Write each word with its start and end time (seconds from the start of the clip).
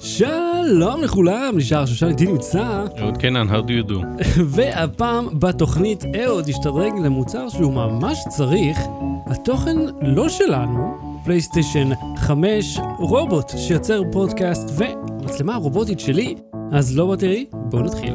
שלום 0.00 1.02
לכולם, 1.02 1.54
נשאר 1.56 1.86
שושן 1.86 2.08
איתי 2.08 2.26
נמצא, 2.26 2.84
אהוד 2.98 3.16
קנן, 3.16 3.46
how 3.48 3.68
do 3.68 3.70
you 3.70 3.90
do? 3.90 4.24
והפעם 4.54 5.38
בתוכנית 5.38 6.04
אהוד 6.24 6.48
השתדרג 6.48 6.92
למוצר 7.04 7.48
שהוא 7.48 7.72
ממש 7.72 8.18
צריך, 8.28 8.78
התוכן 9.26 9.76
לא 10.02 10.28
שלנו, 10.28 10.98
פלייסטיישן 11.24 11.88
5, 12.16 12.78
רובוט 12.98 13.52
שיוצר 13.56 14.02
פודקאסט 14.12 14.70
ומצלמה 14.76 15.56
רובוטית 15.56 16.00
שלי, 16.00 16.34
אז 16.72 16.96
לא 16.96 17.06
בטרי, 17.06 17.46
בואו 17.52 17.82
נתחיל. 17.82 18.14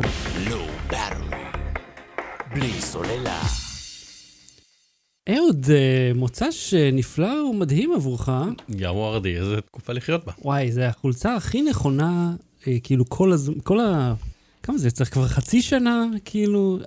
בלי 2.54 2.81
סוללה. 2.81 3.62
אהוד, 5.29 5.65
אה, 5.69 6.11
מוצ"ש 6.15 6.73
אה, 6.73 6.89
נפלא 6.93 7.43
ומדהים 7.49 7.93
עבורך. 7.93 8.29
יא 8.77 8.87
וורדי, 8.87 9.37
איזה 9.37 9.61
תקופה 9.61 9.93
לחיות 9.93 10.25
בה. 10.25 10.31
וואי, 10.41 10.71
זה 10.71 10.87
החולצה 10.87 11.35
הכי 11.35 11.61
נכונה, 11.61 12.36
אה, 12.68 12.77
כאילו 12.83 13.09
כל 13.09 13.31
הזמן, 13.31 13.55
כל 13.64 13.79
ה... 13.79 14.14
כמה 14.64 14.78
זה 14.78 14.91
צריך 14.91 15.14
כבר 15.14 15.28
חצי 15.28 15.61
שנה, 15.61 16.05
כאילו, 16.25 16.79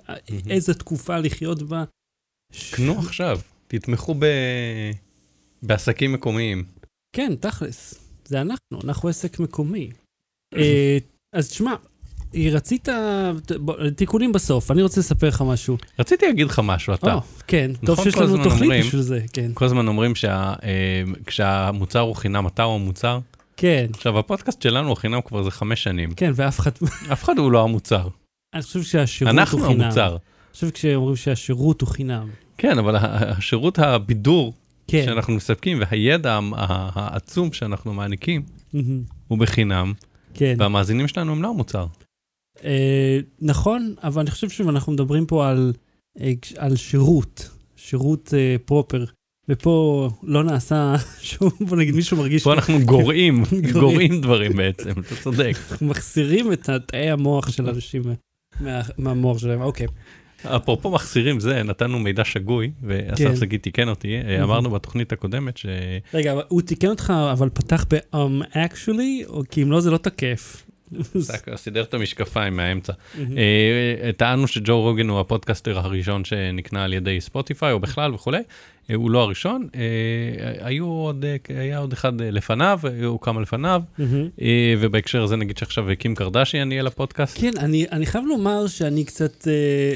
איזה 0.49 0.73
תקופה 0.73 1.17
לחיות 1.17 1.61
בה. 1.63 1.83
ש- 2.51 2.73
קנו 2.73 2.99
עכשיו, 2.99 3.39
תתמכו 3.67 4.15
ב... 4.19 4.25
בעסקים 5.63 6.13
מקומיים. 6.13 6.63
כן, 7.15 7.35
תכלס, 7.35 7.93
זה 8.25 8.41
אנחנו, 8.41 8.79
אנחנו 8.83 9.09
עסק 9.09 9.39
מקומי. 9.39 9.89
אה, 10.57 10.97
אז 11.33 11.49
תשמע, 11.49 11.75
רצית, 12.35 12.89
ת- 13.45 13.51
בוא, 13.59 13.89
תיקונים 13.95 14.31
בסוף, 14.31 14.71
אני 14.71 14.81
רוצה 14.81 14.99
לספר 14.99 15.27
לך 15.27 15.43
משהו. 15.47 15.77
רציתי 15.99 16.25
להגיד 16.25 16.47
לך 16.47 16.61
משהו, 16.63 16.93
אתה. 16.93 17.13
או, 17.13 17.19
כן, 17.47 17.71
טוב 17.85 17.93
נכון, 17.93 18.03
שיש 18.05 18.15
כל 18.15 18.23
לנו 18.23 18.43
תוכנית 18.43 18.61
אומרים- 18.61 18.81
בשביל 18.85 19.01
זה, 19.01 19.21
כן. 19.33 19.51
כל 19.53 19.65
הזמן 19.65 19.87
אומרים 19.87 20.13
שכשהמוצר 20.15 21.99
הוא 21.99 22.15
חינם, 22.15 22.47
אתה 22.47 22.63
הוא 22.63 22.75
המוצר. 22.75 23.19
כן, 23.57 23.85
עכשיו, 23.93 24.19
הפודקאסט 24.19 24.61
שלנו 24.61 24.87
הוא 24.87 24.95
חינם 24.97 25.21
כבר 25.21 25.39
איזה 25.39 25.51
חמש 25.51 25.83
שנים. 25.83 26.11
כן, 26.13 26.31
ואף 26.35 26.59
אחד, 26.59 26.71
אף 27.13 27.23
אחד 27.23 27.37
הוא 27.37 27.51
לא 27.51 27.63
המוצר. 27.63 28.07
אני 28.53 28.61
חושב 28.61 28.81
שהשירות 28.83 29.33
אנחנו 29.33 29.57
הוא 29.59 29.67
חינם. 29.67 29.81
המוצר. 29.81 30.09
אני 30.11 30.19
חושב 30.53 30.69
כשאומרים 30.69 31.15
שהשירות 31.15 31.81
הוא 31.81 31.89
חינם. 31.89 32.27
כן, 32.57 32.77
אבל 32.77 32.95
השירות 32.99 33.79
הבידור 33.79 34.53
כן. 34.87 35.03
שאנחנו 35.05 35.33
מספקים 35.33 35.79
והידע 35.81 36.39
העצום 36.95 37.53
שאנחנו 37.53 37.93
מעניקים. 37.93 38.41
הוא 39.27 39.37
בחינם, 39.37 39.93
כן. 40.33 40.55
והמאזינים 40.59 41.07
שלנו 41.07 41.31
הם 41.31 41.43
לא 41.43 41.49
המוצר. 41.49 41.85
אה, 42.63 43.19
נכון, 43.41 43.95
אבל 44.03 44.21
אני 44.21 44.31
חושב 44.31 44.49
שאנחנו 44.49 44.93
מדברים 44.93 45.25
פה 45.25 45.49
על, 45.49 45.73
אה, 46.21 46.33
על 46.57 46.75
שירות, 46.75 47.49
שירות 47.75 48.33
אה, 48.37 48.55
פרופר, 48.65 49.05
ופה 49.49 50.09
לא 50.23 50.43
נעשה 50.43 50.95
שום, 51.21 51.49
בוא 51.59 51.77
נגיד 51.77 51.95
מישהו 51.95 52.17
מרגיש 52.17 52.43
פה 52.43 52.53
אנחנו 52.53 52.79
גורעים, 52.93 53.43
גורעים. 53.73 54.21
דברים 54.21 54.55
בעצם, 54.55 54.91
אתה 54.91 55.15
צודק. 55.23 55.57
שאנחנו 55.67 55.87
מחסירים 55.87 56.53
את 56.53 56.69
תאי 56.85 57.09
המוח 57.09 57.51
של 57.51 57.69
אנשים 57.69 58.03
מה, 58.59 58.81
מהמוח 58.97 59.37
שלהם, 59.37 59.61
אוקיי. 59.61 59.87
אפרופו 60.45 60.91
מחסירים 60.91 61.39
זה, 61.39 61.63
נתנו 61.63 61.99
מידע 61.99 62.25
שגוי, 62.25 62.71
ואסף 62.83 63.17
כן. 63.17 63.35
שגיא 63.35 63.57
תיקן 63.57 63.89
אותי, 63.89 64.15
אה, 64.15 64.43
אמרנו 64.43 64.69
בתוכנית 64.69 65.11
הקודמת 65.11 65.57
ש... 65.57 65.65
רגע, 66.13 66.33
הוא 66.47 66.61
תיקן 66.61 66.87
אותך, 66.87 67.13
אבל 67.31 67.49
פתח 67.49 67.85
ב-um 67.89 68.45
actually, 68.53 69.27
או 69.27 69.41
כי 69.49 69.63
אם 69.63 69.71
לא 69.71 69.79
זה 69.79 69.91
לא 69.91 69.97
תקף. 69.97 70.66
סידר 71.55 71.83
את 71.83 71.93
המשקפיים 71.93 72.55
מהאמצע. 72.55 72.93
אה, 73.37 74.11
טענו 74.17 74.47
שג'ו 74.47 74.81
רוגן 74.81 75.09
הוא 75.09 75.19
הפודקאסטר 75.19 75.79
הראשון 75.79 76.25
שנקנה 76.25 76.83
על 76.83 76.93
ידי 76.93 77.21
ספוטיפיי 77.21 77.71
או 77.71 77.79
בכלל 77.79 78.13
וכולי, 78.13 78.41
אה, 78.89 78.95
הוא 78.95 79.11
לא 79.11 79.21
הראשון, 79.21 79.67
אה, 79.75 80.65
היו 80.67 80.85
עוד, 80.85 81.25
היה 81.49 81.77
עוד 81.77 81.93
אחד 81.93 82.21
לפניו, 82.21 82.79
הוא 83.05 83.19
כמה 83.19 83.41
לפניו, 83.41 83.81
ובהקשר 84.79 85.23
הזה 85.23 85.35
נגיד 85.35 85.57
שעכשיו 85.57 85.85
קים 85.99 86.15
קרדשיאן 86.15 86.71
יהיה 86.71 86.83
לפודקאסט. 86.83 87.37
כן, 87.41 87.51
אני, 87.57 87.85
אני 87.91 88.05
חייב 88.05 88.25
לומר 88.25 88.67
שאני 88.67 89.05
קצת 89.05 89.47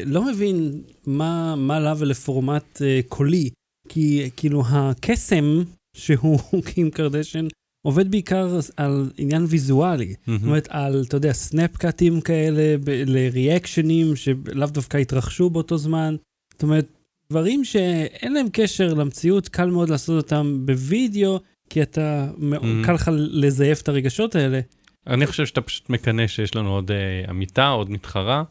לא 0.06 0.26
מבין 0.26 0.82
מה, 1.08 1.56
מה 1.56 1.80
לה 1.80 1.94
ולפורמט 1.98 2.82
קולי, 3.08 3.50
כי 3.90 4.30
כאילו 4.38 4.64
הקסם 4.70 5.64
שהוא 5.98 6.40
קים 6.74 6.92
קרדשן 6.92 7.48
עובד 7.82 8.12
בעיקר 8.12 8.48
על 8.78 9.12
עניין 9.18 9.46
ויזואלי. 9.48 10.14
זאת 10.28 10.44
אומרת, 10.44 10.68
על, 10.72 11.04
אתה 11.08 11.18
יודע, 11.18 11.34
סנאפקאטים 11.34 12.22
כאלה, 12.22 12.76
ב- 12.84 13.04
לריאקשנים 13.06 14.16
שלאו 14.16 14.68
דווקא 14.68 14.98
התרחשו 14.98 15.50
באותו 15.50 15.78
זמן. 15.78 16.16
זאת 16.54 16.64
אומרת, 16.64 16.88
דברים 17.30 17.66
שאין 17.66 18.34
להם 18.34 18.48
קשר 18.52 18.94
למציאות, 18.94 19.50
קל 19.50 19.70
מאוד 19.70 19.90
לעשות 19.90 20.24
אותם 20.24 20.58
בווידאו, 20.66 21.40
כי 21.70 21.82
אתה, 21.82 22.28
Mhm. 22.38 22.86
קל 22.86 22.94
לך 22.94 23.12
לזייף 23.14 23.82
את 23.82 23.90
הרגשות 23.90 24.36
האלה. 24.36 24.60
אני 25.08 25.28
חושב 25.28 25.46
שאתה 25.46 25.62
פשוט 25.62 25.90
מקנא 25.90 26.28
שיש 26.28 26.56
לנו 26.56 26.70
עוד 26.70 26.92
אה, 26.92 26.98
עמיתה, 27.30 27.68
עוד 27.68 27.92
מתחרה. 27.92 28.44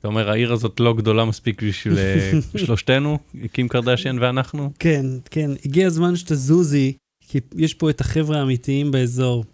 אתה 0.00 0.08
אומר, 0.08 0.30
העיר 0.30 0.52
הזאת 0.52 0.80
לא 0.80 0.94
גדולה 0.96 1.24
מספיק 1.24 1.62
בשביל 1.62 1.98
אה, 1.98 2.30
שלושתנו, 2.66 3.18
קים 3.52 3.68
קרדשיאן 3.68 4.18
ואנחנו. 4.20 4.70
כן, 4.78 5.06
כן, 5.30 5.50
הגיע 5.64 5.86
הזמן 5.86 6.16
שתזוזי, 6.16 6.92
כי 7.34 7.40
יש 7.56 7.74
פה 7.74 7.90
את 7.90 8.00
החבר'ה 8.00 8.38
האמיתיים 8.38 8.90
באזור. 8.90 9.44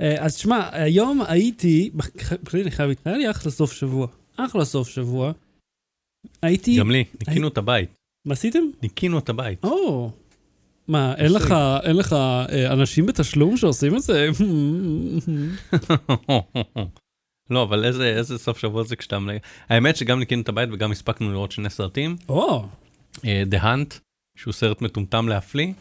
אה, 0.00 0.24
אז 0.24 0.36
שמע, 0.36 0.68
היום 0.72 1.22
הייתי, 1.28 1.90
בכלל 2.42 2.60
אני 2.60 2.70
חייב 2.70 2.88
להתנהל, 2.88 3.14
היה 3.16 3.26
לי 3.26 3.30
אחלה 3.30 3.52
סוף 3.52 3.72
שבוע. 3.72 4.06
אחלה 4.36 4.64
סוף 4.64 4.88
שבוע. 4.88 5.32
הייתי, 6.42 6.78
גם 6.78 6.90
לי, 6.90 7.04
ניקינו 7.20 7.48
את 7.48 7.58
הבית. 7.58 7.94
מה 8.26 8.32
עשיתם? 8.32 8.58
ניקינו 8.82 9.18
את 9.18 9.28
הבית. 9.28 9.64
או, 9.64 10.10
מה, 10.88 11.14
אין 11.14 11.32
לך, 11.32 11.54
אין 11.82 11.96
לך 11.96 12.12
אה, 12.12 12.72
אנשים 12.72 13.06
בתשלום 13.06 13.56
שעושים 13.56 13.96
את 13.96 14.02
זה? 14.02 14.28
לא, 17.50 17.62
אבל 17.62 17.84
איזה, 17.84 18.16
איזה 18.16 18.38
סוף 18.38 18.58
שבוע 18.58 18.84
זה 18.84 18.96
כשאתה... 18.96 19.18
האמת 19.68 19.96
שגם 19.96 20.18
ניקינו 20.18 20.42
את 20.42 20.48
הבית 20.48 20.68
וגם 20.72 20.92
הספקנו 20.92 21.32
לראות 21.32 21.52
שני 21.52 21.70
סרטים. 21.70 22.16
או, 22.28 22.64
אה, 23.24 23.42
The 23.50 23.62
Hunt, 23.62 23.98
שהוא 24.36 24.52
סרט 24.52 24.82
מטומטם 24.82 25.28
להפליא, 25.28 25.72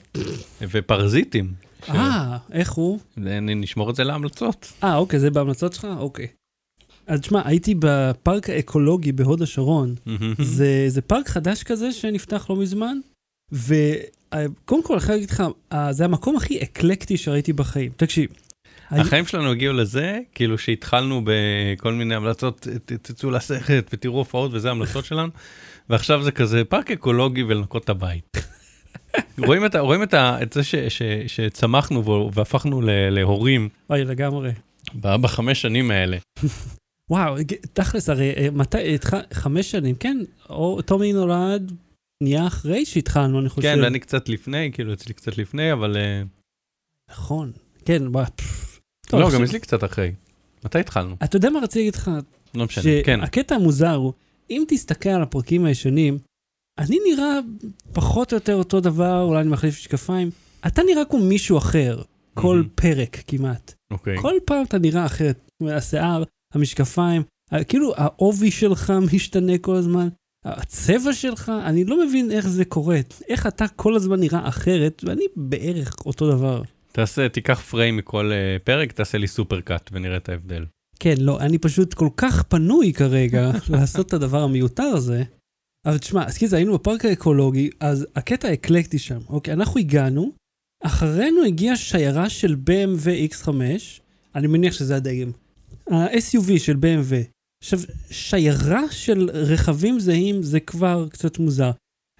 ופרזיטים. 0.62 1.54
ש- 1.86 1.90
אה, 1.90 2.38
איך 2.52 2.72
הוא? 2.72 3.00
אני 3.18 3.56
נשמור 3.56 3.90
את 3.90 3.96
זה 3.96 4.04
להמלצות. 4.04 4.74
אה, 4.84 4.96
אוקיי, 4.96 5.20
זה 5.20 5.30
בהמלצות 5.32 5.74
שלך? 5.74 5.88
אוקיי. 6.00 6.28
אז 7.08 7.20
שמע, 7.24 7.42
הייתי 7.46 7.76
בפארק 7.80 8.50
האקולוגי 8.50 9.12
בהוד 9.12 9.42
השרון. 9.42 9.96
זה, 10.40 10.86
זה 10.88 11.02
פארק 11.02 11.28
חדש 11.30 11.64
כזה 11.64 11.92
שנפתח 11.92 12.46
לא 12.50 12.56
מזמן, 12.56 12.98
וקודם 13.52 14.84
כל, 14.84 14.94
אני 14.94 15.00
חייב 15.02 15.12
להגיד 15.16 15.30
לך, 15.32 15.44
אה, 15.74 15.94
זה 15.94 16.06
המקום 16.06 16.38
הכי 16.38 16.64
אקלקטי 16.64 17.18
שראיתי 17.18 17.54
בחיים. 17.54 17.92
תקשיב. 17.98 18.30
החיים 18.92 19.26
שלנו 19.26 19.52
הגיעו 19.52 19.74
לזה, 19.74 20.20
כאילו 20.36 20.58
שהתחלנו 20.58 21.22
בכל 21.26 21.94
מיני 21.94 22.16
המלצות, 22.16 22.68
תצאו 22.86 23.32
לסרט 23.32 23.90
ותראו 23.94 24.18
הופעות 24.18 24.52
וזה 24.54 24.72
המלצות 24.72 25.06
שלנו, 25.06 25.32
ועכשיו 25.90 26.24
זה 26.24 26.32
כזה 26.32 26.66
פארק 26.66 26.92
אקולוגי 26.92 27.44
ולנקות 27.44 27.84
את 27.84 27.90
הבית. 27.90 28.38
רואים 29.48 29.66
את, 29.66 29.76
רואים 29.76 30.04
את, 30.04 30.14
את 30.14 30.54
זה 30.54 30.64
ש, 30.64 30.76
ש, 30.76 31.02
שצמחנו 31.28 32.02
בו 32.04 32.30
והפכנו 32.34 32.82
ל, 32.82 32.90
להורים 33.10 33.70
אוי, 33.90 34.04
לגמרי. 34.06 34.52
בחמש 34.96 35.62
שנים 35.62 35.92
האלה. 35.92 36.18
וואו, 37.12 37.36
תכלס, 37.74 38.10
הרי 38.10 38.34
אה, 38.38 38.48
מתי, 38.52 38.96
התח- 38.96 39.34
חמש 39.34 39.72
שנים, 39.72 39.96
כן? 39.96 40.18
או 40.50 40.82
טומי 40.82 41.14
נולד, 41.14 41.72
נהיה 42.24 42.48
אחרי 42.48 42.86
שהתחלנו, 42.86 43.40
אני 43.40 43.50
חושב. 43.50 43.62
כן, 43.76 43.80
ואני 43.84 44.00
קצת 44.00 44.30
לפני, 44.30 44.72
כאילו 44.74 44.94
אצלי 44.94 45.14
קצת 45.14 45.38
לפני, 45.38 45.74
אבל 45.74 45.98
אה, 45.98 46.22
נכון. 47.12 47.52
כן, 47.86 48.04
וואו. 48.08 48.26
טוב, 49.08 49.20
לא, 49.20 49.32
גם 49.34 49.44
אצלי 49.44 49.60
קצת 49.60 49.84
אחרי. 49.84 50.14
מתי 50.66 50.80
התחלנו? 50.80 51.16
אתה 51.24 51.38
יודע 51.38 51.50
מה 51.50 51.60
רציתי 51.60 51.80
להגיד 51.80 51.96
לך? 51.96 52.12
לא 52.56 52.66
משנה, 52.66 52.84
כן. 53.06 53.20
שהקטע 53.22 53.56
המוזר 53.56 53.94
הוא, 53.94 54.14
אם 54.52 54.64
תסתכל 54.68 55.10
על 55.10 55.22
הפרקים 55.22 55.66
הישנים, 55.66 56.18
אני 56.78 56.98
נראה 57.10 57.40
פחות 57.94 58.34
או 58.34 58.38
יותר 58.38 58.56
אותו 58.56 58.80
דבר, 58.80 59.24
אולי 59.24 59.42
אני 59.42 59.50
מחליף 59.50 59.80
משקפיים, 59.80 60.30
אתה 60.68 60.82
נראה 60.84 61.06
כמו 61.06 61.20
מישהו 61.20 61.58
אחר, 61.58 62.02
כל 62.34 62.56
מהמם. 62.56 62.70
פרק 62.76 63.18
כמעט. 63.28 63.74
אוקיי. 63.92 64.18
כל 64.22 64.34
פעם 64.46 64.66
אתה 64.66 64.78
נראה 64.78 65.06
אחרת. 65.06 65.50
השיער, 65.62 66.24
המשקפיים, 66.54 67.24
כאילו 67.68 67.94
העובי 67.98 68.52
שלך 68.52 68.94
משתנה 69.14 69.58
כל 69.58 69.76
הזמן, 69.76 70.08
הצבע 70.46 71.14
שלך, 71.14 71.52
אני 71.66 71.86
לא 71.86 72.06
מבין 72.06 72.32
איך 72.32 72.48
זה 72.48 72.66
קורה. 72.66 73.00
איך 73.30 73.48
אתה 73.48 73.68
כל 73.68 73.96
הזמן 73.96 74.20
נראה 74.20 74.48
אחרת, 74.48 75.04
ואני 75.08 75.26
בערך 75.36 75.96
אותו 76.06 76.32
דבר. 76.32 76.62
תעשה, 76.92 77.30
תיקח 77.30 77.62
פריים 77.62 77.98
מכל 77.98 78.32
אה, 78.32 78.58
פרק, 78.64 78.92
תעשה 78.92 79.18
לי 79.18 79.28
סופר 79.28 79.62
קאט 79.62 79.90
ונראה 79.94 80.18
את 80.18 80.30
ההבדל. 80.30 80.66
כן, 81.04 81.16
לא, 81.20 81.40
אני 81.40 81.58
פשוט 81.58 81.94
כל 81.94 82.10
כך 82.18 82.44
פנוי 82.44 82.94
כרגע 82.94 83.52
לעשות 83.74 84.08
את 84.08 84.14
הדבר 84.14 84.44
המיותר 84.44 84.84
הזה. 84.84 85.24
אבל 85.86 85.98
תשמע, 85.98 86.26
אז 86.26 86.38
כאילו 86.38 86.56
היינו 86.56 86.74
בפארק 86.74 87.06
האקולוגי, 87.06 87.70
אז 87.80 88.08
הקטע 88.16 88.48
האקלקטי 88.48 89.00
שם, 89.00 89.20
אוקיי, 89.30 89.54
אנחנו 89.54 89.80
הגענו, 89.80 90.32
אחרינו 90.84 91.44
הגיעה 91.44 91.76
שיירה 91.76 92.30
של 92.30 92.56
BMW 92.70 93.34
X5, 93.34 93.50
אני 94.36 94.48
מניח 94.48 94.74
שזה 94.74 94.96
הדגם, 94.96 95.32
ה-SUV 95.92 96.60
של 96.60 96.76
BMW. 96.76 97.16
עכשיו, 97.64 97.80
שיירה 98.12 98.92
של 98.92 99.30
רכבים 99.34 100.00
זהים 100.00 100.44
זה 100.44 100.60
כבר 100.60 101.08
קצת 101.10 101.40
מוזר. 101.40 101.72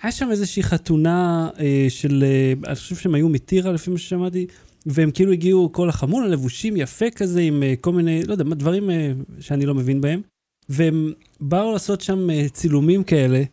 היה 0.02 0.12
שם 0.12 0.32
איזושהי 0.32 0.64
חתונה 0.64 1.50
אה, 1.60 1.86
של, 1.90 2.24
אה, 2.28 2.54
אני 2.68 2.76
חושב 2.76 2.96
שהם 2.96 3.16
היו 3.16 3.30
מטירה 3.30 3.72
לפי 3.72 3.92
מה 3.92 3.98
ששמעתי, 3.98 4.48
והם 4.86 5.12
כאילו 5.12 5.32
הגיעו, 5.32 5.72
כל 5.72 5.90
החמול 5.90 6.24
הלבושים 6.24 6.78
יפה 6.78 7.10
כזה, 7.10 7.42
עם 7.42 7.64
אה, 7.64 7.74
כל 7.82 7.94
מיני, 7.94 8.24
לא 8.24 8.32
יודע, 8.32 8.44
דברים 8.44 8.90
אה, 8.90 9.12
שאני 9.40 9.66
לא 9.66 9.76
מבין 9.76 10.02
בהם. 10.02 10.22
והם 10.70 11.14
באו 11.40 11.72
לעשות 11.72 12.02
שם 12.02 12.30
אה, 12.30 12.50
צילומים 12.50 13.04
כאלה, 13.04 13.44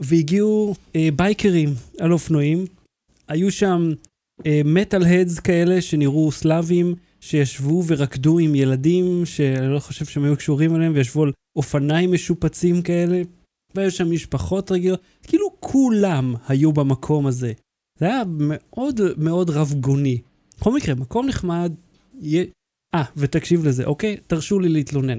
והגיעו 0.00 0.74
בייקרים 1.16 1.68
על 2.00 2.12
אופנועים. 2.12 2.64
היו 3.28 3.50
שם 3.50 3.92
מטאל 4.64 5.02
הדס 5.02 5.40
כאלה 5.40 5.80
שנראו 5.80 6.32
סלאבים, 6.32 6.94
שישבו 7.20 7.82
ורקדו 7.86 8.38
עם 8.38 8.54
ילדים, 8.54 9.26
שאני 9.26 9.74
לא 9.74 9.78
חושב 9.78 10.04
שהם 10.04 10.24
היו 10.24 10.36
קשורים 10.36 10.76
אליהם, 10.76 10.92
וישבו 10.94 11.22
על 11.22 11.32
אופניים 11.56 12.12
משופצים 12.12 12.82
כאלה. 12.82 13.22
והיו 13.74 13.90
שם 13.90 14.10
משפחות 14.10 14.72
רגילות, 14.72 15.00
כאילו 15.22 15.48
כולם 15.60 16.34
היו 16.48 16.72
במקום 16.72 17.26
הזה. 17.26 17.52
זה 17.98 18.06
היה 18.06 18.22
מאוד 18.28 19.00
מאוד 19.16 19.50
רב 19.50 19.72
גוני. 19.80 20.20
בכל 20.58 20.76
מקרה, 20.76 20.94
מקום 20.94 21.26
נחמד, 21.26 21.72
יהיה... 22.20 22.44
אה, 22.94 23.04
ותקשיב 23.16 23.66
לזה, 23.66 23.84
אוקיי? 23.84 24.16
תרשו 24.26 24.60
לי 24.60 24.68
להתלונן. 24.68 25.18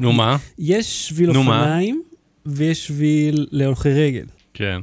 נו 0.00 0.12
מה? 0.12 0.36
יש 0.58 1.08
שביל? 1.08 1.30
אופניים, 1.30 2.02
ויש 2.46 2.86
שביל 2.86 3.46
להולכי 3.50 3.88
רגל. 3.88 4.26
כן. 4.54 4.80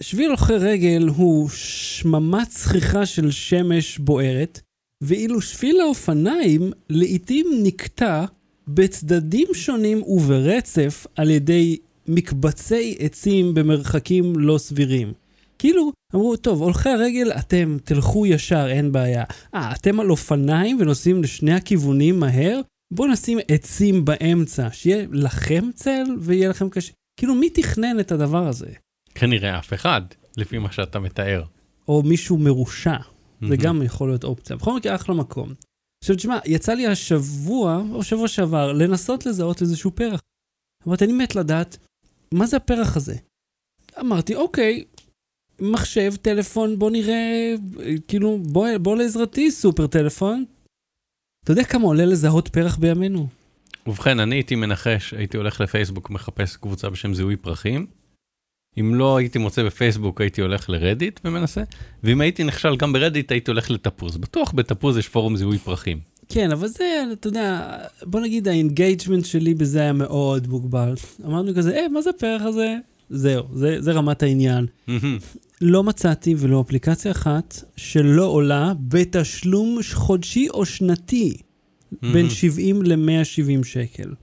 שביל 0.00 0.28
הולכי 0.28 0.52
רגל 0.52 1.08
הוא 1.16 1.48
שממת 1.48 2.48
צחיחה 2.48 3.06
של 3.06 3.30
שמש 3.30 3.98
בוערת, 3.98 4.60
ואילו 5.02 5.40
שביל 5.40 5.80
האופניים 5.80 6.72
לעתים 6.90 7.46
נקטע 7.62 8.24
בצדדים 8.68 9.48
שונים 9.54 10.02
וברצף 10.02 11.06
על 11.16 11.30
ידי 11.30 11.76
מקבצי 12.08 12.96
עצים 12.98 13.54
במרחקים 13.54 14.32
לא 14.36 14.58
סבירים. 14.58 15.12
כאילו, 15.60 15.92
אמרו, 16.14 16.36
טוב, 16.36 16.62
הולכי 16.62 16.88
הרגל, 16.88 17.32
אתם 17.32 17.76
תלכו 17.84 18.26
ישר, 18.26 18.66
אין 18.68 18.92
בעיה. 18.92 19.24
אה, 19.54 19.72
אתם 19.72 20.00
על 20.00 20.10
אופניים 20.10 20.78
ונוסעים 20.80 21.22
לשני 21.22 21.52
הכיוונים 21.52 22.20
מהר? 22.20 22.60
בואו 22.94 23.08
נשים 23.08 23.38
עצים 23.48 24.04
באמצע, 24.04 24.68
שיהיה 24.72 25.06
לכם 25.12 25.70
צל 25.74 26.04
ויהיה 26.18 26.48
לכם 26.48 26.68
קשה. 26.68 26.92
כאילו, 27.16 27.34
מי 27.34 27.50
תכנן 27.50 28.00
את 28.00 28.12
הדבר 28.12 28.46
הזה? 28.46 28.70
כנראה 29.14 29.58
אף 29.58 29.72
אחד, 29.72 30.02
לפי 30.36 30.58
מה 30.58 30.72
שאתה 30.72 30.98
מתאר. 30.98 31.42
או 31.88 32.02
מישהו 32.02 32.38
מרושע. 32.38 32.96
זה 33.40 33.46
מהמם. 33.46 33.56
גם 33.56 33.82
יכול 33.82 34.08
להיות 34.08 34.24
אופציה. 34.24 34.56
בכל 34.56 34.76
מקרה, 34.76 34.94
אחלה 34.94 35.14
מקום. 35.14 35.54
עכשיו, 36.04 36.16
תשמע, 36.16 36.38
יצא 36.44 36.72
לי 36.72 36.86
השבוע, 36.86 37.82
או 37.92 38.02
שבוע 38.02 38.28
שעבר, 38.28 38.72
לנסות 38.72 39.26
לזהות 39.26 39.62
איזשהו 39.62 39.90
פרח. 39.90 40.20
אמרתי, 40.88 41.04
אני 41.04 41.12
מת 41.12 41.36
לדעת, 41.36 41.76
מה 42.34 42.46
זה 42.46 42.56
הפרח 42.56 42.96
הזה? 42.96 43.14
אמרתי, 44.00 44.34
אוקיי, 44.34 44.84
מחשב, 45.60 46.12
טלפון, 46.22 46.78
בוא 46.78 46.90
נראה, 46.90 47.54
אה, 47.80 47.94
כאילו, 48.08 48.38
בוא, 48.42 48.68
בוא 48.80 48.96
לעזרתי, 48.96 49.50
סופר 49.50 49.86
טלפון. 49.86 50.44
אתה 51.44 51.52
יודע 51.52 51.64
כמה 51.64 51.84
עולה 51.84 52.04
לזהות 52.04 52.48
פרח 52.48 52.76
בימינו? 52.76 53.26
ובכן, 53.86 54.20
אני 54.20 54.36
הייתי 54.36 54.54
מנחש, 54.54 55.14
הייתי 55.14 55.36
הולך 55.36 55.60
לפייסבוק, 55.60 56.10
מחפש 56.10 56.56
קבוצה 56.56 56.90
בשם 56.90 57.14
זיהוי 57.14 57.36
פרחים. 57.36 57.86
אם 58.80 58.94
לא 58.94 59.16
הייתי 59.16 59.38
מוצא 59.38 59.62
בפייסבוק, 59.62 60.20
הייתי 60.20 60.40
הולך 60.40 60.70
לרדיט 60.70 61.20
ומנסה, 61.24 61.62
ואם 62.04 62.20
הייתי 62.20 62.44
נכשל 62.44 62.76
גם 62.76 62.92
ברדיט, 62.92 63.32
הייתי 63.32 63.50
הולך 63.50 63.70
לתפוז. 63.70 64.16
בטוח 64.16 64.52
בתפוז 64.52 64.96
יש 64.96 65.08
פורום 65.08 65.36
זיהוי 65.36 65.58
פרחים. 65.58 65.98
כן, 66.28 66.50
אבל 66.52 66.66
זה, 66.66 67.04
אתה 67.12 67.28
יודע, 67.28 67.76
בוא 68.02 68.20
נגיד 68.20 68.48
ה 68.48 68.55
engagement 68.55 69.24
שלי 69.24 69.54
בזה 69.54 69.80
היה 69.80 69.92
מאוד 69.92 70.48
מוגבל. 70.48 70.94
אמרנו 71.24 71.54
כזה, 71.54 71.76
אה, 71.76 71.88
מה 71.88 72.02
זה 72.02 72.10
הפרח 72.10 72.42
הזה? 72.42 72.76
זהו, 73.10 73.44
זה, 73.52 73.76
זה 73.80 73.92
רמת 73.92 74.22
העניין. 74.22 74.66
לא 75.60 75.84
מצאתי 75.84 76.34
ולו 76.38 76.60
אפליקציה 76.60 77.10
אחת 77.10 77.64
שלא 77.76 78.24
עולה 78.24 78.72
בתשלום 78.88 79.78
חודשי 79.92 80.48
או 80.48 80.66
שנתי 80.66 81.36
בין 82.12 82.30
70 82.30 82.82
ל-170 82.82 83.64
שקל. 83.64 84.14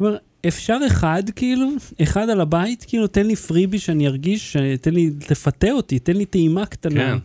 אומרת, 0.00 0.20
אפשר 0.48 0.78
אחד, 0.86 1.22
כאילו, 1.36 1.68
אחד 2.02 2.30
על 2.30 2.40
הבית, 2.40 2.84
כאילו, 2.88 3.06
תן 3.06 3.26
לי 3.26 3.36
פריבי 3.36 3.78
שאני 3.78 4.06
ארגיש, 4.06 4.56
תן 4.80 4.94
לי, 4.94 5.10
תפתה 5.10 5.70
אותי, 5.70 5.98
תן 5.98 6.16
לי 6.16 6.26
טעימה 6.26 6.66
קטנה 6.66 7.00
כן. 7.00 7.18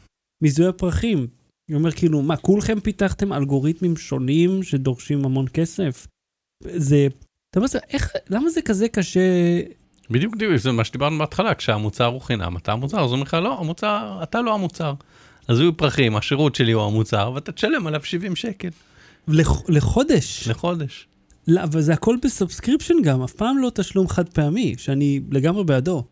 מזיהוי 0.43 0.69
הפרחים. 0.69 1.27
אני 1.69 1.77
אומר, 1.77 1.91
כאילו, 1.91 2.21
מה, 2.21 2.37
כולכם 2.37 2.79
פיתחתם 2.79 3.33
אלגוריתמים 3.33 3.97
שונים 3.97 4.63
שדורשים 4.63 5.25
המון 5.25 5.45
כסף? 5.53 6.07
זה, 6.63 7.07
אתה 7.49 7.59
אומר, 7.59 7.69
איך, 7.89 8.11
למה 8.29 8.49
זה 8.49 8.61
כזה 8.61 8.87
קשה? 8.87 9.21
בדיוק, 10.13 10.35
בדיוק, 10.35 10.55
זה 10.55 10.71
מה 10.71 10.83
שדיברנו 10.83 11.17
בהתחלה, 11.17 11.53
כשהמוצר 11.53 12.05
הוא 12.05 12.21
חינם, 12.21 12.57
אתה 12.57 12.71
המוצר, 12.71 12.97
אז 12.97 13.05
אומרים 13.05 13.21
לך, 13.21 13.33
לא, 13.33 13.59
המוצר, 13.59 14.19
אתה 14.23 14.41
לא 14.41 14.53
המוצר. 14.53 14.93
אז 15.47 15.57
זיהוי 15.57 15.71
פרחים, 15.71 16.15
השירות 16.15 16.55
שלי 16.55 16.71
הוא 16.71 16.83
המוצר, 16.83 17.31
ואתה 17.35 17.51
תשלם 17.51 17.87
עליו 17.87 18.01
70 18.03 18.35
שקל 18.35 18.69
לח, 19.27 19.61
לחודש. 19.69 20.47
לחודש. 20.47 21.07
לא, 21.47 21.63
אבל 21.63 21.81
זה 21.81 21.93
הכל 21.93 22.15
בסאבסקריפשן 22.23 22.93
גם, 23.03 23.23
אף 23.23 23.31
פעם 23.31 23.57
לא 23.57 23.71
תשלום 23.75 24.07
חד 24.07 24.29
פעמי, 24.29 24.75
שאני 24.77 25.19
לגמרי 25.31 25.63
בעדו. 25.63 26.03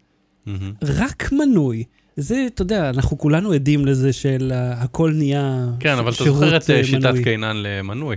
מהמם. 0.45 0.73
רק 0.83 1.31
מנוי. 1.31 1.83
זה, 2.17 2.45
אתה 2.47 2.61
יודע, 2.61 2.89
אנחנו 2.89 3.17
כולנו 3.17 3.51
עדים 3.51 3.85
לזה 3.85 4.13
של 4.13 4.51
uh, 4.51 4.83
הכל 4.83 5.11
נהיה 5.15 5.67
כן, 5.79 5.97
אבל 5.97 6.11
אתה 6.11 6.23
שירות, 6.23 6.39
זוכר 6.39 6.57
את 6.57 6.69
אה, 6.69 6.77
אה, 6.77 6.83
שיטת 6.83 7.05
מנוי. 7.05 7.23
קיינן 7.23 7.57
למנוי. 7.57 8.15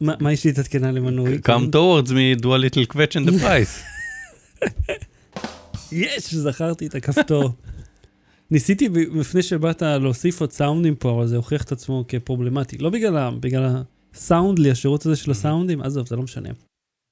מה 0.00 0.14
מה 0.20 0.32
יש 0.32 0.42
שיטת 0.42 0.66
קנה 0.66 0.92
למנוי? 0.92 1.38
come 1.46 1.74
towards 1.74 2.10
me, 2.10 2.42
do 2.42 2.46
a 2.46 2.58
little 2.58 2.96
question 2.96 3.28
the 3.28 3.42
price. 3.42 3.82
יש, 5.92 6.34
זכרתי 6.34 6.86
את 6.86 6.94
הכפתור. 6.94 7.50
ניסיתי 8.50 8.88
לפני 9.14 9.42
שבאת 9.42 9.82
להוסיף 9.82 10.40
עוד 10.40 10.52
סאונדים 10.52 10.94
פה, 10.94 11.10
אבל 11.10 11.26
זה 11.26 11.36
הוכיח 11.36 11.62
את 11.62 11.72
עצמו 11.72 12.04
כפרובלמטי. 12.08 12.78
לא 12.78 12.90
בגלל, 12.90 13.16
ה- 13.16 13.30
בגלל 13.40 13.82
הסאונדלי, 14.14 14.70
השירות 14.70 15.06
הזה 15.06 15.16
של 15.16 15.30
הסאונדים, 15.30 15.82
עזוב, 15.82 16.06
זה 16.08 16.16
לא 16.16 16.22
משנה. 16.22 16.48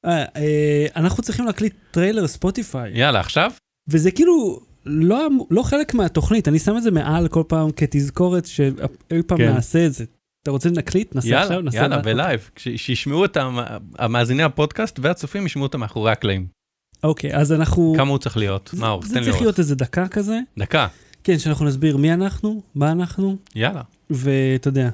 אה, 0.07 0.25
אה, 0.37 0.87
אנחנו 0.97 1.23
צריכים 1.23 1.45
להקליט 1.47 1.75
טריילר 1.91 2.27
ספוטיפיי, 2.27 2.99
יאללה, 2.99 3.21
עכשיו? 3.21 3.51
וזה 3.89 4.11
כאילו 4.11 4.61
לא, 4.87 5.29
לא 5.51 5.63
חלק 5.63 5.95
מהתוכנית, 5.95 6.49
אני 6.49 6.59
שם 6.59 6.77
את 6.77 6.83
זה 6.83 6.91
מעל 6.91 7.29
כל 7.29 7.43
פעם 7.49 7.71
כתזכורת 7.73 8.47
שאי 8.47 8.71
פעם 9.27 9.39
כן. 9.39 9.53
נעשה 9.53 9.87
את 9.87 9.93
זה. 9.93 10.05
אתה 10.43 10.51
רוצה 10.51 10.69
להקליט? 10.71 11.15
נעשה 11.15 11.39
עכשיו? 11.41 11.51
יאללה, 11.53 11.65
נעשה 11.65 11.77
יאללה, 11.79 11.99
בלייב. 11.99 12.51
שישמעו 12.57 13.25
את 13.25 13.37
המ- 13.37 13.59
המאזיני 13.99 14.43
הפודקאסט 14.43 14.99
והצופים 15.03 15.47
ישמעו 15.47 15.67
אותם 15.67 15.81
מאחורי 15.81 16.13
הקלעים. 16.13 16.47
אוקיי, 17.05 17.37
אז 17.37 17.53
אנחנו... 17.53 17.95
כמה 17.97 18.11
הוא 18.11 18.19
צריך 18.19 18.37
להיות? 18.37 18.71
זה 18.73 18.81
תן 18.81 19.19
לי 19.19 19.25
צריך 19.25 19.29
אורך. 19.29 19.41
להיות 19.41 19.59
איזה 19.59 19.75
דקה 19.75 20.09
כזה. 20.09 20.41
דקה, 20.59 20.87
כן, 21.25 21.39
שאנחנו 21.39 21.67
נסביר 21.67 21.97
מי 21.97 22.13
אנחנו, 22.13 22.63
מה 22.75 22.93
אנחנו, 22.93 23.37
יאללה. 23.55 23.83
ואתה 24.11 24.69
יודע, 24.69 24.91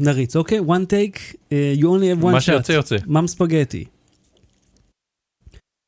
נריץ, 0.00 0.36
אוקיי? 0.36 0.60
one 0.60 0.86
take, 0.90 1.18
uh, 1.32 1.80
you 1.80 1.84
only 1.84 2.20
have 2.20 2.22
one 2.22 2.30
מה 2.32 2.38
shot. 2.38 2.40
שיוצא 2.40 2.72
יוצא. 2.72 2.96
ממ 3.06 3.26
ספגטי. 3.26 3.84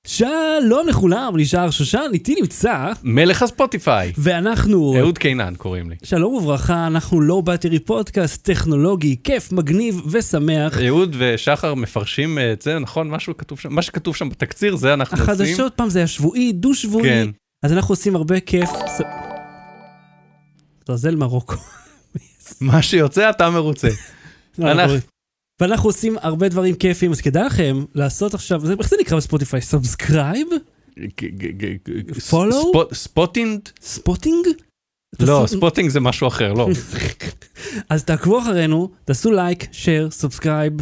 שלום 0.06 0.88
לכולם, 0.88 1.32
נשאר 1.36 1.70
שושן, 1.70 2.10
איתי 2.12 2.34
נמצא, 2.40 2.92
מלך 3.02 3.42
הספוטיפיי. 3.42 4.12
ואנחנו... 4.18 4.94
אהוד 4.98 5.18
קינן 5.18 5.54
קוראים 5.56 5.90
לי. 5.90 5.96
שלום 6.04 6.34
וברכה, 6.34 6.86
אנחנו 6.86 7.20
לא 7.20 7.40
באטרי 7.40 7.78
פודקאסט 7.78 8.44
טכנולוגי, 8.50 9.16
כיף, 9.24 9.52
מגניב 9.52 10.00
ושמח. 10.10 10.78
אהוד 10.86 11.16
ושחר 11.18 11.74
מפרשים 11.74 12.38
אה, 12.38 12.52
את 12.52 12.62
זה, 12.62 12.78
נכון? 12.78 13.10
משהו 13.10 13.36
כתוב 13.36 13.60
שם, 13.60 13.72
מה 13.74 13.82
שכתוב 13.82 14.16
שם 14.16 14.28
בתקציר, 14.28 14.76
זה 14.76 14.94
אנחנו 14.94 15.16
עושים. 15.18 15.32
החדשות, 15.34 15.74
פעם 15.74 15.88
זה 15.88 15.98
היה 15.98 16.06
שבועי, 16.06 16.52
דו-שבועי. 16.52 17.04
כן. 17.04 17.28
אז 17.62 17.72
אנחנו 17.72 17.92
עושים 17.92 18.16
הרבה 18.16 18.40
כיף. 18.40 18.70
ס- 18.70 19.00
זלזל 20.88 21.16
מרוקו. 21.16 21.54
מה 22.60 22.82
שיוצא 22.82 23.30
אתה 23.30 23.50
מרוצה. 23.50 23.88
אנחנו- 24.58 24.94
ואנחנו 25.60 25.88
עושים 25.88 26.16
הרבה 26.20 26.48
דברים 26.48 26.74
כיפים, 26.74 27.10
אז 27.12 27.20
כדאי 27.20 27.44
לכם 27.44 27.84
לעשות 27.94 28.34
עכשיו, 28.34 28.60
זה- 28.66 28.74
איך 28.78 28.88
זה 28.88 28.96
נקרא 29.00 29.16
בספוטיפיי? 29.16 29.60
subscribe? 29.60 30.48
Follow? 32.30 32.94
Spotting? 32.94 33.60
Spotting? 33.80 34.46
לא, 35.20 35.44
spotting 35.46 35.90
זה 35.90 36.00
משהו 36.00 36.28
אחר, 36.28 36.52
לא. 36.52 36.68
אז 37.90 38.04
תעקבו 38.04 38.40
אחרינו, 38.40 38.90
תעשו 39.04 39.30
לייק, 39.32 39.66
share, 39.72 40.10
subscribe, 40.10 40.72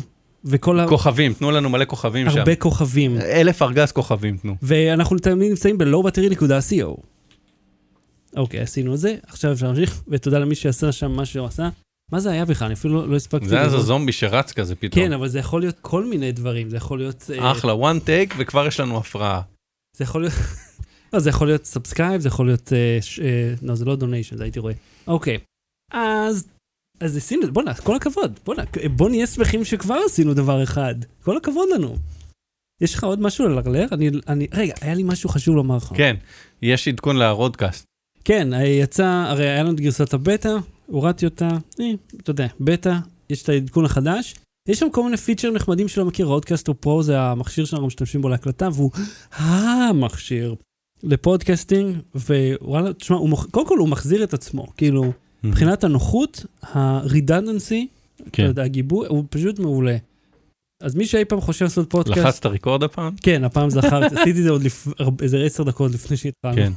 וכל 0.45 0.81
ה... 0.81 0.89
כוכבים, 0.89 1.33
תנו 1.33 1.51
לנו 1.51 1.69
מלא 1.71 1.85
כוכבים 1.85 2.31
שם. 2.31 2.39
הרבה 2.39 2.57
כוכבים. 2.57 3.21
אלף 3.21 3.63
ארגז 3.63 3.93
כוכבים 3.93 4.37
תנו. 4.37 4.55
ואנחנו 4.63 5.19
תמיד 5.19 5.51
נמצאים 5.51 5.79
ב-lowbattery.co. 5.79 7.01
אוקיי, 8.37 8.61
עשינו 8.61 8.95
את 8.95 8.99
זה, 8.99 9.17
עכשיו 9.27 9.53
אפשר 9.53 9.67
להמשיך, 9.67 10.03
ותודה 10.09 10.39
למי 10.39 10.55
שעשה 10.55 10.93
שם 10.93 11.11
מה 11.13 11.25
שהוא 11.27 11.47
עשה. 11.47 11.69
מה 12.13 12.21
זה 12.21 12.31
היה 12.31 12.45
בכלל? 12.45 12.67
אני 12.67 12.75
אפילו 12.75 12.95
לא- 12.95 13.09
לא 13.09 13.17
הספקתי. 13.17 13.49
זה 13.49 13.57
היה 13.57 13.65
איזה. 13.65 13.81
זומבי 13.81 14.13
שרץ 14.13 14.53
כזה 14.53 14.75
פתאום. 14.75 15.05
כן, 15.05 15.13
אבל 15.13 15.29
זה 15.29 15.39
יכול 15.39 15.61
להיות 15.61 15.79
כל 15.81 16.05
מיני 16.05 16.33
דברים, 16.33 16.71
זה 16.71 16.77
יכול 16.77 16.99
להיות... 16.99 17.31
אה, 17.39 17.53
אחלה, 17.53 17.73
one 17.73 18.01
take 18.07 18.35
וכבר 18.39 18.67
יש 18.67 18.81
לנו 18.81 18.99
הפרעה. 18.99 19.43
זה 19.97 20.05
יכול 20.05 20.21
להיות... 20.21 20.35
לא, 21.13 21.19
זה 21.19 21.31
יכול 21.31 21.47
להיות 21.47 21.65
subscribe, 21.65 22.21
זה 22.21 22.29
יכול 22.29 22.47
להיות... 22.47 22.73
אה, 22.73 22.99
אה, 23.25 23.55
לא, 23.63 23.75
זה 23.75 23.85
לא 23.85 23.97
donation, 23.97 24.37
זה 24.37 24.43
הייתי 24.45 24.59
רואה. 24.59 24.75
אוקיי, 25.07 25.39
אז... 25.93 26.49
אז 27.01 27.17
עשינו, 27.17 27.53
בואנה, 27.53 27.75
כל 27.75 27.97
הכבוד. 27.97 28.41
בואנה, 28.45 28.63
בוא 28.97 29.09
נהיה 29.09 29.27
שמחים 29.27 29.65
שכבר 29.65 29.99
עשינו 30.07 30.35
דבר 30.35 30.63
אחד. 30.63 30.95
כל 31.23 31.37
הכבוד 31.37 31.69
לנו. 31.75 31.97
יש 32.81 32.95
לך 32.95 33.05
עוד 33.05 33.21
משהו 33.21 33.49
ללרלר? 33.49 33.87
אני, 33.93 34.11
אני, 34.29 34.47
רגע, 34.55 34.75
היה 34.81 34.95
לי 34.95 35.03
משהו 35.03 35.29
חשוב 35.29 35.57
לומר 35.57 35.77
לך. 35.77 35.93
כן, 35.97 36.17
יש 36.63 36.89
עדכון 36.89 37.17
ל 37.17 37.22
Rodecaster. 37.22 37.85
כן, 38.25 38.49
יצא, 38.65 39.25
הרי 39.29 39.49
היה 39.49 39.63
לנו 39.63 39.73
את 39.75 39.81
גרסת 39.81 40.15
הבטא, 40.15 40.57
הורדתי 40.91 41.25
אותה, 41.25 41.49
אה, 41.81 41.91
אתה 42.17 42.31
יודע, 42.31 42.47
בטא, 42.61 42.95
יש 43.31 43.43
את 43.43 43.49
העדכון 43.49 43.85
החדש. 43.85 44.35
יש 44.69 44.79
שם 44.79 44.87
כל 44.93 45.05
מיני 45.05 45.17
פיצ'רים 45.17 45.51
נחמדים 45.51 45.89
שלא 45.89 46.05
מכיר, 46.05 46.27
Rodecaster 46.27 46.73
Pro 46.73 47.03
זה 47.03 47.21
המכשיר 47.21 47.65
שאנחנו 47.65 47.87
משתמשים 47.87 48.23
בו 48.23 48.29
להקלטה, 48.29 48.69
והוא 48.73 48.91
המכשיר 49.33 50.55
ל 51.03 51.11
podcasting, 51.11 51.97
ווואלה, 52.15 52.93
תשמע, 52.93 53.17
הוא 53.17 53.29
מוח- 53.29 53.47
קודם 53.51 53.67
כל 53.67 53.79
הוא 53.79 53.89
מחזיר 53.89 54.25
את 54.25 54.35
עצמו, 54.35 54.67
כאילו, 54.77 55.13
מבחינת 55.45 55.85
הנוחות, 55.85 56.45
ה-redundancy, 56.63 57.75
כן. 58.33 58.51
הגיבוי, 58.57 59.07
הוא 59.09 59.25
פשוט 59.31 59.59
מעולה. 59.59 59.97
אז 60.83 60.95
מי 60.95 61.07
שאי 61.07 61.25
פעם 61.25 61.41
חושב 61.41 61.65
לעשות 61.65 61.91
פודקאסט, 61.91 62.19
לחצת 62.19 62.47
record 62.47 62.83
הפעם? 62.83 63.15
כן, 63.23 63.45
הפעם 63.45 63.71
זכרתי, 63.71 64.15
עשיתי 64.21 64.39
את 64.39 64.45
זה 64.45 64.51
עוד 64.51 64.63
לפ... 64.63 64.89
איזה 65.23 65.39
עשר 65.45 65.63
דקות 65.63 65.93
לפני 65.93 66.17
שהתחלנו. 66.17 66.57
כן. 66.57 66.73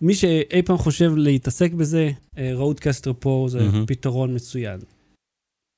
מי 0.00 0.14
שאי 0.14 0.62
פעם 0.64 0.78
חושב 0.78 1.12
להתעסק 1.16 1.72
בזה, 1.72 2.10
Rodecaster 2.54 3.12
Pro 3.18 3.46
זה 3.50 3.58
מהמם. 3.62 3.86
פתרון 3.86 4.34
מצוין. 4.34 4.80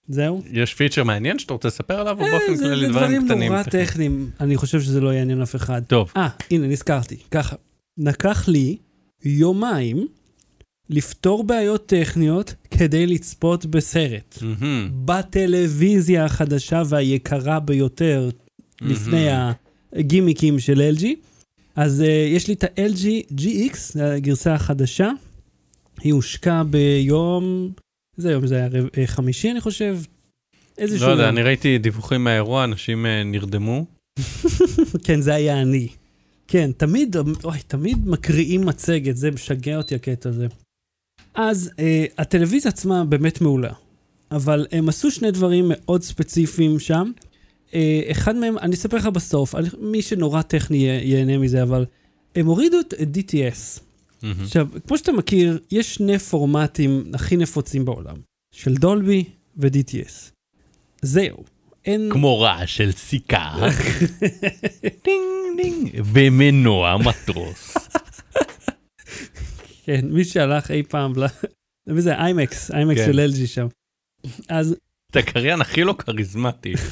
זהו? 0.09 0.43
יש 0.50 0.75
פיצ'ר 0.75 1.05
מעניין 1.05 1.38
שאתה 1.38 1.52
רוצה 1.52 1.69
לספר 1.69 2.00
עליו, 2.00 2.21
או 2.21 2.25
אה, 2.26 2.31
באופן 2.31 2.55
זה- 2.55 2.64
כללי 2.64 2.87
זה 2.87 2.93
דברים 2.93 3.25
קטנים? 3.25 3.52
נורא 3.52 3.62
טכניים? 3.62 4.31
אני 4.41 4.57
חושב 4.57 4.81
שזה 4.81 5.00
לא 5.00 5.14
יעניין 5.14 5.41
אף 5.43 5.57
אחד. 5.57 5.83
טוב, 5.87 6.12
אה, 6.17 6.29
הנה, 6.50 6.67
נזכרתי. 6.67 7.17
ככה, 7.31 7.57
לקח 7.99 8.49
לי 8.49 8.76
יומיים 9.25 10.07
לפתור 10.91 11.45
בעיות 11.45 11.87
טכניות 11.87 12.55
כדי 12.71 13.07
לצפות 13.07 13.67
בסרט. 13.67 14.38
מהמם, 14.43 14.91
בטלוויזיה 15.05 16.25
החדשה 16.25 16.83
והיקרה 16.88 17.61
ביותר 17.61 18.29
לפני 18.81 19.26
הגימיקים 19.93 20.59
של 20.59 20.93
LG. 20.99 21.05
אז 21.76 22.00
uh, 22.00 22.05
יש 22.37 22.49
לי 22.49 22.55
את 22.55 22.64
ה-LG 22.64 23.33
GX, 23.41 24.00
הגרסה 24.00 24.55
החדשה. 24.55 25.11
היא 26.00 26.12
הושקה 26.12 26.62
ביום, 26.64 27.73
איזה 28.19 28.31
יום 28.33 28.47
זה 28.47 28.57
היה? 28.57 28.69
אה, 28.99 29.07
חמישי 29.07 29.50
אני 29.50 29.61
חושב? 29.61 29.99
איזשהו 30.79 31.07
לא 31.07 31.12
יודע. 31.12 31.29
אני 31.29 31.43
ראיתי 31.43 31.79
דיווחים 31.79 32.25
מהאירוע, 32.25 32.64
אנשים 32.64 33.07
אה, 33.07 33.25
נרדמו. 33.25 33.85
כן, 35.05 35.21
זה 35.21 35.35
היה 35.35 35.62
אני. 35.62 35.88
כן, 36.49 36.71
תמיד, 36.76 37.17
אוי, 37.45 37.59
תמיד 37.67 38.09
מקריאים 38.09 38.67
מצגת, 38.67 39.17
זה 39.17 39.31
משגע 39.31 39.76
אותי 39.76 39.95
הקטע 39.95 40.29
הזה. 40.29 40.47
אז 41.35 41.71
אה, 41.79 42.05
הטלוויזיה 42.19 42.69
עצמה 42.69 43.05
באמת 43.05 43.41
מעולה, 43.41 43.73
אבל 44.31 44.67
הם 44.73 44.88
עשו 44.88 45.11
שני 45.11 45.31
דברים 45.31 45.64
מאוד 45.69 46.02
ספציפיים 46.02 46.79
שם. 46.79 47.11
אה, 47.75 48.02
אחד 48.11 48.37
מהם, 48.37 48.59
אני 48.59 48.75
אספר 48.75 48.97
לך 48.97 49.07
בסוף, 49.07 49.55
אני, 49.55 49.69
מי 49.81 50.02
שנורא 50.02 50.43
טכני 50.43 50.76
יה- 50.76 51.02
ייהנה 51.02 51.38
מזה, 51.38 51.62
אבל 51.62 51.85
הם 52.37 52.47
הורידו 52.47 52.81
את 52.81 52.93
DTS. 53.17 53.81
מהמם. 54.23 54.43
עכשיו, 54.43 54.69
כמו 54.87 54.99
שאתה 54.99 55.12
מכיר, 55.12 55.59
יש 55.71 55.95
שני 55.95 56.19
פורמטים 56.19 57.05
הכי 57.14 57.37
נפוצים 57.37 57.85
בעולם, 57.85 58.17
של 58.55 58.75
דולבי 58.75 59.25
ו-DTS. 59.57 60.31
זהו. 61.02 61.45
אין... 61.85 62.09
כמו 62.12 62.41
רעש 62.41 62.76
של 62.76 62.93
סיכה, 62.93 63.55
דינג 65.05 65.23
דינג, 65.57 66.00
ומנוע 66.12 66.97
מטוס. 66.99 67.75
כן, 69.85 70.00
מי 70.11 70.25
שהלך 70.25 70.71
אי 70.71 70.83
פעם. 70.83 71.12
מי 71.87 72.00
זה? 72.02 72.14
איימקס, 72.14 72.71
איימקס. 72.71 73.00
של 73.07 73.29
LG 73.33 73.47
שם. 73.47 73.67
אז 74.49 74.76
אתה 75.11 75.19
הקריין 75.19 75.61
הכי 75.61 75.85
לא 75.85 75.93
כריזמטי, 75.99 76.73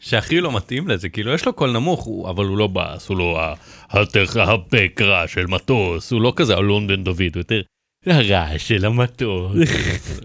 שהכי 0.00 0.40
לא 0.40 0.56
מתאים 0.56 0.88
לזה, 0.88 1.08
כאילו 1.08 1.32
יש 1.34 1.46
לו 1.46 1.52
קול 1.52 1.70
נמוך, 1.72 2.04
הוא- 2.04 2.30
אבל 2.30 2.44
הוא 2.44 2.58
לא 2.58 2.66
באס, 2.66 3.08
הוא 3.08 3.16
לא 3.18 3.40
ה- 3.40 3.54
הטך- 3.90 4.36
הפק 4.36 5.00
רעש 5.02 5.34
של 5.34 5.46
מטוס, 5.46 6.12
הוא 6.12 6.20
לא 6.22 6.32
כזה 6.36 6.54
אלון 6.54 6.86
בן 6.86 7.04
דוד, 7.04 7.20
הוא 7.34 7.40
יותר 7.40 7.60
הרעש 8.06 8.68
של 8.68 8.84
המטוס. 8.84 9.52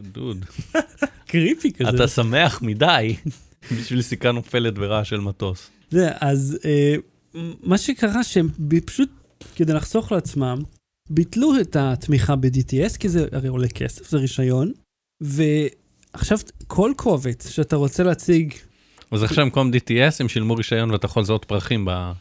דוד, 0.02 0.46
קריפי 1.30 1.72
כזה. 1.74 1.90
אתה 1.90 2.08
שמח 2.08 2.62
מדי 2.62 3.16
בשביל 3.82 4.02
סיכה 4.02 4.32
נופלת 4.32 4.74
ברעש 4.74 5.10
של 5.10 5.20
מטוס. 5.20 5.70
זה, 5.90 6.10
אז 6.20 6.58
אה, 6.66 6.96
מה 7.64 7.78
שקרה 7.78 8.24
שהם 8.24 8.48
פשוט, 8.86 9.10
כדי 9.56 9.74
לחסוך 9.74 10.12
לעצמם, 10.12 10.62
ביטלו 11.10 11.60
את 11.62 11.76
התמיכה 11.76 12.36
ב-DTS, 12.36 12.98
כי 13.00 13.10
זה 13.10 13.28
הרי 13.32 13.48
עולה 13.48 13.68
כסף, 13.68 14.10
זה 14.10 14.18
רישיון, 14.18 14.72
ועכשיו 15.24 16.38
כל 16.68 16.92
קובץ 16.98 17.50
שאתה 17.50 17.76
רוצה 17.76 18.04
להציג, 18.04 18.54
אז 19.14 19.24
עכשיו 19.24 19.46
במקום 19.46 19.72
DTS 19.72 20.16
הם 20.20 20.30
שילמו 20.30 20.56
רישיון 20.56 20.92
ואתה 20.92 21.06
יכול 21.06 21.22
לזהות 21.22 21.46
פרחים 21.46 21.86
ב... 21.86 22.12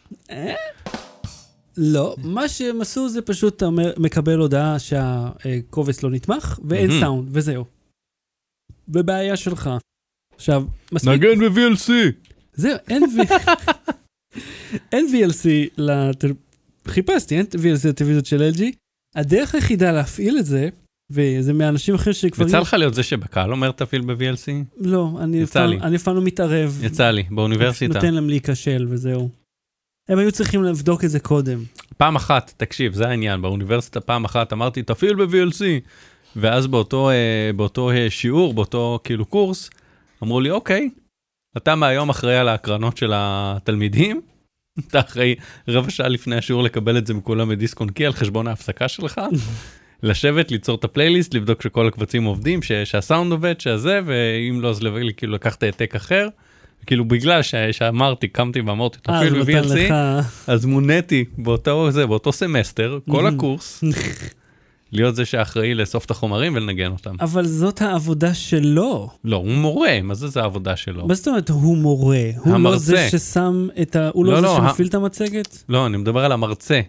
לא, 1.76 2.16
מה 2.18 2.48
שהם 2.48 2.80
עשו 2.80 3.08
זה 3.08 3.22
פשוט 3.22 3.56
אתה 3.56 3.68
מקבל 3.96 4.38
הודעה 4.38 4.78
שהקובץ 4.78 6.02
לא 6.02 6.10
נתמך, 6.10 6.58
ואין. 6.64 6.90
סאונד, 7.00 7.28
וזהו. 7.32 7.64
ובעיה 8.88 9.36
שלך. 9.36 9.70
עכשיו, 10.34 10.64
מספיק 10.92 11.12
נגן 11.12 11.38
ב-VLC! 11.38 11.90
זהו, 12.54 12.78
אין. 12.88 13.02
אין 14.92 15.06
VLC. 15.12 15.82
חיפשתי, 16.88 17.36
אין 17.36 17.46
VLC 17.54 17.88
לטלוויזיות 17.88 18.26
של 18.26 18.50
LG. 18.54 18.62
הדרך 19.14 19.54
היחידה 19.54 19.92
להפעיל 19.92 20.38
את 20.38 20.46
זה, 20.46 20.68
וזה 21.12 21.52
מהאנשים 21.52 21.94
אחרים 21.94 22.14
שכבר... 22.14 22.46
יצא 22.46 22.58
לך 22.58 22.74
להיות 22.74 22.94
זה 22.94 23.02
שבקהל 23.02 23.52
אומר 23.52 23.70
תפעיל 23.70 24.02
ב-VLC? 24.02 24.52
לא, 24.80 25.10
אני 25.20 25.44
לי. 25.66 25.80
אני 25.80 25.94
לפעמים 25.94 26.24
מתערב. 26.24 26.78
יצא 26.82 27.10
לי, 27.10 27.24
באוניברסיטה. 27.30 27.94
נותן 27.94 28.14
להם 28.14 28.28
להיכשל 28.28 28.86
וזהו. 28.90 29.28
הם 30.08 30.18
היו 30.18 30.32
צריכים 30.32 30.62
לבדוק 30.64 31.04
את 31.04 31.10
זה 31.10 31.20
קודם. 31.20 31.58
פעם 31.96 32.16
אחת, 32.16 32.54
תקשיב, 32.56 32.94
זה 32.94 33.08
העניין, 33.08 33.42
באוניברסיטה 33.42 34.00
פעם 34.00 34.24
אחת 34.24 34.52
אמרתי, 34.52 34.82
תפעיל 34.82 35.14
ב-VLC. 35.14 35.64
ואז 36.36 36.66
באותו, 36.66 37.10
אה, 37.10 37.50
באותו 37.56 37.90
אה, 37.90 38.10
שיעור, 38.10 38.54
באותו 38.54 38.98
כאילו 39.04 39.24
קורס, 39.24 39.70
אמרו 40.22 40.40
לי, 40.40 40.50
אוקיי, 40.50 40.90
אתה 41.56 41.74
מהיום 41.74 42.10
אחראי 42.10 42.36
על 42.36 42.48
ההקרנות 42.48 42.96
של 42.96 43.12
התלמידים, 43.14 44.20
אתה 44.78 45.00
אחראי 45.00 45.34
רבע 45.68 45.90
שעה 45.90 46.08
לפני 46.08 46.36
השיעור 46.36 46.62
לקבל 46.62 46.98
את 46.98 47.06
זה 47.06 47.14
מכולם 47.14 47.48
בדיסק 47.48 47.80
און 47.80 47.90
קי 47.90 48.06
על 48.06 48.12
חשבון 48.12 48.46
ההפסקה 48.46 48.88
שלך, 48.88 49.20
לשבת, 50.02 50.50
ליצור 50.50 50.74
את 50.74 50.84
הפלייליסט, 50.84 51.34
לבדוק 51.34 51.62
שכל 51.62 51.88
הקבצים 51.88 52.24
עובדים, 52.24 52.62
ש- 52.62 52.72
שהסאונד 52.72 53.32
עובד, 53.32 53.60
שזה, 53.60 54.00
ואם 54.06 54.60
לא, 54.60 54.68
אז 54.70 54.80
כאילו 55.16 55.32
לקחת 55.32 55.62
העתק 55.62 55.94
אחר. 55.94 56.28
כאילו 56.86 57.04
בגלל 57.04 57.42
ש- 57.42 57.54
שאמרתי, 57.72 58.28
קמתי 58.28 58.60
ואמרתי, 58.60 58.98
אה, 59.08 59.18
תפעיל 59.18 59.38
אותו 59.38 59.52
ב-VLC, 59.62 59.74
לך... 59.74 59.94
אז 60.46 60.64
מוניתי 60.64 61.24
באותו 61.38 61.90
זה 61.90 62.06
באותו 62.06 62.32
סמסטר 62.32 62.98
כל. 63.10 63.26
הקורס 63.26 63.84
להיות 64.92 65.16
זה 65.16 65.24
שאחראי 65.24 65.74
לאסוף 65.74 66.04
את 66.04 66.10
החומרים 66.10 66.54
ולנגן 66.54 66.90
אותם. 66.92 67.14
אבל 67.20 67.46
זאת 67.46 67.82
העבודה 67.82 68.34
שלו. 68.34 69.10
לא 69.24 69.36
הוא 69.36 69.50
מורה 69.54 70.02
מה 70.02 70.14
זה 70.14 70.28
זה 70.28 70.40
העבודה 70.40 70.76
שלו. 70.76 71.06
מה 71.06 71.14
זאת 71.14 71.28
אומרת 71.28 71.50
הוא 71.50 71.76
מורה? 71.76 72.16
הוא 72.38 72.48
לא 72.50 72.54
המרצה. 72.54 72.78
זה 72.78 73.08
ששם 73.10 73.68
את 73.82 73.96
ה... 73.96 74.10
הוא 74.12 74.24
לא 74.24 74.32
לא, 74.32 74.40
זה 74.40 74.46
לא, 74.46 74.56
שמפעיל 74.56 74.88
את 74.88 74.94
המצגת? 74.94 75.64
לא 75.68 75.86
אני 75.86 75.96
מדבר 75.96 76.24
על 76.24 76.32
המרצה. 76.32 76.80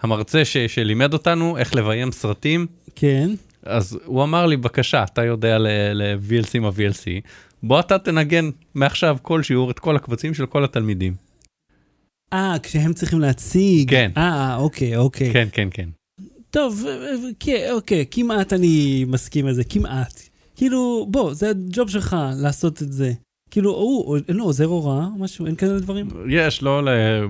המרצה 0.00 0.44
ש- 0.44 0.56
שלימד 0.56 1.12
אותנו 1.12 1.58
איך 1.58 1.74
לביים 1.74 2.12
סרטים 2.12 2.66
כן. 2.94 3.30
אז 3.62 3.98
הוא 4.04 4.22
אמר 4.22 4.46
לי 4.46 4.56
בבקשה 4.56 5.04
אתה 5.04 5.24
יודע 5.24 5.58
ל-VLC 5.58 6.58
מה 6.60 6.68
VLC 6.68 7.28
בוא 7.62 7.80
אתה 7.80 7.98
תנגן 7.98 8.50
מעכשיו 8.74 9.16
כל 9.22 9.42
שיעור 9.42 9.70
את 9.70 9.78
כל 9.78 9.96
הקבצים 9.96 10.34
של 10.34 10.46
כל 10.46 10.64
התלמידים. 10.64 11.14
אה, 12.32 12.56
כשהם 12.62 12.92
צריכים 12.92 13.20
להציג. 13.20 13.90
כן. 13.90 14.10
אה, 14.16 14.56
אוקיי, 14.56 14.96
אוקיי. 14.96 15.32
כן 15.32 15.48
כן 15.52 15.68
כן. 15.70 15.88
טוב, 16.50 16.84
אה, 16.86 16.92
אה, 16.92 17.14
כן, 17.40 17.68
אוקיי, 17.72 18.04
כמעט 18.10 18.52
אני 18.52 19.04
מסכים 19.08 19.46
לזה, 19.46 19.64
כמעט. 19.64 20.22
כאילו, 20.56 21.06
בוא, 21.10 21.34
זה 21.34 21.50
הג'וב 21.50 21.90
שלך 21.90 22.16
לעשות 22.42 22.82
את 22.82 22.92
זה. 22.92 23.12
כאילו, 23.56 23.70
הוא, 23.70 24.18
אין 24.28 24.36
לו 24.36 24.44
עוזר 24.44 24.64
הוראה, 24.64 25.06
משהו, 25.18 25.46
אין 25.46 25.54
כאלה 25.56 25.78
דברים? 25.80 26.08
יש 26.28 26.62
לא 26.62 26.84
ל- 26.84 26.88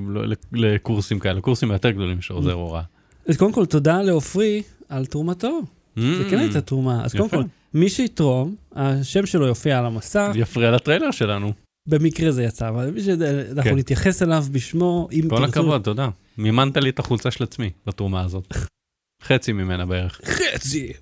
לא 0.08 0.26
ל- 0.26 0.34
לקורסים 0.52 1.18
כאלה 1.18 1.40
קורסים 1.40 1.70
יותר 1.70 1.90
גדולים 1.90 2.20
של 2.20 2.34
עוזר 2.34 2.52
הוראה. 2.52 2.82
אז 3.26 3.36
קודם 3.36 3.52
כל, 3.52 3.66
תודה 3.66 4.02
לעופרי 4.02 4.62
על 4.88 5.06
תרומתו. 5.06 5.60
זה 5.96 6.24
כן 6.30 6.38
הייתה 6.38 6.60
תרומה. 6.60 7.04
אז 7.04 7.12
קודם 7.12 7.26
Mm. 7.26 7.30
כל, 7.30 7.42
מי 7.74 7.88
שיתרום, 7.88 8.54
השם 8.72 9.26
שלו 9.26 9.46
יופיע 9.46 9.78
על 9.78 9.86
המסך. 9.86 10.30
יפריע 10.34 10.70
לטריילר 10.70 11.10
שלנו. 11.10 11.52
במקרה 11.88 12.30
זה 12.30 12.42
יצא, 12.42 12.68
אבל 12.68 12.90
מי 12.90 13.00
שאנחנו 13.02 13.62
כן. 13.70 13.76
נתייחס 13.76 14.22
אליו 14.22 14.44
בשמו, 14.52 15.08
אם 15.12 15.22
כל 15.30 15.36
תרצו. 15.36 15.44
הכבוד, 15.60 15.82
תודה. 15.82 16.08
מימנת 16.38 16.76
לי 16.76 16.90
את 16.90 16.98
החולצה 16.98 17.30
של 17.30 17.44
עצמי 17.44 17.70
בתרומה 17.86 18.20
הזאת. 18.24 18.54
חצי 19.26 19.52
ממנה 19.52 19.86
בערך. 19.86 20.20
חצי. 20.24 20.92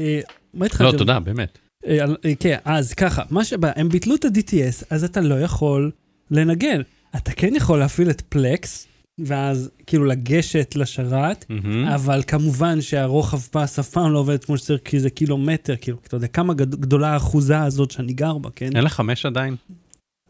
אה, 0.00 0.20
מה 0.54 0.66
התחלתי? 0.66 0.92
לא, 0.92 0.98
תודה, 0.98 1.20
באמת. 1.20 1.58
אה, 1.86 1.98
אה, 2.24 2.34
כן, 2.40 2.56
אז 2.64 2.94
ככה, 2.94 3.22
מה 3.30 3.44
שבא, 3.44 3.70
הם 3.76 3.88
ביטלו 3.88 4.14
את 4.14 4.24
ה-DTS, 4.24 4.84
אז 4.90 5.04
אתה 5.04 5.20
לא 5.20 5.34
יכול 5.40 5.90
לנגן. 6.30 6.80
אתה 7.16 7.32
כן 7.32 7.54
יכול 7.56 7.78
להפעיל 7.78 8.10
את 8.10 8.20
פלקס, 8.28 8.86
ואז 9.18 9.70
כאילו 9.86 10.04
לגשת 10.04 10.72
לשרת, 10.76 11.44
מהמם. 11.48 11.84
אבל 11.88 12.22
כמובן 12.26 12.80
שהרוחב 12.80 13.38
פס 13.40 13.78
אף 13.78 13.88
פעם 13.90 14.12
לא 14.12 14.18
עובד 14.18 14.44
כמו 14.44 14.58
שצריך, 14.58 14.80
כי 14.84 15.00
זה 15.00 15.10
קילומטר, 15.10 15.76
כאילו, 15.76 15.98
אתה 16.06 16.16
יודע 16.16 16.26
כמה 16.26 16.54
גד- 16.54 16.74
גדולה 16.74 17.08
האחוזה 17.08 17.62
הזאת 17.62 17.90
שאני 17.90 18.12
גר 18.12 18.38
בה, 18.38 18.50
כן? 18.56 18.76
אין 18.76 18.84
לך 18.84 19.00
מש 19.00 19.26
עדיין? 19.26 19.56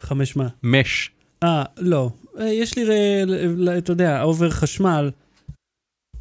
חמש 0.00 0.36
מה? 0.36 0.48
מש. 0.62 1.10
אה, 1.42 1.64
לא. 1.78 2.10
אה, 2.38 2.46
יש 2.52 2.76
לי, 2.78 2.84
אתה 3.78 3.92
יודע, 3.92 4.22
אובר 4.22 4.50
חשמל. 4.50 5.10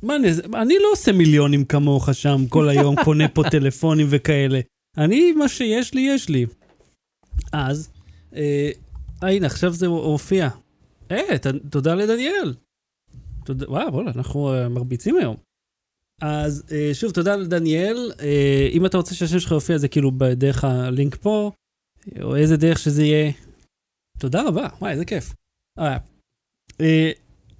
מה 0.03 0.15
אני, 0.15 0.27
אני 0.53 0.73
לא 0.81 0.87
עושה 0.91 1.11
מיליונים 1.11 1.65
כמוך 1.65 2.09
שם 2.13 2.45
כל 2.49 2.69
היום, 2.69 2.95
קונה 3.03 3.27
פה 3.27 3.43
טלפונים 3.51 4.07
וכאלה. 4.09 4.59
אני, 4.97 5.31
מה 5.31 5.47
שיש 5.47 5.93
לי, 5.93 6.01
יש 6.01 6.29
לי. 6.29 6.45
אז, 7.53 7.89
אה, 8.35 8.71
הנה, 9.21 9.47
עכשיו 9.47 9.73
זה 9.73 9.87
הופיע. 9.87 10.49
אה, 11.11 11.37
ת, 11.37 11.47
תודה 11.69 11.95
לדניאל. 11.95 12.53
תודה, 13.45 13.71
וואו, 13.71 13.93
וואלה, 13.93 14.11
אנחנו 14.15 14.53
אה, 14.53 14.69
מרביצים 14.69 15.17
היום. 15.17 15.35
אז 16.21 16.63
אה, 16.71 16.89
שוב, 16.93 17.11
תודה 17.11 17.35
לדניאל. 17.35 18.11
אה, 18.19 18.67
אם 18.71 18.85
אתה 18.85 18.97
רוצה 18.97 19.15
שהשם 19.15 19.39
שלך 19.39 19.51
יופיע, 19.51 19.77
זה 19.77 19.87
כאילו 19.87 20.11
בדרך 20.11 20.63
הלינק 20.63 21.15
פה, 21.15 21.51
או 22.21 22.35
איזה 22.35 22.57
דרך 22.57 22.79
שזה 22.79 23.03
יהיה. 23.03 23.31
תודה 24.19 24.47
רבה, 24.47 24.67
וואי, 24.81 24.91
איזה 24.91 25.05
כיף. 25.05 25.33
אה, 25.79 25.97
אה, 26.81 27.11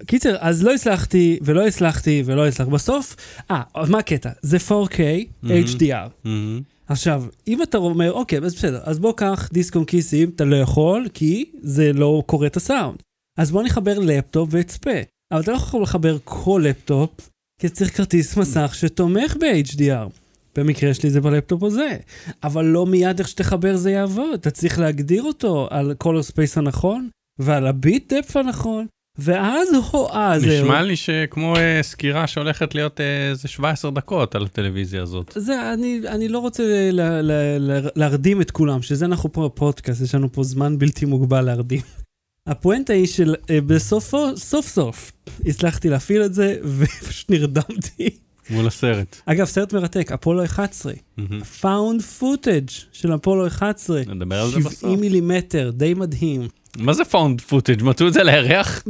קיצר, 0.05 0.35
אז 0.39 0.63
לא 0.63 0.73
הצלחתי, 0.73 1.39
ולא 1.41 1.67
הצלחתי, 1.67 2.23
ולא 2.25 2.47
הצלחתי. 2.47 2.71
בסוף, 2.71 3.15
אה, 3.51 3.63
מה 3.89 3.99
הקטע? 3.99 4.29
זה 4.41 4.57
4K 4.57 4.99
HDR. 5.43 6.09
מהמם. 6.23 6.74
עכשיו, 6.87 7.23
אם 7.47 7.63
אתה 7.63 7.77
אומר, 7.77 8.11
אוקיי, 8.11 8.39
אז 8.39 8.55
בסדר, 8.55 8.81
אז 8.83 8.99
בוא 8.99 9.13
קח 9.13 9.49
דיסק 9.53 9.75
און 9.75 9.85
כיסים, 9.85 10.29
אתה 10.29 10.45
לא 10.45 10.55
יכול, 10.55 11.07
כי 11.13 11.51
זה 11.61 11.93
לא 11.93 12.23
קורא 12.25 12.47
את 12.47 12.57
הסאונד. 12.57 12.97
אז 13.37 13.51
בוא 13.51 13.63
נחבר 13.63 13.99
לפטופ 13.99 14.49
ואצפה. 14.51 14.91
אבל 15.31 15.41
אתה 15.41 15.51
לא 15.51 15.55
יכול 15.55 15.81
לחבר 15.81 16.17
כל 16.23 16.63
לפטופ, 16.65 17.29
כי 17.61 17.69
צריך 17.69 17.97
כרטיס 17.97 18.37
מסך 18.37 18.71
שתומך 18.75 19.37
ב-HDR. 19.39 20.09
במקרה 20.55 20.93
שלי 20.93 21.09
זה 21.09 21.21
בלפטופ 21.21 21.63
הזה. 21.63 21.97
אבל 22.43 22.65
לא 22.65 22.85
מיד 22.85 23.19
איך 23.19 23.27
שתחבר 23.27 23.77
זה 23.77 23.91
יעבוד. 23.91 24.33
אתה 24.33 24.51
צריך 24.51 24.79
להגדיר 24.79 25.23
אותו 25.23 25.67
על 25.71 25.95
color 26.03 26.31
space 26.31 26.53
הנכון, 26.55 27.09
ועל 27.39 27.67
הביט 27.67 28.13
דפט 28.13 28.35
הנכון, 28.35 28.85
ואז 29.19 29.67
הו, 29.91 30.07
אה, 30.07 30.39
זהו. 30.39 30.63
נשמע 30.63 30.81
לי 30.81 30.95
שכמו 30.95 31.55
אה, 31.55 31.79
סקירה 31.83 32.27
שהולכת 32.27 32.75
להיות 32.75 33.01
אה, 33.01 33.29
איזה 33.29 33.47
17 33.47 33.91
דקות 33.91 34.35
על 34.35 34.43
הטלוויזיה 34.43 35.01
הזאת. 35.01 35.31
זה, 35.35 35.73
אני, 35.73 36.01
אני 36.07 36.27
לא 36.27 36.39
רוצה 36.39 36.63
ל, 36.91 37.01
ל, 37.01 37.31
ל, 37.59 37.87
להרדים 37.95 38.41
את 38.41 38.51
כולם, 38.51 38.81
שזה 38.81 39.05
אנחנו 39.05 39.31
פה 39.31 39.45
בפודקאסט, 39.45 40.01
יש 40.01 40.15
לנו 40.15 40.31
פה 40.31 40.43
זמן 40.43 40.77
בלתי 40.77 41.05
מוגבל 41.05 41.41
להרדים. 41.41 41.81
הפואנטה 42.47 42.93
היא 42.93 43.07
של 43.07 43.35
אה, 43.49 43.61
בסופו, 43.61 44.37
סוף 44.37 44.67
סוף, 44.67 45.11
הצלחתי 45.45 45.89
להפעיל 45.89 46.23
את 46.25 46.33
זה, 46.33 46.57
ופשוט 46.77 47.29
נרדמתי. 47.29 48.09
מול 48.49 48.67
הסרט. 48.67 49.21
אגב, 49.25 49.45
סרט 49.45 49.73
מרתק, 49.73 50.11
אפולו 50.11 50.45
11, 50.45 50.93
מהמם. 51.17 51.43
Found 51.43 52.01
footage 52.01 52.69
של 52.91 53.15
אפולו 53.15 53.47
11, 53.47 54.01
נדבר 54.07 54.41
על 54.41 54.49
זה 54.49 54.59
בסוף. 54.59 54.73
70 54.73 54.99
מילימטר, 54.99 55.71
די 55.71 55.93
מדהים. 55.93 56.47
מה 56.77 56.93
זה 56.93 57.05
found 57.05 57.41
footage? 57.41 57.83
מצאו 57.83 58.07
את 58.07 58.13
זה 58.13 58.21
על 58.21 58.29
הירח? 58.29 58.83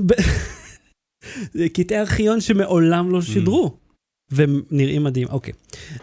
זה 1.54 1.70
קטעי 1.70 2.00
ארכיון 2.00 2.42
שמעולם 2.42 3.12
לא 3.12 3.22
שידרו. 3.22 3.78
והם 4.32 4.62
נראים 4.72 5.04
מדהים, 5.04 5.28
אוקיי. 5.28 5.54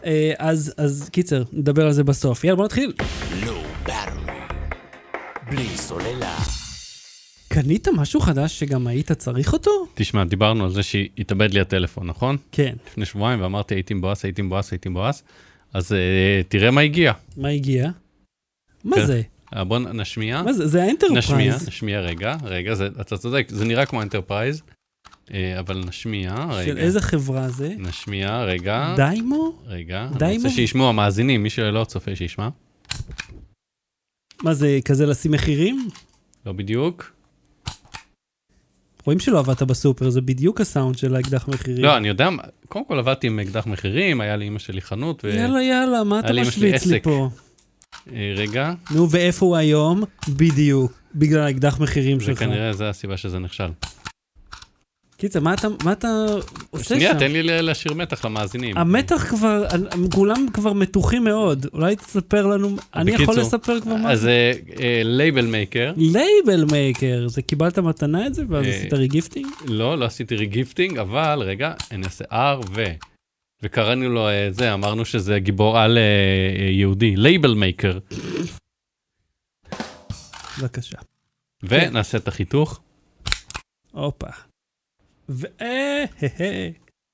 אה, 0.04 0.32
אז, 0.38 0.74
אז 0.76 1.08
קיצר, 1.12 1.42
נדבר 1.52 1.86
על 1.86 1.92
זה 1.92 2.04
בסוף. 2.04 2.44
יאללה, 2.44 2.56
בוא 2.56 2.64
נתחיל. 2.64 2.92
Low 3.42 3.88
Battery. 3.88 4.74
בלי 5.50 5.68
סוללה. 5.76 6.36
קנית 7.48 7.88
משהו 7.88 8.20
חדש 8.20 8.58
שגם 8.58 8.86
היית 8.86 9.12
צריך 9.12 9.52
אותו? 9.52 9.70
תשמע, 9.94 10.24
דיברנו 10.24 10.64
על 10.64 10.70
זה 10.70 10.82
שהתאבד 10.82 11.54
לי 11.54 11.60
הטלפון, 11.60 12.06
נכון? 12.06 12.36
כן. 12.52 12.74
לפני 12.86 13.04
שבועיים, 13.04 13.40
ואמרתי 13.40 13.74
הייתי 13.74 13.94
מבואס, 13.94 14.24
הייתי 14.24 14.42
מבואס, 14.42 14.72
הייתי 14.72 14.88
מבואס. 14.88 15.22
אז 15.74 15.92
אה, 15.92 16.40
תראה 16.48 16.70
מה 16.70 16.80
הגיע. 16.80 17.12
מה 17.36 17.48
הגיע? 17.48 17.90
מה 18.84 18.96
כן. 18.96 19.06
זה? 19.06 19.22
אה, 19.56 19.64
בוא 19.64 19.78
נ- 19.78 20.00
נשמיע. 20.00 20.42
מה 20.42 20.52
זה? 20.52 20.66
זה 20.66 20.82
האנטרפרייז. 20.82 21.18
נשמיע, 21.18 21.56
נשמיע 21.66 22.00
רגע, 22.00 22.36
רגע, 22.44 22.74
זה, 22.74 22.88
אתה 23.00 23.16
צודק, 23.18 23.46
זה 23.50 23.64
נראה 23.64 23.86
כמו 23.86 24.02
אנטרפרייז, 24.02 24.62
אה, 25.34 25.58
אבל 25.58 25.84
נשמיע, 25.88 26.34
של 26.64 26.70
רגע. 26.70 26.80
איזה 26.82 27.00
חברה 27.00 27.48
זה? 27.48 27.74
נשמיע, 27.78 28.42
רגע, 28.44 28.94
Dymo? 28.96 29.58
רגע, 29.66 30.08
די 30.18 30.24
אני 30.24 30.36
רוצה 30.36 30.50
שישמעו 30.50 30.88
המאזינים, 30.88 31.42
מי 31.42 31.50
שלא 31.50 31.84
צופה 31.84 32.16
שישמע. 32.16 32.48
מה 34.42 34.54
זה, 34.54 34.78
כזה 34.84 35.06
לשים 35.06 35.32
מחירים? 35.32 35.88
לא 36.46 36.52
בדיוק. 36.52 37.12
רואים 39.06 39.18
שלא 39.18 39.38
עבדת 39.38 39.62
בסופר, 39.62 40.10
זה 40.10 40.20
בדיוק 40.20 40.60
הסאונד 40.60 40.98
של 40.98 41.16
האקדח 41.16 41.48
מחירים. 41.48 41.84
לא, 41.84 41.96
אני 41.96 42.08
יודע, 42.08 42.28
קודם 42.68 42.84
כל 42.84 42.98
עבדתי 42.98 43.26
עם 43.26 43.40
אקדח 43.40 43.66
מחירים, 43.66 44.20
היה 44.20 44.36
לאמא 44.36 44.58
שלי 44.58 44.80
חנות, 44.80 45.24
ו... 45.24 45.28
יאללה, 45.28 45.62
יאללה, 45.62 46.04
מה 46.04 46.20
אתה 46.20 46.32
משוויץ 46.32 46.86
לי. 46.86 47.00
פה? 47.00 47.28
אה, 48.12 48.34
רגע, 48.36 48.72
נו, 48.90 49.10
ואיפה 49.10 49.46
הוא 49.46 49.56
היום? 49.56 50.02
בדיוק. 50.28 50.92
בגלל 51.14 51.40
האקדח 51.40 51.80
מחירים 51.80 52.20
שלך. 52.20 52.36
וכנראה 52.36 52.72
זו 52.72 52.84
הסיבה 52.84 53.16
שזה 53.16 53.38
נכשל. 53.38 53.68
קיצר, 55.16 55.40
מה 55.40 55.54
אתה, 55.54 55.68
מה 55.84 55.92
אתה 55.92 56.08
עושה 56.70 56.94
שנייה, 56.94 57.12
שם? 57.12 57.18
תן 57.18 57.32
לי 57.32 57.42
להשאיר 57.62 57.94
מתח 57.94 58.24
למאזינים. 58.24 58.78
המתח 58.78 59.26
כבר, 59.28 59.66
כולם 60.14 60.46
כבר 60.52 60.72
מתוחים 60.72 61.24
מאוד. 61.24 61.66
אולי 61.72 61.96
תספר 61.96 62.46
לנו, 62.46 62.76
אני 62.94 63.10
יכול 63.10 63.26
בקיצור, 63.26 63.44
לספר 63.44 63.80
כבר 63.80 63.94
מה 63.94 64.12
אז 64.12 64.20
זה? 64.20 64.52
לייבל 65.04 65.46
מייקר, 65.46 65.92
לייבל 65.96 66.64
מייקר, 66.70 67.28
זה 67.28 67.42
קיבלת 67.42 67.78
מתנה 67.78 68.26
את 68.26 68.34
זה 68.34 68.42
ואז 68.48 68.64
אה, 68.66 68.70
עשית 68.70 68.92
regifting? 68.92 69.46
לא, 69.64 69.98
לא 69.98 70.04
עשיתי 70.04 70.36
regifting, 70.36 70.98
אבל 70.98 71.42
רגע, 71.42 71.72
אני 71.90 72.04
אעשה 72.04 72.24
R 72.30 72.66
ו... 72.74 72.84
וקראנו 73.62 74.08
לו 74.08 74.28
אה, 74.28 74.48
זה, 74.50 74.74
אמרנו 74.74 75.04
שזה 75.04 75.38
גיבור 75.38 75.78
על 75.78 75.98
אה, 75.98 76.02
אה, 76.02 76.70
יהודי, 76.70 77.16
label 77.16 77.54
maker. 77.54 77.98
בבקשה. 80.60 80.98
ונעשה 81.62 82.18
את 82.18 82.28
החיתוך. 82.28 82.80
הופה. 83.92 84.26
ו... 85.28 85.46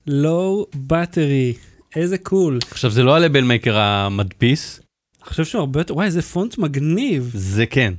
Low 0.07 0.67
Battery, 0.75 1.53
איזה 1.95 2.17
cool. 2.17 2.59
עכשיו, 2.71 2.91
זה 2.91 3.03
לא 3.03 3.15
ה 3.15 3.20
label 3.20 3.43
maker 3.43 3.77
המדפיס, 3.77 4.79
אני 5.19 5.29
חושב 5.29 5.45
שהוא 5.45 5.59
הרבה 5.59 5.79
יותר, 5.79 5.95
וואי, 5.95 6.05
איזה 6.05 6.21
פונט 6.21 6.57
מגניב. 6.57 7.31
זה 7.33 7.65
כן. 7.65 7.93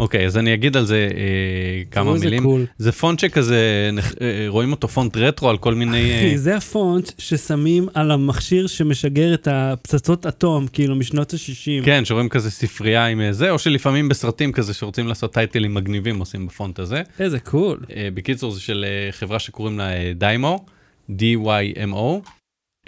אוקיי, 0.00 0.26
אז 0.26 0.36
אני 0.38 0.54
אגיד 0.54 0.76
על 0.76 0.84
זה 0.86 1.08
אה, 1.14 1.82
כמה 1.90 2.12
איזה 2.14 2.24
מילים. 2.24 2.42
Cool. 2.42 2.66
זה 2.78 2.92
פונט 2.92 3.18
שכזה, 3.18 3.90
נכ- 3.98 4.14
אה, 4.20 4.44
רואים 4.48 4.72
אותו 4.72 4.88
פונט 4.88 5.16
רטרו 5.16 5.50
על 5.50 5.58
כל 5.58 5.74
מיני... 5.74 6.10
אה, 6.10 6.18
אחי, 6.18 6.38
זה 6.38 6.56
הפונט 6.56 7.10
ששמים 7.18 7.88
על 7.94 8.10
המכשיר 8.10 8.66
שמשגר 8.66 9.34
את 9.34 9.48
הפצצות 9.50 10.26
אטום, 10.26 10.66
כאילו, 10.66 10.96
משנות 10.96 11.34
ה-60. 11.34 11.84
כן, 11.84 12.04
שרואים 12.04 12.28
כזה 12.28 12.50
ספרייה 12.50 13.06
עם 13.06 13.20
אה, 13.20 13.32
זה, 13.32 13.50
או 13.50 13.58
שלפעמים 13.58 14.08
בסרטים 14.08 14.52
כזה 14.52 14.74
שרוצים 14.74 15.06
לעשות 15.08 15.32
טייטלים 15.34 15.74
מגניבים 15.74 16.18
עושים 16.18 16.46
בפונט 16.46 16.78
הזה. 16.78 17.02
איזה 17.20 17.38
cool. 17.40 17.80
אה, 17.96 18.08
בקיצור, 18.14 18.50
זה 18.52 18.60
של 18.60 18.84
אה, 18.88 19.12
חברה 19.12 19.38
שקוראים 19.38 19.78
לה 19.78 19.92
אה, 19.92 20.12
Dymo, 20.14 20.64
D-Y-M-O. 21.10 22.28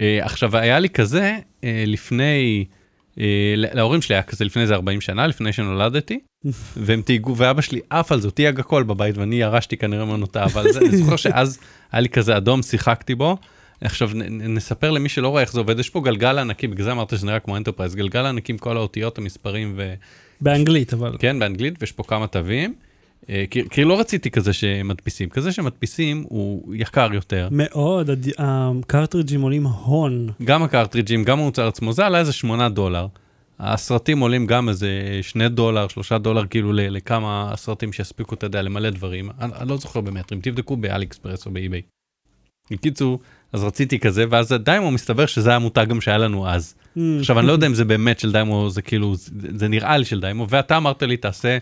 אה, 0.01 0.19
עכשיו, 0.25 0.57
היה 0.57 0.79
לי 0.79 0.89
כזה 0.89 1.35
אה, 1.63 1.83
לפני, 1.87 2.65
אה, 3.19 3.25
להורים 3.55 4.01
שלי 4.01 4.15
היה 4.15 4.23
כזה 4.23 4.45
לפני 4.45 4.61
איזה 4.61 4.73
40 4.75 5.01
שנה, 5.01 5.27
לפני 5.27 5.53
שנולדתי, 5.53 6.19
והם 6.77 7.01
תייגו, 7.01 7.37
ואבא 7.37 7.61
שלי 7.61 7.79
עף 7.89 8.11
על 8.11 8.21
זה, 8.21 8.31
תייג 8.31 8.59
הכל 8.59 8.83
בבית, 8.83 9.17
ואני 9.17 9.35
ירשתי 9.35 9.77
כנראה 9.77 10.05
ממנו 10.05 10.25
את 10.25 10.35
האהבה 10.35 10.61
על 10.61 10.71
זה. 10.71 10.79
אני 10.79 10.97
זוכר 10.97 11.15
שאז 11.15 11.59
היה 11.91 12.01
לי 12.01 12.09
כזה 12.09 12.37
אדום, 12.37 12.61
שיחקתי 12.61 13.15
בו. 13.15 13.37
עכשיו 13.81 14.09
נספר 14.29 14.91
למי 14.91 15.09
שלא 15.09 15.27
רואה 15.27 15.41
איך 15.41 15.53
זה 15.53 15.59
עובד, 15.59 15.79
יש 15.79 15.89
פה 15.89 16.01
גלגל 16.01 16.39
ענקי, 16.39 16.67
בגלל 16.67 16.85
זה 16.85 16.91
אמרת 16.91 17.09
שזה 17.09 17.25
נראה 17.25 17.39
כמו 17.39 17.57
אנטרפרייז, 17.57 17.95
גלגל 17.95 18.25
ענקי 18.25 18.51
עם 18.51 18.57
כל 18.57 18.77
האותיות, 18.77 19.17
המספרים 19.17 19.73
ו... 19.77 19.93
באנגלית, 20.41 20.93
אבל. 20.93 21.15
כן, 21.19 21.39
באנגלית, 21.39 21.73
ויש 21.79 21.91
פה 21.91 22.03
כמה 22.03 22.27
תווים. 22.27 22.73
אה, 23.29 23.43
כי, 23.69 23.83
לא 23.83 23.99
רציתי 23.99 24.31
כזה 24.31 24.53
שמדפיסים, 24.53 25.29
כזה 25.29 25.51
שמדפיסים 25.51 26.25
הוא 26.29 26.75
יקר 26.75 27.09
יותר. 27.13 27.47
מאוד, 27.51 28.09
הקרטריג'ים 28.37 29.41
עולים 29.41 29.65
הון. 29.65 30.29
גם 30.43 30.63
הקרטריג'ים, 30.63 31.23
גם 31.23 31.39
המוצר 31.39 31.67
עצמו, 31.67 31.93
זה 31.93 32.05
עלה 32.05 32.19
איזה 32.19 32.31
8 32.31 32.69
דולר. 32.69 33.07
הסרטים 33.59 34.19
עולים 34.19 34.45
גם 34.45 34.69
איזה 34.69 35.19
2 35.21 35.51
דולר, 35.51 35.87
3 35.87 36.11
דולר, 36.11 36.45
כאילו 36.45 36.73
לכמה 36.73 37.53
סרטים 37.55 37.93
שיספיקו, 37.93 38.35
אתה 38.35 38.45
יודע, 38.45 38.61
למלא 38.61 38.89
דברים. 38.89 39.29
אני, 39.41 39.51
אני 39.59 39.69
לא 39.69 39.77
זוכר 39.77 40.01
במטרים, 40.01 40.41
תבדקו 40.41 40.77
באלי 40.77 41.05
אקספרס 41.05 41.45
או 41.45 41.51
באי-ביי. 41.51 41.81
בקיצור, 42.71 43.19
אז 43.53 43.63
רציתי 43.63 43.99
כזה, 43.99 44.25
ואז 44.29 44.51
דיימו 44.51 44.91
מסתבר 44.91 45.25
שזה 45.25 45.55
המותג 45.55 45.85
גם 45.89 46.01
שהיה 46.01 46.17
לנו 46.17 46.49
אז. 46.49 46.75
עכשיו, 47.19 47.39
אני 47.39 47.47
לא 47.47 47.51
יודע 47.51 47.67
אם 47.67 47.73
זה 47.73 47.85
באמת 47.85 48.19
של 48.19 48.31
דיימו, 48.31 48.69
זה 48.69 48.81
כאילו, 48.81 49.15
זה, 49.15 49.31
זה 49.55 49.67
נראה 49.67 49.97
לי 49.97 50.05
של 50.05 50.21
דיימו, 50.21 50.49
ואתה 50.49 50.77
אמרת 50.77 51.03
לי, 51.03 51.17
תעשה 51.17 51.57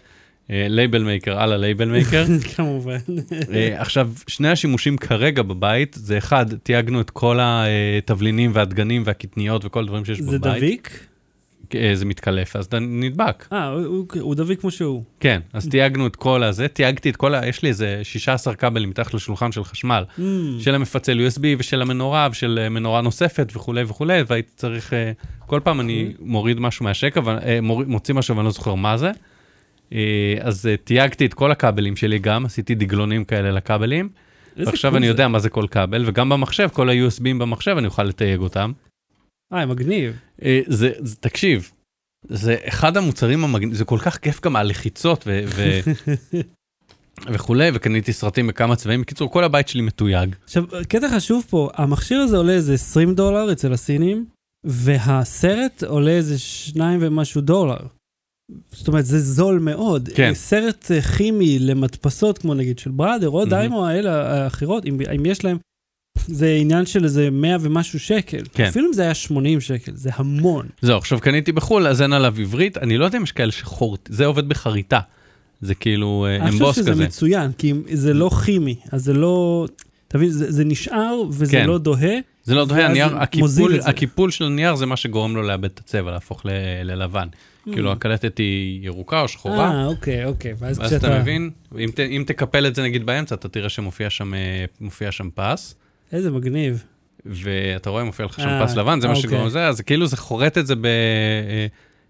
label 0.50 1.04
maker 1.04 1.40
על 1.40 1.54
ה 1.54 1.60
label 1.60 1.90
maker. 1.90 2.26
כמובן. 2.56 2.98
אה, 3.54 3.82
עכשיו, 3.82 4.12
שני 4.28 4.50
השימושים 4.50 4.98
כרגע 4.98 5.42
בבית, 5.42 5.96
זה 6.00 6.18
אחד, 6.18 6.46
תייגנו 6.64 7.02
את 7.02 7.10
כל 7.10 7.40
התבלינים 7.42 8.52
והדגנים 8.54 9.04
והקטניות 9.06 9.66
וכל 9.66 9.84
הדברים 9.84 10.06
שיש 10.06 10.20
זה 10.20 10.40
בבית. 10.40 10.58
דביק? 10.58 11.07
אה, 11.76 11.92
זה 11.96 12.06
מתקלף, 12.06 12.56
אז 12.56 12.66
אתה 12.66 12.80
נדבק. 12.80 13.48
אה, 13.54 13.68
הוא- 13.68 13.86
הוא- 13.86 14.06
הוא 14.20 14.36
דביק 14.36 14.62
כמו 14.62 14.72
שהוא. 14.72 15.04
כן, 15.20 15.42
אז 15.54 15.68
תייגנו 15.68 16.08
את 16.08 16.16
כל 16.16 16.44
הזה, 16.44 16.68
תייגתי 16.68 17.10
את 17.10 17.16
כל 17.16 17.36
ה... 17.36 17.48
יש 17.48 17.64
לי 17.64 17.70
איזה 17.70 18.00
16 18.04 18.56
כבלים 18.56 18.90
מתחת 18.90 19.14
לשולחן 19.14 19.52
של 19.52 19.64
חשמל, 19.64 20.04
Mm, 20.18 20.22
של 20.60 20.76
המפצל 20.76 21.28
USB 21.28 21.42
ושל 21.58 21.82
המנורה 21.82 22.28
ושל 22.32 22.60
אה, 22.62 22.70
מנורה 22.70 23.02
נוספת 23.02 23.52
וכולי 23.56 23.84
וכולי, 23.88 24.20
והייתי 24.28 24.52
צריך... 24.56 24.94
אה, 24.94 25.12
כל 25.46 25.60
פעם 25.64 25.80
אני 25.80 26.14
מוריד 26.20 26.60
משהו 26.60 26.86
מהשקע, 26.86 27.22
מוציא 27.62 28.14
משהו 28.16 28.36
ואני 28.36 28.46
לא 28.46 28.52
זוכר 28.52 28.76
מה 28.76 28.98
זה. 28.98 29.12
אז 30.42 30.70
תייגתי 30.84 31.26
את 31.26 31.34
כל 31.34 31.52
הכבלים 31.52 31.96
שלי 31.96 32.20
גם, 32.20 32.46
עשיתי 32.46 32.76
דגלונים 32.76 33.24
כאלה 33.26 33.52
לכבלים. 33.52 34.10
ועכשיו 34.58 34.98
אני 34.98 35.06
זה. 35.06 35.12
יודע 35.12 35.28
מה 35.28 35.40
זה 35.40 35.50
כל 35.50 35.66
כבל, 35.72 36.04
וגם 36.06 36.30
במחשב, 36.30 36.68
כל 36.74 36.90
ה-USBים 36.90 37.38
במחשב, 37.40 37.76
אני 37.78 37.88
אוכל 37.88 38.04
לתייג 38.04 38.40
אותם. 38.40 38.72
אה, 39.54 39.66
מגניב. 39.66 40.16
אה, 40.44 40.62
זה, 40.68 40.92
זה, 41.00 41.16
תקשיב, 41.16 41.72
זה 42.30 42.56
אחד 42.68 42.98
המוצרים 42.98 43.44
המגניבים, 43.44 43.76
זה 43.76 43.86
כל 43.86 44.00
כך 44.02 44.18
כיף 44.18 44.42
גם 44.42 44.56
הלחיצות 44.56 45.24
ו- 45.28 45.44
ו- 45.48 45.80
וכולי, 47.34 47.70
וקניתי 47.74 48.14
סרטים 48.14 48.48
בכמה 48.48 48.76
צבעים. 48.76 49.02
בקיצור, 49.02 49.32
כל 49.32 49.44
הבית 49.44 49.68
שלי 49.68 49.82
מתויג. 49.82 50.36
עכשיו, 50.44 50.64
קטע 50.90 51.10
חשוב 51.16 51.46
פה, 51.50 51.70
המכשיר 51.74 52.20
הזה 52.20 52.38
עולה 52.38 52.54
איזה 52.54 52.74
20 52.74 53.16
דולר 53.16 53.52
אצל 53.52 53.74
הסינים, 53.74 54.26
והסרט 54.64 55.84
עולה 55.84 56.12
איזה 56.12 56.40
שניים 56.40 57.00
ומשהו 57.02 57.42
דולר. 57.42 57.78
זאת 58.72 58.88
אומרת, 58.88 59.06
זה 59.06 59.20
זול 59.20 59.60
מאוד. 59.60 60.10
כן. 60.16 60.34
סרט 60.34 60.92
אה, 60.92 61.02
כימי 61.02 61.60
למדפסות, 61.60 62.38
כמו 62.38 62.54
נגיד 62.54 62.80
של 62.80 62.92
בראדר, 62.92 63.30
או 63.30 63.38
מהמם. 63.38 63.50
דיימו, 63.50 63.86
האלה 63.86 64.44
האחרות, 64.44 64.86
אם, 64.86 64.98
אם 65.16 65.26
יש 65.26 65.46
להם, 65.46 65.58
זה 66.28 66.58
עניין 66.62 66.86
של 66.86 67.04
איזה 67.04 67.30
100 67.32 67.58
ומשהו 67.62 68.00
שקל. 68.00 68.42
כן. 68.54 68.64
אפילו 68.66 68.88
אם 68.88 68.94
זה 68.94 69.02
היה 69.02 69.14
80 69.14 69.62
שקל, 69.62 69.92
זה 69.96 70.10
המון. 70.14 70.66
זהו, 70.82 70.98
עכשיו 70.98 71.20
קניתי 71.20 71.52
בחו"ל, 71.52 71.88
אז 71.88 72.02
אין 72.02 72.14
עליו 72.14 72.34
עברית, 72.40 72.78
אני 72.78 72.98
לא 72.98 73.06
יודע 73.06 73.18
אם 73.18 73.24
יש 73.24 73.32
כאלה 73.32 73.52
שחורת, 73.52 74.10
זה 74.12 74.26
עובד 74.26 74.50
בחריטה. 74.50 75.00
זה 75.62 75.76
כאילו 75.76 76.26
אה, 76.30 76.36
אני 76.36 76.52
חושב 76.52 76.62
אמבוס 76.64 76.76
שזה 76.76 76.92
כזה. 76.92 77.06
מצוין, 77.06 77.52
כי 77.58 77.74
זה 77.94 78.14
לא 78.14 78.30
כימי, 78.46 78.76
אז 78.92 79.04
זה 79.04 79.14
לא... 79.14 79.68
אתה 80.08 80.18
מבין, 80.18 80.30
זה, 80.30 80.52
זה 80.52 80.66
נשאר 80.66 81.22
וזה 81.30 81.52
כן. 81.52 81.68
לא 81.68 81.78
דוהה. 81.78 82.16
זה 82.44 82.56
לא 82.56 82.66
דוהה, 82.66 82.86
הנייר, 82.86 83.18
הקיפול. 83.18 83.80
הקיפול 83.86 84.32
של 84.32 84.44
הנייר 84.46 84.76
זה 84.76 84.86
מה 84.86 84.96
שגורם 84.98 85.36
לו 85.36 85.42
לאבד 85.42 85.66
את 85.66 85.80
הצבע, 85.80 86.12
להפוך 86.12 86.46
ל- 86.46 86.50
ללבן. 86.84 87.28
כאילו 87.72 87.90
Mm. 87.92 87.96
הקלטת 87.96 88.38
היא 88.38 88.86
ירוקה 88.86 89.22
או 89.22 89.28
שחורה, 89.28 89.72
אה, 89.72 89.86
אוקיי, 89.86 90.26
אוקיי. 90.26 90.54
ואז 90.60 90.80
ואז 90.80 90.94
אתה 90.94 91.20
מבין, 91.20 91.50
אם 91.80 91.90
ת- 91.96 92.00
אם 92.00 92.24
תקפל 92.28 92.68
את 92.68 92.76
זה 92.76 92.84
נגיד 92.84 93.06
באמצע, 93.06 93.36
אתה 93.36 93.48
תראה 93.50 93.70
שמופיע 93.70 94.10
שם 94.10 94.34
אה, 95.02 95.12
שם 95.12 95.30
פס. 95.36 95.76
איזה 96.12 96.32
מגניב. 96.32 96.84
ואתה 97.26 97.90
רואה 97.90 98.04
מופיע 98.04 98.26
לך 98.26 98.36
שם 98.40 98.48
אה, 98.48 98.68
פס 98.68 98.76
לבן, 98.76 99.02
זה 99.02 99.08
מה 99.08 99.14
אוקיי. 99.14 99.30
שגורם 99.30 99.48
לזה, 99.48 99.68
אז 99.68 99.82
כאילו 99.82 100.08
זה 100.08 100.18
חורט 100.18 100.58
את 100.58 100.68
זה 100.68 100.74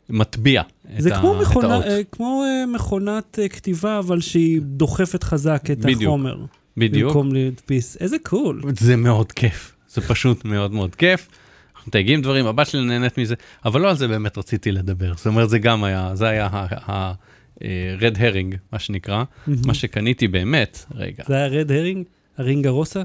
במטביע. 0.10 0.62
זה 0.98 1.12
כמו, 1.12 1.36
מכונה. 1.36 1.82
אה, 1.82 2.02
כמו 2.12 2.44
אה, 2.46 2.66
מכונת 2.66 3.40
אה, 3.42 3.50
כתיבה, 3.50 4.00
אבל 4.00 4.22
שהיא 4.22 4.62
דוחפת 4.62 5.24
חזק 5.24 5.62
את 5.72 5.78
בדיוק. 5.78 6.02
החומר. 6.02 6.46
בדיוק. 6.78 7.08
במקום 7.08 7.34
להדפיס. 7.34 7.98
איזה 8.00 8.18
קול. 8.24 8.62
זה 8.80 8.96
מאוד 8.96 9.32
כיף, 9.32 9.76
זה 9.90 10.02
פשוט 10.02 10.46
מאוד 10.46 10.72
מאוד 10.72 10.96
כיף. 10.96 11.28
אנחנו 11.76 11.90
מתייגים 11.90 12.22
דברים, 12.22 12.46
הבת 12.46 12.68
שלי 12.68 12.86
נהנית 12.86 13.18
מזה, 13.18 13.36
אבל 13.66 13.82
לא 13.82 13.90
על 13.90 13.96
זה 13.96 14.08
באמת 14.08 14.38
רציתי 14.38 14.72
לדבר. 14.72 15.14
זאת 15.16 15.28
אומרת, 15.28 15.50
זה 15.50 15.60
גם 15.60 15.84
היה, 15.84 16.12
זה 16.14 16.28
היה 16.28 16.50
ה-red 16.52 18.16
herring, 18.20 18.56
מה 18.72 18.80
שנקרא. 18.80 19.24
מה 19.48 19.74
שקניתי 19.74 20.28
באמת, 20.28 20.86
רגע, 20.96 21.24
זה 21.28 21.36
היה 21.36 21.48
red 21.48 21.72
herring? 21.72 22.06
הרינגה 22.38 22.70
רוסה? 22.70 23.02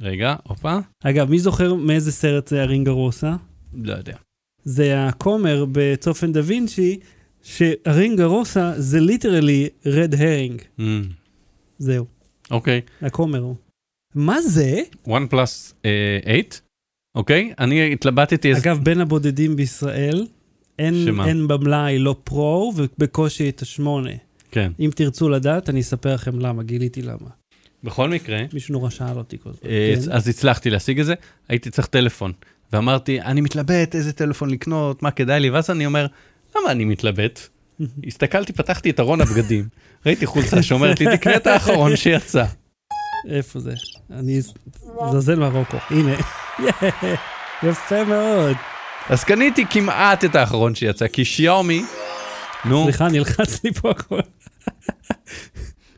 רגע, 0.00 0.34
הופה, 0.48 0.78
אגב, 1.04 1.30
מי 1.30 1.38
זוכר 1.38 1.74
מאיזה 1.74 2.12
סרט 2.12 2.48
זה 2.48 2.62
הרינגה 2.62 2.90
רוסה? 2.90 3.36
לא 3.74 3.92
יודע. 3.92 4.16
זה 4.64 5.06
הכומר 5.06 5.64
בצופן 5.72 6.32
דה 6.32 6.40
וינצ'י, 6.44 6.98
שהרינגה 7.42 8.24
רוסה 8.24 8.72
זה 8.76 9.00
literally 9.00 9.68
red 9.86 10.14
herring. 10.14 10.62
זהו, 11.78 12.06
אוקיי, 12.50 12.80
הכומר 13.02 13.38
הוא. 13.38 13.54
מה 14.14 14.42
זה? 14.42 14.80
one 15.06 15.32
plus 15.32 15.74
8, 15.82 16.38
אוקיי, 17.14 17.52
אני 17.58 17.92
התלבטתי. 17.92 18.56
אגב, 18.56 18.80
בין 18.82 19.00
הבודדים 19.00 19.56
בישראל, 19.56 20.26
אין, 20.78 20.94
שמה? 21.06 21.28
אין 21.28 21.48
במלאי 21.48 21.98
לא 21.98 22.16
פרו 22.24 22.72
ובקושי 22.76 23.48
את 23.48 23.62
השמונה. 23.62 24.10
כן. 24.50 24.72
אם 24.80 24.90
תרצו 24.94 25.28
לדעת, 25.28 25.68
אני 25.68 25.80
אספר 25.80 26.14
לכם 26.14 26.38
למה, 26.38 26.62
גיליתי 26.62 27.02
למה. 27.02 27.30
בכל 27.84 28.08
מקרה, 28.08 28.38
מישהו 28.52 28.72
נורא 28.72 28.90
שאל 28.90 29.18
אותי 29.18 29.36
כל 29.42 29.50
הזמן. 29.50 29.70
אה, 29.70 29.94
כן? 30.04 30.12
אז 30.12 30.28
הצלחתי 30.28 30.70
להשיג 30.70 31.00
את 31.00 31.06
זה, 31.06 31.14
הייתי 31.48 31.70
צריך 31.70 31.86
טלפון. 31.86 32.32
ואמרתי, 32.72 33.20
אני 33.20 33.40
מתלבט 33.40 33.94
איזה 33.94 34.12
טלפון 34.12 34.50
לקנות, 34.50 35.02
מה 35.02 35.10
כדאי 35.10 35.40
לי, 35.40 35.50
ואז 35.50 35.70
אני 35.70 35.86
אומר, 35.86 36.06
למה 36.56 36.70
אני 36.70 36.84
מתלבט? 36.84 37.40
הסתכלתי, 38.06 38.52
פתחתי 38.52 38.90
את 38.90 39.00
ארון 39.00 39.20
הבגדים, 39.20 39.68
ראיתי 40.06 40.26
חולצה 40.26 40.62
שאומרת 40.62 41.00
לי, 41.00 41.16
תקנה 41.16 41.36
את 41.36 41.46
האחרון 41.46 41.96
שיצא. 41.96 42.44
איפה 43.30 43.60
זה? 43.60 43.74
אני 44.10 44.40
זזל 45.12 45.34
מרוקו. 45.34 45.76
הנה. 45.90 46.14
יפה 47.68 48.04
מאוד. 48.04 48.56
אז 49.08 49.24
קניתי 49.24 49.64
כמעט 49.70 50.24
את 50.24 50.34
האחרון 50.34 50.74
שיצא, 50.74 51.08
כי 51.08 51.24
שיאומי, 51.24 51.84
נו, 52.64 52.84
סליחה, 52.84 53.08
נלחץ 53.08 53.64
לי 53.64 53.72
פה 53.72 53.90
הכל. 53.90 54.20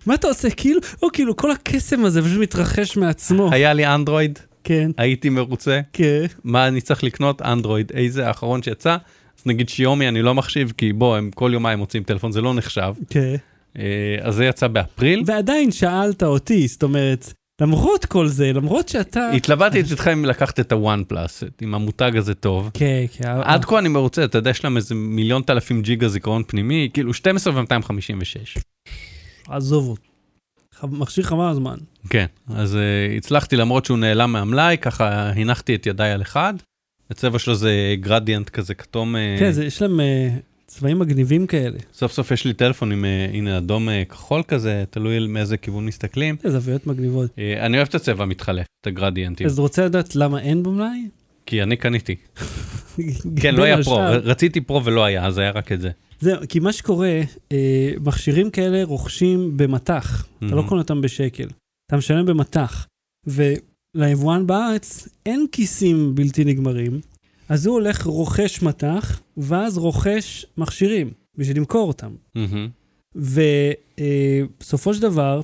מה 0.06 0.14
אתה 0.14 0.26
עושה? 0.26 0.50
כאילו, 0.50 0.80
או 1.02 1.08
כאילו, 1.12 1.36
כל 1.36 1.50
הקסם 1.50 2.04
הזה 2.04 2.22
פשוט 2.22 2.40
מתרחש 2.40 2.96
מעצמו. 2.96 3.52
היה 3.52 3.72
לי 3.72 3.86
אנדרואיד, 3.86 4.38
כן, 4.64 4.90
הייתי 4.98 5.28
מרוצה, 5.28 5.80
כן. 5.92 6.24
מה 6.44 6.68
אני 6.68 6.80
צריך 6.80 7.04
לקנות? 7.04 7.42
אנדרואיד, 7.42 7.92
איזה 7.94 8.26
האחרון 8.26 8.62
שיצא? 8.62 8.96
אז 9.38 9.46
נגיד 9.46 9.68
שיומי 9.68 10.08
אני 10.08 10.22
לא 10.22 10.34
מחשיב, 10.34 10.72
כי 10.76 10.92
בוא, 10.92 11.16
הם 11.16 11.30
כל 11.34 11.50
יומיים 11.54 11.78
מוצאים 11.78 12.02
טלפון, 12.02 12.32
זה 12.32 12.40
לא 12.40 12.54
נחשב. 12.54 12.94
כן. 13.10 13.36
אה, 13.78 14.16
אז 14.20 14.34
זה 14.34 14.44
יצא 14.44 14.68
באפריל. 14.68 15.22
ועדיין 15.26 15.70
שאלת 15.70 16.22
אותי, 16.22 16.68
זאת 16.68 16.82
אומרת, 16.82 17.32
למרות 17.60 18.04
כל 18.04 18.28
זה, 18.28 18.52
למרות 18.52 18.88
שאתה... 18.88 19.30
התלבטתי 19.30 19.78
איתך 19.78 20.08
אם 20.12 20.24
לקחת 20.24 20.60
את 20.60 20.72
הוואן 20.72 21.02
פלאס, 21.08 21.44
עם 21.60 21.74
המותג 21.74 22.12
הזה 22.16 22.34
טוב. 22.34 22.70
כן, 22.74 23.04
כן. 23.12 23.28
עד 23.42 23.64
כה 23.64 23.78
אני 23.78 23.88
מרוצה, 23.88 24.24
אתה 24.24 24.38
יודע, 24.38 24.50
יש 24.50 24.64
להם 24.64 24.76
איזה 24.76 24.94
מיליון 24.94 25.42
תלפים 25.42 25.82
ג'יגה 25.82 26.08
זיכרון 26.08 26.42
פנימי, 26.46 26.88
כאילו 26.92 27.14
12 27.14 27.54
ו-256. 27.54 28.60
עזוב 29.48 29.88
אותו. 29.88 30.02
מכשיר 30.96 31.24
חבל 31.24 31.48
הזמן. 31.48 31.76
כן, 32.10 32.26
אז 32.48 32.74
uh, 32.74 33.16
הצלחתי 33.16 33.56
למרות 33.56 33.84
שהוא 33.84 33.98
נעלם 33.98 34.32
מהמלאי, 34.32 34.76
ככה 34.80 35.08
הנחתי 35.30 35.74
את 35.74 35.86
ידיי 35.86 36.10
על 36.12 36.22
אחד. 36.22 36.54
הצבע 37.10 37.38
שלו 37.38 37.54
זה 37.54 37.94
גרדיאנט 38.00 38.48
כזה 38.48 38.74
כתום, 38.74 39.16
אה, 39.16 39.36
כן, 39.38 39.50
זה- 39.50 39.64
יש 39.64 39.82
להם 39.82 40.00
אה, 40.00 40.28
צבעים 40.66 40.98
מגניבים 40.98 41.46
כאלה. 41.46 41.78
סוף 41.94 42.12
סוף 42.12 42.30
יש 42.30 42.44
לי 42.44 42.52
טלפון 42.52 42.92
עם, 42.92 43.04
אה, 43.04 43.26
הנה, 43.32 43.58
אדום 43.58 43.88
אה, 43.88 44.02
כחול 44.08 44.42
כזה, 44.42 44.84
תלוי 44.90 45.26
מאיזה 45.26 45.56
כיוון 45.56 45.86
מסתכלים. 45.86 46.36
זה 46.42 46.50
זוויות 46.50 46.86
מגניבות. 46.86 47.30
אה, 47.38 47.66
אני 47.66 47.76
אוהב 47.76 47.88
את 47.88 47.94
הצבע 47.94 48.22
המתחלף, 48.22 48.66
את 48.80 48.86
הגרדיאנטים, 48.86 49.46
אז 49.46 49.52
אתה 49.52 49.62
רוצה 49.62 49.84
לדעת 49.84 50.16
למה 50.16 50.40
אין 50.40 50.62
במלאי? 50.62 51.08
כי 51.46 51.62
אני 51.62 51.76
קניתי. 51.76 52.14
כן, 53.42 53.54
לא 53.54 53.62
היה 53.62 53.82
פרו, 53.84 53.98
רציתי 54.24 54.60
פרו 54.60 54.84
ולא 54.84 55.04
היה, 55.04 55.26
אז 55.26 55.38
היה 55.38 55.50
רק 55.50 55.72
את 55.72 55.80
זה. 55.80 55.90
זהו, 56.20 56.36
כי 56.48 56.58
מה 56.58 56.72
שקורה, 56.72 57.20
אה, 57.52 57.92
מכשירים 58.04 58.50
כאלה 58.50 58.84
רוכשים 58.84 59.56
במטח, 59.56 60.26
אתה 60.38 60.54
לא 60.54 60.62
Mhm. 60.62 60.68
קונה 60.68 60.80
אותם 60.80 61.00
בשקל, 61.00 61.48
אתה 61.86 61.96
משלם 61.96 62.26
במטח, 62.26 62.86
וליבואן 63.26 64.46
בארץ 64.46 65.08
אין 65.26 65.46
כיסים 65.52 66.14
בלתי 66.14 66.44
נגמרים, 66.44 67.00
אז 67.48 67.66
הוא 67.66 67.74
הולך 67.74 68.02
רוכש 68.06 68.62
מטח, 68.62 69.20
ואז 69.36 69.78
רוכש 69.78 70.46
מכשירים 70.58 71.10
בשביל 71.38 71.56
למכור 71.56 71.88
אותם. 71.88 72.14
מהמם. 72.34 72.68
ובסופו 73.14 74.94
של 74.94 75.02
דבר, 75.02 75.40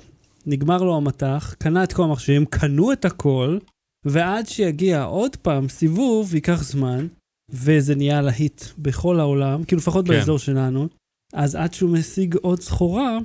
נגמר 0.46 0.82
לו 0.82 0.96
המטח, 0.96 1.54
קנה 1.58 1.84
את 1.84 1.92
כל 1.92 2.02
המכשירים, 2.02 2.44
קנו 2.46 2.92
את 2.92 3.04
הכל, 3.04 3.58
ועד 4.04 4.46
שיגיע 4.48 5.02
עוד 5.02 5.36
פעם 5.36 5.68
סיבוב, 5.68 6.34
ייקח 6.34 6.62
זמן, 6.62 7.06
וזה 7.52 7.94
נהיה 7.94 8.22
להיט 8.22 8.62
בכל 8.78 9.20
העולם, 9.20 9.64
כאילו 9.64 9.78
לפחות 9.78 10.06
כן. 10.06 10.12
באזור 10.12 10.38
שלנו, 10.38 10.88
אז 11.32 11.54
עד 11.54 11.74
שהוא 11.74 11.90
משיג 11.90 12.34
עוד 12.34 12.60
סחורה, 12.60 13.18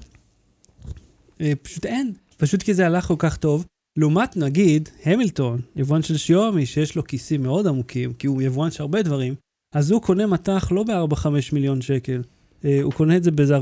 אה, 1.42 1.54
פשוט 1.62 1.86
אין. 1.86 2.14
פשוט 2.38 2.64
כי 2.64 2.74
זה 2.74 2.86
הלך 2.86 3.06
כל 3.06 3.16
כך 3.18 3.38
טוב. 3.38 3.66
לעומת 3.98 4.38
נגיד 4.38 4.90
המילטון, 5.04 5.62
יבואן 5.76 6.02
של 6.02 6.18
שיומי, 6.18 6.66
שיש 6.66 6.96
לו 6.96 7.04
כיסים 7.04 7.44
מאוד 7.44 7.68
עמוקים, 7.68 8.14
כי 8.14 8.28
הוא 8.28 8.42
יבואן 8.42 8.72
של 8.72 8.84
הרבה 8.84 9.02
דברים, 9.02 9.36
אז 9.76 9.92
הוא 9.92 10.02
קונה 10.02 10.28
מטח 10.28 10.72
לא 10.72 10.84
ב-4-5 10.84 11.28
מיליון 11.54 11.82
שקל, 11.82 12.22
אה, 12.66 12.80
הוא 12.84 12.94
קונה 12.94 13.18
את 13.18 13.24
זה 13.24 13.32
באיזה 13.32 13.58
40-50 13.58 13.62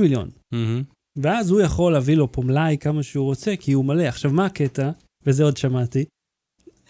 מיליון. 0.00 0.30
מהמם. 0.52 0.82
ואז 1.16 1.50
הוא 1.50 1.60
יכול 1.60 1.92
להביא 1.92 2.16
לו 2.16 2.32
פה 2.32 2.42
מלאי 2.42 2.76
כמה 2.80 3.02
שהוא 3.02 3.24
רוצה, 3.24 3.56
כי 3.56 3.72
הוא 3.72 3.84
מלא. 3.84 4.02
עכשיו, 4.02 4.30
מה 4.30 4.46
הקטע? 4.46 4.90
וזה 5.26 5.44
עוד 5.44 5.56
שמעתי. 5.56 6.04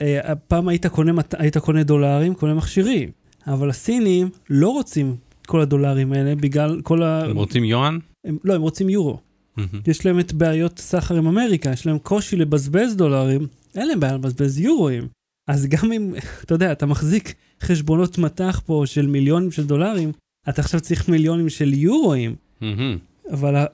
אה, 0.02 0.34
פעם 0.34 0.68
היית 0.68 0.86
קונה, 0.86 1.12
היית 1.38 1.58
קונה 1.58 1.82
דולרים, 1.82 2.34
קונה 2.34 2.54
מכשירים, 2.54 3.10
אבל 3.46 3.70
הסינים 3.70 4.28
לא 4.50 4.68
רוצים 4.68 5.16
את 5.40 5.46
כל 5.46 5.60
הדולרים 5.60 6.12
האלה 6.12 6.34
בגלל 6.34 6.80
כל 6.82 7.02
ה... 7.02 7.24
הם 7.24 7.36
רוצים 7.36 7.64
יואן? 7.64 7.98
הם, 8.26 8.38
לא, 8.44 8.54
הם 8.54 8.62
רוצים 8.62 8.88
יורו. 8.88 9.18
מהמם. 9.56 9.80
יש 9.86 10.06
להם 10.06 10.20
את 10.20 10.32
בעיות 10.32 10.78
סחר 10.78 11.16
עם 11.16 11.26
אמריקה, 11.26 11.70
יש 11.70 11.86
להם 11.86 11.98
קושי 11.98 12.36
לבזבז 12.36 12.96
דולרים, 12.96 13.46
אין 13.74 13.88
להם 13.88 14.00
בעיה 14.00 14.14
לבזבז 14.14 14.58
יורואים. 14.58 15.08
אז 15.48 15.66
גם 15.66 15.92
אם, 15.92 16.14
אתה 16.44 16.54
יודע, 16.54 16.72
אתה 16.72 16.86
מחזיק 16.86 17.34
חשבונות 17.60 18.18
מטח 18.18 18.60
פה 18.66 18.82
של 18.86 19.06
מיליונים 19.06 19.50
של 19.50 19.66
דולרים, 19.66 20.12
אתה 20.48 20.60
עכשיו 20.60 20.80
צריך 20.80 21.08
מיליונים 21.08 21.48
של 21.48 21.74
יורואים. 21.74 22.34
מהמם. 22.60 22.98
אבל 23.30 23.64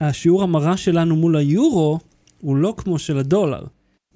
השיעור 0.00 0.42
המרה 0.42 0.76
שלנו 0.76 1.16
מול 1.16 1.36
היורו 1.36 1.98
הוא 2.40 2.56
לא 2.56 2.74
כמו 2.76 2.98
של 2.98 3.18
הדולר, 3.18 3.64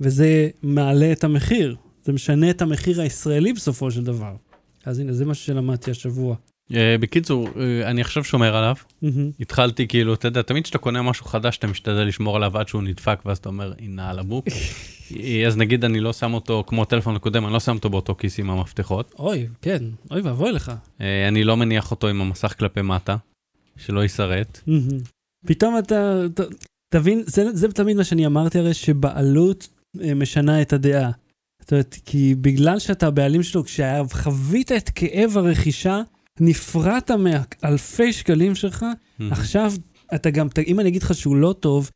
וזה 0.03 0.49
מעלה 0.63 1.13
את 1.13 1.25
המחיר. 1.25 1.77
זה 2.05 2.13
משנה 2.13 2.51
את 2.51 2.63
המחיר 2.63 3.01
הישראלי 3.01 3.53
בסופו 3.53 3.91
של 3.91 4.05
דבר. 4.05 4.37
אז 4.85 4.99
הנה, 4.99 5.13
זה 5.13 5.25
מה 5.25 5.35
שלמדתי 5.35 5.91
השבוע. 5.91 6.37
אה, 6.75 6.97
בקיצור, 7.01 7.49
אה, 7.61 7.91
אני 7.91 8.01
עכשיו 8.01 8.25
שומר 8.25 8.57
עליו. 8.57 8.75
התחלתי 9.41 9.89
כאילו, 9.89 10.15
אתה 10.15 10.29
יודע, 10.29 10.43
תמיד 10.43 10.65
כשאתה 10.65 10.79
קונה 10.79 11.03
משהו 11.03 11.27
חדש, 11.27 11.59
אתה 11.59 11.67
משתדל 11.67 12.03
לשמור 12.05 12.37
עליו 12.37 12.59
עד 12.59 12.69
שהוא 12.69 12.83
נדפק, 12.83 13.19
ואז 13.27 13.39
אתה 13.39 13.49
אומר, 13.49 13.73
הנה 13.79 14.11
על 14.11 14.19
הבוק. 14.19 14.47
אז 15.47 15.57
נגיד 15.57 15.85
אני 15.85 16.01
לא 16.01 16.13
שם 16.13 16.35
אותו, 16.35 16.65
כמו 16.67 16.83
הטלפון 16.83 17.17
הקודם, 17.17 17.45
אני 17.45 17.53
לא 17.53 17.61
שם 17.61 17.75
אותו 17.77 17.91
באותו 17.91 18.15
כיס 18.15 18.39
עם 18.39 18.51
המפתחות. 18.51 19.15
אוי, 19.19 19.49
כן, 19.63 19.85
אוי 20.11 20.21
ואבוי 20.21 20.53
לך. 20.53 20.73
אה, 21.01 21.29
אני 21.29 21.45
לא 21.45 21.57
מניח 21.57 21.91
אותו 21.91 22.09
עם 22.09 22.21
המסך 22.21 22.55
כלפי 22.59 22.83
מטה, 22.83 23.17
שלא 23.77 24.01
יישרט. 24.01 24.61
פתאום 25.47 25.79
אתה, 25.79 26.21
תבין, 26.95 27.23
זה, 27.27 27.69
תמיד 27.73 27.97
מה 27.97 28.05
שאני 28.05 28.27
אמרתי 28.27 28.59
הרי, 28.59 28.75
שבעלות 28.75 29.69
משנה 29.95 30.63
את 30.63 30.73
הדעה. 30.73 31.11
זאת 31.61 31.73
אומרת, 31.73 31.97
כי 32.05 32.35
בגלל 32.35 32.79
שאתה 32.79 33.07
הבעלים 33.07 33.43
שלו, 33.43 33.65
כשחווית 33.65 34.73
את 34.73 34.91
כאב 34.95 35.37
הרכישה, 35.37 36.01
נפרעת 36.41 37.11
מאלפי 37.11 38.13
שקלים 38.13 38.55
שלך, 38.55 38.87
עכשיו 39.31 39.73
אתה 40.15 40.31
גם, 40.31 40.49
אם 40.67 40.81
אני 40.81 40.89
אגיד 40.89 41.03
לך 41.03 41.15
שהוא 41.15 41.37
לא 41.37 41.55
טוב, 41.61 41.91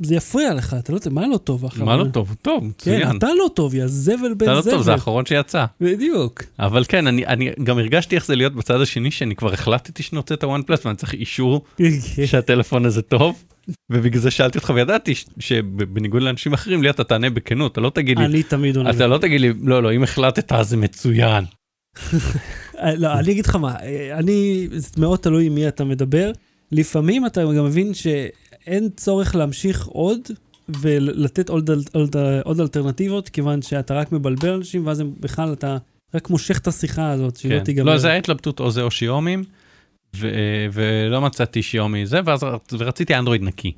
זה 0.00 0.14
יפריע 0.14 0.54
לך, 0.54 0.76
אתה 0.78 0.92
לא 0.92 0.98
יודע, 0.98 1.10
מה 1.10 1.26
לא 1.26 1.36
טוב 1.36 1.64
אחר 1.64 1.84
מה 1.84 1.96
לא 1.96 2.04
טוב? 2.12 2.34
טוב, 2.42 2.60
כן, 2.60 2.66
מצוין. 2.66 3.16
אתה 3.18 3.26
לא 3.38 3.50
טוב, 3.54 3.74
יא 3.74 3.86
זבל 3.86 4.34
בן 4.34 4.46
אתה 4.46 4.52
לא 4.54 4.60
זבל. 4.62 4.70
טוב, 4.72 4.82
זה 4.82 4.92
האחרון 4.92 5.26
שיצא. 5.26 5.64
בדיוק. 5.80 6.42
אבל 6.58 6.84
כן, 6.88 7.06
אני, 7.06 7.26
אני 7.26 7.50
גם 7.64 7.78
הרגשתי 7.78 8.14
איך 8.16 8.26
זה 8.26 8.36
להיות 8.36 8.54
בצד 8.54 8.80
השני, 8.80 9.10
שאני 9.10 9.36
כבר 9.36 9.52
החלטתי 9.52 10.02
שאני 10.02 10.16
רוצה 10.18 10.34
את 10.34 10.44
הוואן 10.44 10.62
פלאס 10.62 10.86
ואני 10.86 10.96
צריך 10.96 11.14
אישור 11.14 11.64
שהטלפון 12.26 12.84
הזה 12.86 13.02
טוב, 13.02 13.42
ובגלל 13.90 14.20
זה 14.22 14.30
שאלתי 14.30 14.58
אותך 14.58 14.72
וידעתי 14.74 15.14
ש- 15.14 15.26
שבניגוד 15.38 16.22
לאנשים 16.22 16.52
אחרים, 16.52 16.82
לי 16.82 16.90
אתה 16.90 17.04
תענה 17.04 17.30
בכנות, 17.30 17.72
אתה 17.72 17.80
לא 17.80 17.90
תגיד 17.90 18.18
לי, 18.18 18.24
אני 18.24 18.42
תמיד 18.42 18.76
עונה. 18.76 18.90
אתה 18.90 19.06
לא 19.06 19.18
תגיד 19.18 19.40
לי, 19.40 19.52
לא, 19.62 19.82
לא, 19.82 19.92
אם 19.92 20.02
החלטת 20.02 20.52
אז 20.52 20.68
זה 20.68 20.76
מצוין. 20.76 21.44
לא, 22.96 23.12
אני 23.12 23.32
אגיד 23.32 23.46
לך 23.46 23.56
מה, 23.56 23.74
אני, 24.12 24.68
זה 24.72 24.88
מאוד 24.98 25.18
תלוי 25.18 25.46
עם 25.46 25.54
מי 25.54 25.68
אתה 25.68 25.84
מדבר. 25.84 26.32
לפעמים 26.72 27.26
אתה 27.26 27.40
גם 27.40 27.64
מבין 27.64 27.94
שאין 28.64 28.88
צורך 28.96 29.34
להמשיך 29.34 29.86
עוד 29.86 30.20
ולתת 30.68 31.48
עוד, 31.48 31.70
עוד, 31.92 32.16
עוד 32.44 32.60
אלטרנטיבות, 32.60 33.28
כיוון 33.28 33.62
שאתה 33.62 33.94
רק 33.94 34.12
מבלבל 34.12 34.48
אנשים, 34.48 34.86
ואז 34.86 35.00
הם, 35.00 35.10
בכלל 35.20 35.52
אתה 35.52 35.76
רק 36.14 36.30
מושך 36.30 36.58
את 36.58 36.66
השיחה 36.66 37.10
הזאת, 37.10 37.36
שהיא 37.36 37.52
לא 37.52 37.58
כן. 37.58 37.64
תיגמר. 37.64 37.92
לא, 37.92 37.98
זה 37.98 38.08
היה 38.08 38.16
התלבטות 38.16 38.60
או 38.60 38.70
זה 38.70 38.82
או 38.82 38.90
שיומים, 38.90 39.44
ו- 40.16 40.28
ולא 40.72 41.20
מצאתי 41.20 41.62
שיומי 41.62 42.06
זה, 42.06 42.20
ואז 42.24 42.42
ר- 42.42 42.56
ורציתי 42.78 43.14
אנדרואיד 43.14 43.42
נקי. 43.42 43.72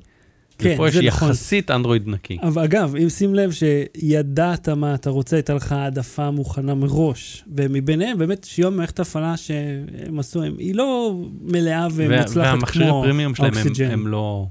כן, 0.59 0.73
ופה 0.75 0.87
יש 0.87 0.95
נכון. 0.95 1.07
יחסית 1.07 1.71
אנדרואיד 1.71 2.07
נקי. 2.07 2.37
אבל 2.41 2.63
אגב, 2.63 2.95
אם 2.95 3.09
שים 3.09 3.35
לב 3.35 3.51
שידעת 3.51 4.69
מה 4.69 4.93
אתה 4.95 5.09
רוצה, 5.09 5.35
הייתה 5.35 5.53
לך 5.53 5.71
העדפה 5.71 6.31
מוכנה 6.31 6.75
מראש. 6.75 7.43
ומביניהם, 7.55 8.17
באמת, 8.17 8.43
שיום 8.43 8.77
מערכת 8.77 8.99
הפעלה 8.99 9.37
שהם 9.37 10.19
עשו, 10.19 10.43
הם- 10.43 10.55
היא 10.57 10.75
לא 10.75 11.17
מלאה 11.41 11.87
ומוצלחת 11.93 12.31
כמו 12.33 12.41
והמכשירי 12.43 12.85
פרימיום 13.03 13.35
שלהם 13.35 13.51
הם-. 13.55 13.91
הם 13.91 14.07
לא... 14.07 14.47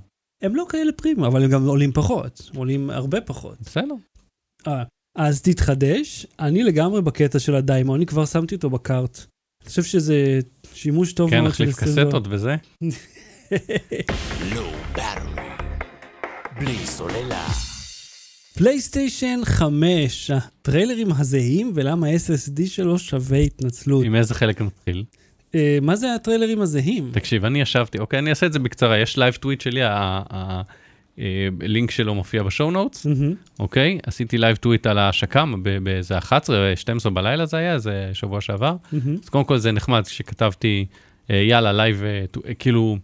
הם 0.46 0.56
לא 0.56 0.66
כאלה 0.68 0.92
פרימיום, 0.92 1.24
אבל 1.24 1.44
הם 1.44 1.50
גם 1.50 1.66
עולים 1.66 1.92
פחות, 1.92 2.50
עולים 2.54 2.90
הרבה 2.90 3.20
פחות. 3.20 3.56
בסדר. 3.60 3.94
אה, 4.66 4.82
אז 5.16 5.42
תתחדש, 5.42 6.26
אני 6.40 6.62
לגמרי 6.62 7.02
בקטע 7.02 7.38
של 7.38 7.54
הדיימו, 7.54 7.96
אני 7.96 8.06
כבר 8.06 8.26
שמתי 8.26 8.54
אותו 8.54 8.70
בקארט. 8.70 9.18
אני 9.62 9.68
חושב 9.68 9.82
שזה 9.82 10.40
שימוש 10.74 11.12
טוב 11.12 11.30
כן, 11.30 11.40
מאוד 11.40 11.54
של 11.54 11.64
נחליף 11.64 11.82
20 11.82 11.94
דולר. 11.94 12.06
קסטות 12.06 12.26
וזה. 12.30 12.56
בלי 16.60 16.86
סוללה. 16.86 17.46
פלייסטיישן 18.56 19.40
5, 19.44 20.30
הטריילרים 20.30 21.12
הזהים 21.12 21.72
ולמה 21.74 22.06
ה-SSD 22.06 22.66
שלו 22.66 22.98
שווה 22.98 23.38
התנצלות. 23.38 24.04
עם 24.04 24.14
איזה 24.14 24.34
חלק 24.34 24.60
נתחיל? 24.60 25.04
אה, 25.54 25.78
מה 25.82 25.96
זה 25.96 26.14
הטריילרים 26.14 26.60
הזהים? 26.60 27.10
תקשיב, 27.12 27.44
אני 27.44 27.60
ישבתי, 27.60 27.98
אוקיי, 27.98 28.18
אני 28.18 28.30
אעשה 28.30 28.46
את 28.46 28.52
זה 28.52 28.58
בקצרה, 28.58 28.98
יש 28.98 29.18
live 29.18 29.34
tweet 29.34 29.60
שלי, 29.60 29.80
הלינק 31.18 31.90
שלו 31.90 32.14
מופיע 32.14 32.42
ב 32.42 32.48
show 32.48 32.70
notes. 32.70 33.06
אוקיי? 33.58 33.98
עשיתי 34.06 34.38
live 34.38 34.56
tweet 34.56 34.86
על 34.86 34.98
ההשקה 34.98 35.44
ב- 35.62 35.78
באיזה 35.84 36.18
11, 36.18 36.72
12 36.76 37.12
בלילה 37.12 37.46
זה 37.46 37.56
היה, 37.56 37.78
זה 37.78 38.10
שבוע 38.12 38.40
שעבר. 38.40 38.76
מהמם. 38.92 39.16
אז 39.22 39.28
קודם 39.28 39.44
כל 39.44 39.58
זה 39.58 39.72
נחמד 39.72 40.06
שכתבתי, 40.06 40.86
אה, 41.30 41.36
יאללה, 41.36 41.72
live, 41.72 42.02
אה, 42.04 42.24
אה, 42.48 42.54
כאילו, 42.54 42.98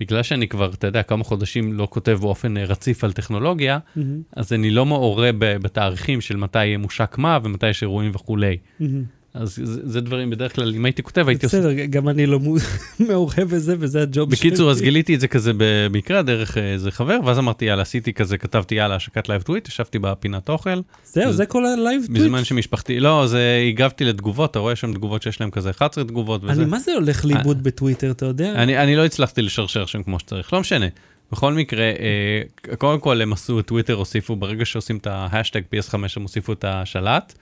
בגלל 0.00 0.22
שאני 0.22 0.48
כבר, 0.48 0.70
אתה 0.74 0.86
יודע, 0.86 1.02
כמה 1.02 1.24
חודשים 1.24 1.72
לא 1.72 1.88
כותב 1.90 2.18
באופן 2.20 2.56
אה, 2.56 2.64
רציף 2.64 3.04
על 3.04 3.12
טכנולוגיה, 3.12 3.78
מהמם. 3.96 4.20
אז 4.36 4.52
אני 4.52 4.70
לא 4.70 4.86
מעורה 4.86 5.30
בתאריכים 5.38 6.20
של 6.20 6.36
מתי 6.36 6.76
מושק 6.76 7.18
מה 7.18 7.38
ומתי 7.42 7.68
יש 7.68 7.82
אירועים 7.82 8.10
וכולי. 8.14 8.56
מהמם. 8.80 9.17
אז 9.38 9.60
זה, 9.64 9.90
זה 9.90 10.00
דברים, 10.00 10.30
בדרך 10.30 10.54
כלל, 10.54 10.74
אם 10.74 10.84
הייתי 10.84 11.02
כותב, 11.02 11.28
הייתי 11.28 11.46
עושה... 11.46 11.58
בסדר, 11.58 11.84
גם 11.84 12.08
אני 12.08 12.26
לא 12.26 12.40
מעורה 13.08 13.44
בזה, 13.50 13.74
וזה 13.78 14.02
הג'וב 14.02 14.34
שלי. 14.34 14.50
בקיצור, 14.50 14.70
אז 14.70 14.80
גיליתי 14.80 15.14
את 15.14 15.20
זה 15.20 15.28
כזה 15.28 15.52
במקרה 15.56 16.22
דרך 16.22 16.58
אה, 16.58 16.72
איזה 16.72 16.90
חבר, 16.90 17.18
ואז 17.24 17.38
אמרתי, 17.38 17.64
יאללה, 17.64 17.82
עשיתי 17.82 18.12
כזה, 18.12 18.38
כתבתי, 18.38 18.74
יאללה, 18.74 18.94
השקת 18.94 19.28
live 19.28 19.42
tweet, 19.42 19.68
ישבתי 19.68 19.98
בפינת 19.98 20.48
אוכל, 20.48 20.80
זהו, 21.04 21.32
זה 21.32 21.46
כל 21.46 21.66
ה 21.66 21.74
live 21.74 22.06
tweet. 22.06 22.22
בזמן 22.22 22.44
שמשפחתי, 22.44 23.00
לא, 23.00 23.26
זה, 23.26 23.64
הגבתי 23.68 24.04
לתגובות, 24.04 24.50
אתה 24.50 24.58
רואה 24.58 24.76
שם 24.76 24.94
תגובות 24.94 25.22
שיש 25.22 25.40
להם 25.40 25.50
כזה 25.50 25.70
11 25.70 26.04
תגובות 26.04 26.44
וזה. 26.44 26.52
אני, 26.52 26.70
מה 26.70 26.78
זה 26.78 26.92
הולך 26.92 27.24
לאיבוד 27.24 27.62
בטוויטר, 27.62 28.10
אתה 28.10 28.26
יודע? 28.26 28.52
אני, 28.52 28.78
אני 28.78 28.96
לא 28.96 29.04
הצלחתי 29.04 29.42
לשרשר 29.42 29.86
שם 29.86 30.02
כמו 30.02 30.18
שצריך, 30.18 30.52
לא 30.52 30.60
משנה. 30.60 30.86
בכל 31.32 31.52
מקרה, 31.52 31.84
אה, 31.84 32.76
קודם 32.76 33.00
כל 33.00 33.22
הם 33.22 33.32
עשו, 33.32 33.62
טוויטר 33.62 33.94
הוסיפו, 33.94 34.36
ברגע 34.36 34.64
שעושים 34.64 34.96
את 34.96 35.06
ההאשטאג 35.06 35.60
PS5 35.74 35.94
הם 36.16 36.22
הוסיפו 36.22 36.52
את 36.52 36.64
השלט, 36.68 37.34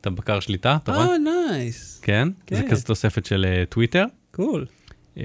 את 0.00 0.06
הבקר 0.06 0.40
שליטה, 0.40 0.76
אתה 0.82 0.92
רואה? 0.92 1.06
אה, 1.06 1.18
nice. 1.50 2.00
כן, 2.02 2.28
זה 2.50 2.62
כן. 2.62 2.70
כזה 2.70 2.84
תוספת 2.84 3.26
של 3.26 3.46
אה, 3.48 3.64
טוויטר. 3.66 4.04
cool. 4.30 4.66
אה, 5.18 5.22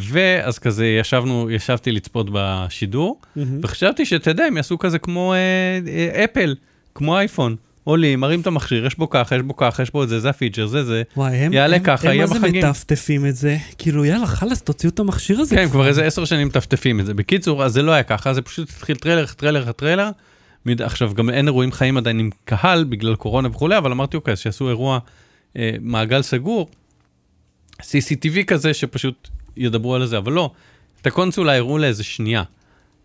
ואז 0.00 0.58
כזה 0.58 0.86
ישבנו, 0.86 1.50
ישבתי 1.50 1.92
לצפות 1.92 2.26
בשידור. 2.32 3.20
וחשבתי 3.62 4.06
שאתה 4.06 4.30
יודע, 4.30 4.44
הם 4.44 4.56
יעשו 4.56 4.78
כזה 4.78 4.98
כמו 4.98 5.34
אה, 5.34 6.24
אפל, 6.24 6.54
כמו 6.94 7.18
אייפון. 7.18 7.56
עולים, 7.84 8.20
מרים 8.20 8.40
את 8.40 8.46
המכשיר, 8.46 8.86
יש 8.86 8.98
בו 8.98 9.10
ככה, 9.10 9.36
יש 9.36 9.42
בו 9.42 9.56
ככה, 9.56 9.82
יש 9.82 9.90
בו 9.90 10.02
את 10.02 10.08
זה, 10.08 10.20
זה 10.20 10.30
הפיצ'ר, 10.30 10.66
זה 10.66 10.84
זה. 10.84 11.02
וואי, 11.16 11.36
הם, 11.36 11.52
יעלה 11.52 11.76
הם, 11.76 11.82
ככה, 11.82 12.10
הם 12.10 12.20
מה 12.20 12.26
זה. 12.26 12.38
מטפטפים 12.38 13.26
את 13.26 13.36
זה? 13.36 13.56
כאילו, 13.78 14.04
יאללה, 14.04 14.26
חלאס, 14.26 14.62
תוציאו 14.62 14.92
את 14.92 14.98
המכשיר 14.98 15.40
הזה. 15.40 15.56
כן, 15.56 15.68
כבר 15.68 15.88
איזה 15.88 16.04
עשר 16.04 16.24
שנים 16.24 16.46
מטפטפים 16.46 17.00
את 17.00 17.06
זה. 17.06 17.14
בקיצור, 17.14 17.64
אז 17.64 17.72
זה 17.72 17.82
לא 17.82 17.92
היה 17.92 18.02
ככה, 18.02 18.34
זה 18.34 18.42
פשוט 18.42 18.68
התחיל 18.68 18.96
טריילר, 18.96 19.26
טריילר, 19.26 19.72
טריילר. 19.72 20.10
מד- 20.66 20.82
עכשיו, 20.82 21.14
גם 21.14 21.30
אין 21.30 21.46
אירועים 21.48 21.72
חיים 21.72 21.96
עדיין 21.96 22.18
עם 22.18 22.30
קהל 22.44 22.84
בגלל 22.84 23.16
קורונה 23.16 23.48
וכולי, 23.48 23.78
אבל 23.78 23.92
אמרתי, 23.92 24.16
אוקיי, 24.16 24.32
אז 24.32 24.38
שיעשו 24.38 24.68
אירוע 24.68 24.98
אה, 25.56 25.70
מעגל 25.80 26.22
סגור, 26.22 26.68
CCTV 27.82 28.44
כזה, 28.46 28.74
שפשוט 28.74 29.28
ידברו 29.56 29.94
על 29.94 30.06
זה, 30.06 30.18
אבל 30.18 30.32
לא. 30.32 30.50
את 31.00 31.06
הקונסולה 31.06 31.56
הראו 31.56 31.78
לאיזה 31.78 32.04
שנייה. 32.04 32.42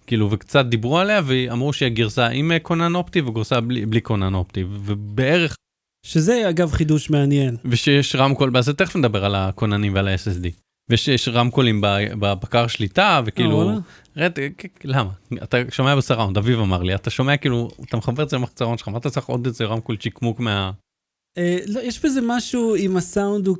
כאילו, 0.07 0.31
וקצת 0.31 0.65
דיברו 0.65 0.99
עליה, 0.99 1.21
ואמרו 1.25 1.73
שיהיה 1.73 1.89
גרסה 1.89 2.27
עם 2.27 2.51
אה, 2.51 2.59
כונן 2.59 2.95
אופטי 2.95 3.21
וגרסה 3.21 3.61
בלי, 3.61 3.85
בלי 3.85 4.01
כונן 4.01 4.33
אופטי, 4.33 4.63
ובערך, 4.67 5.55
שזה, 6.05 6.49
אגב, 6.49 6.71
חידוש 6.71 7.09
מעניין. 7.09 7.55
ושיש 7.65 8.15
רמקול, 8.15 8.57
אז 8.57 8.69
תכף 8.69 8.95
נדבר 8.95 9.25
על 9.25 9.35
הכוננים 9.35 9.93
ועל 9.95 10.07
ה-SSD. 10.07 10.70
ושיש 10.91 11.27
רמקולים 11.27 11.81
בבקר 12.19 12.67
שליטה, 12.67 13.21
וכאילו, 13.25 13.69
אה. 13.69 13.75
רד, 14.17 14.31
למה? 14.83 15.09
אתה 15.43 15.57
שומע 15.69 15.95
בסראונד, 15.95 16.37
אביב 16.37 16.59
אמר 16.59 16.83
לי, 16.83 16.95
אתה 16.95 17.09
שומע 17.09 17.37
כאילו, 17.37 17.69
אתה 17.87 17.97
מחבר 17.97 18.23
את 18.23 18.29
זה 18.29 18.37
למחצרון 18.37 18.77
שלך, 18.77 18.87
מה 18.87 18.97
אתה 18.97 19.09
צריך 19.09 19.25
עוד 19.25 19.45
איזה 19.45 19.65
רמקול 19.65 19.97
צ'יקמוק 19.97 20.39
מה... 20.39 20.71
אה, 21.37 21.57
לא, 21.67 21.79
יש 21.79 22.05
בזה 22.05 22.19
משהו 22.23 22.75
עם 22.75 22.97
הסאונד, 22.97 23.47
הוא, 23.47 23.57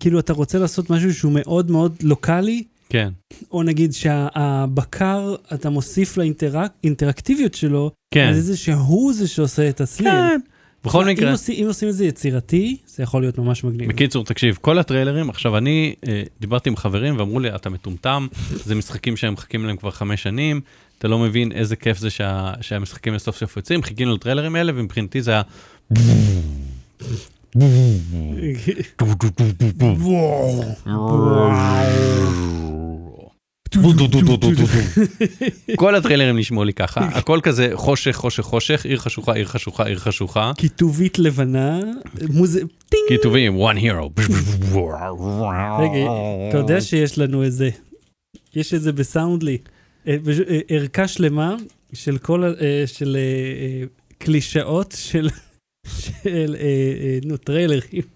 כאילו 0.00 0.18
אתה 0.18 0.32
רוצה 0.32 0.58
לעשות 0.58 0.90
משהו 0.90 1.14
שהוא 1.14 1.32
מאוד 1.34 1.70
מאוד 1.70 1.94
לוקאלי, 2.02 2.64
כן, 2.88 3.08
או 3.52 3.62
נגיד 3.62 3.92
שהבקר, 3.92 5.34
אתה 5.54 5.70
מוסיף 5.70 6.16
לאינטראקטיביות 6.16 7.54
שלו, 7.54 7.90
כן, 8.14 8.28
איזה 8.28 8.56
שהוא 8.56 9.12
זה 9.12 9.28
שעושה 9.28 9.68
את 9.68 9.80
הצליל. 9.80 10.10
כן. 10.10 10.40
בכל 10.84 11.04
אם 11.04 11.08
מקרה, 11.08 11.30
עושים, 11.30 11.62
אם 11.62 11.66
עושים 11.66 11.88
את 11.88 11.94
זה 11.94 12.04
יצירתי, 12.04 12.76
זה 12.86 13.02
יכול 13.02 13.22
להיות 13.22 13.38
ממש 13.38 13.64
מגניב. 13.64 13.88
בקיצור, 13.88 14.24
תקשיב, 14.24 14.58
כל 14.60 14.78
הטריילרים, 14.78 15.30
עכשיו 15.30 15.56
אני 15.56 15.94
אה, 16.08 16.22
דיברתי 16.40 16.68
עם 16.68 16.76
חברים 16.76 17.18
ואמרו 17.18 17.40
לי, 17.40 17.54
אתה 17.54 17.70
מטומטם, 17.70 18.26
זה 18.64 18.74
משחקים 18.74 19.16
שהם 19.16 19.32
מחכים 19.32 19.64
להם 19.64 19.76
כבר 19.76 19.90
חמש 19.90 20.22
שנים, 20.22 20.60
אתה 20.98 21.08
לא 21.08 21.18
מבין 21.18 21.52
איזה 21.52 21.76
כיף 21.76 21.98
זה 21.98 22.10
שה, 22.10 22.52
שהמשחקים 22.60 23.18
סוף 23.18 23.36
סוף 23.36 23.56
יוצאים, 23.56 23.82
חיכינו 23.82 24.14
לטריילרים 24.14 24.56
האלה, 24.56 24.72
ומבחינתי 24.74 25.22
זה 25.22 25.30
היה... 25.30 25.42
כל 35.76 35.94
הטריילרים 35.94 36.38
נשמעו 36.38 36.64
לי 36.64 36.72
ככה, 36.72 37.00
הכל 37.00 37.40
כזה 37.42 37.70
חושך, 37.74 38.12
חושך, 38.12 38.42
חושך, 38.42 38.86
עיר 38.86 38.98
חשוכה, 38.98 39.32
עיר 39.32 39.46
חשוכה, 39.46 39.84
עיר 39.86 39.98
חשוכה. 39.98 40.52
כיתובית 40.56 41.18
לבנה, 41.18 41.80
מוז... 42.30 42.58
טינג! 42.88 43.02
כיתובים, 43.08 43.58
one 43.58 43.76
hero. 43.76 44.20
רגע, 45.80 46.10
אתה 46.48 46.58
יודע 46.58 46.80
שיש 46.80 47.18
לנו 47.18 47.42
איזה, 47.42 47.70
יש 48.56 48.74
את 48.74 48.82
זה 48.82 48.92
ב 48.92 48.99
Soundly, 48.99 49.58
אה, 50.06 50.16
אה, 50.50 50.60
ערכה 50.68 51.08
שלמה 51.08 51.56
של 51.92 52.18
כל, 52.18 52.44
אה, 52.44 52.82
של 52.86 53.16
קלישאות 54.18 54.94
של, 54.98 55.28
של, 56.24 56.56
נו, 57.24 57.36
טריילרים. 57.36 58.13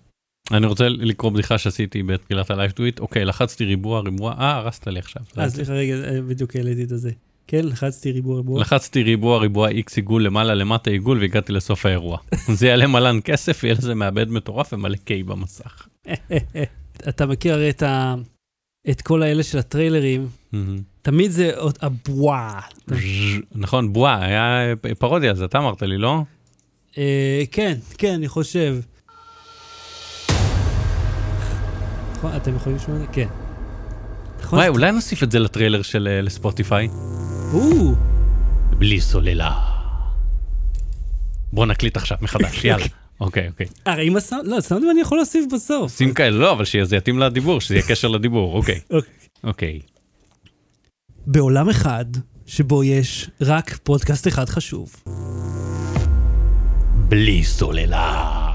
אני 0.53 0.67
רוצה 0.67 0.89
לקרוא 0.89 1.33
בדיחה 1.33 1.59
שעשיתי 1.59 2.03
בתחילת 2.03 2.51
ה 2.51 2.55
live 2.55 2.71
tweet, 2.71 3.01
אוקיי, 3.01 3.25
לחצתי 3.25 3.65
ריבוע, 3.65 4.01
ריבוע, 4.01 4.35
אה, 4.39 4.57
הרסת 4.57 4.87
לי 4.87 4.99
עכשיו. 4.99 5.23
אה, 5.39 5.51
סליחה, 5.51 5.73
רגע, 5.73 5.95
אה, 5.95 6.23
בדיוק 6.23 6.57
העליתי 6.57 6.83
את 6.83 6.89
זה. 6.89 7.11
כן, 7.47 7.65
לחצתי 7.65 8.13
ריבוע 8.13 8.37
ריבוע. 8.37 8.61
לחצתי 8.61 9.03
ריבוע, 9.03 9.39
ריבוע 9.39 9.69
איקס 9.69 9.97
עיגול 9.97 10.25
למעלה, 10.25 10.55
למטה 10.55 10.91
עיגול, 10.91 11.19
והגעתי 11.19 11.53
לסוף 11.53 11.87
האירוע. 11.87 12.19
זה 12.59 12.67
יעלה 12.67 12.87
מלן 12.87 13.19
כסף, 13.25 13.65
יהיה 13.65 13.75
לזה 13.75 13.95
מעבד 13.95 14.31
מטורף 14.31 14.73
ומלא 14.73 14.97
קיי 14.97 15.23
במסך. 15.23 15.87
אתה 17.09 17.27
מכיר 17.27 17.55
הרי 17.55 17.71
את 17.71 17.83
ה... 17.83 18.15
את 18.91 19.03
כל 19.03 19.23
האלה 19.23 19.43
של 19.43 19.59
הטריילרים. 19.59 20.29
תמיד 21.03 21.31
זה 21.31 21.51
הבועה. 21.81 22.61
נכון, 23.55 23.93
בועה, 23.93 24.25
היה 24.25 24.77
פרודיה, 24.99 25.31
אז 25.31 25.43
אתה 25.43 25.59
אמרת 25.59 25.83
לי, 25.83 25.99
לא? 25.99 26.23
אה, 26.99 27.43
כן, 27.51 27.79
כן, 27.99 28.15
אני 28.15 28.29
חושב. 28.29 28.77
נכון, 32.19 32.37
אתם 32.37 32.57
יכולים 32.57 32.79
לשמוע 32.79 32.97
את 32.97 33.03
זה? 33.03 33.07
כן. 33.13 33.27
נכון? 34.41 34.59
וואי, 34.59 34.69
אולי 34.69 34.93
נוסיף 34.93 35.23
את 35.23 35.33
זה 35.33 35.39
לטריילר 35.39 35.83
של 35.83 36.09
אה, 36.11 36.21
לספוטיפיי? 36.23 36.89
או, 37.53 37.95
בלי 38.79 39.01
סוללה. 39.01 39.59
בוא 41.53 41.67
נקליט 41.67 41.97
עכשיו 41.97 42.19
מחדש, 42.21 42.65
יאללה. 42.65 42.87
אוקיי, 43.21 43.49
אוקיי. 43.49 43.67
הרי 43.87 44.09
אם 44.09 44.17
הסאונד, 44.17 44.47
לא, 44.47 44.61
סאונד 44.61 44.85
אני 44.91 45.01
יכול 45.01 45.19
להוסיף 45.19 45.45
בסוף. 45.53 45.97
שים 45.97 46.15
כאלה, 46.15 46.39
לא, 46.39 46.53
אבל 46.53 46.65
שזה 46.65 46.97
יתאים 46.97 47.19
לדיבור, 47.19 47.61
שזה 47.61 47.75
יהיה 47.75 47.87
קשר 47.89 48.09
לדיבור, 48.09 48.57
אוקיי. 48.57 48.81
אוקיי. 48.91 49.13
אוקיי. 49.45 49.81
בעולם 51.27 51.69
אחד, 51.69 52.05
שבו 52.47 52.85
יש 52.85 53.31
רק 53.41 53.79
פודקאסט 53.83 54.29
אחד 54.29 54.49
חשוב. 54.49 54.97
בלי 57.09 57.45
סוללה. 57.45 58.48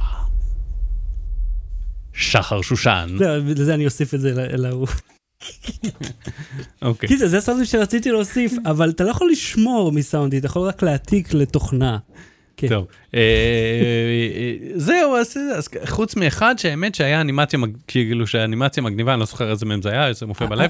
שחר 2.13 2.61
שושן. 2.61 3.15
זה- 3.17 3.37
לזה 3.45 3.73
אני 3.73 3.85
אוסיף 3.85 4.13
את 4.13 4.21
זה 4.21 4.31
להוא. 4.57 4.87
אוקיי. 6.81 7.09
קיצר, 7.09 7.27
זה 7.27 7.37
הסאונדים 7.37 7.65
שרציתי 7.65 8.11
להוסיף, 8.11 8.53
אבל 8.65 8.89
אתה 8.89 9.03
לא 9.03 9.09
יכול 9.09 9.31
לשמור 9.31 9.91
מסאונדים, 9.91 10.39
אתה 10.39 10.47
יכול 10.47 10.67
רק 10.67 10.83
להעתיק 10.83 11.33
לתוכנה. 11.33 11.97
כן. 12.57 12.67
טוב, 12.67 12.85
אה, 13.15 13.19
זהו, 14.75 15.15
אז 15.15 15.37
חוץ 15.85 16.15
מאחד 16.15 16.55
שהאמת 16.59 16.95
שהיה 16.95 17.21
אנימציה, 17.21 17.59
כאילו 17.87 18.27
שהאנימציה 18.27 18.83
מגניבה, 18.83 19.13
אני 19.13 19.19
לא 19.19 19.25
זוכר 19.25 19.51
איזה 19.51 19.65
מהם 19.65 19.81
זה 19.81 19.89
היה, 19.89 20.13
זה 20.13 20.25
מופיע 20.25 20.47
אבל... 20.47 20.67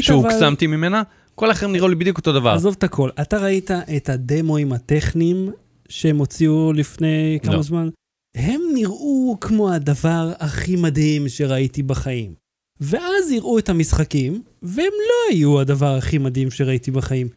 שהוקסמתי 0.00 0.66
ממנה, 0.66 1.02
כל 1.34 1.48
האחרים 1.48 1.72
נראו 1.72 1.88
לי 1.88 1.94
בדיוק 1.94 2.16
אותו 2.18 2.32
דבר. 2.32 2.50
עזוב 2.50 2.74
את 2.78 2.84
הכל, 2.84 3.10
אתה 3.20 3.38
ראית 3.38 3.70
את 3.96 4.08
הדמוים 4.08 4.72
הטכניים 4.72 5.50
שהם 5.88 6.18
הוציאו 6.18 6.72
לפני 6.72 7.38
כמה 7.42 7.54
לא. 7.56 7.62
זמן? 7.62 7.88
הם 8.34 8.60
נראו 8.74 9.36
כמו 9.40 9.72
הדבר 9.72 10.32
הכי 10.38 10.76
מדהים 10.76 11.28
שראיתי 11.28 11.82
בחיים. 11.82 12.34
ואז 12.80 13.30
יראו 13.30 13.58
את 13.58 13.68
המשחקים, 13.68 14.42
והם 14.62 14.92
לא 15.08 15.34
היו 15.34 15.60
הדבר 15.60 15.94
הכי 15.96 16.18
מדהים 16.18 16.50
שראיתי 16.50 16.90
בחיים. 16.90 17.28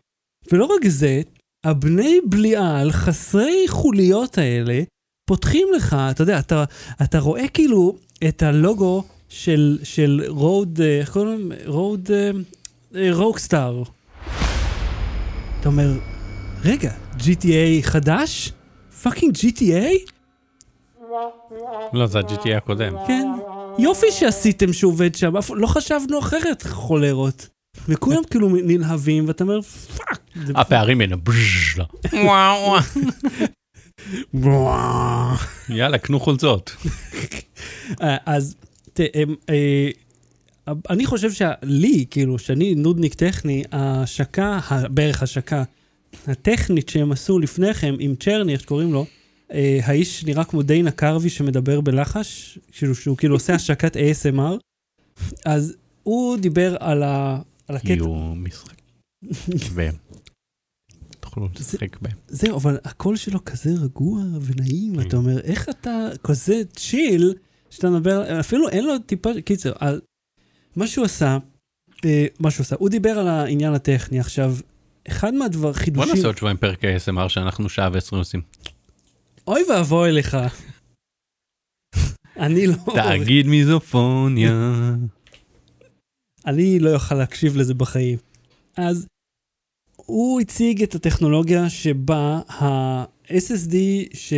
ולא 0.52 0.66
רק 0.66 0.88
זה, 0.88 1.22
הבני 1.66 2.20
בליעל 2.30 2.92
חסרי 2.92 3.66
חוליות 3.68 4.38
האלה, 4.38 4.84
פותחים 5.30 5.68
לך, 5.76 5.96
אתה 6.12 6.24
יודע, 6.24 6.40
אתה, 6.40 6.64
אתה 7.04 7.20
רואה 7.20 7.48
כאילו 7.48 7.98
את 8.28 8.44
הלוגו 8.44 9.04
של, 9.30 9.80
של 9.84 10.24
רוד, 10.28 10.82
אה, 10.82 11.00
איך 11.00 11.12
קוראים 11.12 11.52
להם? 11.52 11.60
רוד, 11.66 12.10
אה, 12.96 13.10
רוקסטאר. 13.12 13.84
אתה 15.60 15.70
אומר, 15.70 16.00
רגע, 16.64 16.92
GTA 17.18 17.82
חדש? 17.82 18.52
fucking 19.02 19.36
GTA? 19.38 20.15
לא, 21.94 22.08
זה 22.08 22.20
ה-GTA 22.20 22.58
הקודם. 22.58 22.94
כן. 23.08 23.28
יופי 23.80 24.12
שעשיתם 24.12 24.74
שהוא 24.74 24.92
עובד 24.92 25.16
שם, 25.16 25.34
לא 25.50 25.68
חשבנו 25.68 26.20
אחרת, 26.20 26.64
חולרות. 26.64 27.50
וכולם 27.88 28.22
כאילו 28.32 28.50
נלהבים, 28.50 29.28
ואתה 29.28 29.44
אומר, 29.44 29.62
fuck. 29.62 30.20
הפערים 30.56 30.98
בין 30.98 31.14
הבז' 31.14 31.78
לא. 31.78 31.86
וואו, 32.14 32.76
וואו. 34.34 35.36
יאללה, 35.70 35.98
קנו 35.98 36.20
חולצות. 36.20 36.76
אה, 38.02 38.18
אז 38.26 38.56
אה, 39.00 39.06
אני 40.90 41.06
חושב 41.06 41.32
שלי, 41.32 42.06
כאילו, 42.10 42.40
שאני 42.40 42.76
נודניק 42.76 43.14
טכני, 43.14 43.64
ההשקה, 43.72 44.60
בערך 44.90 45.24
השקה 45.24 45.64
הטכנית 46.28 46.90
שהם 46.90 47.12
עשו 47.12 47.40
לפני 47.40 47.74
כן 47.74 47.96
עם 48.00 48.16
צ'רני, 48.16 48.54
איך 48.54 48.62
שקוראים 48.62 48.94
לו, 48.94 49.06
אה, 49.52 49.80
האיש 49.84 50.26
נראה 50.26 50.44
כמו 50.44 50.62
דיינה 50.62 50.92
קרבי 50.92 51.30
שמדבר 51.30 51.82
בלחש, 51.82 52.60
כאילו 52.72 52.96
שהוא 52.96 53.18
כאילו 53.18 53.36
עושה 53.36 53.56
השקת 53.56 53.96
ASMR, 53.96 54.58
אז 55.46 55.76
הוא 56.04 56.38
דיבר 56.38 56.76
על, 56.80 57.04
ה, 57.04 57.42
על 57.68 57.76
הקטע, 57.76 57.94
יהיו 57.94 58.36
משחק. 58.36 58.76
תוכלו 61.20 61.50
לשחק 61.60 62.02
בהם. 62.02 62.16
זהו, 62.28 62.58
אבל 62.58 62.78
הקול 62.84 63.16
שלו 63.16 63.46
כזה 63.46 63.70
רגוע 63.82 64.22
ונעים, 64.42 64.96
כן. 64.96 65.08
אתה 65.08 65.18
אומר, 65.18 65.40
איך 65.40 65.70
אתה 65.70 66.08
כזה 66.24 66.62
צ'יל, 66.76 67.34
שאתה 67.70 67.90
מדבר, 67.90 68.40
אפילו 68.40 68.70
אין 68.70 68.86
לו 68.86 69.00
טיפה, 69.00 69.30
קיצר, 69.46 69.74
על 69.80 70.02
מה 70.76 70.88
שהוא 70.88 71.06
עשה, 71.06 71.38
אה, 72.06 72.26
מה 72.40 72.52
שהוא 72.52 72.64
עשה, 72.64 72.76
הוא 72.80 72.90
דיבר 72.90 73.10
על 73.10 73.28
העניין 73.28 73.74
הטכני. 73.74 74.20
עכשיו, 74.20 74.56
אחד 75.08 75.34
מהדבר, 75.34 75.62
בוא 75.62 75.74
חידושים, 75.74 76.16
נעשה 76.16 76.28
עוד 76.28 76.38
שבועיים 76.38 76.58
פרק 76.58 76.84
ASMR 76.84 77.30
שאנחנו 77.30 77.70
שעה 77.70 77.90
ועשרים 77.94 78.20
עושים. 78.20 78.42
אוי 79.48 79.62
ואבוי 79.70 80.12
לך. 80.12 80.38
אני 82.38 82.68
לא, 82.68 82.76
תאגיד 82.96 83.48
מיזופוניה. 83.48 84.72
אני 86.46 86.80
לא 86.80 86.94
אוכל 86.94 87.16
להקשיב 87.16 87.58
לזה 87.58 87.74
בחיים. 87.74 88.18
אז 88.78 89.08
הוא 89.96 90.42
הציג 90.42 90.84
את 90.84 90.96
הטכנולוגיה 90.96 91.70
שבה 91.70 92.42
ה-SSD 92.50 93.76
ש... 94.14 94.34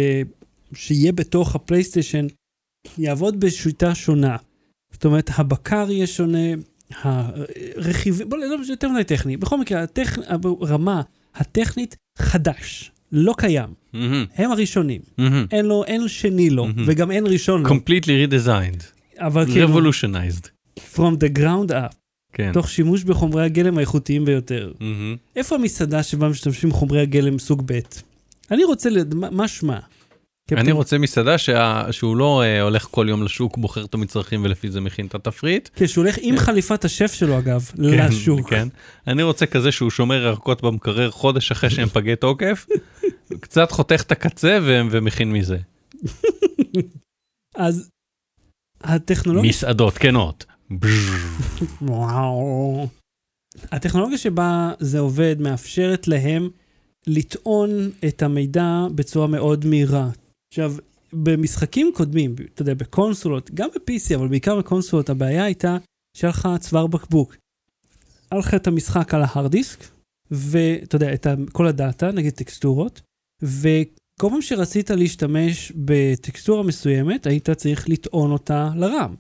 שיהיה 0.74 1.12
בתוך 1.12 1.56
הפלייסטיישן 1.56 2.28
יעבוד 2.98 3.40
בשיטה 3.40 3.96
שונה. 3.96 4.38
זאת 4.94 5.06
אומרת, 5.06 5.30
הבקר 5.38 5.92
יהיה 5.92 6.08
שונה, 6.08 6.48
הרכיבים, 6.92 8.30
בוא, 8.30 8.38
לא 8.38 8.58
יותר 8.70 8.90
מדי 8.90 9.04
טכני. 9.04 9.38
בכל 9.38 9.60
מקרה, 9.60 9.84
הטכ... 9.84 10.18
הרמה 10.62 11.02
הטכנית 11.36 11.96
חדש, 12.18 12.92
לא 13.12 13.34
קיים. 13.38 13.70
מהמם, 13.94 14.26
הם 14.36 14.52
הראשונים. 14.52 15.02
מהמם. 15.18 15.46
אין 15.52 15.66
לו, 15.66 15.84
אין 15.84 16.08
שני 16.08 16.50
לו, 16.50 16.66
מהמם. 16.66 16.84
וגם 16.88 17.12
אין 17.12 17.28
ראשון 17.28 17.64
לו. 17.64 17.70
completely 17.70 18.08
redesigned. 18.32 18.84
אבל 19.20 19.46
כאילו, 19.46 19.80
revolutionized. 19.80 20.48
from 20.96 21.14
the 21.20 21.38
ground 21.40 21.72
up. 21.72 21.96
כן. 22.34 22.52
תוך 22.54 22.70
שימוש 22.70 23.04
בחומרי 23.04 23.44
הגלם 23.44 23.78
האיכותיים 23.78 24.26
ביותר. 24.26 24.72
מהמם. 24.80 25.16
איפה 25.36 25.56
המסעדה 25.56 26.04
שבה 26.04 26.30
משתמשים 26.30 26.72
חומרי 26.72 27.02
הגלם 27.02 27.40
סוג 27.40 27.62
ב'? 27.66 27.80
אני 28.52 28.64
רוצה, 28.64 28.90
לד... 28.90 29.14
מה- 29.14 29.30
מה 29.30 29.48
שמה? 29.48 29.80
אני 30.52 30.62
קפטן- 30.62 30.72
רוצה 30.76 30.98
מסעדה 30.98 31.38
שה- 31.38 31.92
שהוא 31.92 32.18
לא 32.18 32.42
אה, 32.44 32.62
הולך 32.62 32.88
כל 32.92 33.06
יום 33.10 33.24
לשוק, 33.24 33.58
בוחר 33.58 33.86
את 33.86 33.94
המצרכים 33.94 34.44
ולפי 34.46 34.72
זה 34.72 34.82
מכין 34.82 35.06
את 35.08 35.16
התפריט. 35.16 35.70
כן, 35.76 35.88
שהוא 35.88 36.04
הולך 36.04 36.16
עם 36.22 36.38
חליפת 36.38 36.86
השף 36.86 37.14
שלו 37.14 37.40
אגב, 37.40 37.72
כן, 37.76 38.08
לשוק. 38.08 38.50
כן. 38.50 38.68
אני 39.08 39.24
רוצה 39.24 39.46
כזה 39.46 39.72
שהוא 39.72 39.90
שומר 39.90 40.16
ירקות 40.24 40.62
במקרר 40.64 41.12
חודש 41.12 41.52
אחרי 41.52 41.70
שהם 41.70 41.88
פגי 41.88 42.16
תוקף, 42.16 42.66
קצת 43.42 43.72
חותך 43.72 44.02
את 44.02 44.12
הקצה 44.12 44.60
ו- 44.62 44.82
ומכין 44.92 45.32
מזה. 45.32 45.58
אז 47.56 47.90
הטכנולוגיה... 48.82 49.50
מסעדות 49.50 49.98
כנות. 49.98 50.46
וואו. 51.82 52.88
הטכנולוגיה 53.72 54.18
שבה 54.18 54.72
זה 54.80 55.00
עובד 55.00 55.36
מאפשרת 55.40 56.08
להם 56.08 56.50
לטעון 57.08 57.70
את 58.08 58.22
המידע 58.22 58.72
בצורה 58.96 59.28
מאוד 59.28 59.66
מהירה. 59.66 60.10
עכשיו, 60.60 60.74
במשחקים 61.14 61.92
קודמים, 61.96 62.36
אתה 62.54 62.62
יודע, 62.62 62.74
בקונסולות, 62.74 63.52
גם 63.54 63.70
ב-PC, 63.70 64.16
אבל 64.16 64.28
בעיקר 64.28 64.60
בקונסולות, 64.60 65.10
הבעיה 65.10 65.44
הייתה 65.44 65.78
שהיה 66.18 66.30
לך 66.30 66.48
צוואר 66.60 66.88
בקבוק. 66.88 67.36
היה 68.32 68.40
לך 68.40 68.54
את 68.54 68.68
המשחק 68.68 69.14
על 69.14 69.22
ההארד 69.22 69.52
דיסק, 69.52 69.80
ואתה 70.32 70.96
יודע, 70.96 71.14
את 71.14 71.28
כל 71.52 71.68
הדאטה, 71.68 72.12
נגיד 72.12 72.34
טקסטורות, 72.34 73.02
וכל 73.42 74.30
פעם 74.30 74.42
שרצית 74.42 74.90
להשתמש 74.92 75.72
בטקסטורה 75.76 76.64
מסוימת, 76.64 77.26
היית 77.26 77.50
צריך 77.50 77.90
לטעון 77.90 78.32
אותה 78.32 78.70
לרם. 78.76 79.16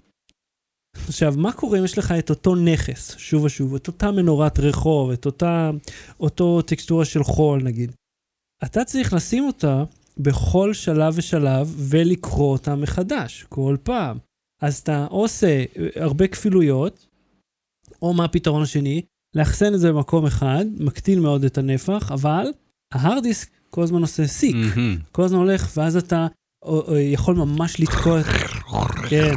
עכשיו, 1.07 1.34
מה 1.38 1.51
קורה 1.51 1.80
אם 1.80 1.86
יש 1.86 1.97
לך 1.97 2.12
את 2.20 2.30
אותו 2.30 2.55
נכס, 2.55 3.18
שוב 3.18 3.43
ושוב, 3.43 3.76
את 3.76 3.88
אותה 3.88 4.12
מנורת 4.12 4.59
רחוב, 4.59 5.12
את 5.12 5.26
אותה, 5.26 5.72
אותו 6.20 6.62
טקסטורה 6.62 7.05
של 7.05 7.24
חול 7.24 7.64
נגיד? 7.64 7.91
אתה 8.64 8.86
צריך 8.86 9.14
לשים 9.14 9.43
אותה 9.43 9.84
בכל 10.20 10.74
שלב 10.74 11.13
ושלב 11.18 11.76
ולקרוא 11.89 12.51
אותה 12.51 12.76
מחדש, 12.76 13.45
כל 13.49 13.78
פעם. 13.84 14.18
אז 14.61 14.78
אתה 14.78 15.07
או 15.11 15.22
עושה 15.22 15.47
אה, 15.78 15.88
הרבה 15.95 16.28
כפילויות, 16.28 17.07
או 18.01 18.13
מה 18.13 18.26
הפתרון 18.26 18.61
השני? 18.61 19.01
לאחסן 19.36 19.74
את 19.74 19.80
זה 19.80 19.91
במקום 19.93 20.26
אחד, 20.26 20.65
מקטין 20.80 21.20
מאוד 21.20 21.43
את 21.43 21.57
הנפח, 21.57 22.11
אבל 22.11 22.47
ההארד 22.93 23.24
דיסק 23.24 23.49
כל 23.70 23.84
הזמן 23.84 24.01
עושה 24.01 24.28
סיק. 24.28 24.55
מהמם. 24.55 24.97
כל 25.11 25.24
הזמן 25.24 25.39
הולך, 25.39 25.72
ואז 25.78 25.97
אתה 25.97 26.28
או, 26.65 26.82
או, 26.88 26.97
יכול 26.97 27.36
ממש 27.36 27.80
לתקוע 27.80 28.20
את... 28.20 28.26
כן. 29.09 29.36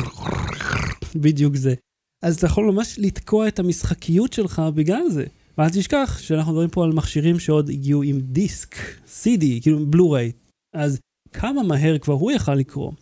בדיוק 1.14 1.56
זה. 1.56 1.74
אז 2.22 2.36
אתה 2.36 2.46
יכול 2.46 2.72
ממש 2.72 2.98
לתקוע 2.98 3.48
את 3.48 3.58
המשחקיות 3.58 4.32
שלך 4.32 4.62
בגלל 4.74 5.08
זה. 5.10 5.24
ואל 5.58 5.70
תשכח 5.70 6.18
שאנחנו 6.20 6.52
מדברים 6.52 6.70
פה 6.70 6.84
על 6.84 6.92
מכשירים 6.92 7.38
שעוד 7.38 7.70
הגיעו 7.70 8.02
עם 8.02 8.20
דיסק, 8.20 8.76
CD, 9.06 9.44
כאילו 9.62 9.86
בלו-ריי. 9.86 10.32
אז 10.74 11.00
כמה 11.32 11.62
מהר 11.62 11.98
כבר 11.98 12.14
הוא 12.14 12.30
יכל 12.30 12.54
לקרוא. 12.54 12.92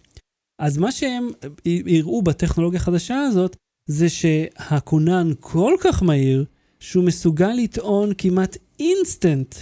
אז 0.59 0.79
מה 0.79 0.93
שהם 0.93 1.29
הראו 1.99 2.23
בטכנולוגיה 2.23 2.81
החדשה 2.81 3.21
הזאת, 3.21 3.57
זה 3.87 4.09
שהכונן 4.09 5.31
כל 5.41 5.75
כך 5.81 6.03
מהיר, 6.03 6.45
שהוא 6.81 7.05
מסוגל 7.05 7.53
לטעון 7.53 8.13
כמעט 8.19 8.57
אינסטנט 8.81 9.55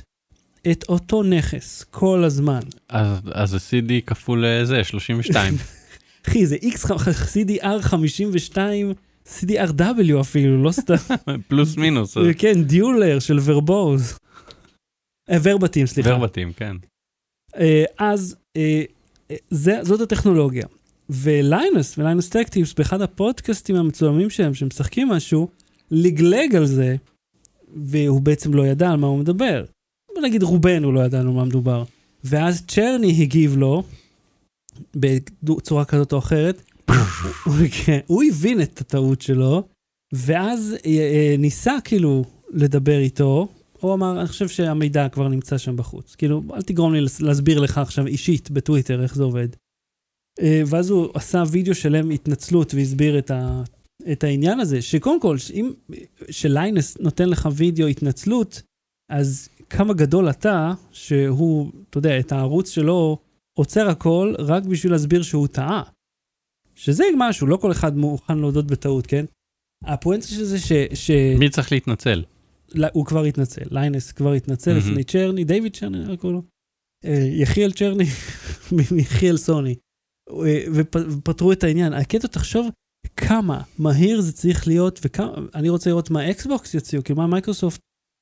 את 0.72 0.84
אותו 0.88 1.22
נכס 1.22 1.84
כל 1.90 2.24
הזמן. 2.24 2.61
אז, 2.88 3.18
אז 3.32 3.54
ה-CD 3.54 3.92
כפול 4.07 4.44
אה, 4.44 4.64
זה, 4.64 4.84
32. 4.84 5.54
אחי, 6.28 6.46
זה 6.46 6.57
X 6.57 6.76
CDR 7.34 7.80
52, 7.80 8.92
CDRW 9.26 10.20
אפילו, 10.20 10.62
לא 10.62 10.72
סתם. 10.72 10.94
פלוס 11.48 11.76
מינוס. 11.76 12.16
כן, 12.38 12.62
דיולר 12.62 13.18
של 13.18 13.38
ורבוז. 13.44 14.18
אה, 15.30 15.36
ורבטים, 15.42 15.86
סליחה. 15.86 16.11
ורבטים, 16.11 16.52
כן. 16.52 16.76
אה, 17.59 17.84
אז 17.98 18.36
אה, 18.57 18.82
אה, 19.30 19.36
זה, 19.50 19.78
זאת 19.82 20.00
הטכנולוגיה. 20.00 20.66
וליינוס, 21.11 21.98
וליינוס 21.98 22.28
טקטיבס, 22.28 22.74
באחד 22.74 23.02
הפודקאסטים 23.02 23.76
המצולמים 23.76 24.30
שלהם, 24.30 24.54
שמשחקים 24.54 25.09
משהו, 25.09 25.48
לגלג 25.90 26.57
על 26.57 26.66
זה, 26.66 26.96
והוא 27.76 28.20
בעצם 28.20 28.54
לא 28.54 28.66
ידע 28.66 28.90
על 28.90 28.96
מה 28.96 29.07
הוא 29.07 29.18
מדבר. 29.18 29.64
בוא 30.14 30.22
נגיד 30.22 30.42
רובנו 30.42 30.92
לא 30.92 31.00
ידענו 31.00 31.32
מה 31.32 31.44
מדובר. 31.44 31.84
ואז 32.24 32.62
צ'רני 32.66 33.22
הגיב 33.22 33.57
לו, 33.57 33.82
בצורה 34.94 35.84
כזאת 35.84 36.12
או 36.12 36.18
אחרת, 36.18 36.62
הוא 38.07 38.22
הבין 38.28 38.62
את 38.62 38.80
הטעות 38.80 39.22
שלו, 39.22 39.62
ואז 40.12 40.76
ניסה 41.38 41.76
כאילו 41.84 42.24
לדבר 42.50 42.98
איתו, 42.98 43.48
הוא 43.80 43.94
אמר, 43.94 44.20
אני 44.20 44.28
חושב 44.28 44.48
שהמידע 44.48 45.08
כבר 45.08 45.28
נמצא 45.28 45.58
שם 45.58 45.76
בחוץ. 45.76 46.14
כאילו, 46.14 46.42
אל 46.54 46.62
תגרום 46.62 46.94
לי 46.94 47.00
להסביר 47.20 47.60
לך 47.60 47.78
עכשיו 47.78 48.06
אישית 48.06 48.50
בטוויטר 48.50 49.02
איך 49.02 49.14
זה 49.14 49.22
עובד. 49.22 49.48
אה, 50.40 50.62
ואז 50.66 50.90
הוא 50.90 51.08
עשה 51.14 51.42
וידאו 51.50 51.74
שלם 51.74 52.10
התנצלות 52.10 52.74
והסביר 52.74 53.18
את, 53.18 53.30
ה, 53.30 53.62
את 54.12 54.24
העניין 54.24 54.60
הזה, 54.60 54.82
שקודם 54.82 55.20
כל, 55.20 55.36
אם 55.54 55.72
שליינס 56.30 56.98
נותן 56.98 57.28
לך 57.28 57.48
וידאו 57.56 57.86
התנצלות, 57.86 58.62
אז 59.10 59.48
כמה 59.70 59.94
גדול 59.94 60.30
אתה, 60.30 60.72
שהוא, 60.92 61.72
אתה 61.90 61.98
יודע, 61.98 62.18
את 62.18 62.32
הערוץ 62.32 62.70
שלו 62.70 63.18
עוצר 63.58 63.88
הכל 63.88 64.34
רק 64.38 64.64
בשביל 64.64 64.92
להסביר 64.92 65.22
שהוא 65.22 65.46
טעה. 65.46 65.82
שזה 66.74 67.04
משהו, 67.16 67.46
לא 67.46 67.56
כל 67.56 67.72
אחד 67.72 67.96
מוכן 67.96 68.38
להודות 68.38 68.66
בטעות, 68.66 69.06
כן? 69.06 69.24
הפואנטה 69.84 70.26
של 70.26 70.44
זה 70.44 70.58
ש... 70.58 70.72
ש... 70.94 71.10
מי 71.38 71.50
צריך 71.50 71.72
להתנצל? 71.72 72.22
הוא 72.92 73.06
כבר 73.06 73.24
התנצל, 73.24 73.62
ליינס 73.70 74.12
כבר 74.12 74.32
התנצל. 74.32 74.70
לפני 74.78 75.04
צ'רני, 75.04 75.44
דיוויד 75.44 75.76
צ'רני, 75.76 75.98
איך 76.10 76.20
קוראים 76.20 76.36
לו? 76.38 76.42
אה, 77.04 77.28
יחיאל 77.32 77.72
צ'רני, 77.72 78.04
מיחיאל 78.96 79.36
סוני. 79.36 79.74
אה, 80.30 80.64
ופ- 80.74 80.96
ופתרו 81.18 81.52
את 81.52 81.64
העניין. 81.64 81.92
הקטע, 81.92 82.28
תחשוב 82.28 82.68
כמה 83.16 83.62
מהיר 83.78 84.20
זה 84.20 84.32
צריך 84.32 84.66
להיות, 84.66 85.00
וכמה, 85.04 85.34
אני 85.54 85.68
רוצה 85.68 85.90
לראות 85.90 86.10
מה 86.10 86.30
אקסבוקס 86.30 86.74
יוציאו, 86.74 87.04
כאילו 87.04 87.16
מה 87.16 87.26
מייקרוסופט 87.26 87.80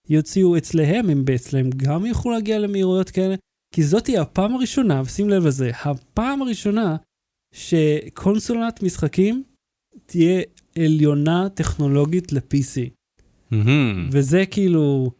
יוציאו 0.08 0.56
אצלהם, 0.56 1.10
אם 1.10 1.24
אצלהם 1.34 1.70
גם 1.76 2.06
יוכלו 2.06 2.32
להגיע 2.32 2.58
למהירויות 2.58 3.10
כאלה, 3.10 3.34
כי 3.74 3.82
זאת 3.82 4.04
תהיה 4.04 4.22
הפעם 4.22 4.54
הראשונה, 4.54 5.02
ושים 5.04 5.30
לב 5.30 5.46
לזה, 5.46 5.70
הפעם 5.84 6.42
הראשונה 6.42 6.96
שקונסולת 7.54 8.82
משחקים 8.82 9.42
תהיה 10.06 10.42
עליונה 10.78 11.48
טכנולוגית 11.54 12.32
ל-PC. 12.32 12.90
מהמם. 13.54 14.08
וזה 14.12 14.44
כאילו 14.50 15.10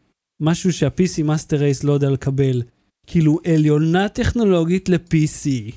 משהו 0.41 0.73
שה-PC 0.73 1.23
master 1.25 1.57
race 1.57 1.85
לא 1.85 1.93
יודע 1.93 2.11
לקבל. 2.11 2.63
כאילו 3.07 3.39
עליונה 3.55 4.09
טכנולוגית 4.09 4.89
ל-PC. 4.89 5.73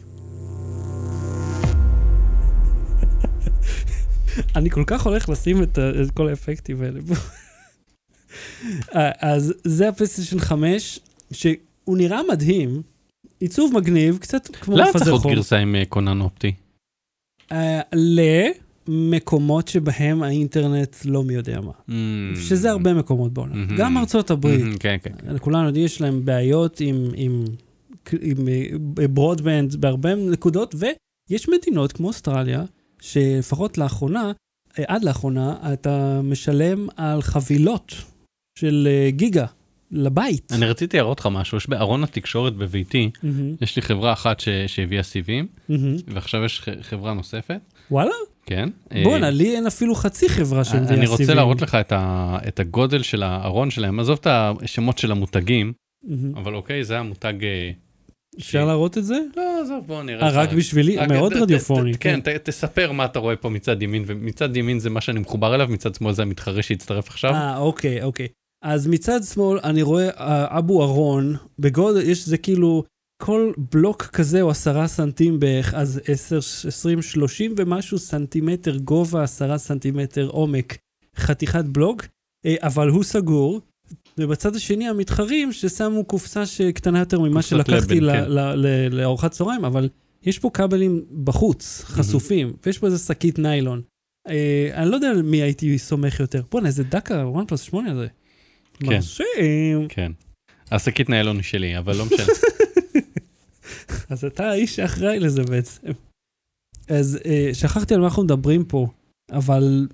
אני 4.55 4.69
כל 4.69 4.83
כך 4.87 5.05
הולך 5.05 5.29
לשים 5.29 5.63
את, 5.63 5.79
את 5.79 6.11
כל 6.11 6.29
האפקטים 6.29 6.81
האלה. 6.81 6.99
אה, 8.95 9.11
אז 9.19 9.53
זה 9.63 9.89
הפלייסטיישן 9.89 10.39
5, 10.39 10.99
שהוא 11.31 11.97
נראה 11.97 12.21
מדהים, 12.31 12.81
עיצוב 13.39 13.73
מגניב, 13.75 14.17
קצת 14.17 14.55
כמו 14.55 14.77
למה 14.77 14.89
מפזר 14.89 14.99
צריך 14.99 15.11
עוד 15.11 15.21
חום. 15.21 15.33
גרסה 15.33 15.57
עם 15.57 15.75
אה, 15.75 15.85
כונן 15.85 16.21
אופטי? 16.21 16.51
אה, 17.51 17.81
למקומות 18.88 19.67
שבהם 19.67 20.23
האינטרנט 20.23 20.95
לא 21.05 21.23
מי 21.23 21.33
יודע 21.33 21.59
מה. 21.61 21.95
שזה 22.35 22.71
הרבה 22.71 22.93
מקומות 22.93 23.33
בעולם. 23.33 23.57
מהמם. 23.59 23.77
גם 23.77 23.97
ארצות 23.97 24.31
הברית. 24.31 24.61
מהמם, 24.61 24.77
כן, 24.77 24.97
כן. 25.03 25.11
כולנו 25.39 25.65
יודעים, 25.67 25.85
יש 25.85 26.01
להם 26.01 26.25
בעיות 26.25 26.79
עם, 26.79 26.95
עם, 27.15 27.45
עם, 28.21 28.47
אה, 28.47 29.07
ברודבנד 29.07 29.75
בהרבה 29.75 30.15
נקודות, 30.15 30.75
ויש 31.29 31.49
מדינות 31.49 31.91
כמו 31.91 32.07
אוסטרליה, 32.07 32.63
שלפחות 33.01 33.77
לאחרונה, 33.77 34.31
אה, 34.79 34.83
עד 34.88 35.03
לאחרונה, 35.03 35.55
אתה 35.73 36.21
משלם 36.23 36.88
על 36.97 37.21
חבילות 37.21 37.93
של 38.59 38.88
אה, 38.91 39.11
גיגה 39.11 39.45
לבית. 39.91 40.51
אני 40.51 40.65
רציתי 40.65 40.97
להראות 40.97 41.19
לך 41.19 41.25
משהו, 41.31 41.57
יש 41.57 41.69
בארון 41.69 42.03
התקשורת 42.03 42.55
בביתי, 42.55 43.09
מהמם, 43.23 43.55
יש 43.61 43.75
לי 43.75 43.81
חברה 43.81 44.13
אחת 44.13 44.39
ש- 44.39 44.49
שהביאה 44.67 45.03
סיבים, 45.03 45.47
מהמם. 45.69 45.95
ועכשיו 46.07 46.43
יש 46.43 46.61
ח- 46.61 46.81
חברה 46.81 47.13
נוספת, 47.13 47.59
וואלה? 47.91 48.11
כן. 48.49 48.69
בואנה, 49.03 49.25
אה, 49.25 49.31
לי 49.31 49.55
אין 49.55 49.67
אפילו 49.67 49.95
חצי 49.95 50.29
חברה 50.29 50.63
של 50.63 50.77
אני 50.77 51.07
רוצה 51.07 51.33
להראות 51.33 51.61
לך 51.61 51.75
את 51.75 51.91
ה- 51.91 52.37
את 52.47 52.59
הגודל 52.59 53.01
של 53.01 53.23
הארון 53.23 53.69
שלהם, 53.69 53.99
עזוב 53.99 54.17
את 54.21 54.27
השמות 54.29 54.97
של 54.97 55.11
המותגים, 55.11 55.73
אבל 56.35 56.55
אוקיי, 56.55 56.83
זה 56.83 56.99
המותג... 56.99 57.33
אה, 57.43 57.71
אפשר 58.39 58.65
להראות 58.65 58.97
את 58.97 59.05
זה? 59.05 59.19
לא, 59.37 59.61
עזוב, 59.63 59.83
בוא 59.87 60.03
נראה. 60.03 60.27
אה. 60.27 60.31
רק 60.31 60.53
בשבילי? 60.53 60.97
מאוד 61.09 61.33
רדיופוני. 61.33 61.93
כן, 61.99 62.19
ת- 62.21 62.27
תספר 62.29 62.91
מה 62.91 63.05
אתה 63.05 63.19
רואה 63.19 63.35
פה 63.35 63.49
מצד 63.49 63.81
ימין, 63.83 64.03
ומצד 64.07 64.57
ימין 64.57 64.79
זה 64.79 64.89
מה 64.89 65.01
שאני 65.01 65.19
מחובר 65.19 65.55
אליו, 65.55 65.67
מצד 65.71 65.95
שמאל 65.95 66.13
זה 66.13 66.21
המתחרה 66.21 66.61
שהצטרף 66.63 67.07
עכשיו. 67.09 67.33
אה, 67.33 67.57
אוקיי, 67.57 68.03
אוקיי. 68.03 68.27
אז 68.63 68.87
מצד 68.87 69.19
שמאל 69.33 69.59
אני 69.63 69.81
רואה 69.81 70.09
אה, 70.09 70.57
אבו 70.57 70.83
ארון, 70.83 71.35
בגודל, 71.59 72.01
יש 72.09 72.25
זה 72.25 72.37
כאילו, 72.37 72.83
כל 73.18 73.51
בלוק 73.72 74.03
כזה 74.03 74.41
הוא 74.41 74.51
עשרה 74.51 74.88
סנטים 74.88 75.39
בערך, 75.39 75.74
אז 75.74 76.01
עשר, 76.07 76.38
עשרים, 76.68 77.01
שלושים 77.01 77.53
ומשהו 77.57 77.97
סנטימטר 77.97 78.78
גובה, 78.78 79.24
עשרה 79.24 79.57
סנטימטר 79.57 80.28
עומק, 80.28 80.78
חתיכת 81.15 81.65
בלוק, 81.65 82.05
אה, 82.45 82.55
אבל 82.61 82.89
הוא 82.89 83.03
סגור. 83.03 83.61
ובצד 84.18 84.55
השני 84.55 84.88
המתחרים 84.88 85.53
ששמו 85.53 86.03
קופסה 86.05 86.45
שקטנה 86.45 86.99
יותר 86.99 87.20
ממה 87.20 87.41
שלקחתי 87.41 87.99
כן. 87.99 88.32
לארוחת 88.91 89.32
צהריים, 89.32 89.65
אבל 89.65 89.89
יש 90.24 90.39
פה 90.39 90.49
כבלים 90.53 91.05
בחוץ, 91.24 91.84
חשופים, 91.86 92.53
ויש 92.65 92.78
פה 92.78 92.86
איזה 92.86 92.97
שקית 92.97 93.39
ניילון. 93.39 93.82
אה, 94.30 94.70
אני 94.74 94.89
לא 94.89 94.95
יודע 94.95 95.09
על 95.09 95.22
מי 95.22 95.41
הייתי 95.41 95.78
סומך 95.78 96.20
יותר. 96.20 96.41
בואנה, 96.51 96.68
איזה 96.68 96.84
דקה, 96.84 97.28
OnePlus 97.27 97.61
8 97.61 97.91
הזה. 97.91 98.07
כן. 98.74 98.86
מרשים. 98.86 99.88
כן. 99.89 100.11
השקית 100.72 101.09
ניילון 101.09 101.41
שלי, 101.41 101.78
אבל 101.78 101.95
לא 101.95 102.05
משנה. 102.05 102.26
אז 104.09 104.26
אתה 104.26 104.49
האיש 104.49 104.76
שאחראי 104.76 105.20
לזה 105.20 105.43
בעצם. 105.43 105.88
אז 106.88 107.20
אה, 107.26 107.49
שכחתי 107.53 107.93
על 107.93 107.99
מה 107.99 108.05
אנחנו 108.07 108.24
מדברים 108.24 108.65
פה, 108.65 108.88
אבל 109.32 109.88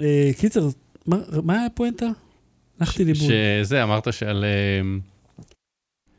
אה, 0.00 0.30
קיצר, 0.38 0.68
מה 1.06 1.16
מה 1.42 1.54
היה 1.54 1.66
הפואנטה? 1.66 2.06
הלכתי 2.80 3.04
לאיבוד. 3.04 3.28
שזה, 3.62 3.82
אמרת 3.82 4.12
שעל... 4.12 4.44
אה, 4.44 4.80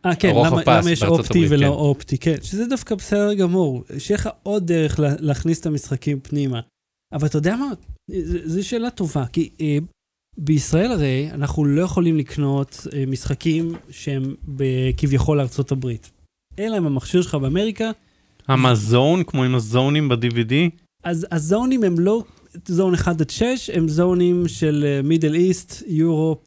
אה, 0.05 0.15
כן, 0.15 0.35
למה, 0.35 0.61
למה 0.67 0.91
יש 0.91 1.03
אופטי 1.03 1.45
הברית, 1.45 1.51
ולא 1.51 1.67
כן. 1.67 1.73
אופטי, 1.73 2.17
כן, 2.17 2.35
שזה 2.41 2.65
דווקא 2.65 2.95
בסדר 2.95 3.33
גמור, 3.33 3.83
שיהיה 3.97 4.17
לך 4.17 4.29
עוד 4.43 4.67
דרך 4.67 4.99
לה, 4.99 5.09
להכניס 5.19 5.59
את 5.59 5.65
המשחקים 5.65 6.19
פנימה. 6.19 6.59
אבל 7.13 7.27
אתה 7.27 7.37
יודע 7.37 7.55
מה? 7.55 7.71
זו 8.45 8.67
שאלה 8.67 8.89
טובה, 8.89 9.25
כי 9.25 9.49
אה, 9.61 9.77
בישראל 10.37 10.91
הרי 10.91 11.31
אנחנו 11.31 11.65
לא 11.65 11.81
יכולים 11.81 12.17
לקנות 12.17 12.87
אה, 12.93 13.03
משחקים 13.07 13.73
שהם 13.89 14.35
כביכול 14.97 15.37
לארצות 15.37 15.71
הברית. 15.71 16.11
אלא 16.59 16.77
אם 16.77 16.85
המכשיר 16.85 17.21
שלך 17.21 17.35
באמריקה, 17.35 17.91
המזון, 18.47 19.23
כמו 19.23 19.43
עם 19.43 19.55
הזונים 19.55 20.09
ב-DVD? 20.09 20.53
אז 21.03 21.27
הזונים 21.31 21.83
הם 21.83 21.99
לא 21.99 22.23
זון 22.65 22.93
1 22.93 23.21
עד 23.21 23.29
6, 23.29 23.69
הם 23.73 23.87
זונים 23.87 24.47
של 24.47 25.01
מידל 25.03 25.33
איסט, 25.33 25.83
יורופ, 25.87 26.39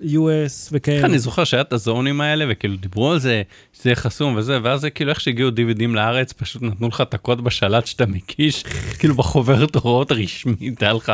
US 0.00 0.68
וכאלה. 0.72 1.06
אני 1.06 1.18
זוכר 1.18 1.44
שהיה 1.44 1.60
את 1.60 1.72
הזונים 1.72 2.20
האלה, 2.20 2.44
וכאילו 2.48 2.76
דיברו 2.76 3.12
על 3.12 3.18
זה, 3.18 3.42
שזה 3.72 3.94
חסום 3.94 4.36
וזה, 4.36 4.58
ואז 4.62 4.80
זה 4.80 4.90
כאילו 4.90 5.10
איך 5.10 5.20
שהגיעו 5.20 5.50
DVDים 5.50 5.88
לארץ, 5.88 6.32
פשוט 6.32 6.62
נתנו 6.62 6.88
לך 6.88 7.00
את 7.00 7.14
הקוד 7.14 7.44
בשלט 7.44 7.86
שאתה 7.86 8.06
מקיש, 8.06 8.62
כאילו 8.98 9.14
בחוברת 9.14 9.74
הוראות 9.74 10.10
הרשמית, 10.10 10.82
היה 10.82 10.92
לך... 10.92 11.12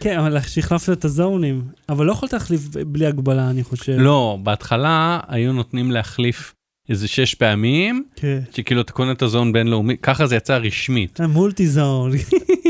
כן, 0.00 0.18
אבל 0.18 0.40
שהחלפת 0.40 0.92
את 0.92 1.04
הזונים. 1.04 1.62
אבל 1.88 2.06
לא 2.06 2.12
יכולת 2.12 2.32
להחליף 2.32 2.60
בלי 2.86 3.06
הגבלה, 3.06 3.50
אני 3.50 3.64
חושב. 3.64 3.96
לא, 3.98 4.38
בהתחלה 4.42 5.20
היו 5.28 5.52
נותנים 5.52 5.90
להחליף 5.90 6.54
איזה 6.88 7.08
שש 7.08 7.34
פעמים, 7.34 8.04
כן. 8.16 8.40
שכאילו 8.56 8.80
אתה 8.80 8.92
קונה 8.92 9.12
את 9.12 9.22
הזון 9.22 9.52
בינלאומי, 9.52 9.96
ככה 9.96 10.26
זה 10.26 10.36
יצא 10.36 10.56
רשמית. 10.56 11.20
המולטי 11.20 11.66
זון. 11.66 12.10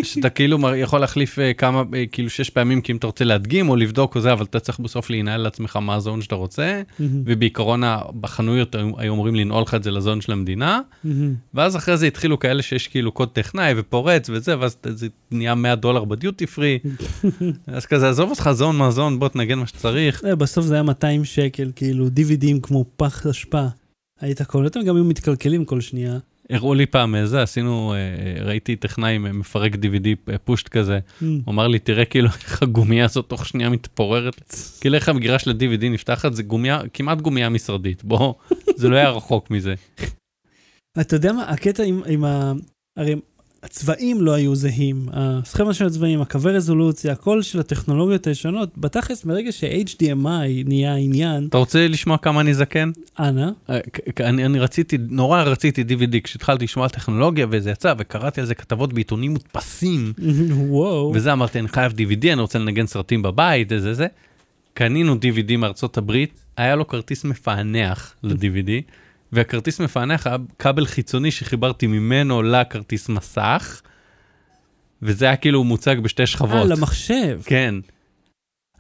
שאתה 0.02 0.30
כאילו 0.30 0.58
יכול 0.76 1.00
להחליף 1.00 1.38
אה, 1.38 1.52
כמה, 1.54 1.82
אה, 1.94 2.04
כאילו 2.12 2.30
שש 2.30 2.50
פעמים 2.50 2.80
כי 2.80 2.92
אם 2.92 2.96
אתה 2.96 3.06
רוצה 3.06 3.24
להדגים 3.24 3.68
או 3.68 3.76
לבדוק 3.76 4.16
או 4.16 4.20
זה, 4.20 4.32
אבל 4.32 4.44
אתה 4.44 4.60
צריך 4.60 4.80
בסוף 4.80 5.10
להנהל 5.10 5.40
לעצמך 5.40 5.76
מה 5.76 5.94
הזון 5.94 6.22
שאתה 6.22 6.34
רוצה, 6.34 6.82
ובעיקרון 7.00 7.82
בחנויות 8.20 8.74
היו 8.96 9.14
אמורים 9.14 9.34
לנעול 9.34 9.62
לך 9.62 9.74
את 9.74 9.82
זה 9.82 9.90
לזון 9.90 10.20
של 10.20 10.32
המדינה, 10.32 10.80
ואז 11.54 11.76
אחרי 11.76 11.96
זה 11.96 12.06
התחילו 12.06 12.38
כאלה 12.38 12.62
שיש 12.62 12.88
כאילו 12.88 13.12
קוד 13.12 13.28
טכנאי 13.28 13.74
ופורץ 13.76 14.30
וזה, 14.30 14.58
ואז 14.58 14.76
זה 14.84 15.08
נהיה 15.30 15.54
100 15.54 15.74
דולר 15.74 16.04
בדיוטי 16.04 16.46
פרי, 16.46 16.78
אז 17.66 17.86
כזה 17.86 18.08
עזוב 18.08 18.30
אותך 18.30 18.50
זון 18.52 18.76
מה 18.76 18.90
זון, 18.90 19.18
בוא 19.18 19.28
תנגן 19.28 19.58
מה 19.58 19.66
שצריך. 19.66 20.24
אה, 20.24 20.34
בסוף 20.34 20.64
זה 20.64 20.74
היה 20.74 20.82
200 20.82 21.24
שקל, 21.24 21.70
כאילו, 21.76 22.08
דיווידים 22.08 22.60
כמו 22.60 22.84
פח 22.96 23.26
אשפה. 23.26 23.66
היית 24.20 24.42
קולט, 24.42 24.76
הם 24.76 24.84
גם 24.84 24.96
היו 24.96 25.04
מתקלקלים 25.04 25.64
כל 25.64 25.80
שנייה. 25.80 26.18
הראו 26.50 26.74
לי 26.74 26.86
פעם 26.86 27.14
איזה, 27.14 27.42
עשינו, 27.42 27.92
אה, 27.92 27.98
אה, 27.98 28.44
ראיתי 28.44 28.76
טכנאי 28.76 29.18
מפרק 29.18 29.74
DVD 29.74 30.32
אה, 30.32 30.38
פושט 30.38 30.68
כזה, 30.68 30.98
הוא 31.20 31.28
אמר 31.48 31.68
לי, 31.68 31.78
תראה 31.78 32.04
כאילו 32.04 32.28
איך 32.28 32.62
הגומייה 32.62 33.04
הזאת 33.04 33.28
תוך 33.28 33.46
שנייה 33.46 33.68
מתפוררת. 33.68 34.54
כאילו 34.80 34.94
איך 34.94 35.08
המגירה 35.08 35.38
של 35.38 35.50
ה-DVD 35.50 35.84
נפתחת, 35.90 36.34
זה 36.34 36.42
גומייה, 36.42 36.80
כמעט 36.94 37.20
גומייה 37.20 37.48
משרדית. 37.48 38.04
בוא, 38.04 38.34
זה 38.76 38.88
לא 38.88 38.96
היה 38.96 39.10
רחוק 39.10 39.50
מזה. 39.50 39.74
אתה 41.00 41.16
יודע 41.16 41.32
מה, 41.32 41.42
הקטע 41.42 41.82
עם, 41.82 42.02
עם 42.06 42.24
ה... 42.24 42.52
הרי 42.96 43.14
הצבעים 43.66 44.22
לא 44.22 44.34
היו 44.34 44.54
זהים, 44.54 45.08
הסכמה 45.12 45.74
של 45.74 45.86
הצבעים, 45.86 46.20
הקווי 46.20 46.52
רזולוציה, 46.52 47.12
הכל 47.12 47.42
של 47.42 47.60
הטכנולוגיות 47.60 48.26
הישנות, 48.26 48.78
בתכלס 48.78 49.24
מרגע 49.24 49.52
ש-HDMI 49.52 50.66
נהיה 50.66 50.94
עניין, 50.94 51.46
אתה 51.48 51.58
רוצה 51.58 51.88
לשמוע 51.88 52.18
כמה 52.18 52.40
אני 52.40 52.54
זקן? 52.54 52.90
אנא, 53.18 53.50
אה, 53.70 53.78
אני, 54.20 54.46
אני 54.46 54.58
רציתי, 54.58 54.98
נורא 55.08 55.42
רציתי 55.42 55.82
DVD 55.82 56.20
כשהתחלתי 56.24 56.64
לשמוע 56.64 56.86
על 56.86 56.90
טכנולוגיה 56.90 57.46
וזה 57.50 57.70
יצא, 57.70 57.94
וקראתי 57.98 58.40
על 58.40 58.46
זה 58.46 58.54
כתבות 58.54 58.92
בעיתונים 58.92 59.30
מודפסים, 59.32 60.12
וואו, 60.68 61.12
וזה 61.14 61.32
אמרתי, 61.32 61.58
אני 61.58 61.68
חייב 61.68 61.92
DVD, 61.92 62.32
אני 62.32 62.40
רוצה 62.40 62.58
לנגן 62.58 62.86
סרטים 62.86 63.22
בבית, 63.22 63.68
זה 63.68 63.80
זה 63.80 63.94
זה. 63.94 64.06
קנינו 64.74 65.14
DVD 65.14 65.56
מארצות 65.56 65.98
הברית, 65.98 66.40
היה 66.56 66.76
לו 66.76 66.88
כרטיס 66.88 67.24
מפענח 67.24 68.14
ל-DVD, 68.22 68.70
והכרטיס 69.33 69.81
מפענח 69.81 70.27
היה 70.27 70.37
כבל 70.59 70.87
חיצוני 70.87 71.31
שחיברתי 71.31 71.87
ממנו 71.87 72.43
לכרטיס 72.43 73.09
מסך, 73.09 73.83
וזה 75.03 75.24
היה 75.24 75.37
כאילו 75.37 75.64
מוצג 75.64 75.97
בשתי 75.99 76.22
אה, 76.22 76.27
שכבות. 76.27 76.68
למחשב. 76.68 77.41
כן, 77.45 77.74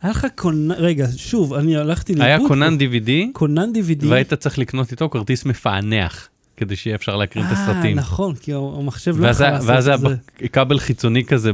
היה 0.02 0.10
לך 0.10 0.26
קונן, 0.34 0.70
רגע, 0.70 1.06
שוב, 1.16 1.54
אני 1.54 1.76
הלכתי 1.76 2.12
לאיבוד. 2.12 2.26
היה 2.26 2.38
פה. 2.38 2.48
כונן 2.48 2.76
DVD, 2.80 3.10
קונן 3.32 3.72
DVD. 3.74 4.06
והיית 4.06 4.34
צריך 4.34 4.58
לקנות 4.58 4.90
איתו 4.90 5.10
כרטיס 5.10 5.44
מפענח, 5.44 6.28
כדי 6.56 6.76
שיהיה 6.76 6.96
אפשר 6.96 7.16
להקרין 7.16 7.44
את 7.46 7.52
אה, 7.52 7.62
הסרטים. 7.62 7.96
נכון, 7.96 8.34
כי 8.34 8.52
המחשב 8.52 9.20
לא 9.20 9.26
ואז 9.26 9.36
יכול 9.40 9.46
היה- 9.46 9.54
לעשות 9.54 9.70
ואז 9.70 9.86
היה 9.86 9.94
את 9.94 10.00
זה. 10.00 10.08
ב- 10.08 10.46
כבל 10.46 10.78
חיצוני 10.78 11.24
כזה, 11.24 11.50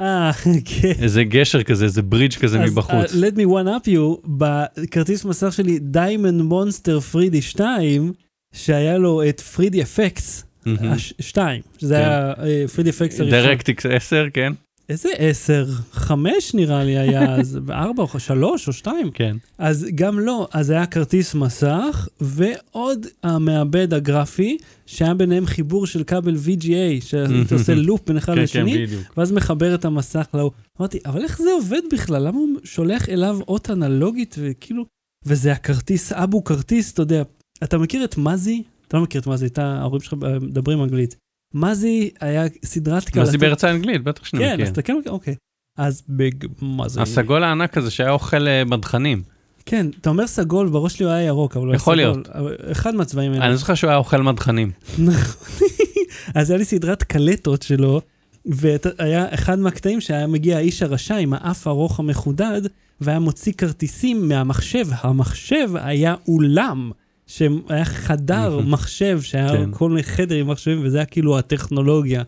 אה, 0.00 0.30
כן. 0.64 0.92
באיזה 0.98 1.24
גשר 1.24 1.62
כזה, 1.62 1.84
איזה 1.84 2.02
ברידג' 2.02 2.34
כזה 2.34 2.62
אז, 2.62 2.70
מבחוץ. 2.70 3.10
uh, 3.12 3.14
let 3.14 3.36
me 3.36 3.44
one 3.46 3.84
up 3.84 3.88
you, 3.88 4.26
בכרטיס 4.28 5.24
מסך 5.24 5.52
שלי, 5.52 5.78
Diamond 5.78 6.42
Monster 6.42 7.00
3D 7.00 7.42
2, 7.42 8.12
שהיה 8.52 8.98
לו 8.98 9.22
את 9.28 9.40
3dfx 9.40 10.44
מהמם. 10.66 10.98
2, 10.98 11.60
שזה 11.78 11.94
כן. 11.94 12.00
היה 12.00 12.32
אה, 12.42 12.64
3dfx 12.74 13.20
הראשון. 13.20 13.40
DirectX 13.40 13.86
10, 13.86 14.26
כן? 14.34 14.52
איזה 14.88 15.08
10? 15.18 15.66
5 15.92 16.54
נראה 16.54 16.84
לי 16.84 16.98
היה, 16.98 17.34
אז 17.40 17.58
4 17.70 18.02
או 18.02 18.20
3 18.20 18.68
או 18.68 18.72
2. 18.72 19.10
כן. 19.14 19.36
אז 19.58 19.86
גם 19.94 20.20
לא, 20.20 20.48
אז 20.52 20.70
היה 20.70 20.86
כרטיס 20.86 21.34
מסך, 21.34 22.08
ועוד 22.20 23.06
המעבד 23.22 23.94
הגרפי, 23.94 24.58
שהיה 24.86 25.14
ביניהם 25.14 25.46
חיבור 25.46 25.86
של 25.86 26.04
כבל 26.04 26.34
VGA, 26.34 27.04
שאתה 27.04 27.54
עושה 27.54 27.74
loop 27.88 28.06
בין 28.06 28.16
אחד 28.16 28.34
כן, 28.34 28.34
כן, 28.34 28.42
לשני. 28.42 28.86
ואז 29.16 29.32
מחבר 29.32 29.74
את 29.74 29.84
המסך 29.84 30.26
להוא. 30.34 30.50
אמרתי, 30.80 30.98
אבל 31.06 31.22
איך 31.22 31.38
זה 31.38 31.50
עובד 31.52 31.82
בכלל? 31.92 32.22
למה 32.22 32.38
הוא 32.38 32.48
שולח 32.64 33.08
אליו 33.08 33.38
אות 33.48 33.70
אנלוגית 33.70 34.36
וכאילו... 34.38 34.84
וזה 35.24 35.52
הכרטיס, 35.52 36.12
אבו 36.12 36.44
כרטיס, 36.44 36.92
אתה 36.92 37.02
יודע, 37.02 37.22
אתה 37.62 37.78
מכיר 37.78 38.04
את 38.04 38.18
מזי? 38.18 38.62
אתה 38.88 38.96
לא 38.96 39.02
מכיר 39.02 39.20
את 39.20 39.26
מזי, 39.26 39.46
אתה, 39.46 39.64
ההורים 39.64 40.00
שלך 40.00 40.14
מדברים 40.40 40.82
אנגלית. 40.82 41.16
מזי 41.54 42.10
היה 42.20 42.44
סדרת 42.64 43.16
מה 43.16 43.24
זה 43.24 43.38
בארץ 43.38 43.64
האנגלית? 43.64 44.02
בטח 44.02 44.24
שאני 44.24 44.42
כן, 44.42 44.52
מכיר. 44.52 44.64
אז 44.64 44.70
אתה 44.70 44.82
כן 44.82 44.96
אוקיי. 45.06 45.34
אז 45.78 46.02
ביג 46.08 46.44
מזי. 46.62 47.00
הסגול 47.00 47.44
הענק 47.44 47.78
הזה 47.78 47.90
שהיה 47.90 48.10
אוכל 48.10 48.48
אה, 48.48 48.64
מדחנים. 48.64 49.22
כן, 49.66 49.86
אתה 50.00 50.10
אומר 50.10 50.26
סגול, 50.26 50.68
בראש 50.68 50.94
שלי 50.94 51.04
הוא 51.04 51.12
היה 51.12 51.26
ירוק, 51.26 51.56
אבל 51.56 51.64
הוא 51.66 51.72
היה 51.72 51.76
יכול 51.76 51.94
סגול. 51.94 52.12
להיות. 52.12 52.28
אבל 52.28 52.56
אחד 52.72 52.94
מהצבעים 52.94 53.32
האלה. 53.32 53.46
אני 53.46 53.56
זוכר 53.56 53.74
שהוא 53.74 53.90
היה 53.90 53.96
אוכל 53.96 54.22
מדחנים. 54.22 54.70
נכון. 54.98 55.48
אז 56.34 56.50
היה 56.50 56.58
לי 56.58 56.64
סדרת 56.64 57.02
קלטות 57.02 57.62
שלו, 57.62 58.00
והיה 58.46 59.34
אחד 59.34 59.58
מהקטעים 59.58 60.00
שהיה 60.00 60.26
מגיע 60.26 60.56
האיש 60.56 60.82
הרשע 60.82 61.16
עם 61.16 61.32
האף 61.32 61.66
הארוך 61.66 62.00
המחודד, 62.00 62.62
והיה 63.00 63.18
מוציא 63.18 63.52
כרטיסים 63.52 64.28
מהמחשב. 64.28 64.86
המחשב 64.90 65.70
היה 65.74 66.14
אולם, 66.28 66.90
שהיה 67.32 67.84
חדר 67.84 68.60
מחשב, 68.60 69.22
שהיה 69.22 69.48
כן. 69.48 69.70
כל 69.72 69.88
מיני 69.88 70.02
חדר 70.02 70.34
עם 70.34 70.50
מחשבים, 70.50 70.84
וזה 70.84 70.96
היה 70.96 71.06
כאילו 71.06 71.38
הטכנולוגיה. 71.38 72.22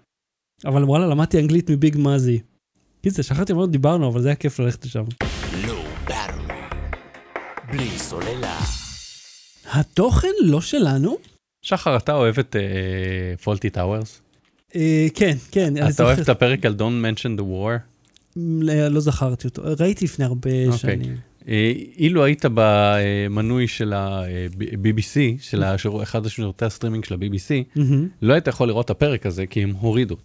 אבל 0.64 0.84
וואלה, 0.84 1.06
למדתי 1.06 1.40
אנגלית 1.40 1.70
מביג 1.70 1.96
מזי. 1.98 2.40
קיצר, 3.02 3.22
שכחתי 3.22 3.52
מה 3.52 3.58
עוד 3.58 3.72
דיברנו, 3.72 4.08
אבל 4.08 4.22
זה 4.22 4.28
היה 4.28 4.34
כיף 4.36 4.58
ללכת 4.58 4.84
לשם. 4.84 5.04
לא. 5.66 5.84
בלי 7.72 7.98
סוללה. 7.98 8.60
התוכן 9.72 10.28
לא 10.42 10.60
שלנו? 10.60 11.16
שחר, 11.62 11.96
אתה 11.96 12.14
אוהב 12.14 12.38
את 12.38 12.56
Fawlty 13.42 13.70
Towers? 13.70 14.20
אה, 14.76 15.06
כן, 15.14 15.36
כן. 15.50 15.88
אתה 15.88 16.02
אוהב 16.02 16.18
את 16.18 16.28
הפרק 16.28 16.66
על 16.66 16.74
Don't 16.78 17.04
mention 17.04 17.40
the 17.40 17.42
war? 17.42 17.78
לא 18.36 18.88
לא 18.88 19.00
זכרתי 19.00 19.48
אותו, 19.48 19.62
ראיתי 19.80 20.04
לפני 20.04 20.24
הרבה 20.24 20.50
אוקיי. 20.66 20.78
שנים. 20.78 21.16
אה, 21.48 21.72
אילו 21.96 22.24
היית 22.24 22.44
במנוי 22.54 23.68
של 23.68 23.92
ה-BBC, 23.92 25.16
של 25.40 25.62
השירו- 25.62 26.02
אחד 26.02 26.26
השירותי 26.26 26.64
הסטרימינג 26.64 27.04
של 27.04 27.14
ה-BBC, 27.14 27.76
מהמם. 27.76 28.08
לא 28.22 28.32
היית 28.32 28.46
יכול 28.46 28.68
לראות 28.68 28.84
את 28.84 28.90
הפרק 28.90 29.26
הזה 29.26 29.46
כי 29.46 29.62
הם 29.62 29.70
הורידו. 29.70 30.16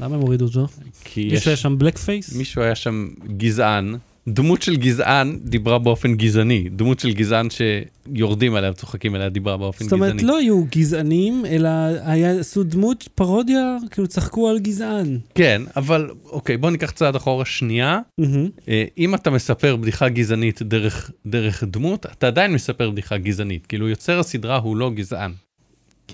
למה 0.00 0.14
הם 0.14 0.20
הורידו 0.20 0.44
אותו? 0.44 0.66
כי 1.04 1.20
יש... 1.20 1.32
מישהו 1.32 1.50
היה 1.50 1.56
שם 1.56 1.78
blackface? 1.78 2.36
מישהו 2.36 2.62
היה 2.62 2.74
שם 2.74 3.08
גזען, 3.36 3.94
דמות 4.28 4.62
של 4.62 4.76
גזען 4.76 5.38
דיברה 5.44 5.78
באופן 5.78 6.14
גזעני, 6.14 6.68
דמות 6.68 7.00
של 7.00 7.12
גזען 7.12 7.48
שיורדים 7.50 8.54
עליה 8.54 8.70
וצוחקים 8.70 9.14
עליה 9.14 9.28
דיברה 9.28 9.56
באופן 9.56 9.84
זאת 9.84 9.92
אומרת, 9.92 10.12
גזעני. 10.14 10.28
לא 10.28 10.38
היו 10.38 10.64
גזענים, 10.76 11.46
אלא 11.46 11.68
היה- 12.04 12.40
עשו 12.40 12.62
דמות 12.64 13.08
פרודיה, 13.14 13.76
כאילו 13.90 14.08
צחקו 14.08 14.48
על 14.48 14.58
גזען. 14.58 15.18
כן, 15.34 15.62
אבל 15.76 16.10
אוקיי, 16.24 16.56
בוא 16.56 16.70
ניקח 16.70 16.90
צעד 16.90 17.16
אחורה 17.16 17.44
שנייה. 17.44 17.98
אה, 18.68 18.84
אם 18.98 19.14
אתה 19.14 19.30
מספר 19.30 19.76
בדיחה 19.76 20.08
גזענית 20.08 20.62
דרך, 20.62 21.10
דרך 21.26 21.64
דמות, 21.64 22.06
אתה 22.06 22.26
עדיין 22.26 22.52
מספר 22.52 22.90
בדיחה 22.90 23.18
גזענית. 23.18 23.66
כאילו 23.66 23.88
יוצר 23.88 24.18
הסדרה 24.18 24.56
הוא 24.56 24.76
לא 24.76 24.90
גזען, 24.90 25.32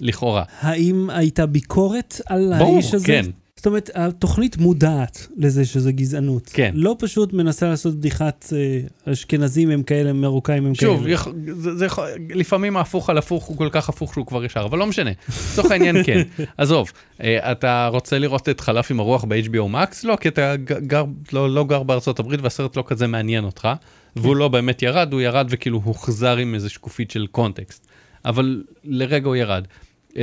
לכאורה. 0.00 0.42
האם 0.60 1.10
הייתה 1.10 1.46
ביקורת 1.46 2.20
על 2.26 2.52
ברור, 2.58 2.74
האיש 2.74 2.94
הזה? 2.94 3.06
כן. 3.06 3.24
זאת 3.62 3.66
אומרת, 3.66 3.90
התוכנית 3.94 4.56
מודעת 4.56 5.26
לזה 5.36 5.64
שזה 5.64 5.92
גזענות. 5.92 6.50
כן. 6.52 6.72
לא 6.74 6.96
פשוט 6.98 7.32
מנסה 7.32 7.68
לעשות 7.68 7.94
בדיחת 7.94 8.52
אה, 8.56 9.12
אשכנזים 9.12 9.70
הם 9.70 9.82
כאלה, 9.82 10.12
מרוקאים 10.12 10.66
הם 10.66 10.74
שוב, 10.74 11.00
כאלה. 11.00 11.12
יכ... 11.12 11.28
זה, 11.56 11.76
זה, 11.76 11.86
לפעמים 12.34 12.76
ההפוך 12.76 13.10
על 13.10 13.18
הפוך 13.18 13.44
הוא 13.44 13.56
כל 13.56 13.68
כך 13.72 13.88
הפוך 13.88 14.14
שהוא 14.14 14.26
כבר 14.26 14.44
ישר, 14.44 14.64
אבל 14.64 14.78
לא 14.78 14.86
משנה. 14.86 15.10
לצורך 15.28 15.70
העניין 15.70 16.04
כן. 16.04 16.22
עזוב, 16.58 16.92
אה, 17.22 17.52
אתה 17.52 17.88
רוצה 17.92 18.18
לראות 18.18 18.48
את 18.48 18.60
חלף 18.60 18.90
עם 18.90 19.00
הרוח 19.00 19.24
ב-HBO 19.24 19.74
Max? 19.74 19.96
לא, 20.04 20.16
כי 20.20 20.28
אתה 20.28 20.56
גר, 20.56 21.04
לא, 21.32 21.50
לא 21.50 21.64
גר 21.64 21.82
בארצות 21.82 22.18
הברית 22.18 22.40
והסרט 22.42 22.76
לא 22.76 22.84
כזה 22.86 23.06
מעניין 23.06 23.44
אותך, 23.44 23.68
והוא 24.16 24.36
לא 24.36 24.48
באמת 24.48 24.82
ירד, 24.82 25.12
הוא 25.12 25.20
ירד 25.20 25.46
וכאילו 25.50 25.80
הוחזר 25.84 26.36
עם 26.36 26.54
איזה 26.54 26.68
שקופית 26.68 27.10
של 27.10 27.26
קונטקסט. 27.26 27.86
אבל 28.24 28.62
לרגע 28.84 29.26
הוא 29.26 29.36
ירד. 29.36 29.66
אה, 30.16 30.22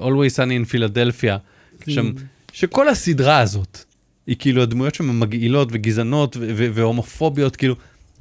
אה, 0.00 0.08
Always 0.08 0.34
Sunny 0.34 0.66
in 0.66 0.72
Philadelphia, 0.72 1.38
שם, 1.88 2.12
שכל 2.52 2.88
הסדרה 2.88 3.38
הזאת, 3.38 3.84
היא 4.26 4.36
כאילו 4.38 4.62
הדמויות 4.62 4.94
שם 4.94 5.20
מגעילות 5.20 5.68
וגזענות 5.72 6.36
והומופוביות, 6.56 7.56
כאילו, 7.56 7.74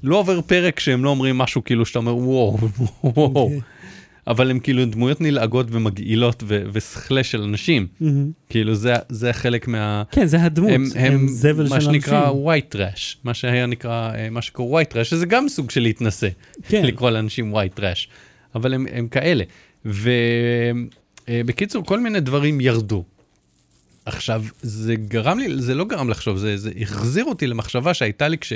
לא 0.03 0.15
עובר 0.19 0.41
פרק 0.41 0.79
שהם 0.79 1.03
לא 1.03 1.09
אומרים 1.09 1.37
משהו 1.37 1.63
כאילו 1.63 1.85
שאתה 1.85 1.99
אומר 1.99 2.15
וואו, 2.15 2.57
וואו, 3.03 3.35
אוקיי. 3.35 3.59
אבל 4.27 4.51
הם 4.51 4.59
כאילו 4.59 4.85
דמויות 4.85 5.21
נלעגות 5.21 5.67
ומגעילות 5.71 6.43
ו- 6.47 6.63
ושכלה 6.73 7.23
של 7.23 7.41
אנשים. 7.41 7.87
כאילו 8.49 8.75
זה, 8.75 8.93
זה 9.09 9.33
חלק 9.33 9.67
מה... 9.67 10.03
כן, 10.11 10.25
זה 10.25 10.43
הדמות, 10.43 10.71
הם, 10.71 10.83
הם 10.95 11.27
זבל 11.27 11.65
של 11.65 11.69
מה 11.69 11.75
אנשים. 11.75 11.93
שנקרא 11.93 12.31
white 12.31 12.75
trash, 12.75 13.17
מה 13.23 13.33
שהיה 13.33 13.65
נקרא, 13.65 14.11
אה, 14.15 14.29
מה 14.29 14.41
שקורא 14.41 14.81
white 14.81 14.93
trash, 14.93 15.03
שזה 15.03 15.25
גם 15.25 15.49
סוג 15.49 15.71
של 15.71 15.81
להתנשא, 15.81 16.27
כן. 16.67 16.85
לקרוא 16.85 17.09
לאנשים 17.09 17.55
white 17.55 17.79
trash, 17.79 18.07
אבל 18.55 18.73
הם, 18.73 18.85
הם 18.93 19.07
כאלה. 19.07 19.43
ובקיצור, 21.29 21.85
כל 21.85 21.99
מיני 21.99 22.19
דברים 22.19 22.61
ירדו. 22.61 23.03
עכשיו, 24.09 24.43
זה 24.61 24.95
גרם 24.95 25.39
לי, 25.39 25.61
זה 25.61 25.75
לא 25.75 25.85
גרם 25.85 26.09
לחשוב, 26.09 26.37
זה, 26.37 26.57
זה 26.57 26.71
החזיר 26.81 27.25
אותי 27.25 27.47
למחשבה 27.47 27.93
שהייתה 27.93 28.27
לי 28.27 28.37
כש, 28.37 28.53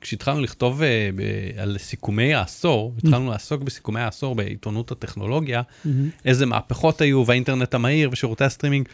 כשהתחלנו 0.00 0.40
לכתוב 0.40 0.82
אה, 0.82 1.10
ב, 1.16 1.22
על 1.56 1.78
סיכומי 1.78 2.34
העשור, 2.34 2.94
התחלנו 2.98 3.30
לעסוק 3.30 3.62
בסיכומי 3.62 4.00
העשור 4.00 4.34
בעיתונות 4.34 4.90
הטכנולוגיה, 4.90 5.62
איזה 6.24 6.46
מהפכות 6.46 7.00
היו, 7.00 7.26
והאינטרנט 7.26 7.74
המהיר 7.74 8.10
ושירותי 8.12 8.44
הסטרימינג. 8.44 8.88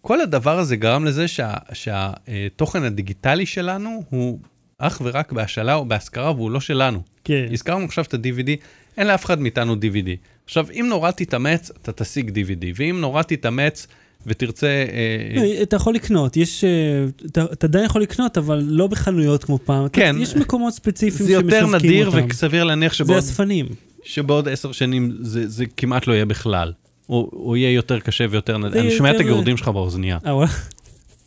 כל 0.00 0.20
הדבר 0.20 0.58
הזה 0.58 0.76
גרם 0.76 1.04
לזה 1.04 1.28
שה, 1.28 1.54
שהתוכן 1.72 2.82
הדיגיטלי 2.82 3.46
שלנו 3.46 4.02
הוא 4.10 4.38
אך 4.78 5.00
ורק 5.04 5.32
בהשאלה 5.32 5.74
או 5.74 5.84
בהשכרה 5.84 6.32
והוא 6.32 6.50
לא 6.50 6.60
שלנו. 6.60 7.02
כן. 7.24 7.48
הזכרנו 7.52 7.84
עכשיו 7.84 8.04
את 8.04 8.14
ה-DVD, 8.14 8.50
אין 8.96 9.06
לאף 9.06 9.24
אחד 9.24 9.40
מאיתנו 9.40 9.74
DVD. 9.74 10.08
עכשיו, 10.44 10.66
אם 10.70 10.86
נורא 10.88 11.10
תתאמץ, 11.10 11.70
אתה 11.82 11.92
תשיג 11.92 12.30
DVD, 12.30 12.64
ואם 12.76 13.00
נורא 13.00 13.22
תתאמץ 13.22 13.86
ותרצה... 14.28 14.66
אה, 14.66 15.40
לא, 15.42 15.62
אתה 15.62 15.76
יכול 15.76 15.94
לקנות, 15.94 16.36
יש... 16.36 16.64
אה, 16.64 17.04
אתה 17.26 17.66
עדיין 17.66 17.84
יכול 17.84 18.02
לקנות, 18.02 18.38
אבל 18.38 18.64
לא 18.66 18.86
בחנויות 18.86 19.44
כמו 19.44 19.58
פעם. 19.64 19.88
כן. 19.88 20.16
יש 20.20 20.36
מקומות 20.36 20.74
ספציפיים 20.74 21.26
זה 21.26 21.32
יותר 21.32 21.60
שמשווקים 21.60 21.90
נדיר 21.90 22.06
אותם. 22.06 22.26
וסביר 22.30 22.64
להניח 22.64 22.92
זה 22.92 22.96
שבעוד, 22.98 23.18
אספנים. 23.18 23.66
שבעוד 24.04 24.48
עשר 24.48 24.72
שנים 24.72 25.16
זה, 25.20 25.48
זה 25.48 25.64
כמעט 25.76 26.06
לא 26.06 26.12
יהיה 26.12 26.24
בכלל. 26.24 26.72
או, 27.08 27.30
או 27.32 27.56
יהיה 27.56 27.70
יותר 27.72 28.00
קשה 28.00 28.24
ויותר 28.30 28.58
נדיר. 28.58 28.70
זה 28.70 28.80
אני 28.80 28.90
שומע 28.90 29.08
את 29.10 29.14
יותר- 29.14 29.24
הגירודים 29.24 29.56
שלך 29.56 29.68
באוזנייה. 29.68 30.18
אה. 30.26 30.44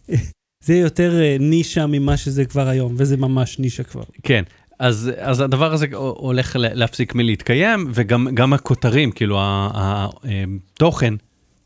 זה 0.66 0.76
יותר 0.76 1.14
נישה 1.40 1.86
ממה 1.88 2.18
שזה 2.18 2.46
כבר 2.46 2.68
היום, 2.68 2.96
וזה 2.98 3.18
ממש 3.18 3.60
נישה 3.60 3.84
כבר. 3.84 4.04
כן. 4.24 4.44
אז, 4.80 5.12
אז 5.18 5.40
הדבר 5.40 5.74
הזה 5.74 5.86
הולך 5.94 6.56
להפסיק 6.60 7.16
מלהתקיים, 7.16 7.92
וגם 7.94 8.28
גם 8.34 8.54
הכותרים, 8.54 9.12
כאילו 9.12 9.38
התוכן, 9.42 11.14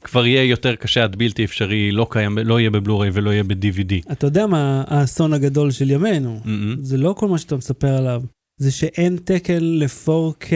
כבר 0.05 0.25
יהיה 0.25 0.43
יותר 0.43 0.75
קשה 0.75 1.03
עד 1.03 1.15
בלתי 1.15 1.45
אפשרי, 1.45 1.91
לא 1.91 2.07
קיים, 2.09 2.37
לא 2.37 2.59
יהיה 2.59 2.69
בבלוריי 2.69 3.09
ולא 3.13 3.31
יהיה 3.31 3.43
ב-DVD. 3.43 4.11
אתה 4.11 4.27
יודע 4.27 4.47
מה 4.47 4.83
האסון 4.87 5.33
הגדול 5.33 5.71
של 5.71 5.91
ימינו? 5.91 6.39
Mm-mm. 6.43 6.77
זה 6.81 6.97
לא 6.97 7.13
כל 7.17 7.27
מה 7.27 7.37
שאתה 7.37 7.55
מספר 7.55 7.97
עליו, 7.97 8.21
זה 8.57 8.71
שאין 8.71 9.17
תקן 9.23 9.63
ל-4K 9.63 10.51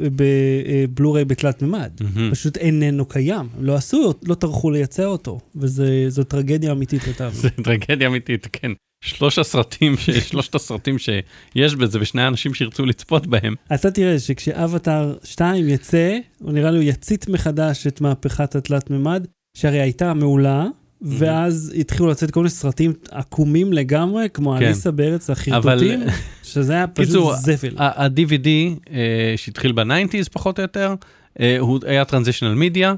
בבלוריי 0.00 1.24
בתלת 1.24 1.62
מימד. 1.62 1.90
מהמם. 2.00 2.30
פשוט 2.30 2.56
איננו 2.56 3.06
קיים. 3.06 3.48
לא 3.60 3.74
עשו, 3.74 4.14
לא 4.22 4.34
טרחו 4.34 4.70
לייצר 4.70 5.06
אותו, 5.06 5.40
וזו 5.56 6.24
טרגדיה 6.24 6.72
אמיתית 6.72 7.06
לטעמי. 7.08 7.34
זה 7.34 7.50
טרגדיה 7.50 8.08
אמיתית, 8.08 8.48
כן. 8.52 8.72
שלוש 9.04 9.38
הסרטים, 9.38 9.96
ש... 9.96 10.10
שלושת 10.30 10.54
הסרטים 10.54 10.98
שיש 10.98 11.74
בזה, 11.74 11.98
ושני 12.00 12.22
האנשים 12.22 12.54
שירצו 12.54 12.86
לצפות 12.86 13.26
בהם. 13.26 13.54
אתה 13.74 13.90
תראה 13.90 14.18
שכשאבטאר 14.18 15.14
2 15.24 15.68
יצא, 15.68 16.18
הוא 16.40 16.52
נראה 16.52 16.70
לי 16.70 16.78
הוא 16.78 16.84
יצית 16.84 17.28
מחדש 17.28 17.86
את 17.86 18.00
מהפכת 18.00 18.54
התלת 18.54 18.90
מימד, 18.90 19.26
שהרי 19.56 19.80
הייתה 19.80 20.14
מעולה, 20.14 20.66
ואז 21.02 21.72
התחילו 21.78 22.08
לצאת 22.08 22.30
כל 22.30 22.40
מיני 22.40 22.50
סרטים 22.50 22.92
עקומים 23.10 23.72
לגמרי, 23.72 24.26
כמו 24.34 24.56
כן. 24.58 24.64
אליסה 24.64 24.90
בארץ 24.90 25.30
החרטוטים, 25.30 26.00
שזה 26.54 26.72
היה 26.72 26.86
קיצור, 26.94 27.32
פשוט 27.32 27.44
זפל. 27.44 27.74
ה-DVD 27.78 28.48
אה, 28.92 29.34
שהתחיל 29.36 29.72
בניינטיז 29.72 30.28
פחות 30.28 30.58
או 30.58 30.62
יותר, 30.62 30.94
אה, 31.40 31.56
הוא 31.58 31.78
היה 31.86 32.04
טרנזישנל 32.04 32.54
מדיה. 32.54 32.94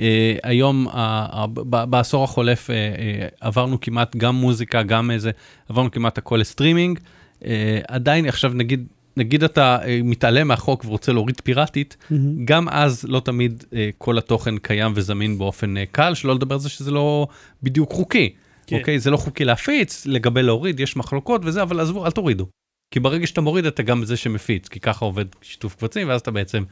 אה, 0.00 0.36
היום, 0.42 0.88
ה- 0.92 1.46
ב- 1.46 1.84
בעשור 1.84 2.24
החולף, 2.24 2.70
אה, 2.70 2.74
אה, 2.76 3.28
עברנו 3.40 3.80
כמעט 3.80 4.16
גם 4.16 4.34
מוזיקה, 4.34 4.82
גם 4.82 5.10
איזה, 5.10 5.30
עברנו 5.68 5.90
כמעט 5.90 6.18
הכל 6.18 6.36
לסטרימינג. 6.36 6.98
אה, 7.44 7.80
עדיין, 7.88 8.26
עכשיו 8.26 8.52
נגיד, 8.54 8.86
נגיד 9.16 9.44
אתה 9.44 9.78
מתעלם 10.04 10.48
מהחוק 10.48 10.84
ורוצה 10.84 11.12
להוריד 11.12 11.40
פיראטית, 11.44 11.96
מהמם. 12.10 12.44
גם 12.44 12.68
אז 12.68 13.04
לא 13.08 13.20
תמיד 13.20 13.64
אה, 13.74 13.88
כל 13.98 14.18
התוכן 14.18 14.58
קיים 14.58 14.92
וזמין 14.94 15.38
באופן 15.38 15.76
אה, 15.76 15.84
קל, 15.92 16.14
שלא 16.14 16.34
לדבר 16.34 16.54
על 16.54 16.60
זה 16.60 16.68
שזה 16.68 16.90
לא 16.90 17.26
בדיוק 17.62 17.92
חוקי. 17.92 18.32
כן. 18.66 18.76
אוקיי, 18.78 18.98
זה 18.98 19.10
לא 19.10 19.16
חוקי 19.16 19.44
להפיץ, 19.44 20.06
לגבי 20.06 20.42
להוריד, 20.42 20.80
יש 20.80 20.96
מחלוקות 20.96 21.40
וזה, 21.44 21.62
אבל 21.62 21.80
עזבו, 21.80 22.06
אל 22.06 22.10
תורידו. 22.10 22.46
כי 22.90 23.00
ברגע 23.00 23.26
שאתה 23.26 23.40
מוריד 23.40 23.66
אתה 23.66 23.82
גם 23.82 24.04
זה 24.04 24.16
שמפיץ, 24.16 24.68
כי 24.68 24.80
ככה 24.80 25.04
עובד 25.04 25.24
שיתוף 25.42 25.74
קבצים, 25.74 26.08
ואז 26.08 26.20
אתה 26.20 26.30
בעצם 26.30 26.64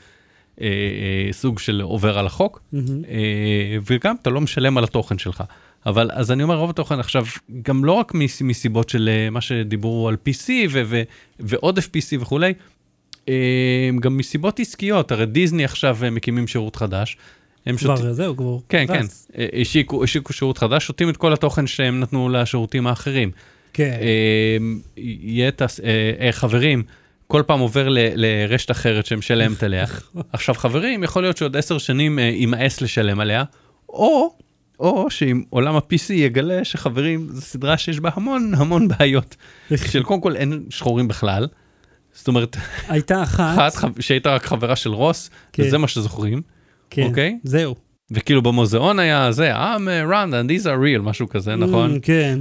אה, 0.60 0.66
אה, 0.66 1.32
סוג 1.32 1.58
של 1.58 1.80
עובר 1.80 2.18
על 2.18 2.26
החוק, 2.26 2.60
מהמם. 2.72 3.04
אה, 3.04 3.76
וגם 3.86 4.16
אתה 4.22 4.30
לא 4.30 4.40
משלם 4.40 4.78
על 4.78 4.84
התוכן 4.84 5.18
שלך. 5.18 5.44
אבל 5.86 6.10
אז 6.12 6.30
אני 6.30 6.42
אומר 6.42 6.56
רוב 6.56 6.70
התוכן 6.70 7.00
עכשיו 7.00 7.24
גם 7.62 7.84
לא 7.84 7.92
רק 7.92 8.14
מס, 8.14 8.42
מסיבות 8.42 8.88
של 8.88 9.08
אה, 9.12 9.30
מה 9.30 9.40
שדיברו 9.40 10.08
על 10.08 10.16
PC 10.28 10.50
ו, 10.70 10.82
ו, 10.86 11.02
ועודף 11.40 11.88
PC 11.88 12.20
וכולי, 12.20 12.54
אה, 13.28 13.90
גם 14.00 14.16
מסיבות 14.16 14.60
עסקיות, 14.60 15.12
הרי 15.12 15.26
דיסני 15.26 15.64
עכשיו 15.64 15.98
אה, 16.04 16.10
מקימים 16.10 16.46
שירות 16.46 16.76
חדש. 16.76 17.16
הם 17.66 17.76
כבר 17.76 18.12
זהו, 18.12 18.36
כבר 18.36 18.56
כן, 18.68 18.86
כן, 18.86 18.94
רץ. 18.94 19.28
אה, 19.38 19.46
השיקו, 19.60 20.04
השיקו 20.04 20.32
שירות 20.32 20.58
חדש, 20.58 20.86
שותים 20.86 21.08
את 21.08 21.16
כל 21.16 21.32
התוכן 21.32 21.66
שהם 21.66 22.00
נתנו 22.00 22.28
לשירותים 22.28 22.86
האחרים. 22.86 23.30
כן. 23.76 23.96
אה, 24.00 24.56
יהיה 24.96 25.48
את 25.48 25.62
הס- 25.62 25.80
אה, 25.80 25.86
אה, 26.26 26.32
חברים, 26.32 26.82
כל 27.26 27.42
פעם 27.46 27.60
עובר 27.60 27.88
ל- 27.88 27.98
לרשת 28.14 28.70
אחרת 28.70 29.06
שמשלמת 29.06 29.62
עליה. 29.62 29.84
עכשיו 30.32 30.54
חברים, 30.54 31.02
יכול 31.04 31.22
להיות 31.22 31.36
שעוד 31.36 31.56
עשר 31.56 31.78
שנים 31.78 32.18
יימאס 32.18 32.80
לשלם 32.80 33.20
עליה, 33.20 33.44
או, 33.88 34.34
או 34.80 35.10
שאם 35.10 35.42
עולם 35.50 35.76
ה-PC 35.76 36.12
יגלה 36.12 36.64
שחברים, 36.64 37.28
זו 37.30 37.40
סדרה 37.40 37.78
שיש 37.78 38.00
בה 38.00 38.10
המון 38.14 38.52
המון 38.56 38.88
בעיות, 38.88 39.36
של 39.76 40.02
קודם 40.02 40.20
כל 40.20 40.36
אין 40.36 40.62
שחורים 40.70 41.08
בכלל. 41.08 41.46
זאת 42.12 42.28
אומרת, 42.28 42.56
הייתה 42.88 43.22
אחת, 43.22 43.72
שהייתה 44.00 44.34
רק 44.34 44.46
חברה 44.46 44.76
של 44.76 44.90
רוס, 44.90 45.30
כן. 45.52 45.62
וזה 45.62 45.78
מה 45.78 45.88
שזוכרים, 45.88 46.42
כן, 46.90 47.02
אוקיי? 47.02 47.38
זהו. 47.44 47.74
וכאילו 48.10 48.42
במוזיאון 48.42 48.98
היה 48.98 49.32
זה, 49.32 49.54
I'm 49.56 49.78
uh, 49.80 50.10
run 50.12 50.30
and 50.32 50.50
these 50.50 50.64
are 50.64 50.78
real, 50.98 51.02
משהו 51.02 51.28
כזה, 51.28 51.56
נכון? 51.56 51.96
Mm, 51.96 51.98
כן. 52.02 52.38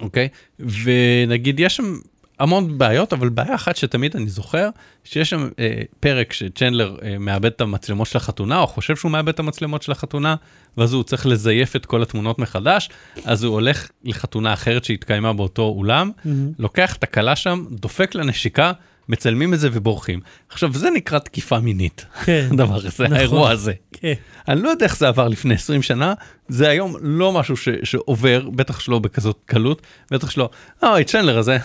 אוקיי? 0.00 0.28
ונגיד 0.58 1.60
יש 1.60 1.76
שם 1.76 1.94
המון 2.38 2.78
בעיות, 2.78 3.12
אבל 3.12 3.28
בעיה 3.28 3.54
אחת 3.54 3.76
שתמיד 3.76 4.16
אני 4.16 4.28
זוכר, 4.28 4.68
שיש 5.04 5.30
שם 5.30 5.48
אה, 5.58 5.82
פרק 6.00 6.32
שצ'נדלר 6.32 6.96
אה, 7.02 7.18
מאבד 7.18 7.46
את 7.46 7.60
המצלמות 7.60 8.06
של 8.06 8.16
החתונה, 8.16 8.60
או 8.60 8.66
חושב 8.66 8.96
שהוא 8.96 9.10
מאבד 9.10 9.28
את 9.28 9.38
המצלמות 9.38 9.82
של 9.82 9.92
החתונה, 9.92 10.34
ואז 10.76 10.92
הוא 10.92 11.02
צריך 11.02 11.26
לזייף 11.26 11.76
את 11.76 11.86
כל 11.86 12.02
התמונות 12.02 12.38
מחדש, 12.38 12.90
אז 13.24 13.44
הוא 13.44 13.54
הולך 13.54 13.88
לחתונה 14.04 14.52
אחרת 14.52 14.84
שהתקיימה 14.84 15.32
באותו 15.32 15.62
אולם, 15.62 16.10
מהמם. 16.24 16.52
לוקח 16.58 16.96
את 16.96 17.02
הכלה 17.02 17.36
שם, 17.36 17.64
דופק 17.70 18.14
לה 18.14 18.24
נשיקה, 18.24 18.72
מצלמים 19.08 19.54
את 19.54 19.60
זה 19.60 19.68
ובורחים. 19.72 20.20
עכשיו, 20.48 20.72
זה 20.72 20.90
נקרא 20.90 21.18
תקיפה 21.18 21.58
מינית, 21.60 22.04
כן. 22.24 22.48
הדבר 22.52 22.76
הזה, 22.76 22.88
נכון. 22.88 23.12
האירוע 23.12 23.50
הזה. 23.50 23.72
כן. 23.92 24.12
אני 24.48 24.62
לא 24.62 24.68
יודע 24.68 24.84
איך 24.86 24.96
זה 24.96 25.08
עבר 25.08 25.28
לפני 25.28 25.54
20 25.54 25.82
שנה, 25.82 26.14
זה 26.48 26.68
היום 26.68 26.96
לא 27.00 27.32
משהו 27.32 27.56
ש, 27.56 27.68
שעובר, 27.84 28.48
בטח 28.50 28.80
שלא 28.80 28.98
בכזאת 28.98 29.38
קלות, 29.46 29.82
בטח 30.10 30.30
שלא, 30.30 30.50
אוי, 30.82 31.04
צ'נדלר 31.04 31.38
הזה, 31.38 31.58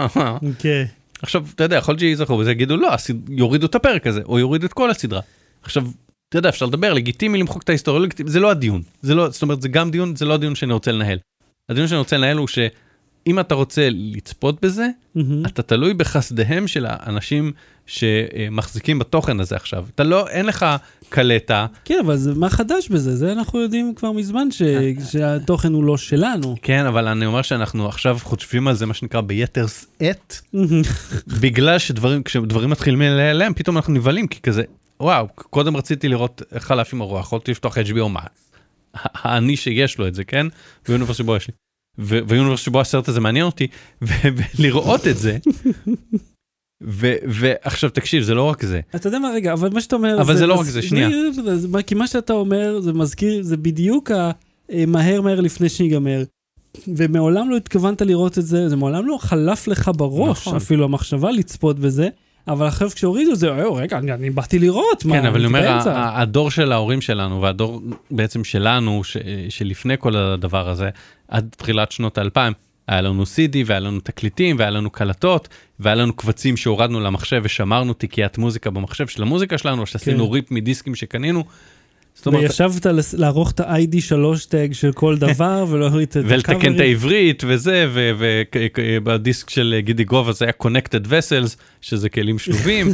כן. 0.58 0.84
עכשיו, 1.22 1.44
אתה 1.54 1.64
יודע, 1.64 1.76
יכול 1.76 1.92
להיות 1.92 2.00
שיזכרו 2.00 2.38
בזה, 2.38 2.50
יגידו, 2.50 2.76
לא, 2.76 2.88
יורידו 3.28 3.66
את 3.66 3.74
הפרק 3.74 4.06
הזה, 4.06 4.20
או 4.24 4.38
יורידו 4.38 4.66
את 4.66 4.72
כל 4.72 4.90
הסדרה. 4.90 5.20
עכשיו, 5.62 5.84
אתה 6.28 6.38
יודע, 6.38 6.48
אפשר 6.48 6.66
לדבר, 6.66 6.92
לגיטימי 6.92 7.38
למחוק 7.38 7.62
את 7.62 7.68
ההיסטוריה, 7.68 8.00
לא 8.00 8.08
זה 8.26 8.40
לא 8.40 8.50
הדיון. 8.50 8.82
זה 9.02 9.14
לא, 9.14 9.28
זאת 9.28 9.42
אומרת, 9.42 9.62
זה 9.62 9.68
גם 9.68 9.90
דיון, 9.90 10.16
זה 10.16 10.24
לא 10.24 10.34
הדיון 10.34 10.54
שאני 10.54 10.72
רוצה 10.72 10.92
לנהל. 10.92 11.18
הדיון 11.68 11.88
שאני 11.88 11.98
רוצה 11.98 12.16
לנהל 12.16 12.36
הוא 12.36 12.48
שאם 13.26 13.40
אתה 13.40 13.54
רוצה 13.54 13.88
לצפות 13.90 14.64
בזה, 14.64 14.88
מהמם. 15.14 15.46
אתה 15.46 15.62
תלוי 15.62 15.94
בחסדיהם 15.94 16.68
של 16.68 16.86
האנשים 16.88 17.52
שמחזיקים 17.86 18.98
בתוכן 18.98 19.40
הזה 19.40 19.56
עכשיו. 19.56 19.86
אתה 19.94 20.04
לא, 20.04 20.28
אין 20.28 20.46
לך 20.46 20.66
קלטה, 21.08 21.66
כן, 21.84 21.98
אבל 22.04 22.16
זה, 22.16 22.34
מה 22.34 22.50
חדש 22.50 22.88
בזה? 22.88 23.16
זה 23.16 23.32
אנחנו 23.32 23.60
יודעים 23.60 23.94
כבר 23.96 24.12
מזמן 24.12 24.50
ש, 24.50 24.62
שהתוכן 25.10 25.72
הוא 25.72 25.84
לא 25.84 25.96
שלנו. 25.96 26.56
כן, 26.62 26.86
אבל 26.86 27.08
אני 27.08 27.26
אומר 27.26 27.42
שאנחנו 27.42 27.88
עכשיו 27.88 28.18
חושבים 28.22 28.68
על 28.68 28.74
זה, 28.74 28.86
מה 28.86 28.94
שנקרא, 28.94 29.20
ביתר 29.20 29.66
שאת, 29.66 30.34
בגלל 31.40 31.78
שדברים, 31.78 32.22
כשדברים 32.22 32.70
מתחילים 32.70 33.00
להיעלם, 33.00 33.54
פתאום 33.54 33.76
אנחנו 33.76 33.92
נבהלים, 33.92 34.26
כי 34.26 34.40
כזה, 34.40 34.62
וואו, 35.00 35.28
קודם 35.34 35.76
רציתי 35.76 36.08
לראות 36.08 36.42
חלף 36.58 36.94
עם 36.94 37.00
הרוח, 37.00 37.26
יכולתי 37.26 37.50
לפתוח 37.50 37.78
HBO 37.78 38.16
Max. 38.16 38.28
האני 38.94 39.56
שיש 39.56 39.98
לו 39.98 40.06
את 40.06 40.14
זה, 40.14 40.24
כן? 40.24 40.46
ויוניברס 40.88 41.16
שבו 41.16 41.36
יש 41.36 41.48
לי. 41.48 41.54
ויוניברס 41.98 42.60
שבו 42.60 42.80
הסרט 42.80 43.08
הזה 43.08 43.20
מעניין 43.20 43.46
אותי, 43.46 43.66
ולראות 44.02 45.06
את 45.06 45.16
זה. 45.16 45.38
ו- 46.82 47.14
ועכשיו 47.28 47.90
תקשיב, 47.90 48.22
זה 48.22 48.34
לא 48.34 48.42
רק 48.42 48.62
זה. 48.64 48.80
אתה 48.94 49.08
יודע 49.08 49.18
מה, 49.18 49.30
רגע, 49.34 49.52
אבל 49.52 49.68
מה 49.72 49.80
שאתה 49.80 49.96
אומר... 49.96 50.20
אבל 50.20 50.36
זה 50.36 50.46
לא 50.46 50.54
רק 50.54 50.66
זה, 50.66 50.82
שנייה. 50.82 51.08
כי 51.86 51.94
מה 51.94 52.06
שאתה 52.06 52.32
אומר, 52.32 52.80
זה 52.80 52.92
מזכיר, 52.92 53.42
זה 53.42 53.56
בדיוק 53.56 54.10
ה... 54.10 54.30
אה, 54.72 54.84
מהר 54.86 55.40
לפני 55.40 55.68
שיגמר. 55.68 56.22
ומעולם 56.96 57.50
לא 57.50 57.56
התכוונת 57.56 58.02
לראות 58.02 58.38
את 58.38 58.46
זה, 58.46 58.68
זה 58.68 58.76
מעולם 58.76 59.06
לא 59.06 59.18
חלף 59.20 59.68
לך 59.68 59.90
בראש, 59.96 60.38
נכון. 60.40 60.56
אפילו 60.56 60.84
המחשבה 60.84 61.30
לצפות 61.30 61.78
בזה, 61.78 62.08
אבל 62.48 62.66
עכשיו 62.66 62.90
כשהורידו 62.90 63.32
את 63.32 63.38
זה, 63.38 63.48
"אה, 63.48 63.72
רגע, 63.74 63.98
אני, 63.98 64.12
אני 64.12 64.30
באתי 64.30 64.58
לראות, 64.58 65.04
מה, 65.04 65.20
כן, 65.20 65.26
אבל 65.26 65.36
אני 65.36 65.46
אומר, 65.46 65.60
באמצע?" 65.60 65.92
ה- 65.92 65.96
ה- 66.08 66.20
הדור 66.22 66.50
של 66.50 66.72
ההורים 66.72 67.00
שלנו 67.00 67.42
והדור 67.42 67.80
בעצם 68.10 68.44
שלנו, 68.44 69.04
ש- 69.04 69.16
שלפני 69.48 69.94
כל 69.98 70.16
הדבר 70.16 70.68
הזה, 70.68 70.88
עד 71.30 71.48
תחילת 71.56 71.92
שנות 71.92 72.18
האלפיים, 72.18 72.52
היה 72.88 73.00
לנו 73.00 73.22
CD 73.22 73.56
והיה 73.66 73.80
לנו 73.80 74.00
תקליטים 74.00 74.56
והיה 74.58 74.70
לנו 74.70 74.90
קלטות 74.90 75.48
והיה 75.80 75.94
לנו 75.94 76.12
קבצים 76.12 76.56
שהורדנו 76.56 77.00
למחשב 77.00 77.40
ושמרנו 77.44 77.94
תיקיית 77.94 78.38
מוזיקה 78.38 78.70
במחשב 78.70 79.06
של 79.06 79.22
המוזיקה 79.22 79.58
שלנו, 79.58 79.86
שעשינו 79.86 80.26
כן. 80.26 80.32
ריפ 80.34 80.50
מדיסקים 80.50 80.94
שקנינו. 80.94 81.44
וישבת 82.26 82.86
לערוך 83.12 83.50
את 83.50 83.60
ה-ID 83.60 84.00
3 84.00 84.46
טג 84.46 84.72
של 84.72 84.92
כל 84.92 85.16
דבר, 85.26 85.64
ולהוריד 85.68 86.08
את 86.08 86.16
ולתקן 86.16 86.52
את 86.52 86.58
הקאברים. 86.58 86.80
העברית 86.80 87.42
וזה, 87.46 87.88
ובדיסק 87.92 89.50
של 89.50 89.76
גידי 89.80 90.04
גובה 90.04 90.32
זה 90.32 90.44
היה 90.44 90.52
connected 90.62 91.06
vessels, 91.06 91.56
שזה 91.80 92.08
כלים 92.08 92.38
שלובים, 92.38 92.86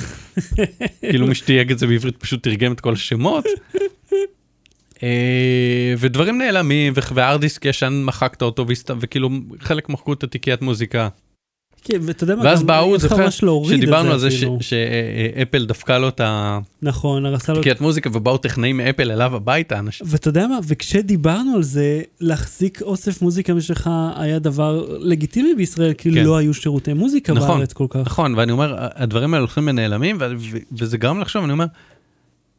כאילו 1.11 1.27
מי 1.27 1.35
שתייג 1.35 1.71
את 1.71 1.79
זה 1.79 1.87
בעברית 1.87 2.17
פשוט 2.17 2.43
תרגם 2.43 2.73
את 2.73 2.81
כל 2.81 2.93
השמות. 2.93 3.45
אה, 5.03 5.95
ודברים 5.99 6.39
נעלמים, 6.39 6.93
והארדיסק 7.15 7.65
ישן 7.65 8.03
מחקת 8.05 8.43
אותו, 8.43 8.67
וכאילו 9.01 9.31
חלק 9.61 9.89
מחקו 9.89 10.13
את 10.13 10.23
התיקיית 10.23 10.63
מוזיקה. 10.63 11.09
כן, 11.89 11.99
ואתה 12.03 12.25
יודע 12.25 12.37
מה, 12.37 12.45
ואז 12.45 12.63
באו, 12.63 12.99
זוכר, 12.99 13.31
שדיברנו 13.31 14.11
על 14.13 14.19
זה. 14.19 14.29
שאפל 14.61 15.67
דפקה 15.67 15.99
לו 15.99 16.09
את 16.09 16.21
נכון, 16.83 17.27
הרסה 17.27 17.53
לו... 17.53 17.59
התקיית 17.59 17.81
מוזיקה, 17.81 18.11
ובאו 18.13 18.39
טכנאים 18.39 18.77
מאפל 18.77 19.11
אליו 19.11 19.37
הביתה, 19.37 19.79
אנשים. 19.79 20.07
ואתה 20.11 20.29
יודע 20.29 20.47
מה, 20.47 20.59
וכשדיברנו 20.67 21.57
על 21.57 21.63
זה, 21.63 22.03
להחזיק 22.21 22.83
אוסף 22.83 23.23
מוזיקה 23.23 23.55
משלך 23.55 23.91
היה 24.17 24.39
דבר 24.39 24.97
לגיטימי 24.99 25.55
בישראל, 25.55 25.93
כי 25.93 26.13
כן. 26.13 26.25
לא 26.25 26.37
היו 26.37 26.55
שירותי 26.55 26.93
מוזיקה 26.93 27.33
נכון, 27.33 27.59
בארץ 27.59 27.73
כל 27.73 27.87
כך. 27.91 28.01
נכון, 28.07 28.35
ואני 28.35 28.53
אומר, 28.53 28.75
הדברים 28.79 29.35
האלה 29.35 29.41
הולכים 29.41 29.69
ונעלמים, 29.69 30.19
וזה 30.73 30.99
גרם 30.99 31.21
לחשוב, 31.21 31.45
אני 31.45 31.53
אומר, 31.53 31.67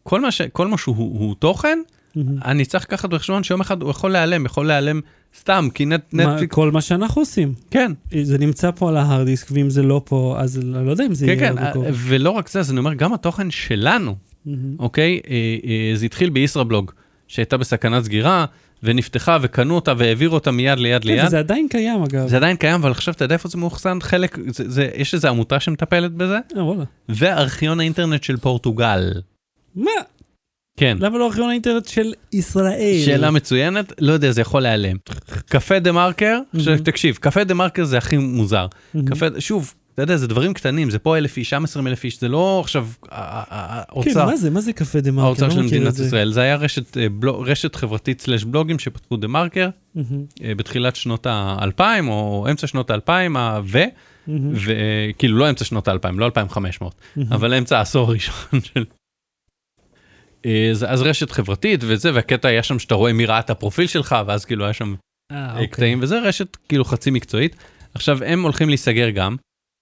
כל 0.04 0.22
מה, 0.22 0.32
ש- 0.32 0.42
כל 0.42 0.68
מה 0.68 0.78
שהוא 0.78 0.96
הוא 0.98 1.36
תוכן, 1.40 1.70
מהמם. 1.70 1.97
אני 2.46 2.66
צריך 2.66 2.84
לקחת 2.84 3.10
בחשבון 3.10 3.44
שיום 3.44 3.62
אחד 3.62 3.82
הוא 3.82 3.90
יכול 3.92 4.12
להיעלם, 4.12 4.46
יכול 4.46 4.68
להיעלם 4.68 5.02
סתם, 5.40 5.68
כי 5.74 5.86
נט, 5.86 6.14
מה- 6.14 6.26
נטפליקס, 6.26 6.56
כל 6.56 6.72
מה 6.72 6.82
שאנחנו 6.82 7.22
עושים. 7.22 7.54
כן, 7.72 7.92
זה 8.24 8.38
נמצא 8.38 8.72
פה 8.72 8.90
על 8.90 8.98
ההארד 8.98 9.26
דיסק, 9.26 9.48
ואם 9.52 9.70
זה 9.70 9.84
לא 9.84 10.02
פה, 10.06 10.36
אז 10.40 10.60
אני 10.60 10.86
לא 10.86 10.92
יודע 10.92 11.06
אם 11.06 11.14
זה 11.14 11.26
כן, 11.26 11.32
יהיה 11.32 11.54
כן, 11.54 11.70
בקרוב. 11.70 11.86
ולא 11.92 12.30
רק 12.30 12.50
זה, 12.50 12.60
אז 12.60 12.72
אני 12.72 12.80
אומר, 12.80 12.94
גם 12.94 13.14
התוכן 13.14 13.52
שלנו, 13.52 14.16
מהמם. 14.46 14.76
אוקיי, 14.80 15.20
אה, 15.30 15.36
אה, 15.66 15.96
זה 15.96 16.06
התחיל 16.06 16.30
בישראבלוג, 16.30 16.92
שהייתה 17.28 17.58
בסכנת 17.58 18.04
סגירה, 18.04 18.46
ונפתחה, 18.84 19.38
וקנו 19.42 19.76
אותה, 19.76 19.94
והעבירו 19.98 20.34
אותה 20.34 20.52
מיד 20.52 20.80
ליד 20.80 21.02
כן, 21.04 21.08
ליד. 21.10 21.26
וזה 21.26 21.40
עדיין 21.40 21.68
קיים 21.70 22.04
אגב. 22.04 22.28
זה 22.28 22.38
עדיין 22.38 22.56
קיים, 22.56 22.74
אבל 22.74 22.92
עכשיו 22.92 23.14
אתה 23.14 23.26
יודע 23.26 23.34
איפה 23.34 23.50
זה 23.50 23.58
מאוחסן? 23.58 23.98
חלק, 24.02 24.38
זה, 24.48 24.70
זה, 24.70 24.90
יש 24.96 25.14
איזו 25.14 25.28
עמותה 25.28 25.60
שמטפלת 25.60 26.12
בזה, 26.12 26.38
אה, 26.58 26.64
וואלה. 26.64 26.84
וארכיון 27.10 27.80
האינטרנט 27.80 28.24
של 28.24 28.38
פורטוגל. 28.38 29.12
מה? 29.76 29.92
כן. 30.78 30.98
למה 31.00 31.18
לא 31.18 31.26
ארכיון 31.28 31.50
האינטרנט 31.50 31.88
של 31.88 32.14
ישראל? 32.34 33.02
שאלה 33.06 33.32
מצוינת, 33.32 33.94
לא 34.00 34.14
יודע, 34.14 34.32
זה 34.32 34.42
יכול 34.42 34.62
להיעלם. 34.62 34.98
קפה 35.46 35.80
דה 35.80 35.92
מרקר. 35.92 36.40
תקשיב, 36.84 37.16
קפה 37.16 37.44
דה 37.44 37.54
מרקר 37.54 37.84
זה 37.86 37.98
הכי 37.98 38.18
מוזר. 38.18 38.68
קפה, 39.06 39.26
שוב, 39.40 39.74
אתה 39.94 40.04
יודע, 40.04 40.18
זה 40.18 40.28
דברים 40.28 40.54
קטנים, 40.54 40.90
זה 40.90 41.00
פה 41.00 41.18
אלף 41.18 41.38
איש, 41.38 41.50
שם 41.50 41.64
עשרים 41.64 41.88
אלף 41.88 42.04
איש, 42.04 42.20
זה 42.20 42.28
לא 42.28 42.60
עכשיו 42.64 42.88
ה- 43.10 43.16
ה- 43.16 43.44
ה- 43.50 43.84
כן, 43.84 43.92
האוצר, 44.10 44.26
מה 44.26 44.38
זה? 44.38 44.50
מה 44.50 44.62
זה 44.62 44.74
קפה 44.74 45.00
דה 45.02 45.12
מרקר? 45.12 45.28
האוצר 45.28 45.46
לא 45.48 45.52
של 45.54 45.62
מדינת. 45.62 45.94
ישראל. 46.00 46.32
זה 46.32 46.42
היה 46.42 46.56
רשת, 46.56 46.98
אה, 46.98 47.08
רשת 47.46 47.76
חברתית 47.76 48.22
slash 48.22 48.44
בלוגים 48.44 48.80
שפתחו 48.80 49.18
דה 49.18 49.28
מרקר. 49.28 49.70
אה, 49.98 50.02
בתחילת 50.58 50.96
שנות 50.96 51.26
האלפיים, 51.30 52.08
או 52.10 52.48
אמצע 52.52 52.68
שנות 52.68 52.90
האלפיים, 52.90 53.36
ו. 53.66 53.80
וכאילו 54.54 55.38
לא 55.38 55.50
אמצע 55.50 55.66
שנות 55.66 55.88
האלפיים, 55.88 56.20
לא 56.20 56.26
2500, 56.26 56.96
מהמם. 57.16 57.34
אבל 57.34 57.54
אמצע 57.54 57.78
העשור 57.78 58.08
הראשון 58.10 58.34
של... 58.64 58.86
אה, 60.46 60.70
אז- 60.72 60.86
אז 60.90 61.02
רשת 61.02 61.32
חברתית 61.32 61.80
וזה, 61.84 62.12
והקטע 62.14 62.48
היה 62.48 62.64
שם 62.64 62.80
שאתה 62.80 62.96
רואה 62.96 63.14
מי 63.14 63.26
ראה 63.26 63.40
את 63.40 63.50
הפרופיל 63.50 63.88
שלך, 63.88 64.16
ואז 64.28 64.46
כאילו 64.46 64.64
היה 64.64 64.74
שם 64.74 64.96
אה, 65.32 65.38
אה, 65.38 65.52
אוקיי. 65.52 65.68
קטעים, 65.68 66.00
וזה 66.02 66.20
רשת 66.20 66.58
כאילו 66.70 66.86
חצי 66.86 67.12
מקצועית. 67.12 67.56
עכשיו, 67.94 68.24
הם 68.24 68.44
הולכים 68.44 68.70
להיסגר 68.70 69.10
גם, 69.10 69.36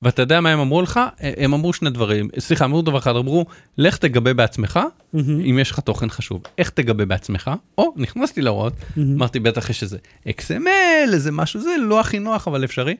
ואתה 0.04 0.22
יודע 0.22 0.42
מה 0.42 0.50
הם 0.50 0.60
אמרו 0.60 0.82
לך? 0.82 1.00
אה, 1.24 1.32
הם 1.38 1.54
אמרו 1.54 1.74
שני 1.74 1.90
דברים, 1.90 2.30
סליחה, 2.40 2.66
אמרו 2.66 2.82
דבר 2.82 2.98
אחד, 2.98 3.16
אמרו, 3.16 3.46
לך 3.78 3.98
תגבה 3.98 4.34
בעצמך, 4.34 4.80
מהמם. 5.14 5.40
אם 5.46 5.60
יש 5.60 5.72
לך 5.72 5.80
תוכן 5.80 6.10
חשוב. 6.10 6.42
איך 6.58 6.70
תגבה 6.70 7.06
בעצמך? 7.06 7.52
או, 7.78 7.94
נכנסתי 7.96 8.42
להוראות, 8.42 8.74
מהמם. 8.98 9.16
אמרתי, 9.16 9.40
בטח 9.40 9.70
יש 9.70 9.84
איזה 9.84 9.98
XML, 10.30 11.14
איזה 11.14 11.32
משהו, 11.32 11.62
זה 11.62 11.70
לא 11.82 12.00
הכי 12.00 12.20
נוח, 12.20 12.48
אבל 12.48 12.64
אפשרי. 12.64 12.96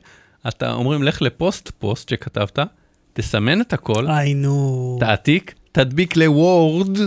אתה 0.48 0.72
אומרים, 0.72 1.02
לך 1.02 1.22
לפוסט 1.22 1.70
פוסט 1.78 2.08
שכתבת, 2.08 2.58
תסמן 3.12 3.60
את 3.60 3.72
הכל. 3.72 4.06
תעתיק, 5.00 5.54
תדביק 5.72 6.16
לוורד. 6.16 6.98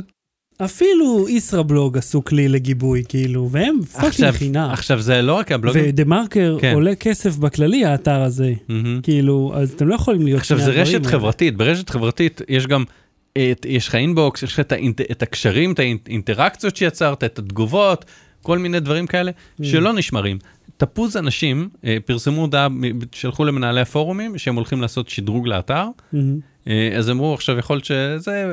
אפילו 0.66 1.26
ישראבלוג 1.30 1.98
עשו 1.98 2.24
כלי 2.24 2.48
לגיבוי, 2.48 3.04
כאילו, 3.10 3.50
והם 3.52 3.80
fucking 3.84 4.32
חינם. 4.32 4.70
עכשיו 4.72 5.02
זה 5.02 5.22
לא 5.22 5.34
רק 5.34 5.52
הבלוגים, 5.52 5.84
ודה 5.88 6.04
מרקר 6.06 6.58
כן. 6.62 6.74
עולה 6.74 6.96
כסף 6.96 7.38
בכללי, 7.38 7.86
האתר 7.86 8.22
הזה. 8.22 8.54
מהמם. 8.70 9.00
כאילו, 9.04 9.52
אז 9.56 9.72
אתם 9.72 9.88
לא 9.88 9.96
יכולים 9.96 10.22
להיות 10.22 10.40
עכשיו 10.40 10.60
זה 10.60 10.72
רשת. 10.72 11.06
חברתית, 11.06 11.58
ברשת 11.58 11.90
חברתית 11.90 12.42
יש 12.50 12.68
גם, 12.68 12.84
את, 13.32 13.66
יש 13.70 13.88
לך 13.88 13.96
אינבוקס, 13.96 14.44
יש 14.44 14.54
לך 14.54 14.60
את, 14.60 14.72
האינט, 14.72 15.02
את 15.12 15.22
הקשרים, 15.24 15.72
את 15.72 15.80
האינטראקציות 15.80 16.76
שיצרת, 16.76 17.24
את 17.24 17.40
התגובות, 17.40 18.06
כל 18.42 18.58
מיני 18.58 18.80
דברים 18.80 19.08
כאלה 19.08 19.32
Mm. 19.32 19.66
שלא 19.66 19.94
נשמרים. 19.94 20.38
תפוז 20.78 21.18
אנשים 21.18 21.70
אה, 21.86 21.98
פרסמו 22.06 22.42
הודעה, 22.42 22.68
שלחו 23.12 23.46
למנהלי 23.46 23.82
הפורומים 23.82 24.38
שהם 24.38 24.56
הולכים 24.56 24.82
לעשות 24.82 25.10
שדרוג 25.10 25.48
לאתר, 25.48 25.86
מהמם. 26.14 26.40
אה, 26.68 26.90
אז 26.98 27.10
אמרו 27.10 27.34
עכשיו 27.34 27.58
יכול 27.58 27.76
להיות 27.76 27.86
שזה, 27.86 28.46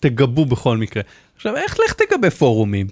תגבו 0.00 0.44
בכל 0.46 0.76
מקרה. 0.76 1.02
עכשיו 1.36 1.56
איך 1.56 1.76
לך 1.86 1.92
תגבה 1.92 2.30
פורומים? 2.30 2.86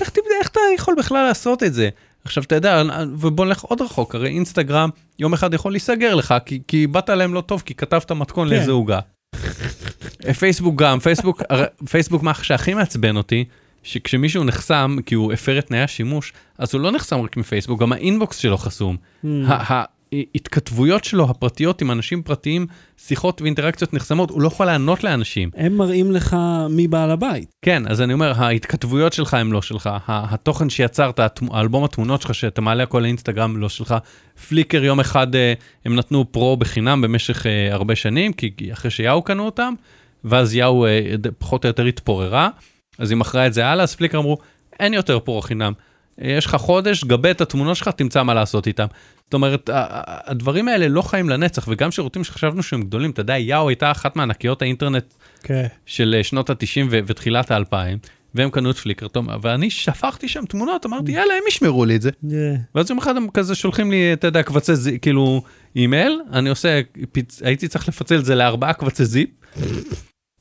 איך, 0.00 0.08
תבד- 0.10 0.22
איך 0.40 0.48
אתה 0.48 0.60
יכול 0.76 0.94
בכלל 0.98 1.24
לעשות 1.28 1.62
את 1.62 1.74
זה? 1.74 1.88
עכשיו 2.24 2.42
אתה 2.44 2.54
יודע, 2.54 2.82
ובוא 3.18 3.46
נלך 3.46 3.60
עוד 3.62 3.80
רחוק, 3.80 4.14
הרי 4.14 4.28
אינסטגרם 4.28 4.90
יום 5.18 5.32
אחד 5.32 5.54
יכול 5.54 5.72
להיסגר 5.72 6.14
לך, 6.14 6.34
כי, 6.46 6.60
כי 6.68 6.86
באת 6.86 7.08
להם 7.08 7.34
לא 7.34 7.40
טוב, 7.40 7.62
כי 7.66 7.74
כתבת 7.74 8.12
מתכון 8.12 8.48
כן. 8.48 8.54
לאיזה 8.54 8.70
עוגה. 8.72 9.00
פייסבוק 10.38 10.74
גם, 10.76 10.98
פייסבוק, 11.00 11.42
פייסבוק 11.90 12.22
מה 12.22 12.34
שהכי 12.34 12.74
מעצבן 12.74 13.16
אותי, 13.16 13.44
שכשמישהו 13.82 14.44
נחסם 14.44 14.96
כי 15.06 15.14
הוא 15.14 15.32
הפר 15.32 15.58
את 15.58 15.66
תנאי 15.66 15.80
השימוש, 15.80 16.32
אז 16.58 16.74
הוא 16.74 16.80
לא 16.80 16.90
נחסם 16.92 17.20
רק 17.20 17.36
מפייסבוק, 17.36 17.80
גם 17.80 17.92
האינבוקס 17.92 18.36
שלו 18.36 18.58
חסום. 18.58 18.96
מהמם. 20.12 20.22
ה- 20.22 20.28
ההתכתבויות 20.34 21.04
שלו 21.04 21.24
הפרטיות 21.30 21.82
עם 21.82 21.90
אנשים 21.90 22.22
פרטיים, 22.22 22.66
שיחות 22.96 23.42
ואינטראקציות 23.42 23.94
נחסמות, 23.94 24.30
הוא 24.30 24.42
לא 24.42 24.46
יכול 24.46 24.66
לענות 24.66 25.04
לאנשים. 25.04 25.50
הם 25.56 25.76
מראים 25.76 26.12
לך 26.12 26.36
מי 26.70 26.88
בעל 26.88 27.10
הבית. 27.10 27.52
כן, 27.62 27.82
אז 27.86 28.00
אני 28.00 28.12
אומר, 28.12 28.32
ההתכתבויות 28.36 29.12
שלך 29.12 29.34
הם 29.34 29.52
לא 29.52 29.62
שלך, 29.62 29.90
התוכן 30.06 30.70
שיצרת, 30.70 31.20
האלבום 31.50 31.84
התמונות 31.84 32.22
שלך 32.22 32.34
שאתה 32.34 32.60
מעלה 32.60 32.82
הכל 32.82 32.98
לאינסטגרם 32.98 33.56
לא 33.56 33.68
שלך. 33.68 33.94
פליקר 34.48 34.84
יום 34.84 35.00
אחד 35.00 35.34
אה, 35.34 35.52
הם 35.84 35.96
נתנו 35.96 36.32
פרו 36.32 36.56
בחינם 36.56 37.00
במשך 37.00 37.46
אה, 37.46 37.74
הרבה 37.74 37.96
שנים, 37.96 38.32
כי 38.32 38.52
אחרי 38.72 38.90
שיאו 38.90 39.22
קנו 39.22 39.44
אותם, 39.46 39.74
ואז 40.24 40.54
יאו 40.54 40.86
אה, 40.86 41.00
פחות 41.38 41.64
או 41.64 41.68
יותר 41.68 41.84
התפוררה, 41.84 42.48
אז 42.98 43.10
היא 43.10 43.16
מכרה 43.18 43.46
את 43.46 43.54
זה 43.54 43.66
הלאה, 43.66 43.82
אז 43.82 43.94
פליקר 43.94 44.18
אמרו, 44.18 44.38
אין 44.80 44.94
יותר 44.94 45.18
פרו 45.18 45.40
חינם. 45.40 45.72
יש 46.18 46.46
לך 46.46 46.54
חודש, 46.54 47.04
גבה 47.04 47.30
את 47.30 47.40
התמונות 47.40 47.76
שלך, 47.76 47.88
תמצא 47.88 48.22
מה 48.22 48.34
לעשות 48.34 48.66
איתם. 48.66 48.86
זאת 49.28 49.34
אומרת, 49.34 49.70
הדברים 50.26 50.68
האלה 50.68 50.88
לא 50.88 51.02
חיים 51.02 51.28
לנצח, 51.28 51.68
וגם 51.68 51.90
שירותים 51.90 52.24
שחשבנו 52.24 52.62
שהם 52.62 52.82
גדולים, 52.82 53.10
אתה 53.10 53.20
יודע, 53.20 53.38
יאו 53.38 53.68
הייתה 53.68 53.90
אחת 53.90 54.16
מענקיות 54.16 54.62
האינטרנט 54.62 55.14
כן. 55.42 55.66
של 55.86 56.14
אה, 56.18 56.24
שנות 56.24 56.50
ה-90 56.50 56.86
ותחילת 56.90 57.50
ה-2000, 57.50 57.74
והם 58.34 58.50
קנו 58.50 58.70
את 58.70 58.76
פליקר, 58.76 59.06
ואני 59.42 59.70
שפכתי 59.70 60.28
שם 60.28 60.44
תמונות, 60.44 60.86
אמרתי, 60.86 61.12
יאללה, 61.12 61.34
הם 61.34 61.42
ישמרו 61.48 61.84
לי 61.84 61.96
את 61.96 62.02
זה. 62.02 62.10
ואז 62.74 62.90
יום 62.90 62.98
אחד 62.98 63.16
הם 63.16 63.26
כזה 63.34 63.54
שולחים 63.54 63.90
לי, 63.90 64.12
אתה 64.12 64.26
יודע, 64.26 64.42
קבצי 64.42 64.76
זיפ, 64.76 65.02
כאילו, 65.02 65.42
אימייל, 65.76 66.20
אני 66.32 66.48
עושה, 66.48 66.80
פיצ... 67.12 67.42
הייתי 67.42 67.68
צריך 67.68 67.88
לפצל 67.88 68.18
את 68.18 68.24
זה 68.24 68.34
לארבעה 68.34 68.72
קבצי 68.72 69.04
זיפ, 69.04 69.30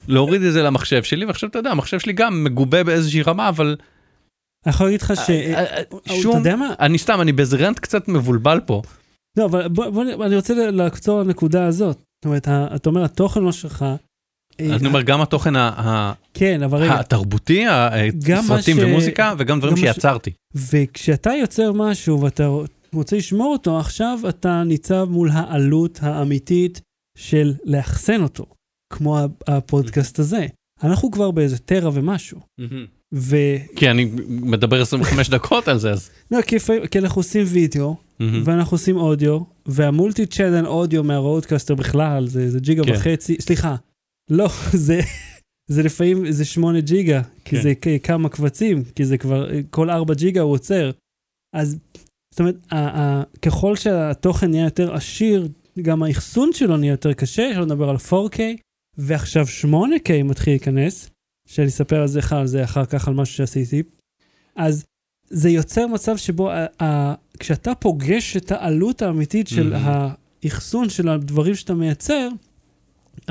להוריד 0.08 0.42
את 0.42 0.54
זה 0.54 0.64
למחשב 0.64 1.04
שלי, 1.04 1.26
ועכשיו 1.26 1.50
אתה 1.50 1.60
יודע, 1.60 1.72
המחשב 1.72 2.00
שלי 2.00 2.14
גם 2.14 2.44
מגובה 2.44 2.84
באיזושהי 2.84 3.22
רמה, 3.22 3.50
אבל 3.50 3.76
אני 4.66 4.74
יכול 4.74 4.86
להגיד 4.86 5.02
לך 5.02 5.14
ש... 5.16 5.30
אה, 5.30 5.54
אה, 5.54 5.82
אתה 5.82 6.14
יודע 6.38 6.56
מה? 6.56 6.74
אני 6.80 6.98
סתם, 6.98 7.22
אני 7.22 7.32
באיזה 7.32 7.58
רנט 7.58 7.80
קצת 7.80 8.08
מבולבל 8.08 8.60
פה. 8.66 8.82
לא, 9.38 9.46
אבל 9.46 9.68
בוא, 9.68 9.90
בוא, 9.90 10.26
אני 10.26 10.36
רוצה 10.36 10.54
לעצור 10.72 11.22
לנקודה 11.22 11.66
הזאת. 11.66 11.98
זאת 11.98 12.26
אומרת, 12.26 12.48
אתה 12.48 12.90
אומר, 12.90 13.04
התוכן 13.04 13.42
לא 13.44 13.52
שלך. 13.52 13.86
אה, 14.60 14.76
אני 14.76 14.88
אומר, 14.88 15.02
גם 15.02 15.22
התוכן 15.22 15.56
ה- 15.56 16.14
כן, 16.34 16.64
אבל 16.64 16.78
רגע, 16.78 17.00
התרבותי, 17.00 17.66
ש- 18.46 18.84
ומוזיקה, 18.84 19.34
וגם 19.38 19.60
דברים 19.60 19.78
שיצרתי. 19.78 20.32
וכשאתה 20.56 21.32
יוצר 21.42 21.72
משהו 21.74 22.22
ואתה 22.22 22.48
רוצה 22.94 23.18
לשמור 23.18 23.54
אותו, 23.54 23.80
עכשיו 23.80 24.20
אתה 24.30 24.64
ניצב 24.64 25.08
מול 25.10 25.30
העלות 25.34 26.00
האמיתית 26.02 26.82
של 27.18 27.54
לאחסן 27.66 28.24
אותו, 28.24 28.46
כמו 28.94 29.18
הפודקאסט 29.48 30.20
הזה. 30.20 30.46
אנחנו 30.84 31.12
כבר 31.12 31.32
באיזה 31.32 31.58
טרה 31.58 31.90
ומשהו. 31.94 32.40
ו... 33.14 33.36
כי 33.76 33.90
אני 33.92 34.06
מדבר 34.30 34.82
25 34.82 35.30
דקות 35.30 35.68
על 35.68 35.78
זה, 35.80 35.92
אז... 35.92 36.10
לא, 36.32 36.42
כי, 36.42 36.56
כי 36.92 37.00
אנחנו 37.00 37.20
עושים 37.20 37.44
וידאו, 37.48 37.96
מהמם. 38.20 38.42
ואנחנו 38.46 38.76
עושים 38.76 38.98
אודיו, 38.98 39.40
והמולטי 39.66 40.26
צ'אנל 40.26 40.68
אודיו 40.68 41.04
מהרודקאסטר 41.04 41.76
בכלל, 41.76 42.28
זה, 42.28 42.50
זה 42.50 42.60
ג'יגה 42.60 42.84
כן. 42.84 42.92
וחצי, 42.94 43.36
סליחה, 43.40 43.76
לא, 44.30 44.48
זה, 44.88 45.00
זה 45.68 45.84
לפעמים, 45.84 46.32
זה 46.32 46.46
שמונה 46.46 46.80
ג'יגה, 46.82 47.22
כי 47.46 47.56
כן. 47.56 47.62
זה 47.62 47.74
כ- 47.82 47.88
כמה 48.04 48.30
קבצים, 48.30 48.84
כי 48.96 49.06
זה 49.06 49.18
כבר, 49.18 49.50
כל 49.70 49.90
ארבע 49.90 50.14
ג'יגה 50.14 50.42
הוא 50.42 50.52
עוצר. 50.52 50.92
אז, 51.56 51.78
זאת 52.34 52.40
אומרת, 52.40 52.56
ה- 52.72 53.00
ה- 53.00 53.24
ככל 53.42 53.76
שהתוכן 53.76 54.50
נהיה 54.50 54.64
יותר 54.64 54.94
עשיר, 54.96 55.48
גם 55.82 56.04
האחסון 56.04 56.50
שלו 56.54 56.78
נהיה 56.78 56.92
יותר 56.92 57.14
קשה, 57.14 57.50
שלא 57.54 57.66
נדבר 57.66 57.90
על 57.90 57.96
4K, 57.96 58.40
ועכשיו 58.98 59.46
8K 59.64 60.24
מתחיל 60.24 60.54
להיכנס, 60.54 61.10
שאני 61.48 61.68
אספר 61.68 62.02
על 62.02 62.08
זה 62.08 62.20
לך, 62.20 62.34
על 62.34 62.48
זה 62.48 62.64
אחר 62.64 62.86
כך, 62.86 63.08
על 63.08 63.14
משהו 63.14 63.36
שעשיתי. 63.36 63.84
אז 64.56 64.86
זה 65.30 65.50
יוצר 65.50 65.88
מצב 65.88 66.18
שבו 66.18 66.52
ה- 66.52 66.84
ה- 66.84 67.14
כשאתה 67.40 67.76
פוגש 67.76 68.38
את 68.38 68.52
העלות 68.52 69.02
האמיתית 69.02 69.48
של 69.48 69.74
Mhm. 69.74 69.78
האחסון 70.44 70.90
של 70.90 71.10
הדברים 71.10 71.56
שאתה 71.56 71.74
מייצר, 71.74 72.30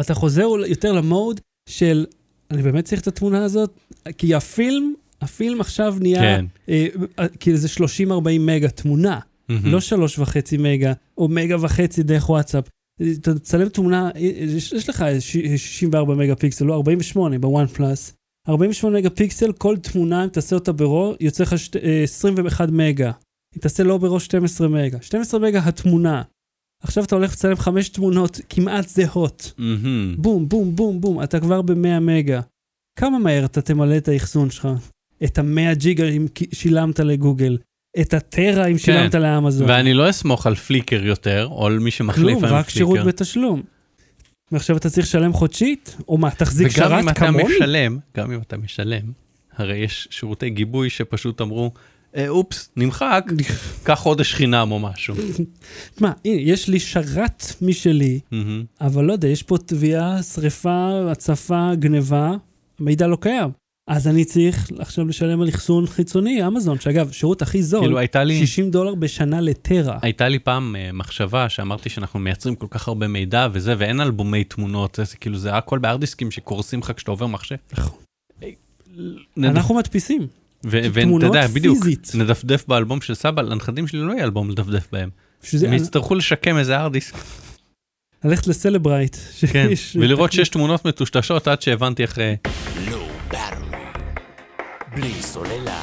אתה 0.01 0.15
חוזר 0.15 0.47
יותר 0.67 0.93
למוד 0.93 1.41
של, 1.69 2.07
אני 2.51 2.63
באמת 2.63 2.85
צריך 2.85 3.01
את 3.01 3.07
התמונה 3.07 3.45
הזאת? 3.45 3.71
כי 4.19 4.35
הפילם, 4.35 4.95
הפילם 5.21 5.61
עכשיו 5.61 5.97
נהיה, 6.01 6.21
כן. 6.21 6.45
אה, 6.69 6.87
כאילו 7.41 7.57
זה 7.57 7.69
30-40 7.69 7.81
מגה 8.47 8.69
תמונה. 8.69 9.21
מהמם. 9.49 9.67
לא 9.73 9.81
שלוש 9.81 10.19
וחצי 10.19 10.57
מגה, 10.57 10.93
או 11.19 11.29
מגה 11.29 11.57
וחצי 11.65 12.03
דרך 12.03 12.31
וואטסאפ. 12.31 12.65
אתה 13.21 13.35
תצלם 13.35 13.69
תמונה, 13.69 14.11
יש, 14.17 14.73
יש 14.73 14.89
לך 14.89 15.05
ש- 15.21 15.37
64 15.57 16.15
מגה 16.15 16.37
פיקסל, 16.37 16.65
לא 16.65 16.75
48 16.75 17.39
בוואן 17.39 17.67
פלאס. 17.67 18.13
48 18.49 18.99
מגה 18.99 19.11
פיקסל, 19.11 19.53
כל 19.53 19.77
תמונה, 19.77 20.25
אם 20.25 20.29
תעשה 20.29 20.57
אותה 20.57 20.73
ברו, 20.73 21.15
יוצא 21.21 21.43
לך 21.43 21.59
שת- 21.59 21.77
אה, 21.77 22.03
21 22.03 22.69
מגה. 22.71 23.13
אם 23.57 23.61
תעשה 23.61 23.83
לא 23.83 23.99
ברו, 23.99 24.21
12 24.21 24.69
מגה. 24.69 24.99
12 25.01 25.41
מגה 25.41 25.61
התמונה. 25.65 26.23
עכשיו 26.83 27.05
אתה 27.05 27.15
הולך 27.17 27.33
לצלם 27.33 27.57
חמש 27.57 27.89
תמונות 27.89 28.41
כמעט 28.49 28.89
זהות. 28.89 29.53
מהמם. 29.59 30.15
בום, 30.19 30.49
בום, 30.49 30.77
בום, 30.77 31.01
בום, 31.01 31.23
אתה 31.23 31.41
כבר 31.41 31.63
ב-100 31.63 32.01
מגה. 32.01 32.41
כמה 32.99 33.19
מהר 33.19 33.45
אתה 33.45 33.63
תמלא 33.63 33.97
את 33.97 34.09
האחסון 34.09 34.51
שלך? 34.51 34.69
את 35.25 35.39
ה-100 35.39 35.75
ג'יגה 35.75 36.05
שילמת 36.53 37.01
לגוגל. 37.01 37.59
את 38.01 38.15
הטרה 38.15 38.67
אם 38.67 38.79
שילמת 38.79 39.15
לאמזון. 39.15 39.71
ואני 39.71 39.95
לא 39.95 40.11
אסמוך 40.11 40.47
על 40.47 40.55
פליקר 40.55 41.05
יותר, 41.05 41.49
או 41.51 41.67
על 41.67 41.79
מי 41.79 41.91
שמחליף 41.91 42.27
כלום, 42.39 42.45
היום 42.45 42.57
רק 42.57 42.69
שירות 42.69 42.93
פליקר. 42.95 43.09
בתשלום. 43.09 43.63
ועכשיו 44.53 44.77
אתה 44.77 44.91
צריך 44.91 45.07
לשלם 45.07 45.33
חודשית? 45.33 45.97
או 46.09 46.19
מה, 46.19 46.31
תחזיק 46.31 46.69
וגם 46.77 46.93
אם 46.93 47.03
שרת 47.03 47.17
אתה 47.17 47.27
כמוני? 47.27 47.45
משלם, 47.45 47.99
גם 48.17 48.33
אם 48.33 48.41
אתה 48.47 48.57
משלם, 48.57 49.03
הרי 49.57 49.77
יש 49.77 50.09
שירותי 50.11 50.51
גיבוי 50.51 50.91
שפשוט 50.91 51.41
אמרו, 51.41 51.71
"אה, 52.17 52.29
אופס, 52.29 52.71
נמחק, 52.77 53.25
קח 53.85 53.95
חודש 53.99 54.35
חינם 54.35 54.69
או 54.71 54.79
משהו. 54.79 55.15
תשמע, 55.95 56.13
הנה, 56.25 56.41
יש 56.41 56.69
לי 56.69 56.81
שרת 56.81 57.45
משלי. 57.63 58.21
אבל 58.81 59.05
לא 59.05 59.13
יודע, 59.13 59.29
יש 59.29 59.43
פה 59.43 59.59
תביעה, 59.59 60.23
שריפה, 60.23 60.91
הצפה, 61.11 61.71
גניבה, 61.75 62.31
המידע 62.81 63.07
לא 63.07 63.17
קיים. 63.21 63.51
אז 63.87 64.09
אני 64.09 64.25
צריך 64.25 64.71
עכשיו 64.79 65.05
לשלם 65.05 65.41
על 65.41 65.49
אחסון 65.49 65.87
חיצוני, 65.87 66.47
אמזון, 66.47 66.81
שאגב, 66.81 67.13
שירות 67.13 67.43
הכי 67.43 67.63
זול, 67.63 67.81
כאילו 67.81 67.99
הייתה 67.99 68.25
לי, 68.25 68.47
60 68.47 68.71
דולר 68.71 68.95
בשנה 68.95 69.41
לטרה. 69.41 69.99
הייתה 70.03 70.29
לי 70.29 70.39
פעם 70.39 70.77
אה, 70.77 70.91
מחשבה 70.93 71.49
שאמרתי 71.49 71.89
שאנחנו 71.89 72.21
מייצרים 72.21 72.55
כל 72.55 72.67
כך 72.71 72.89
הרבה 72.89 73.09
מידע 73.09 73.49
וזה, 73.53 73.75
ואין 73.79 74.01
אלבומי 74.01 74.45
תמונות, 74.45 74.99
זה 75.05 75.17
כאילו 75.17 75.39
זה 75.39 75.57
הכל 75.57 75.79
בארדיסקים 75.79 76.31
שקורסים 76.31 76.81
לך 76.81 76.93
כשאתה 76.97 77.11
עובר 77.11 77.27
מחשב. 77.27 77.57
נכון. 77.73 77.99
אנחנו 79.39 79.75
מדפיסים. 79.75 80.27
ו- 80.65 80.81
ואתה 80.93 81.01
תמונות 81.01 81.35
יודע, 81.35 81.47
בדיוק, 81.47 81.79
פיזית. 81.79 82.13
נדפדף 82.15 82.65
באלבום 82.69 83.01
של 83.01 83.15
סבא, 83.15 83.43
לנכדים 83.43 83.87
שלי 83.87 84.01
לא 84.01 84.13
יהיה 84.13 84.25
אלבום 84.25 84.51
לדפדף 84.51 84.89
בהם. 84.93 85.11
הם 85.67 85.73
יצטרכו 85.73 86.15
לשקם 86.15 86.59
איזה 86.59 86.77
ארדיסק, 86.77 87.15
ללכת 88.25 88.47
לסלברייט. 88.47 89.17
כן, 89.53 89.69
ולראות 89.95 90.33
שיש 90.33 90.49
תמונות 90.49 90.85
מטושטשות 90.85 91.49
עד 91.49 91.63
שהבנתי 91.63 92.05
אחרי... 92.05 92.37
בלי 94.97 95.23
סוללה. 95.23 95.83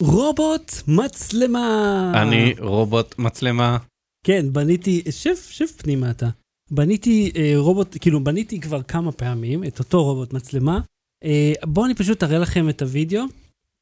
רובוט 0.00 0.72
מצלמה. 0.88 2.12
אני 2.22 2.54
רובוט 2.58 3.18
מצלמה. 3.18 3.78
כן, 4.26 4.52
בניתי, 4.52 5.02
שב, 5.10 5.34
שב 5.50 5.66
פנימה 5.66 6.10
אתה. 6.10 6.28
בניתי 6.70 7.32
אה, 7.36 7.52
רובוט, 7.56 7.96
כאילו 8.00 8.24
בניתי 8.24 8.60
כבר 8.60 8.82
כמה 8.82 9.12
פעמים 9.12 9.64
את 9.64 9.78
אותו 9.78 10.04
רובוט 10.04 10.32
מצלמה. 10.32 10.80
אה, 11.24 11.52
בואו 11.64 11.86
אני 11.86 11.94
פשוט 11.94 12.22
אראה 12.22 12.38
לכם 12.38 12.68
את 12.68 12.82
הוידאו. 12.82 13.22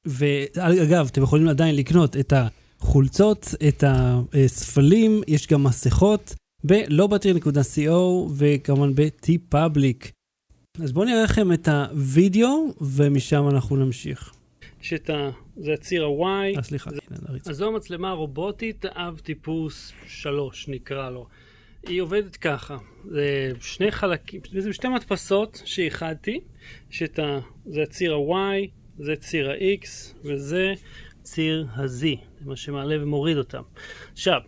ואגב, 0.06 1.08
אתם 1.12 1.22
יכולים 1.22 1.48
עדיין 1.48 1.76
לקנות 1.76 2.16
את 2.16 2.32
החולצות, 2.32 3.54
את 3.68 3.84
הספלים, 3.86 5.22
יש 5.28 5.46
גם 5.46 5.64
מסכות 5.64 6.34
ב-lowbattery.co 6.66 7.90
וכמובן 8.36 8.94
ב-t-public. 8.94 10.19
אז 10.82 10.92
בואו 10.92 11.04
נראה 11.04 11.22
לכם 11.22 11.52
את 11.52 11.68
הוידאו 11.68 12.74
ומשם 12.80 13.48
אנחנו 13.48 13.76
נמשיך. 13.76 14.34
יש 14.82 14.92
את 14.92 15.10
ה... 15.10 15.30
זה 15.56 15.72
הציר 15.72 16.04
ה-Y. 16.04 16.56
אה, 16.56 16.62
סליחה, 16.62 16.90
הנה, 16.90 17.18
נריץ. 17.28 17.46
לא 17.46 17.50
אז 17.50 17.56
זו 17.56 17.66
המצלמה 17.66 18.10
הרובוטית, 18.10 18.86
אב 18.86 19.18
טיפוס 19.18 19.92
3 20.06 20.68
נקרא 20.68 21.10
לו. 21.10 21.26
היא 21.86 22.00
עובדת 22.00 22.36
ככה, 22.36 22.76
זה 23.10 23.52
שני 23.60 23.90
חלקים, 23.90 24.40
זה 24.58 24.72
שתי 24.72 24.88
מדפסות 24.88 25.62
שאיחדתי, 25.64 26.40
יש 26.90 27.02
את 27.02 27.18
ה... 27.18 27.38
זה 27.66 27.82
הציר 27.82 28.14
ה-Y, 28.14 28.68
זה 28.98 29.16
ציר 29.16 29.50
ה-X 29.50 29.86
וזה 30.24 30.72
ציר 31.22 31.66
ה-Z, 31.72 31.88
זה 31.88 32.46
מה 32.46 32.56
שמעלה 32.56 33.02
ומוריד 33.02 33.36
אותם. 33.36 33.62
עכשיו, 34.12 34.40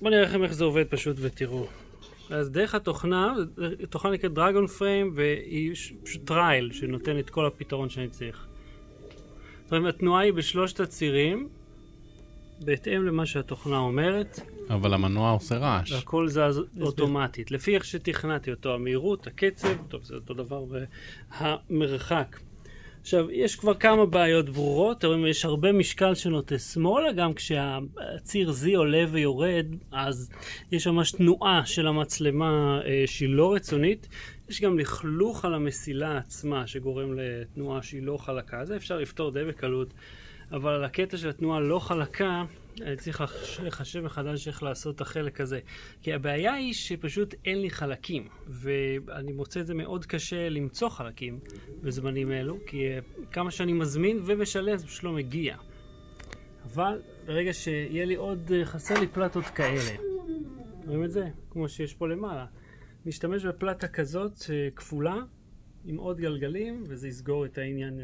בואו 0.00 0.10
נראה 0.10 0.22
לכם 0.22 0.44
איך 0.44 0.52
זה 0.52 0.64
עובד 0.64 0.84
פשוט 0.88 1.16
ותראו. 1.20 1.66
אז 2.30 2.50
דרך 2.50 2.74
התוכנה, 2.74 3.34
התוכנה 3.82 4.12
נקראת 4.12 4.32
Dragonframe 4.32 5.12
והיא 5.14 5.74
פשוט 6.02 6.24
trial 6.24 6.72
שנותן 6.72 7.18
את 7.18 7.30
כל 7.30 7.46
הפתרון 7.46 7.90
שאני 7.90 8.08
צריך. 8.08 8.46
זאת 9.64 9.72
אומרת, 9.72 9.94
התנועה 9.94 10.22
היא 10.22 10.32
בשלושת 10.32 10.80
הצירים, 10.80 11.48
בהתאם 12.60 13.06
למה 13.06 13.26
שהתוכנה 13.26 13.78
אומרת, 13.78 14.40
אבל 14.70 14.94
המנוע 14.94 15.30
עושה 15.30 15.56
רעש. 15.58 15.92
והכל 15.92 16.28
זז 16.28 16.60
אוטומטית. 16.80 17.50
לפי 17.50 17.74
איך 17.74 17.84
שתכנתי 17.84 18.50
אותו, 18.50 18.74
המהירות, 18.74 19.26
הקצב, 19.26 19.68
טוב, 19.88 20.04
זה 20.04 20.14
אותו 20.14 20.34
דבר, 20.34 20.64
והמרחק. 21.30 22.36
עכשיו, 23.00 23.30
יש 23.30 23.56
כבר 23.56 23.74
כמה 23.74 24.06
בעיות 24.06 24.48
ברורות, 24.48 25.04
אבל 25.04 25.26
יש 25.28 25.44
הרבה 25.44 25.72
משקל 25.72 26.14
שנוטה 26.14 26.58
שמאלה, 26.58 27.12
גם 27.12 27.34
כשהציר 27.34 28.50
Z 28.50 28.76
עולה 28.76 29.04
ויורד, 29.10 29.66
אז 29.92 30.30
יש 30.72 30.86
ממש 30.86 31.12
תנועה 31.12 31.66
של 31.66 31.86
המצלמה 31.86 32.80
אה, 32.84 33.02
שהיא 33.06 33.28
לא 33.28 33.54
רצונית. 33.54 34.08
יש 34.48 34.60
גם 34.60 34.78
לכלוך 34.78 35.44
על 35.44 35.54
המסילה 35.54 36.18
עצמה, 36.18 36.66
שגורם 36.66 37.18
לתנועה 37.18 37.82
שהיא 37.82 38.02
לא 38.02 38.16
חלקה. 38.16 38.64
זה 38.64 38.76
אפשר 38.76 38.98
לפתור 38.98 39.30
די 39.30 39.44
בקלות, 39.44 39.94
אבל 40.52 40.72
על 40.72 40.84
הקטע 40.84 41.16
של 41.16 41.28
התנועה 41.28 41.60
לא 41.60 41.78
חלקה, 41.78 42.44
צריך 42.98 43.20
לח- 43.20 43.60
לחשב 43.60 44.00
מחדש 44.00 44.48
איך 44.48 44.62
לעשות 44.62 44.96
את 44.96 45.00
החלק 45.00 45.40
הזה. 45.40 45.60
כי 46.02 46.12
הבעיה 46.12 46.54
היא 46.54 46.74
שפשוט 46.74 47.34
אין 47.44 47.60
לי 47.60 47.70
חלקים, 47.70 48.28
ואני 48.46 49.32
מוצא 49.32 49.60
את 49.60 49.66
זה 49.66 49.74
מאוד 49.74 50.06
קשה 50.06 50.48
למצוא 50.48 50.88
חלקים 50.88 51.40
בזמנים 51.82 52.32
אלו, 52.32 52.58
כי 52.66 52.86
אה, 52.88 52.98
כמה 53.32 53.50
שאני 53.50 53.72
מזמין 53.72 54.20
ומשלם 54.26 54.76
זה 54.76 54.86
פשוט 54.86 55.04
לא 55.04 55.12
מגיע. 55.12 55.56
אבל 56.64 57.02
ברגע 57.26 57.52
שיהיה 57.52 58.04
לי 58.04 58.14
עוד, 58.14 58.52
אה, 58.52 58.64
חסר 58.64 59.00
לי 59.00 59.06
פלטות 59.06 59.44
כאלה. 59.44 59.96
רואים 60.86 61.04
את 61.04 61.10
זה? 61.10 61.24
כמו 61.50 61.68
שיש 61.68 61.94
פה 61.94 62.08
למעלה. 62.08 62.46
נשתמש 63.06 63.44
בפלטה 63.44 63.88
כזאת 63.88 64.32
אה, 64.50 64.68
כפולה, 64.76 65.16
עם 65.84 65.96
עוד 65.96 66.18
גלגלים, 66.20 66.84
וזה 66.88 67.08
יסגור 67.08 67.44
את 67.44 67.58
העניין. 67.58 68.00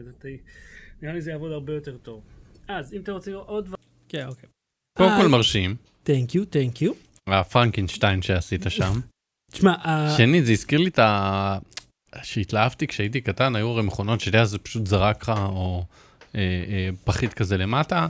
נראה 1.02 1.14
לי 1.14 1.20
זה 1.20 1.30
יעבוד 1.30 1.52
הרבה 1.52 1.72
יותר 1.74 1.96
טוב. 1.96 2.22
אז 2.68 2.94
אם 2.94 3.00
אתם 3.00 3.12
רוצים 3.12 3.34
עוד. 3.34 3.68
כן, 4.08 4.26
אוקיי. 4.28 4.53
קודם 4.98 5.10
כל 5.20 5.28
מרשים, 5.28 5.74
תנק 6.02 6.34
יו, 6.34 6.44
תנק 6.44 6.82
יו. 6.82 6.92
הפרנקנשטיין 7.26 8.22
שעשית 8.22 8.66
שם. 8.68 9.00
תשמע, 9.52 9.74
שנית, 10.16 10.46
זה 10.46 10.52
הזכיר 10.52 10.78
לי 10.80 10.88
את 10.88 10.98
ה... 10.98 11.58
שהתלהבתי 12.22 12.86
כשהייתי 12.86 13.20
קטן, 13.20 13.56
היו 13.56 13.68
הרי 13.68 13.82
מכונות 13.82 14.20
שאתה 14.20 14.28
יודע, 14.28 14.44
זה 14.44 14.58
פשוט 14.58 14.86
זרק 14.86 15.22
לך, 15.22 15.28
או 15.48 15.84
אה, 16.34 16.40
אה, 16.40 16.88
פחית 17.04 17.34
כזה 17.34 17.56
למטה, 17.56 18.06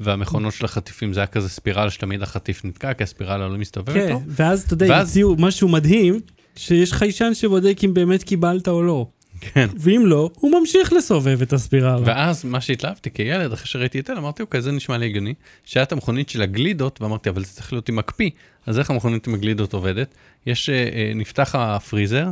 והמכונות 0.00 0.52
של 0.54 0.64
החטיפים 0.64 1.12
זה 1.12 1.20
היה 1.20 1.26
כזה 1.26 1.48
ספירל 1.48 1.90
שתמיד 1.90 2.22
החטיף 2.22 2.64
נתקע, 2.64 2.94
כי 2.94 3.02
הספירלה 3.02 3.48
לא 3.48 3.58
מסתובבת 3.58 3.94
כן. 3.94 4.16
ואז 4.28 4.62
אתה 4.62 4.74
יודע, 4.74 4.86
ואז- 4.90 5.08
המציאו 5.08 5.36
משהו 5.38 5.68
מדהים, 5.68 6.20
שיש 6.56 6.92
חיישן 6.92 7.34
שבודק 7.34 7.78
אם 7.84 7.94
באמת 7.94 8.22
קיבלת 8.22 8.68
או 8.68 8.82
לא. 8.82 9.06
כן. 9.52 9.68
ואם 9.76 10.02
לא, 10.06 10.30
הוא 10.34 10.60
ממשיך 10.60 10.92
לסובב 10.92 11.42
את 11.42 11.52
הספירלה. 11.52 12.02
ואז 12.04 12.44
מה 12.44 12.60
שהתלהבתי 12.60 13.10
כילד, 13.10 13.52
אחרי 13.52 13.66
שראיתי 13.66 14.00
את 14.00 14.10
אלה, 14.10 14.18
אמרתי, 14.18 14.42
אוקיי, 14.42 14.62
זה 14.62 14.72
נשמע 14.72 14.98
לי 14.98 15.06
הגיוני. 15.06 15.34
שהיה 15.64 15.84
את 15.84 15.92
המכונית 15.92 16.28
של 16.28 16.42
הגלידות, 16.42 17.02
ואמרתי, 17.02 17.28
אבל 17.28 17.44
זה 17.44 17.52
צריך 17.52 17.72
להיות 17.72 17.88
עם 17.88 17.96
מקפיא. 17.96 18.30
אז 18.66 18.78
איך 18.78 18.90
המכונית 18.90 19.26
עם 19.26 19.34
הגלידות 19.34 19.72
עובדת? 19.72 20.14
יש, 20.46 20.70
אה, 20.70 20.74
אה, 20.74 21.12
נפתח 21.14 21.54
הפריזר, 21.54 22.26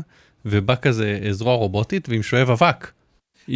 ובא 0.44 0.74
כזה 0.82 1.18
זרוע 1.30 1.54
רובוטית 1.54 2.08
ועם 2.08 2.22
שואב 2.22 2.50
אבק. 2.50 2.92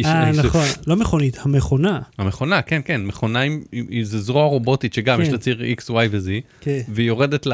אה, 0.05 0.31
נכון, 0.31 0.65
לא 0.87 0.95
מכונית, 0.95 1.37
המכונה. 1.41 1.99
המכונה, 2.17 2.61
כן, 2.61 2.81
כן, 2.85 3.05
מכונה 3.05 3.41
עם, 3.41 3.63
עם, 3.71 3.85
עם 3.89 4.03
זה 4.03 4.19
זרוע 4.19 4.45
רובוטית 4.45 4.93
שגם 4.93 5.17
כן. 5.17 5.23
יש 5.23 5.29
לה 5.29 5.37
ציר 5.37 5.61
X, 5.79 5.89
Y 5.89 5.93
ו-Z, 6.11 6.29
כן. 6.61 6.81
והיא 6.89 7.07
יורדת 7.07 7.47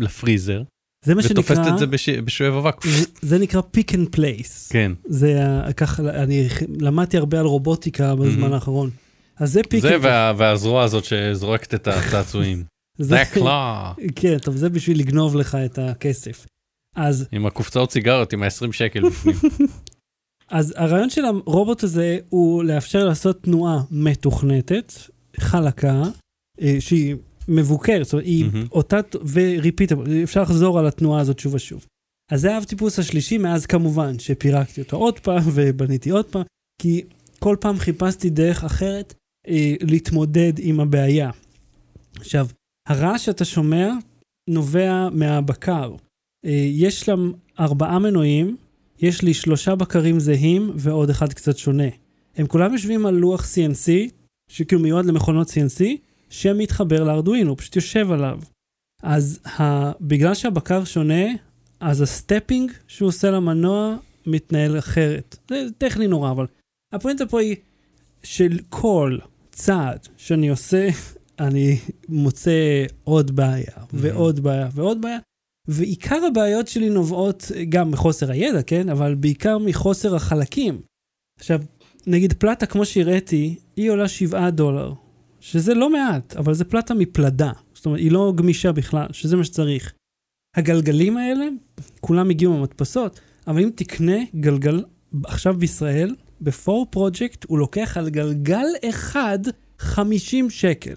לפריזר, 0.00 0.62
זה 1.04 1.14
מה 1.14 1.20
ותופסת 1.30 1.54
שנקרא, 1.56 1.74
את 1.74 1.78
זה 1.78 1.86
בש, 1.86 2.08
בשואב 2.08 2.54
אבק. 2.54 2.84
זה- 2.86 3.04
זה 3.22 3.38
נקרא 3.38 3.60
pick 3.60 3.94
and 3.94 4.08
place. 4.08 4.68
כן, 4.72 4.92
זה 5.04 5.40
ככה, 5.76 6.02
אני 6.22 6.48
למדתי 6.80 7.16
הרבה 7.16 7.40
על 7.40 7.46
רובוטיקה 7.46 8.14
בזמן 8.14 8.50
Mhm. 8.50 8.54
האחרון. 8.54 8.90
אז 9.38 9.52
זה 9.52 9.60
pick 9.68 9.82
זה 9.82 9.94
and 9.96 10.04
וה, 10.04 10.32
והזרוע 10.36 10.82
הזאת 10.82 11.04
שזורקת 11.04 11.74
את 11.74 11.88
הצעצועים. 11.88 12.64
זה 12.98 13.20
הקלע. 13.20 13.92
כן, 14.16 14.38
טוב, 14.38 14.56
זה 14.56 14.68
בשביל 14.68 14.98
לגנוב 14.98 15.36
לך 15.36 15.54
את 15.54 15.78
הכסף. 15.78 16.46
אז 16.96 17.26
עם 17.32 17.46
הקופסאות 17.46 17.92
סיגריות, 17.92 18.32
עם 18.32 18.42
ה-20 18.42 18.72
שקל 18.72 19.08
בפנים. 19.08 19.36
אז 20.50 20.74
הרעיון 20.76 21.10
של 21.10 21.24
הרובוט 21.24 21.82
הזה 21.82 22.18
הוא 22.28 22.64
לאפשר 22.64 23.04
לעשות 23.04 23.42
תנועה 23.42 23.78
מתוכנתת, 23.90 24.92
חלקה, 25.40 26.02
אה, 26.60 26.76
שהיא 26.80 27.16
מבוקרת, 27.48 28.04
זאת 28.04 28.12
אומרת, 28.12 28.26
היא 28.26 28.44
מהמם. 28.44 28.66
אותה, 28.72 29.00
וריפיטבל, 29.32 30.22
אפשר 30.22 30.42
לחזור 30.42 30.78
על 30.78 30.86
התנועה 30.86 31.20
הזאת 31.20 31.38
שוב 31.38 31.54
ושוב. 31.54 31.86
אז 32.30 32.40
זה 32.40 32.54
האבטיפוס 32.54 32.98
השלישי, 32.98 33.38
מאז 33.38 33.66
כמובן 33.66 34.18
שפירקתי 34.18 34.80
אותו 34.80 34.96
עוד 34.96 35.18
פעם 35.18 35.42
ובניתי 35.54 36.10
עוד 36.10 36.24
פעם, 36.24 36.42
כי 36.82 37.02
כל 37.38 37.56
פעם 37.60 37.78
חיפשתי 37.78 38.30
דרך 38.30 38.64
אחרת 38.64 39.14
אה, 39.48 39.74
להתמודד 39.80 40.52
עם 40.58 40.80
הבעיה. 40.80 41.30
עכשיו, 42.16 42.46
הרעש 42.88 43.24
שאתה 43.24 43.44
שומע 43.44 43.92
נובע 44.50 45.08
מהבקר. 45.12 45.94
אה, 46.44 46.66
יש 46.72 47.08
לה 47.08 47.14
ארבעה 47.60 47.98
מנועים, 47.98 48.56
יש 48.98 49.22
לי 49.22 49.34
שלושה 49.34 49.74
בקרים 49.74 50.20
זהים 50.20 50.70
ועוד 50.74 51.10
אחד 51.10 51.32
קצת 51.32 51.58
שונה. 51.58 51.88
הם 52.36 52.46
כולם 52.46 52.72
יושבים 52.72 53.06
על 53.06 53.14
לוח 53.14 53.44
CNC, 53.44 54.10
שכאילו 54.50 54.82
מיועד 54.82 55.06
למכונות 55.06 55.48
CNC, 55.48 55.84
שמתחבר 56.32 57.04
לארדואין, 57.04 57.46
הוא 57.46 57.56
פשוט 57.56 57.76
יושב 57.76 58.12
עליו. 58.12 58.40
אז 59.02 59.40
ה... 59.46 59.92
בגלל 60.00 60.34
שהבקר 60.34 60.84
שונה, 60.84 61.24
אז 61.80 62.00
ה 62.00 62.08
stepping 62.08 62.72
שהוא 62.86 63.08
עושה 63.08 63.30
למנוע 63.30 63.96
מתנהל 64.26 64.78
אחרת. 64.78 65.36
זה 65.48 65.66
טכני 65.78 66.06
נורא, 66.06 66.30
אבל 66.30 66.46
הפואנטה 66.92 67.26
פה 67.26 67.40
היא 67.40 67.56
של 68.22 68.58
כל 68.68 69.18
צעד 69.50 70.08
שאני 70.16 70.48
עושה, 70.48 70.88
אני 71.46 71.78
מוצא 72.08 72.84
עוד 73.04 73.36
בעיה, 73.36 73.76
ועוד 73.92 74.40
בעיה, 74.40 74.68
ועוד 74.72 75.02
בעיה. 75.02 75.18
ועיקר 75.68 76.24
הבעיות 76.24 76.68
שלי 76.68 76.90
נובעות 76.90 77.50
גם 77.68 77.90
מחוסר 77.90 78.30
הידע, 78.30 78.62
כן? 78.62 78.88
אבל 78.88 79.14
בעיקר 79.14 79.58
מחוסר 79.58 80.16
החלקים. 80.16 80.80
עכשיו, 81.38 81.60
נגיד 82.06 82.32
פלטה 82.32 82.66
כמו 82.66 82.84
שהראיתי, 82.84 83.54
היא 83.76 83.90
עולה 83.90 84.08
7 84.08 84.50
דולר, 84.50 84.92
שזה 85.42 85.74
לא 85.74 85.90
מעט, 85.90 86.36
אבל 86.36 86.54
זה 86.54 86.64
פלטה 86.64 86.94
מפלדה. 86.94 87.52
זאת 87.74 87.86
אומרת, 87.86 88.00
היא 88.00 88.12
לא 88.12 88.32
גמישה 88.36 88.72
בכלל, 88.72 89.06
שזה 89.12 89.36
מה 89.36 89.44
שצריך. 89.44 89.92
הגלגלים 90.56 91.16
האלה, 91.16 91.44
כולם 92.00 92.30
הגיעו 92.30 92.52
מהמדפסות, 92.52 93.20
אבל 93.46 93.62
אם 93.62 93.70
תקנה 93.74 94.16
גלגל 94.34 94.84
עכשיו 95.24 95.54
בישראל, 95.54 96.14
בפור 96.40 96.86
פרוג'קט 96.90 97.44
הוא 97.44 97.58
לוקח 97.58 97.96
על 97.96 98.10
גלגל 98.10 98.66
אחד 98.88 99.38
50 99.78 100.50
שקל. 100.50 100.94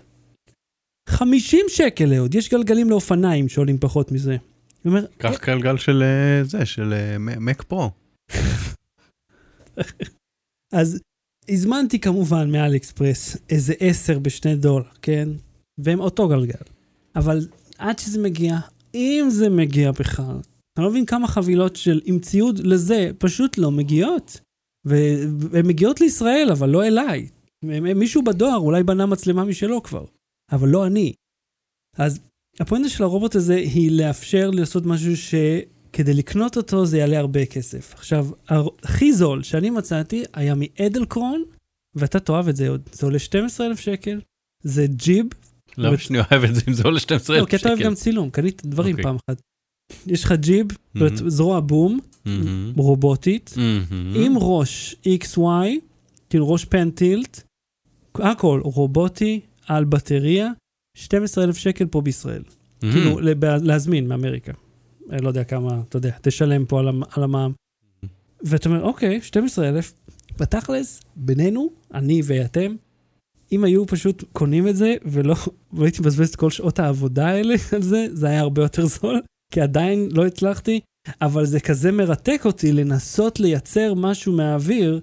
50 1.10 1.66
שקל, 1.70 2.14
אהוד. 2.14 2.36
יש 2.36 2.50
גלגלים 2.50 2.89
לאופניים 2.89 3.50
שעולים 3.50 3.78
פחות 3.78 4.12
מזה. 4.12 4.38
אומר, 4.86 5.06
קח 5.18 5.46
גלגל 5.46 5.78
של 5.78 6.04
אה, 6.04 6.43
זה, 6.43 6.66
של 6.66 6.93
אה, 6.93 7.18
מק 7.18 7.64
פרו. 7.64 7.91
אז 10.74 11.00
הזמנתי 11.50 12.00
כמובן 12.00 12.52
מאל 12.52 12.76
אקספרס 12.76 13.38
איזה 13.50 13.74
10 13.80 14.20
בשני 14.20 14.56
דולר, 14.56 14.86
כן? 15.02 15.30
והם 15.78 16.00
אותו 16.00 16.28
גלגל. 16.28 16.60
אבל 17.16 17.48
עד 17.78 18.00
שזה 18.00 18.20
מגיע, 18.20 18.58
אם 18.96 19.28
זה 19.30 19.50
מגיע 19.50 19.91
בכלל, 19.91 20.39
אני 20.78 20.86
לא 20.86 20.89
מבין 20.89 21.06
כמה 21.06 21.28
חבילות 21.28 21.76
של 21.76 22.02
עם 22.06 22.20
ציוד 22.20 22.60
לזה 22.60 23.12
פשוט 23.18 23.58
לא 23.58 23.72
מגיעות. 23.72 24.39
והן 24.86 25.68
מגיעות 25.68 26.02
לישראל, 26.02 26.48
אבל 26.52 26.70
לא 26.70 26.84
אליי. 26.84 27.28
מישהו 27.96 28.24
בדואר 28.24 28.58
אולי 28.58 28.84
בנה 28.84 29.06
מצלמה 29.06 29.46
משלו 29.46 29.84
כבר, 29.84 30.06
אבל 30.52 30.70
לא 30.70 30.88
אני. 30.88 31.14
אז 31.98 32.20
הפואנטה 32.60 32.89
של 32.89 33.04
הרובוט 33.04 33.36
הזה 33.36 33.56
היא 33.56 33.91
לאפשר 33.91 34.50
לעשות 34.50 34.86
משהו 34.86 35.18
שכדי 35.96 36.14
לקנות 36.14 36.58
אותו 36.58 36.86
זה 36.86 36.98
יעלה 36.98 37.20
הרבה 37.20 37.46
כסף. 37.46 37.93
עכשיו, 37.93 38.28
הכי 38.84 39.14
זול 39.14 39.43
שאני 39.43 39.70
מצאתי 39.70 40.24
היה 40.34 40.54
מאדלקרון, 40.58 41.43
ואתה 41.96 42.20
תאהב 42.20 42.48
את 42.48 42.56
זה 42.56 42.70
עוד, 42.70 42.82
זה 42.91 43.06
עולה 43.06 43.20
12,000 43.20 43.80
שקל, 43.80 44.20
זה 44.64 44.86
ג'יב, 44.88 45.26
למה 45.78 45.88
אבל- 45.89 45.98
שאני 45.98 46.20
אוהב 46.20 46.43
את 46.43 46.56
זה 46.56 46.62
אם 46.68 46.74
זה 46.74 46.84
עולה 46.84 47.00
12,000 47.00 47.41
לא, 47.41 47.46
כי 47.50 47.56
אתה 47.56 47.68
אוהב 47.70 47.78
שקל? 47.80 47.88
גם 47.89 47.96
צילום, 47.96 48.30
קנית 48.30 48.62
דברים 48.66 48.91
אוקיי. 48.91 49.04
פעם 49.04 49.18
אחת. 49.30 49.41
יש 50.08 50.24
לך 50.24 50.32
ג'יב, 50.32 50.66
מהמם. 50.96 51.30
זרוע 51.30 51.60
בום, 51.60 52.00
מהמם. 52.26 52.74
רובוטית, 52.78 53.54
מהמם. 53.58 54.14
עם 54.16 54.34
ראש 54.38 54.96
XY, 55.08 55.39
כאילו 56.30 56.50
ראש 56.50 56.66
פן 56.66 56.89
טילט, 56.91 57.41
הכל 58.16 58.62
רובוטי, 58.64 59.39
על 59.68 59.84
בטריה, 59.86 60.50
12,000 60.98 61.58
שקל 61.58 61.86
פה 61.86 62.02
בישראל. 62.02 62.43
מהמם. 62.84 62.93
כאילו, 62.93 63.20
להזמין 63.64 64.08
מאמריקה. 64.08 64.52
אני 65.12 65.22
לא 65.22 65.28
יודע 65.28 65.43
כמה, 65.43 65.82
אתה 65.89 65.97
יודע, 65.97 66.12
תשלם 66.22 66.66
פה 66.66 66.80
על 66.80 66.88
המ- 66.88 67.03
על 67.12 67.24
המע"מ. 67.24 67.51
ואתה 68.43 68.70
אומר, 68.70 68.84
אוקיי, 68.84 69.22
12,000, 69.22 69.93
בתכלס, 70.39 71.01
בינינו, 71.16 71.70
אני 71.93 72.22
ואתם, 72.26 72.76
אם 73.51 73.64
היו 73.64 73.86
פשוט 73.86 74.24
קונים 74.34 74.68
את 74.68 74.76
זה 74.76 74.95
ולא 75.06 75.36
לא 75.74 75.84
הייתי 75.84 76.01
מבזבז 76.01 76.30
את 76.30 76.36
כל 76.36 76.49
שעות 76.49 76.80
העבודה 76.80 77.28
האלה 77.28 77.56
על 77.76 77.82
זה, 77.82 78.08
זה 78.14 78.28
היה 78.28 78.39
הרבה 78.39 78.62
יותר 78.62 78.86
זול, 78.86 79.22
כי 79.53 79.62
עדיין 79.62 80.10
לא 80.12 80.26
הצלחתי, 80.26 80.80
אבל 81.22 81.45
זה 81.45 81.60
כזה 81.60 81.91
מרתק 81.91 82.41
אותי 82.45 82.72
לנסות 82.72 83.39
לייצר 83.39 83.93
משהו 83.93 84.34
מהאוויר. 84.34 84.99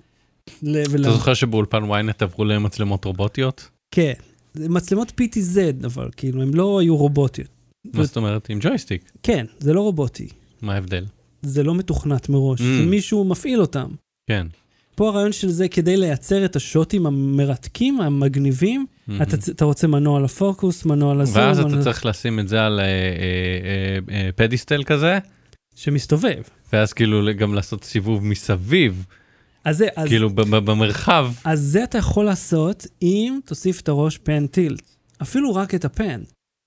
ול- 0.62 1.00
אתה 1.02 1.12
זוכר 1.12 1.34
שבאולפן 1.34 1.82
ynet 1.84 2.14
עברו 2.20 2.44
למצלמות 2.44 3.04
רובוטיות? 3.04 3.68
כן, 3.94 4.12
מצלמות 4.56 5.12
PTZ, 5.20 5.58
אבל 5.86 6.08
כאילו, 6.16 6.42
הם 6.42 6.54
לא 6.54 6.78
היו 6.78 6.96
רובוטיות. 6.96 7.48
מה 7.84 8.04
זאת 8.04 8.16
אומרת? 8.16 8.50
עם 8.50 8.58
ג'ויסטיק. 8.62 9.10
כן, 9.22 9.46
זה 9.58 9.72
לא 9.72 9.80
רובוטי. 9.80 10.28
מה 10.62 10.74
ההבדל? 10.74 11.04
זה 11.42 11.62
לא 11.62 11.74
מתוכנת 11.74 12.28
מראש, 12.28 12.60
Mm. 12.60 12.64
זה 12.64 12.86
מישהו 12.86 13.24
מפעיל 13.24 13.60
אותם. 13.60 13.90
כן. 14.30 14.46
פה 14.94 15.08
הרעיון 15.08 15.32
של 15.32 15.48
זה 15.48 15.68
כדי 15.68 15.96
לייצר 15.96 16.44
את 16.44 16.56
השוטים 16.56 17.06
המרתקים, 17.06 18.00
המגניבים, 18.00 18.86
אתה, 19.22 19.36
צ- 19.36 19.48
אתה 19.48 19.64
רוצה 19.64 19.86
מנוע 19.86 20.20
לפוקוס, 20.20 20.84
מנוע 20.84 21.14
לזום, 21.14 21.36
ואז 21.42 21.58
אתה 21.58 21.68
מנוע- 21.68 21.82
צריך 21.82 22.06
לשים 22.06 22.40
את 22.40 22.48
זה 22.48 22.64
על 22.66 22.80
אה, 22.80 22.84
אה, 22.84 22.90
אה, 24.14 24.24
אה, 24.24 24.30
פדיסטל 24.36 24.84
כזה, 24.84 25.18
שמסתובב. 25.74 26.42
ואז 26.72 26.92
כאילו 26.92 27.20
גם 27.36 27.54
לעשות 27.54 27.84
סיבוב 27.84 28.24
מסביב, 28.24 29.04
אז 29.64 29.78
זה, 29.78 29.86
אז, 29.96 30.08
כאילו 30.08 30.30
במרחב. 30.34 31.32
אז 31.44 31.60
זה 31.60 31.84
אתה 31.84 31.98
יכול 31.98 32.24
לעשות 32.24 32.86
אם 33.02 33.38
תוסיף 33.44 33.80
את 33.80 33.88
הראש 33.88 34.18
פן 34.18 34.46
טילט. 34.46 34.82
אפילו 35.22 35.54
רק 35.54 35.74
את 35.74 35.84
הפן. 35.84 36.20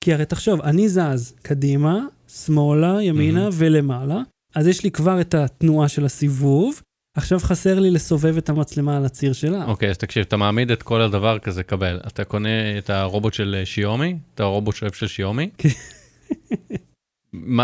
כי 0.05 0.13
הרי 0.13 0.25
תחשוב, 0.25 0.61
אני 0.61 0.89
זז 0.89 1.33
קדימה, 1.41 1.99
שמאלה, 2.27 2.97
ימינה 3.01 3.39
מהמם. 3.39 3.51
ולמעלה, 3.53 4.21
אז 4.55 4.67
יש 4.67 4.83
לי 4.83 4.91
כבר 4.91 5.21
את 5.21 5.33
התנועה 5.33 5.87
של 5.87 6.05
הסיבוב, 6.05 6.81
עכשיו 7.17 7.39
חסר 7.39 7.79
לי 7.79 7.91
לסובב 7.91 8.37
את 8.37 8.49
המצלמה 8.49 8.97
על 8.97 9.05
הציר 9.05 9.33
שלה. 9.33 9.65
אוקיי, 9.65 9.89
אז 9.89 9.97
תקשיב, 9.97 10.25
אתה 10.27 10.37
מעמיד 10.37 10.71
את 10.71 10.83
כל 10.83 11.01
הדבר 11.01 11.39
כזה, 11.39 11.63
קבל. 11.63 11.99
אתה 12.07 12.23
קונה 12.23 12.77
את 12.77 12.89
הרובוט 12.89 13.33
של 13.33 13.55
אה, 13.59 13.65
שיומי, 13.65 14.17
את 14.33 14.39
הרובוט 14.39 14.75
שואף 14.75 14.95
של 14.95 15.07
שיומי, 15.07 15.49
כן. 15.57 15.69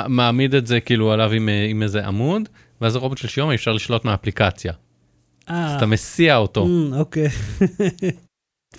מעמיד 0.10 0.56
את 0.56 0.68
זה 0.68 0.80
כאילו 0.80 1.12
עליו 1.12 1.32
עם, 1.32 1.50
אה, 1.50 1.66
עם 1.70 1.84
איזה 1.84 2.08
עמוד, 2.08 2.50
ואז 2.82 2.96
הרובוט 2.96 3.18
של 3.18 3.28
שיומי 3.28 3.56
אפשר 3.56 3.72
לשלוט 3.72 4.06
מהאפליקציה. 4.06 4.74
אה, 5.50 5.66
אז 5.66 5.76
אתה 5.78 5.86
מסיע 5.86 6.38
אותו. 6.38 6.66
Mm, 6.66 6.96
אוקיי. 6.96 7.28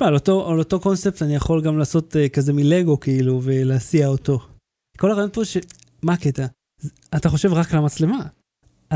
תשמע, 0.03 0.09
על 0.09 0.15
אותו, 0.15 0.51
על 0.51 0.59
אותו 0.59 0.81
קונספט 0.81 1.23
אני 1.23 1.35
יכול 1.35 1.63
גם 1.63 1.79
לעשות 1.79 2.17
uh, 2.17 2.29
כזה 2.29 2.53
מלגו 2.53 3.01
כאילו 3.01 3.41
ולהסיע 3.43 4.09
אותו. 4.09 4.41
כל 4.99 5.11
הרעיון 5.11 5.31
פה 5.33 5.45
ש... 5.45 5.57
מה 6.03 6.13
הקטע? 6.13 6.47
אתה 7.17 7.29
חושב 7.29 7.53
רק 7.53 7.73
על 7.73 7.79
המצלמה. 7.79 8.27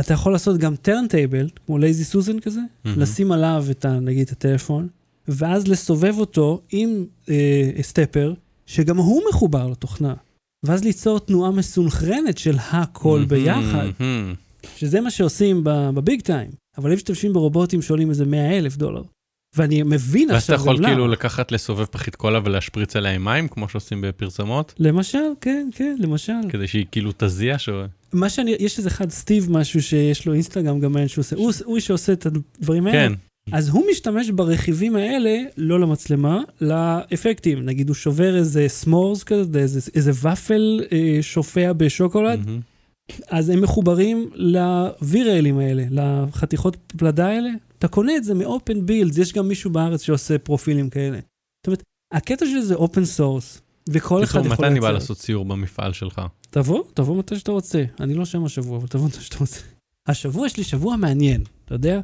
אתה 0.01 0.15
יכול 0.15 0.33
לעשות 0.33 0.59
גם 0.59 0.77
turntable, 0.77 1.49
כמו 1.67 1.79
lazy 1.79 2.05
Susan 2.05 2.41
כזה, 2.41 2.61
מהמם. 2.85 3.01
לשים 3.01 3.33
עליו 3.33 3.65
את 3.71 3.85
ה... 3.85 4.01
נגיד 4.01 4.29
הטלפון, 4.31 4.89
ואז 5.29 5.69
לסובב 5.69 6.15
אותו 6.19 6.63
עם 6.73 7.05
אה, 7.29 7.71
stepper, 7.83 8.35
שגם 8.67 8.97
הוא 8.97 9.23
מחובר 9.31 9.67
לתוכנה. 9.69 10.15
ואז 10.65 10.85
ליצור 10.85 11.19
תנועה 11.19 11.51
מסונכרנת 11.51 12.39
של 12.39 12.57
הכל 12.71 13.19
מהמם, 13.19 13.29
ביחד. 13.29 13.87
מהמם. 14.01 14.35
שזה 14.77 15.01
מה 15.01 15.11
שעושים 15.11 15.61
בביג 15.65 16.21
טיים, 16.21 16.51
אבל 16.79 16.91
הם 16.91 16.97
משתמשים 16.97 17.33
ברובוטים 17.33 17.83
שעולים 17.83 18.11
איזה 18.11 18.25
100 18.25 18.59
אלף 18.59 18.77
דולר. 18.77 19.03
ואני 19.57 19.83
מבין 19.83 20.31
ואז 20.31 20.43
אתה 20.43 20.55
עכשיו 20.55 20.55
יכול 20.55 20.77
גם 20.77 20.85
כאילו 20.85 21.05
למה. 21.05 21.13
לקחת, 21.13 21.53
לסובב 21.53 21.85
פחית 21.85 22.17
קולה 22.17 22.41
ולהשפריץ 22.45 22.97
עליה 22.97 23.13
עם 23.13 23.25
מים, 23.25 23.49
כמו 23.49 23.69
שעושים 23.69 24.01
בפרסומות, 24.01 24.75
למשל, 24.79 25.19
כן, 25.41 25.69
כן, 25.73 25.97
למשל. 25.99 26.33
כדי 26.49 26.67
שהיא 26.67 26.87
כאילו 26.93 27.11
תזיע, 27.17 27.59
ש... 27.59 27.69
מה 28.13 28.29
שאני, 28.29 28.57
יש 28.59 28.79
איזה 28.79 28.89
אחד, 28.89 29.11
סטיב 29.11 29.51
משהו 29.51 29.83
שיש 29.83 30.27
לו 30.27 30.33
אינסטגרם 30.33 30.81
גם 30.81 30.93
מעניין 30.93 31.09
שהוא 31.09 31.23
עושה, 31.23 31.37
הוא, 31.37 31.53
הוא 31.65 31.79
שעושה 31.79 32.13
את 32.13 32.27
הדברים 32.27 32.87
האלה. 32.87 33.09
כן. 33.09 33.13
אז 33.53 33.69
הוא 33.69 33.85
משתמש 33.91 34.31
ברכיבים 34.31 34.97
האלה, 34.97 35.39
לא 35.57 35.81
למצלמה, 35.81 36.41
לאפקטים. 36.61 37.65
נגיד 37.65 37.89
הוא 37.89 37.95
שובר 37.95 38.37
איזה 38.37 38.65
סמורס 38.69 39.23
כזה, 39.23 39.59
איזה, 39.59 39.91
איזה 39.95 40.11
ופל 40.11 40.81
אה, 40.93 41.19
שופע 41.21 41.73
בשוקולד, 41.73 42.47
מהמם. 42.47 42.61
אז 43.29 43.49
הם 43.49 43.61
מחוברים 43.61 44.31
לווילים 44.35 45.59
האלה, 45.59 45.85
לחתיכות 45.91 46.77
פלדה 46.97 47.27
האלה. 47.27 47.51
אתה 47.79 47.89
קונה 47.89 48.17
את 48.17 48.25
זה 48.25 48.35
מ 48.35 48.87
OpenBuilds, 48.87 49.19
יש 49.19 49.33
גם 49.33 49.49
מישהו 49.49 49.71
בארץ 49.71 50.03
שעושה 50.03 50.39
פרופילים 50.39 50.91
כאלה. 50.91 51.17
זאת 51.17 51.67
אומרת, 51.67 51.83
הקטע 52.13 52.47
של 52.47 52.61
זה 52.61 52.75
open 52.75 53.05
source, 53.05 53.61
וכל 53.89 54.25
אחד 54.25 54.47
יכול 54.47 54.53
מתי 54.53 54.67
אני 54.67 54.81
בא 54.81 54.87
לייצר. 54.87 54.99
לעשות 54.99 55.19
סיור 55.19 55.45
במפעל 55.45 55.93
שלך? 55.93 56.23
תבוא, 56.51 56.85
תבוא 56.95 57.17
מתי 57.19 57.39
שאתה 57.39 57.53
רוצה. 57.53 57.85
אני 58.01 58.15
לא 58.15 58.25
שם 58.25 58.45
השבוע, 58.45 58.79
אבל 58.79 58.87
תבוא 58.87 59.07
מתי 59.07 59.21
שאתה 59.21 59.37
רוצה. 59.39 59.61
השבוע 60.09 60.47
יש 60.47 60.57
לי 60.57 60.65
שבוע 60.65 60.97
מעניין, 60.97 61.43
אתה 61.65 61.75
יודע? 61.75 62.01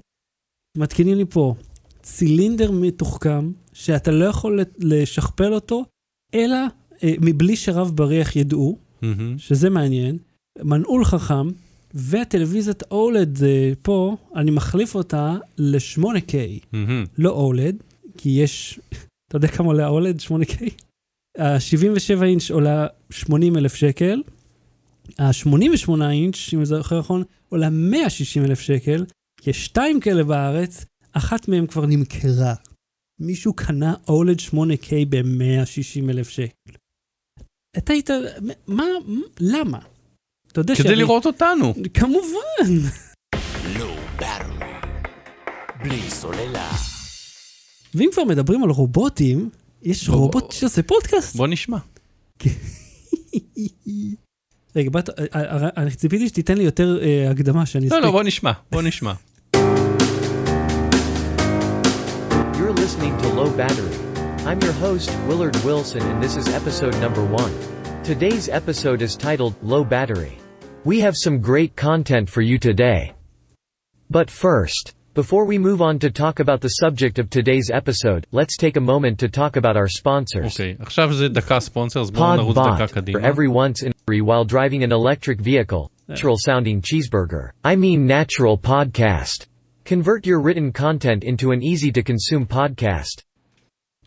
מתקינים 0.76 1.16
לי 1.16 1.24
פה 1.24 1.54
צילינדר 2.02 2.70
מתוחכם, 2.70 3.52
שאתה 3.72 4.10
לא 4.10 4.24
יכול 4.24 4.60
לשכפל 4.78 5.54
אותו, 5.54 5.84
אלא 6.34 6.56
אה, 7.02 7.14
מבלי 7.20 7.56
שרב 7.56 7.90
בריח 7.94 8.36
ידעו, 8.36 8.78
מהמם. 9.02 9.38
שזה 9.38 9.70
מעניין, 9.70 10.18
מנעול 10.58 11.04
חכם, 11.04 11.48
והטלוויזיית 11.94 12.82
אולד 12.90 13.42
אה, 13.44 13.72
פה, 13.82 14.16
אני 14.36 14.50
מחליף 14.50 14.94
אותה 14.94 15.36
ל-8K, 15.58 16.34
מהמם. 16.72 17.04
לא 17.18 17.30
אולד, 17.30 17.82
כי 18.16 18.28
יש, 18.28 18.80
אתה 19.28 19.36
יודע 19.36 19.48
כמה 19.48 19.66
עולה 19.66 19.84
האולד 19.84 20.20
8K? 20.20 20.70
ה-77 21.38 22.22
אינץ' 22.22 22.50
עולה 22.50 22.86
80 23.10 23.56
אלף 23.56 23.74
שקל, 23.74 24.22
ה-88 25.18 26.02
אינץ', 26.10 26.36
אם 26.52 26.58
אני 26.58 26.66
זוכר 26.66 26.98
נכון, 26.98 27.22
עולה 27.48 27.70
160 27.70 28.44
אלף 28.44 28.60
שקל, 28.60 29.04
יש 29.46 29.64
שתיים 29.64 30.00
כאלה 30.00 30.24
בארץ, 30.24 30.84
אחת 31.12 31.48
מהן 31.48 31.66
כבר 31.66 31.86
נמכרה. 31.86 32.54
מישהו 33.20 33.52
קנה 33.52 33.94
אולד 34.08 34.38
8K 34.38 34.92
ב-160 35.08 36.10
אלף 36.10 36.28
שקל. 36.28 36.72
אתה 37.78 37.92
היית, 37.92 38.10
מה, 38.66 38.84
למה? 39.40 39.78
אתה 40.52 40.60
יודע 40.60 40.74
כדי 40.76 40.96
לראות 40.96 41.26
אותנו. 41.26 41.74
כמובן. 41.94 42.88
Battery. 44.18 44.64
בלי 45.84 46.10
סוללה. 46.10 46.70
ואם 47.94 48.08
כבר 48.12 48.24
מדברים 48.24 48.62
על 48.64 48.70
רובוטים, 48.70 49.50
יש 49.82 50.08
בוא- 50.08 50.16
רובוט 50.16 50.52
שעושה 50.52 50.82
פודקאסט. 50.82 51.36
בוא 51.36 51.46
נשמע. 51.46 51.78
רגע, 54.76 54.90
באת, 54.90 55.08
אה, 55.10 55.24
אה, 55.34 55.68
אני 55.76 55.90
ציפיתי 55.90 56.28
שתיתן 56.28 56.58
לי 56.58 56.64
יותר 56.64 56.98
אה, 57.02 57.30
הקדמה 57.30 57.66
שאני 57.66 57.84
לא, 57.88 57.94
אספיק. 57.94 58.04
לא, 58.04 58.10
בוא 58.10 58.22
נשמע, 58.22 58.52
בוא 58.72 58.82
נשמע. 58.82 59.12
You're 62.58 62.76
listening 62.84 63.14
to 63.22 63.28
Low 63.38 63.50
Battery. 63.60 63.96
I'm 64.48 64.58
your 64.66 64.76
host, 64.84 65.08
Willard 65.28 65.56
Wilson, 65.66 66.02
and 66.10 66.22
this 66.24 66.34
is 66.40 66.46
episode 66.60 66.94
number 67.04 67.24
one. 67.42 67.52
Today's 68.03 68.47
episode 68.49 69.01
is 69.01 69.15
titled 69.15 69.55
Low 69.61 69.83
Battery. 69.83 70.37
We 70.85 70.99
have 71.01 71.15
some 71.17 71.39
great 71.39 71.75
content 71.75 72.29
for 72.29 72.41
you 72.41 72.57
today. 72.57 73.13
But 74.09 74.29
first, 74.29 74.95
before 75.13 75.45
we 75.45 75.57
move 75.57 75.81
on 75.81 75.99
to 75.99 76.09
talk 76.09 76.39
about 76.39 76.61
the 76.61 76.69
subject 76.69 77.19
of 77.19 77.29
today's 77.29 77.69
episode, 77.73 78.25
let's 78.31 78.55
take 78.55 78.77
a 78.77 78.79
moment 78.79 79.19
to 79.19 79.27
talk 79.27 79.57
about 79.57 79.75
our 79.75 79.87
sponsors. 79.87 80.53
אוקיי, 80.59 80.75
עכשיו 80.79 81.13
זה 81.13 81.27
דקה 81.29 81.59
ספונסר, 81.59 82.01
אז 82.01 82.11
בואו 82.11 82.35
נרוץ 82.35 82.57
דקה 82.57 82.85
Podbot, 82.85 82.89
for 82.89 82.93
קדימה. 82.93 83.19
every 83.19 83.49
once 83.49 83.83
in 83.83 83.91
a 83.91 84.21
while 84.21 84.45
driving 84.45 84.83
an 84.83 84.91
electric 84.91 85.41
vehicle. 85.41 85.91
Natural 86.07 86.37
sounding 86.37 86.81
cheeseburger. 86.81 87.49
I 87.65 87.75
mean 87.75 88.05
natural 88.05 88.57
podcast. 88.57 89.47
Convert 89.85 90.25
your 90.25 90.39
written 90.39 90.71
content 90.71 91.23
into 91.23 91.51
an 91.51 91.61
easy 91.61 91.91
to 91.91 92.01
consume 92.03 92.45
podcast. 92.45 93.23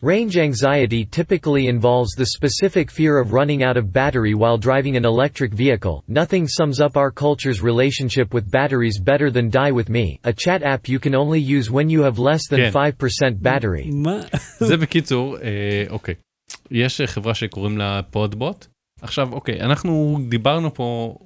Range 0.02 0.36
anxiety 0.36 1.06
typically 1.06 1.68
involves 1.68 2.10
the 2.12 2.26
specific 2.26 2.90
fear 2.90 3.18
of 3.18 3.32
running 3.32 3.64
out 3.64 3.78
of 3.78 3.94
battery 3.94 4.34
while 4.34 4.58
driving 4.58 4.94
an 4.98 5.06
electric 5.06 5.54
vehicle. 5.54 6.04
Nothing 6.06 6.46
sums 6.46 6.82
up 6.82 6.98
our 6.98 7.10
culture's 7.10 7.62
relationship 7.62 8.34
with 8.34 8.50
batteries 8.50 9.00
better 9.00 9.30
than 9.30 9.48
Die 9.48 9.70
With 9.70 9.88
Me, 9.88 10.20
a 10.24 10.34
chat 10.34 10.62
app 10.62 10.86
you 10.86 10.98
can 10.98 11.14
only 11.14 11.40
use 11.40 11.70
when 11.70 11.88
you 11.88 12.02
have 12.02 12.18
less 12.18 12.46
than 12.46 12.60
כן. 12.60 12.72
5% 12.72 13.40
battery. 13.40 13.90
מה? 13.92 14.20
זה 14.58 14.76
בקיצור, 14.76 15.38
אה, 15.38 15.84
אוקיי. 15.90 16.14
יש 16.70 17.00
אה, 17.00 17.06
חברה 17.06 17.34
שקוראים 17.34 17.78
לה 17.78 18.00
פודבוט. 18.10 18.66
עכשיו, 19.02 19.32
אוקיי, 19.32 19.60
אנחנו 19.60 20.18
דיברנו 20.28 20.74
פה 20.74 21.16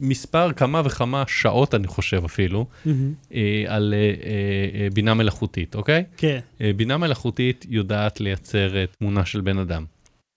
מספר 0.00 0.52
כמה 0.52 0.82
וכמה 0.84 1.24
שעות, 1.26 1.74
אני 1.74 1.86
חושב 1.86 2.22
אפילו. 2.24 2.66
אה, 3.34 3.64
על 3.66 3.94
אה, 3.96 3.98
אה, 4.80 4.88
בינה 4.94 5.14
מלאכותית, 5.14 5.74
אוקיי? 5.74 6.04
כן. 6.16 6.38
בינה 6.76 6.96
מלאכותית 6.98 7.66
יודעת 7.68 8.20
לייצר 8.20 8.84
תמונה 8.98 9.24
של 9.24 9.40
בן 9.40 9.58
אדם. 9.58 9.84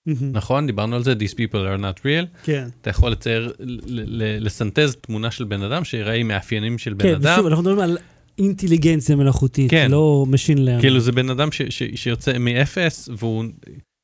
מהמם. 0.06 0.32
נכון? 0.34 0.68
דיברנו 0.68 0.96
על 0.96 1.04
זה, 1.04 1.14
These 1.14 1.34
people 1.34 1.78
are 1.78 1.82
not 1.82 2.00
real. 2.00 2.44
כן. 2.44 2.68
אתה 2.82 2.90
יכול 2.90 3.12
לצייר, 3.12 3.54
ל- 3.60 3.80
ל- 4.24 4.46
לסנטז 4.46 4.96
תמונה 5.02 5.32
של 5.32 5.44
בן 5.44 5.62
אדם 5.62 5.84
שיראה 5.84 6.14
עם 6.14 6.28
מאפיינים 6.28 6.78
של 6.78 6.94
בן 6.94 7.04
כן, 7.04 7.16
אדם. 7.16 7.34
ושוב, 7.34 7.46
אנחנו 7.46 7.64
מדברים 7.64 7.80
על 7.80 7.98
אינטליגנציה 8.38 9.16
מלאכותית, 9.16 9.72
כן. 9.72 9.92
לא 9.92 10.26
Machine 10.32 10.58
Learning. 10.58 10.82
כאילו 10.82 11.00
זה 11.00 11.12
בן 11.12 11.30
אדם 11.30 11.52
ש, 11.52 11.62
ש, 11.62 11.84
שיוצא 11.96 12.38
מאפס 12.40 13.10
והוא 13.18 13.44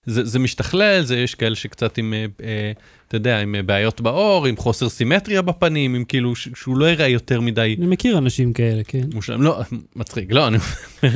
זה, 0.05 0.25
זה 0.25 0.39
משתכלל 0.39 1.01
זה 1.01 1.17
יש 1.17 1.35
כאלה 1.35 1.55
שקצת 1.55 1.97
עם 1.97 2.13
אה, 2.13 2.25
אה, 2.43 2.71
אתה 3.07 3.15
יודע 3.17 3.39
עם 3.39 3.55
אה, 3.55 3.63
בעיות 3.63 4.01
בעור 4.01 4.45
עם 4.45 4.57
חוסר 4.57 4.89
סימטריה 4.89 5.41
בפנים 5.41 5.95
עם 5.95 6.03
כאילו 6.05 6.35
ש, 6.35 6.47
שהוא 6.55 6.77
לא 6.77 6.89
יראה 6.91 7.07
יותר 7.07 7.41
מדי 7.41 7.75
אני 7.79 7.87
מכיר 7.87 8.17
אנשים 8.17 8.53
כאלה, 8.53 8.83
כן. 8.83 9.03
מושלם 9.13 9.41
לא 9.41 9.59
מצחיק 9.95 10.31
לא 10.31 10.47
אני 10.47 10.57
אומר 10.57 11.09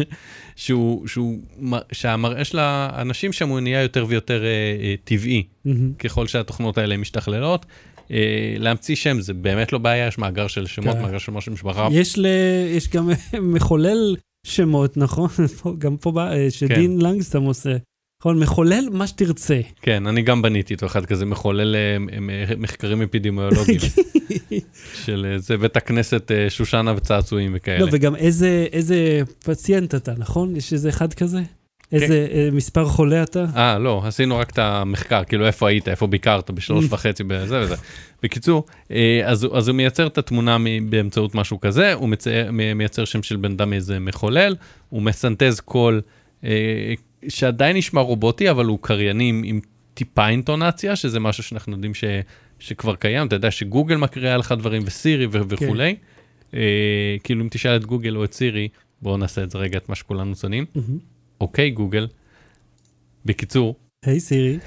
שהוא 0.55 1.07
שהוא 1.07 1.39
שהמראה 1.91 2.43
של 2.45 2.59
האנשים 2.59 3.33
שם 3.33 3.49
הוא 3.49 3.59
נהיה 3.59 3.81
יותר 3.81 4.05
ויותר 4.09 4.43
אה, 4.43 4.47
אה, 4.83 4.95
טבעי 5.03 5.43
מהמם. 5.65 5.93
ככל 5.93 6.27
שהתוכנות 6.27 6.77
האלה 6.77 6.97
משתכללות. 6.97 7.65
אה, 8.11 8.17
להמציא 8.57 8.95
שם 8.95 9.21
זה 9.21 9.33
באמת 9.33 9.73
לא 9.73 9.79
בעיה 9.79 10.07
יש 10.07 10.17
מאגר 10.17 10.47
של 10.47 10.65
שמות 10.65 10.95
כן. 10.95 11.01
מאגר 11.01 11.17
של 11.17 11.31
משה 11.31 11.51
משפחה 11.51 11.87
יש 11.91 12.17
ל... 12.17 12.25
יש 12.77 12.89
גם 12.89 13.09
מחולל 13.53 14.15
שמות, 14.47 14.97
נכון? 14.97 15.29
גם 15.77 15.97
פה, 15.97 16.11
בא- 16.11 16.31
כן. 16.31 16.49
שדין 16.49 17.01
לנגסטם 17.01 17.41
עושה. 17.43 17.75
נכון, 18.23 18.39
מחולל 18.39 18.87
מה 18.91 19.07
שתרצה. 19.07 19.59
כן 19.81 20.07
אני 20.07 20.21
גם 20.21 20.41
בניתי 20.41 20.73
איתו 20.73 20.85
אחד 20.85 21.05
כזה 21.05 21.25
מחולל 21.25 21.75
אה, 21.75 21.97
מחקרים 22.57 23.01
אפידמיולוגיים. 23.01 23.79
של 25.05 25.25
אה, 25.29 25.37
זה 25.37 25.57
בית 25.57 25.77
הכנסת 25.77 26.31
אה, 26.31 26.49
שושנה 26.49 26.93
וצעצועים 26.95 27.51
וכאלה. 27.55 27.79
לא, 27.79 27.87
וגם 27.91 28.15
איזה, 28.15 28.67
איזה 28.71 29.21
פציינט 29.45 29.95
אתה, 29.95 30.11
נכון? 30.17 30.55
יש 30.55 30.73
איזה 30.73 30.89
אחד 30.89 31.13
כזה? 31.13 31.41
איזה 31.91 32.27
אה, 32.31 32.49
מספר 32.51 32.85
חולה 32.85 33.23
אתה? 33.23 33.45
אה, 33.55 33.79
לא, 33.79 34.01
עשינו 34.05 34.37
רק 34.37 34.49
את 34.49 34.59
המחקר, 34.59 35.23
כאילו 35.23 35.45
איפה 35.45 35.69
היית, 35.69 35.87
איפה 35.87 36.07
ביקרת, 36.07 36.51
בשלוש 36.51 36.85
וחצי, 36.89 37.23
בזה 37.23 37.61
וזה. 37.61 37.75
בקיצור, 38.23 38.65
אז, 39.25 39.47
אז 39.53 39.67
הוא 39.67 39.75
מייצר 39.75 40.07
את 40.07 40.17
התמונה 40.17 40.57
באמצעות 40.89 41.35
משהו 41.35 41.59
כזה, 41.59 41.93
הוא 41.93 42.09
מצייר, 42.09 42.51
מייצר 42.51 43.05
שם 43.05 43.23
של 43.23 43.35
בן 43.35 43.51
אדם 43.51 43.69
מאיזה 43.69 43.99
מחולל, 43.99 44.55
הוא 44.89 45.01
מסנטז 45.01 45.61
אה, 46.43 46.93
שעדיין 47.29 47.77
נשמע 47.77 48.01
רובוטי, 48.01 48.49
אבל 48.49 48.65
הוא 48.65 48.79
קרייני 48.81 49.29
עם, 49.29 49.41
עם 49.45 49.59
טיפה 49.93 50.29
אינטונציה, 50.29 50.95
שזה 50.95 51.19
משהו 51.19 51.43
שאנחנו 51.43 51.73
יודעים 51.73 51.93
ש, 51.93 52.03
שכבר 52.59 52.95
קיים, 52.95 53.27
אתה 53.27 53.35
יודע 53.35 53.51
שגוגל 53.51 53.95
מקריאה 53.95 54.37
לך 54.37 54.51
דברים 54.51 54.81
וסירי 54.85 55.25
ו- 55.25 55.39
וכולי. 55.49 55.95
אה, 56.53 56.59
כאילו 57.23 57.43
אם 57.43 57.47
תשאל 57.51 57.75
את 57.75 57.85
גוגל 57.85 58.15
או 58.15 58.23
את 58.23 58.33
סירי, 58.33 58.67
בואו 59.01 59.17
נעשה 59.17 59.43
את 59.43 59.51
זה 59.51 59.57
רגע, 59.57 59.77
את 59.77 59.89
מה 59.89 59.95
שכולנו 59.95 60.35
שונאים. 60.35 60.65
מהמם. 60.75 60.97
אוקיי 61.41 61.69
גוגל. 61.69 62.07
בקיצור, 63.25 63.75
היי 64.05 64.19
סירי. 64.19 64.57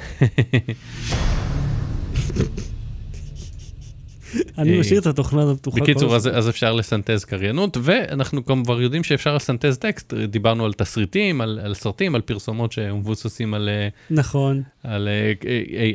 אני 4.58 4.74
אה, 4.74 4.80
משאיר 4.80 5.00
את 5.00 5.06
התוכנה 5.06 5.42
הזאת 5.42 5.58
פתוחה. 5.58 5.78
כל 5.78 5.82
בקיצור, 5.82 6.16
אז. 6.16 6.28
אז 6.32 6.48
אפשר 6.48 6.72
לסנטז 6.72 7.24
קריינות, 7.24 7.76
ואנחנו 7.80 8.42
גם 8.42 8.64
כבר 8.64 8.82
יודעים 8.82 9.04
שאפשר 9.04 9.36
לסנטז 9.36 9.78
טקסט, 9.78 10.14
דיברנו 10.14 10.64
על 10.64 10.72
תסריטים, 10.72 11.40
על, 11.40 11.60
על 11.62 11.74
סרטים, 11.74 12.14
על 12.14 12.20
פרסומות 12.20 12.72
שמבוססים 12.72 13.54
על, 13.54 13.68
אה, 13.68 13.88
נכון. 14.10 14.62
על 14.82 15.08
אה, 15.08 15.32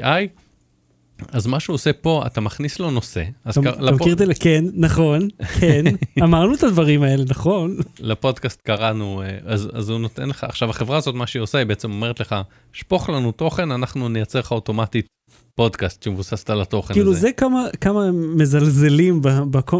AI. 0.01 0.27
אז 1.29 1.47
מה 1.47 1.59
שהוא 1.59 1.73
עושה 1.73 1.93
פה, 1.93 2.23
אתה 2.25 2.41
מכניס 2.41 2.79
לו 2.79 2.91
נושא, 2.91 3.23
אז 3.45 3.57
אתה 3.57 3.91
מכיר 3.91 4.13
את 4.13 4.17
זה? 4.17 4.25
כן, 4.39 4.65
נכון, 4.73 5.27
כן. 5.59 5.83
אמרנו 6.23 6.53
את 6.53 6.63
הדברים 6.63 7.03
האלה, 7.03 7.23
נכון? 7.29 7.77
לפודקאסט 7.99 8.61
קראנו, 8.61 9.21
אז, 9.45 9.69
אז 9.73 9.89
הוא 9.89 9.99
נותן 9.99 10.29
לך, 10.29 10.43
עכשיו 10.43 10.69
החברה 10.69 10.97
הזאת, 10.97 11.15
מה 11.15 11.27
שהיא 11.27 11.41
עושה, 11.41 11.57
היא 11.57 11.67
בעצם 11.67 11.91
אומרת 11.91 12.19
לך, 12.19 12.35
שפוך 12.73 13.09
לנו 13.09 13.31
תוכן, 13.31 13.71
אנחנו 13.71 14.09
נייצר 14.09 14.39
לך 14.39 14.51
אוטומטית 14.51 15.07
פודקאסט 15.55 16.03
שמבוססת 16.03 16.49
על 16.49 16.61
התוכן 16.61 16.93
כאילו 16.93 17.11
הזה. 17.11 17.19
זה 17.19 17.31
כמה, 17.81 18.11
מזלזלים 18.11 19.21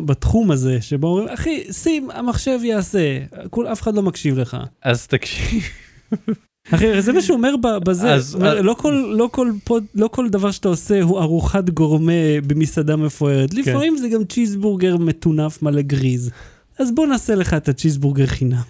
בתחום 0.05 0.51
הזה, 0.51 0.77
שבו 0.81 1.07
אומרים, 1.07 1.27
אחי, 1.33 1.63
שים, 1.71 2.09
המחשב 2.13 2.59
יעשה, 2.63 3.17
כול, 3.49 3.67
אף 3.67 3.81
אחד 3.81 3.95
לא 3.95 4.01
מקשיב 4.01 4.37
לך. 4.39 4.57
אז 4.83 5.07
תקשיב, 5.07 5.63
אחי, 6.73 7.01
זה 7.01 7.13
מה 7.13 7.21
שהוא 7.21 7.37
אומר 7.37 7.55
בזה, 7.83 8.13
אז- 8.13 8.35
אומר, 8.35 8.57
אז- 8.59 8.65
לא, 8.65 8.73
כל, 8.73 9.13
לא, 9.17 9.29
כל 9.31 9.51
פוד, 9.63 9.83
לא 9.95 10.07
כל 10.07 10.29
דבר 10.29 10.51
שאתה 10.51 10.67
עושה 10.69 11.01
הוא 11.01 11.19
ארוחת 11.19 11.69
גורמה 11.69 12.11
במסעדה 12.47 12.93
כן. 12.95 12.99
מפוארת, 13.01 13.53
לפעמים 13.53 13.97
זה 13.97 14.07
גם 14.09 14.23
צ'יזבורגר 14.25 14.97
מטונף 14.97 15.61
מלא 15.61 15.81
גריז. 15.81 16.31
אז 16.79 16.91
בוא 16.95 17.07
נעשה 17.07 17.35
לך 17.35 17.53
את 17.53 17.69
הצ'יזבורגר 17.69 18.25
חינם. 18.25 18.61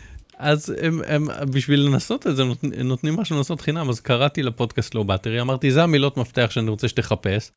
אז 0.42 0.76
הם, 0.82 1.02
הם 1.08 1.28
בשביל 1.54 1.80
לנסות 1.80 2.28
את 2.28 2.36
זה 2.36 2.44
נות, 2.44 2.64
נותנים 2.64 3.16
משהו 3.16 3.38
לנסות 3.38 3.62
חינם 3.62 3.90
אז 3.90 4.00
קראתי 4.00 4.44
לפודקאסט 4.44 4.96
לא 4.96 5.04
באטרי 5.04 5.42
אמרתי 5.42 5.72
זה 5.72 5.84
המילות 5.84 6.18
מפתח 6.18 6.48
שאני 6.52 6.70
רוצה 6.70 6.88
שתחפש. 6.88 7.52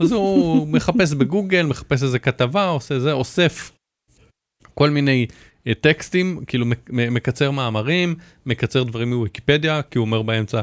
אז 0.00 0.12
הוא 0.12 0.68
מחפש 0.74 1.12
בגוגל 1.12 1.62
מחפש 1.62 2.02
איזה 2.02 2.18
כתבה 2.18 2.66
עושה 2.66 2.98
זה 2.98 3.12
אוסף 3.12 3.72
כל 4.74 4.90
מיני 4.90 5.26
אה, 5.66 5.74
טקסטים 5.74 6.44
כאילו 6.46 6.66
מקצר 6.88 7.50
מאמרים 7.50 8.14
מקצר 8.46 8.82
דברים 8.82 9.14
מוויקיפדיה 9.14 9.82
כי 9.82 9.98
הוא 9.98 10.04
אומר 10.04 10.22
באמצע 10.22 10.62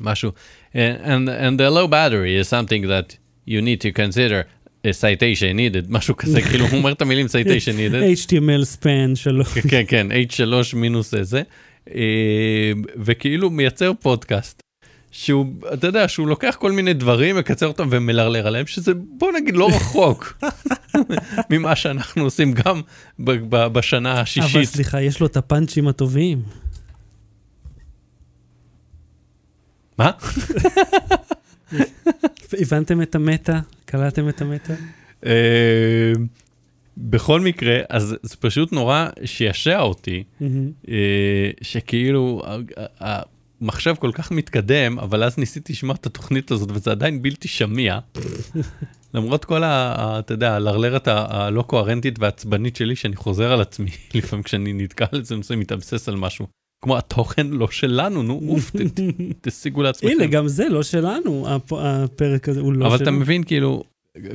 משהו 0.00 0.32
and, 0.72 1.28
and 1.28 1.58
the 1.58 1.70
low 1.70 1.88
battery 1.90 2.42
is 2.42 2.48
something 2.48 2.82
that 2.86 3.16
you 3.46 3.60
need 3.60 3.80
to 3.80 3.92
consider 3.92 4.55
citation 4.90 5.56
needed, 5.56 5.86
משהו 5.88 6.16
כזה, 6.16 6.42
כאילו 6.42 6.66
הוא 6.66 6.78
אומר 6.78 6.92
את 6.92 7.02
המילים 7.02 7.26
citation 7.26 7.78
needed. 7.78 8.26
HTML 8.26 8.80
span 8.80 9.14
שלו. 9.14 9.44
כן, 9.44 9.82
כן, 9.88 10.06
H3 10.12 10.76
מינוס 10.76 11.14
איזה, 11.14 11.42
אה, 11.94 12.72
וכאילו 12.96 13.50
מייצר 13.50 13.92
פודקאסט. 14.00 14.62
שהוא, 15.10 15.46
אתה 15.74 15.86
יודע, 15.86 16.08
שהוא 16.08 16.28
לוקח 16.28 16.56
כל 16.58 16.72
מיני 16.72 16.92
דברים, 16.94 17.36
מקצר 17.36 17.66
אותם 17.66 17.88
ומלרלר 17.90 18.46
עליהם, 18.46 18.66
שזה 18.66 18.92
בוא 18.94 19.32
נגיד 19.32 19.56
לא 19.56 19.68
רחוק 19.68 20.38
ממה 21.50 21.76
שאנחנו 21.76 22.22
עושים 22.22 22.52
גם 22.52 22.80
בשנה 23.72 24.12
אבל 24.12 24.20
השישית. 24.20 24.68
סליחה, 24.68 25.02
יש 25.02 25.20
לו 25.20 25.26
את 25.26 25.36
הפאנצ'ים 25.36 25.88
הטובים. 25.88 26.42
מה? 29.98 30.10
הבנתם 32.52 33.02
את 33.02 33.14
המטה? 33.14 33.60
קלטתם 33.84 34.28
את 34.28 34.40
המטה? 34.40 34.74
אה, 35.26 36.12
בכל 36.96 37.40
מקרה, 37.40 37.78
אז 37.88 38.16
זה 38.22 38.36
פשוט 38.36 38.72
נורא 38.72 39.08
שישע 39.24 39.80
אותי. 39.80 40.24
אה, 40.88 41.50
שכאילו 41.62 42.42
המחשב 43.60 43.94
כל 43.98 44.10
כך 44.14 44.30
מתקדם, 44.30 44.98
אבל 44.98 45.24
אז 45.24 45.38
ניסיתי 45.38 45.72
לשמוע 45.72 45.94
את 45.94 46.06
התוכנית 46.06 46.50
הזאת 46.50 46.70
וזה 46.72 46.90
עדיין 46.90 47.22
בלתי 47.22 47.48
שמיע. 47.48 47.98
למרות 49.14 49.44
כל 49.44 49.64
ה... 49.64 50.16
אתה 50.18 50.34
יודע, 50.34 50.54
הלרלרת 50.54 51.08
הלא 51.08 51.62
קוהרנטית 51.62 52.18
והעצבנית 52.18 52.76
שלי, 52.76 52.96
שאני 52.96 53.16
חוזר 53.16 53.52
על 53.52 53.60
עצמי, 53.60 53.90
לפעמים 54.14 54.42
כשאני 54.42 54.72
נתקע 54.72 55.06
על 55.12 55.18
איזה 55.18 55.36
נושא, 55.36 55.54
מתאבסס 55.54 56.08
על 56.08 56.16
משהו. 56.16 56.46
כמו 56.82 56.98
התוכן 56.98 57.46
לא 57.46 57.68
שלנו, 57.70 58.22
נו 58.22 58.40
אוף, 58.48 58.72
תשיגו 59.40 59.82
לעצמכם. 59.82 60.12
הנה, 60.12 60.26
גם 60.26 60.48
זה 60.48 60.68
לא 60.68 60.82
שלנו, 60.82 61.44
הפ- 61.48 61.72
הפרק 61.72 62.48
הזה 62.48 62.60
הוא 62.60 62.72
לא 62.72 62.86
אבל 62.86 62.96
שלנו. 62.96 63.02
אתה 63.02 63.20
מבין, 63.20 63.42
כאילו, 63.44 63.82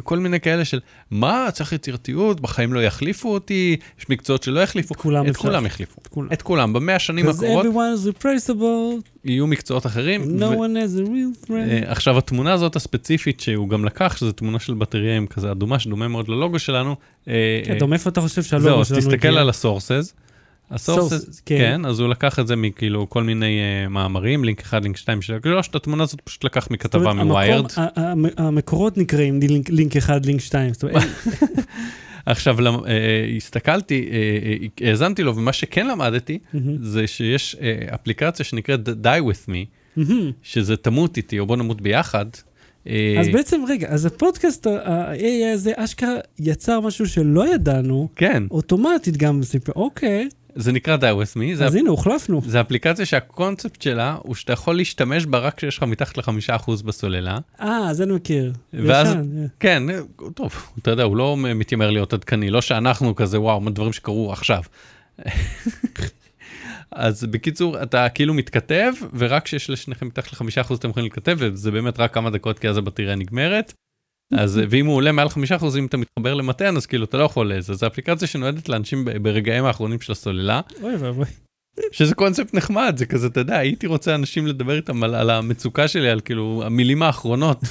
כל 0.04 0.20
מיני 0.20 0.40
כאלה 0.40 0.66
של, 0.66 0.80
מה, 1.12 1.48
צריך 1.54 1.74
יצירתיות, 1.74 2.40
בחיים 2.42 2.74
לא 2.74 2.80
יחליפו 2.84 3.34
אותי, 3.34 3.76
יש 4.00 4.10
מקצועות 4.10 4.44
שלא 4.44 4.60
יחליפו, 4.60 4.96
כולם 4.96 5.28
את. 5.28 5.38
כולם 5.38 5.66
יחליפו. 5.66 6.02
את 6.34 6.42
כולם. 6.42 6.74
במאה 6.74 6.96
השנים 6.96 7.28
הקרובות 7.28 7.66
everyone 7.66 8.08
is 8.08 8.24
replaceable, 8.24 9.10
יהיו 9.26 9.48
מקצועות 9.48 9.86
אחרים. 9.86 10.22
no 10.40 10.44
one 10.44 10.76
has 10.76 11.06
a 11.06 11.10
real 11.10 11.48
friend. 11.48 11.52
אה, 11.52 11.80
עכשיו 11.86 12.18
התמונה 12.18 12.54
הזאת 12.54 12.76
הספציפית 12.76 13.40
שהוא 13.40 13.70
גם 13.70 13.86
לקח, 13.86 14.18
שזו 14.18 14.32
תמונה 14.32 14.60
של 14.60 14.74
בטריה 14.74 15.18
עם 15.18 15.28
כזה 15.28 15.52
אדומה 15.52 15.80
שדומה 15.80 16.08
מאוד 16.08 16.28
ללוגו 16.28 16.60
שלנו. 16.60 16.96
אה, 17.28 17.62
כן, 17.66 17.90
מאיפה 17.90 18.10
אתה 18.10 18.22
חושב 18.22 18.42
זהו, 18.42 18.50
שהלוגו 18.50 18.82
אז 18.82 18.88
שלנו 18.88 19.00
תסתכל 19.02 19.28
הגיע? 19.28 19.42
על 19.42 19.50
הסורסס. 19.50 20.14
Sources, 20.76 21.42
כן. 21.46 21.58
כן, 21.58 21.86
אז 21.86 22.00
הוא 22.00 22.10
לקח 22.10 22.40
את 22.40 22.48
זה 22.48 22.56
מכאילו 22.56 23.10
כל 23.10 23.24
מיני 23.24 23.60
אה, 23.60 23.90
מאמרים, 23.90 24.44
לינק 24.44 24.62
1, 24.62 24.84
לינק 24.84 24.98
2, 24.98 25.22
שלוש, 25.22 25.68
את 25.68 25.76
התמונה 25.76 26.04
הזאת 26.04 26.22
פשוט 26.22 26.44
לקח 26.44 26.68
מכתבה 26.72 27.14
מוויירד. 27.14 27.66
המקורות 28.38 28.98
נקראים 28.98 29.40
לינק- 29.70 29.98
1, 29.98 30.26
לינק 30.26 30.42
2. 30.42 30.74
זאת 30.74 30.84
אומרת, 30.84 31.04
עכשיו, 32.26 32.58
אה, 32.88 33.26
הסתכלתי, 33.38 34.10
אה, 34.12 34.18
אה, 34.84 34.90
האזנתי 34.90 35.24
לו, 35.24 35.36
ומה 35.36 35.54
שכן 35.54 35.88
למדתי. 35.88 36.40
זה 36.82 37.08
שיש 37.08 37.56
אפליקציה 37.96 38.46
שנקראת 38.46 38.88
Die 38.88 39.22
With 39.32 39.50
Me. 39.50 40.02
שזה 40.44 40.78
תמות 40.78 41.18
איתי, 41.18 41.40
או 41.40 41.46
בוא 41.46 41.58
נמות 41.58 41.82
ביחד. 41.82 42.26
אז 43.20 43.28
בעצם, 43.34 43.62
רגע, 43.70 43.88
אז 43.88 44.06
הפודקאסט 44.06 44.68
ה-AI 44.68 45.54
הזה 45.54 45.72
אשכרה 45.76 46.10
יצר 46.40 46.80
משהו 46.80 47.08
שלא 47.08 47.54
ידענו, 47.54 48.10
כן, 48.16 48.44
אוטומטית 48.52 49.18
גם 49.18 49.42
אוקיי, 49.76 50.30
זה 50.56 50.72
נקרא 50.72 50.98
Die 50.98 51.00
With 51.00 51.38
Me, 51.38 51.64
אז 51.64 51.76
הנה, 51.76 51.90
הוחלפנו. 51.90 52.42
זה 52.46 52.62
אפליקציה 52.62 53.06
שהקונספט 53.06 53.82
שלה 53.82 54.18
הוא 54.24 54.36
שאתה 54.36 54.54
יכול 54.54 54.76
להשתמש 54.76 55.26
בה 55.26 55.38
רק 55.38 55.58
כשיש 55.58 55.78
לך 55.78 55.84
מתחת 55.84 56.18
לחמישה 56.18 56.56
אחוז 56.56 56.82
בסוללה. 56.82 57.38
אה, 57.62 57.90
אז 57.90 58.02
אני 58.02 58.14
מכיר. 58.14 58.54
ואז, 58.74 59.08
ישן, 59.08 59.38
אה. 59.38 59.46
כן, 59.60 59.84
טוב, 60.36 60.54
אתה 60.82 60.92
יודע, 60.92 61.04
הוא 61.04 61.18
לא 61.18 61.38
מתיימר 61.38 61.90
להיות 61.90 62.14
עדכני, 62.14 62.50
לא 62.50 62.62
שאנחנו 62.62 63.16
כזה, 63.16 63.40
וואו, 63.40 63.70
דברים 63.70 63.94
שקרו 63.94 64.32
עכשיו. 64.32 64.62
אז 66.92 67.24
בקיצור, 67.24 67.84
אתה 67.84 68.10
כאילו 68.10 68.34
מתכתב, 68.34 68.94
ורק 69.14 69.44
כשיש 69.44 69.70
לשניכם 69.70 70.08
מתחת 70.08 70.32
לחמישה 70.32 70.62
אחוז 70.62 70.78
אתם 70.78 70.90
יכולים 70.90 71.06
להתכתב, 71.06 71.36
וזה 71.40 71.72
באמת 71.72 72.00
רק 72.00 72.14
כמה 72.14 72.30
דקות 72.30 72.60
כי 72.60 72.70
אז 72.70 72.78
הבטריה 72.78 73.16
נגמרת. 73.16 73.74
אז 74.38 74.62
ואם 74.70 74.86
הוא 74.86 74.96
עולה 74.96 75.12
מעל 75.12 75.30
חמישה 75.30 75.56
אחוז, 75.56 75.78
אם 75.78 75.86
אתה 75.86 75.98
מתחבר 75.98 76.34
למתן, 76.34 76.78
אז 76.78 76.86
כאילו 76.86 77.06
אתה 77.06 77.18
לא 77.18 77.24
יכול 77.24 77.54
לזה. 77.54 77.74
זו 77.74 77.88
אפליקציה 77.88 78.28
שנועדת 78.28 78.70
לאנשים 78.70 79.06
ברגעים 79.22 79.66
האחרונים 79.66 80.02
של 80.02 80.12
הסוללה. 80.12 80.62
אוי 80.82 80.96
ואבוי. 80.96 81.26
שזה 81.92 82.16
קונספט 82.16 82.54
נחמד, 82.54 82.94
זה 82.98 83.06
כזה, 83.06 83.28
אתה 83.28 83.40
יודע, 83.40 83.58
הייתי 83.58 83.88
רוצה 83.88 84.16
אנשים 84.16 84.48
לדבר 84.48 84.76
איתם 84.76 85.04
על, 85.04 85.16
על 85.16 85.30
המצוקה 85.30 85.88
שלי, 85.88 86.10
על 86.10 86.20
כאילו 86.20 86.64
המילים 86.66 87.04
האחרונות. 87.04 87.64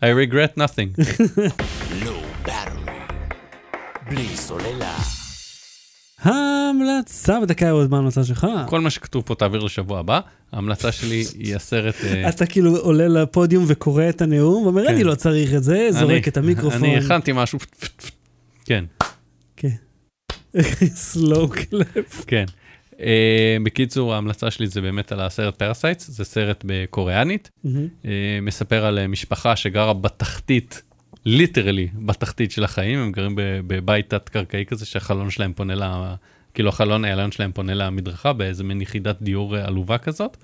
I 0.00 0.04
regret 0.04 0.60
nothing. 0.60 1.00
בלי 4.10 4.26
סוללה. 4.36 5.25
המלצה 6.26 7.40
בדקה 7.40 7.70
עוד 7.70 7.90
מה 7.90 7.96
ההמלצה 7.96 8.24
שלך. 8.24 8.46
כל 8.66 8.80
מה 8.80 8.90
שכתוב 8.90 9.22
פה 9.26 9.34
תעביר 9.34 9.60
לשבוע 9.60 9.98
הבא. 9.98 10.20
ההמלצה 10.52 10.92
שלי 10.92 11.24
היא 11.38 11.56
הסרט... 11.56 11.94
אה, 12.04 12.28
אתה 12.28 12.46
כאילו 12.46 12.76
עולה 12.76 13.08
לפודיום 13.08 13.64
וקורא 13.66 14.08
את 14.08 14.22
הנאום, 14.22 14.62
ואומר, 14.62 14.86
כן. 14.86 14.94
אני 14.94 15.04
לא 15.04 15.14
צריך 15.14 15.54
את 15.54 15.62
זה, 15.62 15.88
זורק 15.90 16.28
את 16.28 16.36
המיקרופון. 16.36 16.84
אני 16.84 16.96
הכנתי 16.96 17.32
משהו, 17.34 17.58
כן, 18.64 18.84
כן. 19.56 19.68
Slow 20.94 21.48
clap. 21.48 22.24
כן. 22.26 22.44
אה, 23.00 23.56
בקיצור, 23.64 24.14
ההמלצה 24.14 24.50
שלי 24.50 24.66
זה 24.66 24.80
באמת 24.80 25.12
על 25.12 25.20
הסרט 25.20 25.56
Parasite, 25.56 26.10
זה 26.10 26.24
סרט 26.24 26.64
בקוריאנית, 26.66 27.50
אה, 27.66 27.70
מספר 28.42 28.84
על 28.84 29.06
משפחה 29.06 29.56
שגרה 29.56 29.92
בתחתית, 29.92 30.82
literally 31.26 31.88
בתחתית 31.94 32.50
של 32.50 32.64
החיים, 32.64 32.98
הם 32.98 33.12
גרים 33.12 33.32
בבית 33.66 34.10
תת-קרקעי 34.10 34.66
כזה 34.66 34.86
שהחלון 34.86 35.30
שלהם 35.30 35.52
פונה 35.52 35.74
ל... 35.74 35.82
כאילו 36.54 36.68
החלון 36.68 37.04
העליון 37.04 37.32
שלהם 37.32 37.52
פונה 37.52 37.74
למדרכה 37.74 38.32
באיזה 38.32 38.64
מין 38.64 38.80
יחידת 38.80 39.22
דיור 39.22 39.56
אה, 39.56 39.66
עלובה 39.66 39.98
כזאת, 39.98 40.36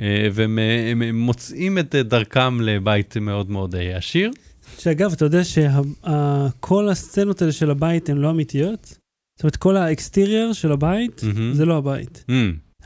אה, 0.00 0.28
והם 0.32 0.58
אה, 0.58 1.12
מוצאים 1.12 1.78
את 1.78 1.94
דרכם 1.94 2.60
לבית 2.60 3.16
מאוד 3.16 3.50
מאוד 3.50 3.74
עשיר. 3.94 4.30
שאגב, 4.78 5.12
אתה 5.12 5.24
יודע 5.24 5.40
שכל 5.44 6.88
הסצנות 6.88 7.42
האלה 7.42 7.52
של 7.52 7.70
הבית 7.70 8.08
הן 8.08 8.16
לא 8.16 8.30
אמיתיות? 8.30 8.86
זאת 9.36 9.42
אומרת, 9.42 9.56
כל 9.56 9.76
ה 9.76 9.84
exterior 9.84 10.52
של 10.52 10.72
הבית, 10.72 11.22
מהמם. 11.22 11.54
זה 11.54 11.64
לא 11.64 11.76
הבית. 11.76 12.24
Mm, 12.28 12.32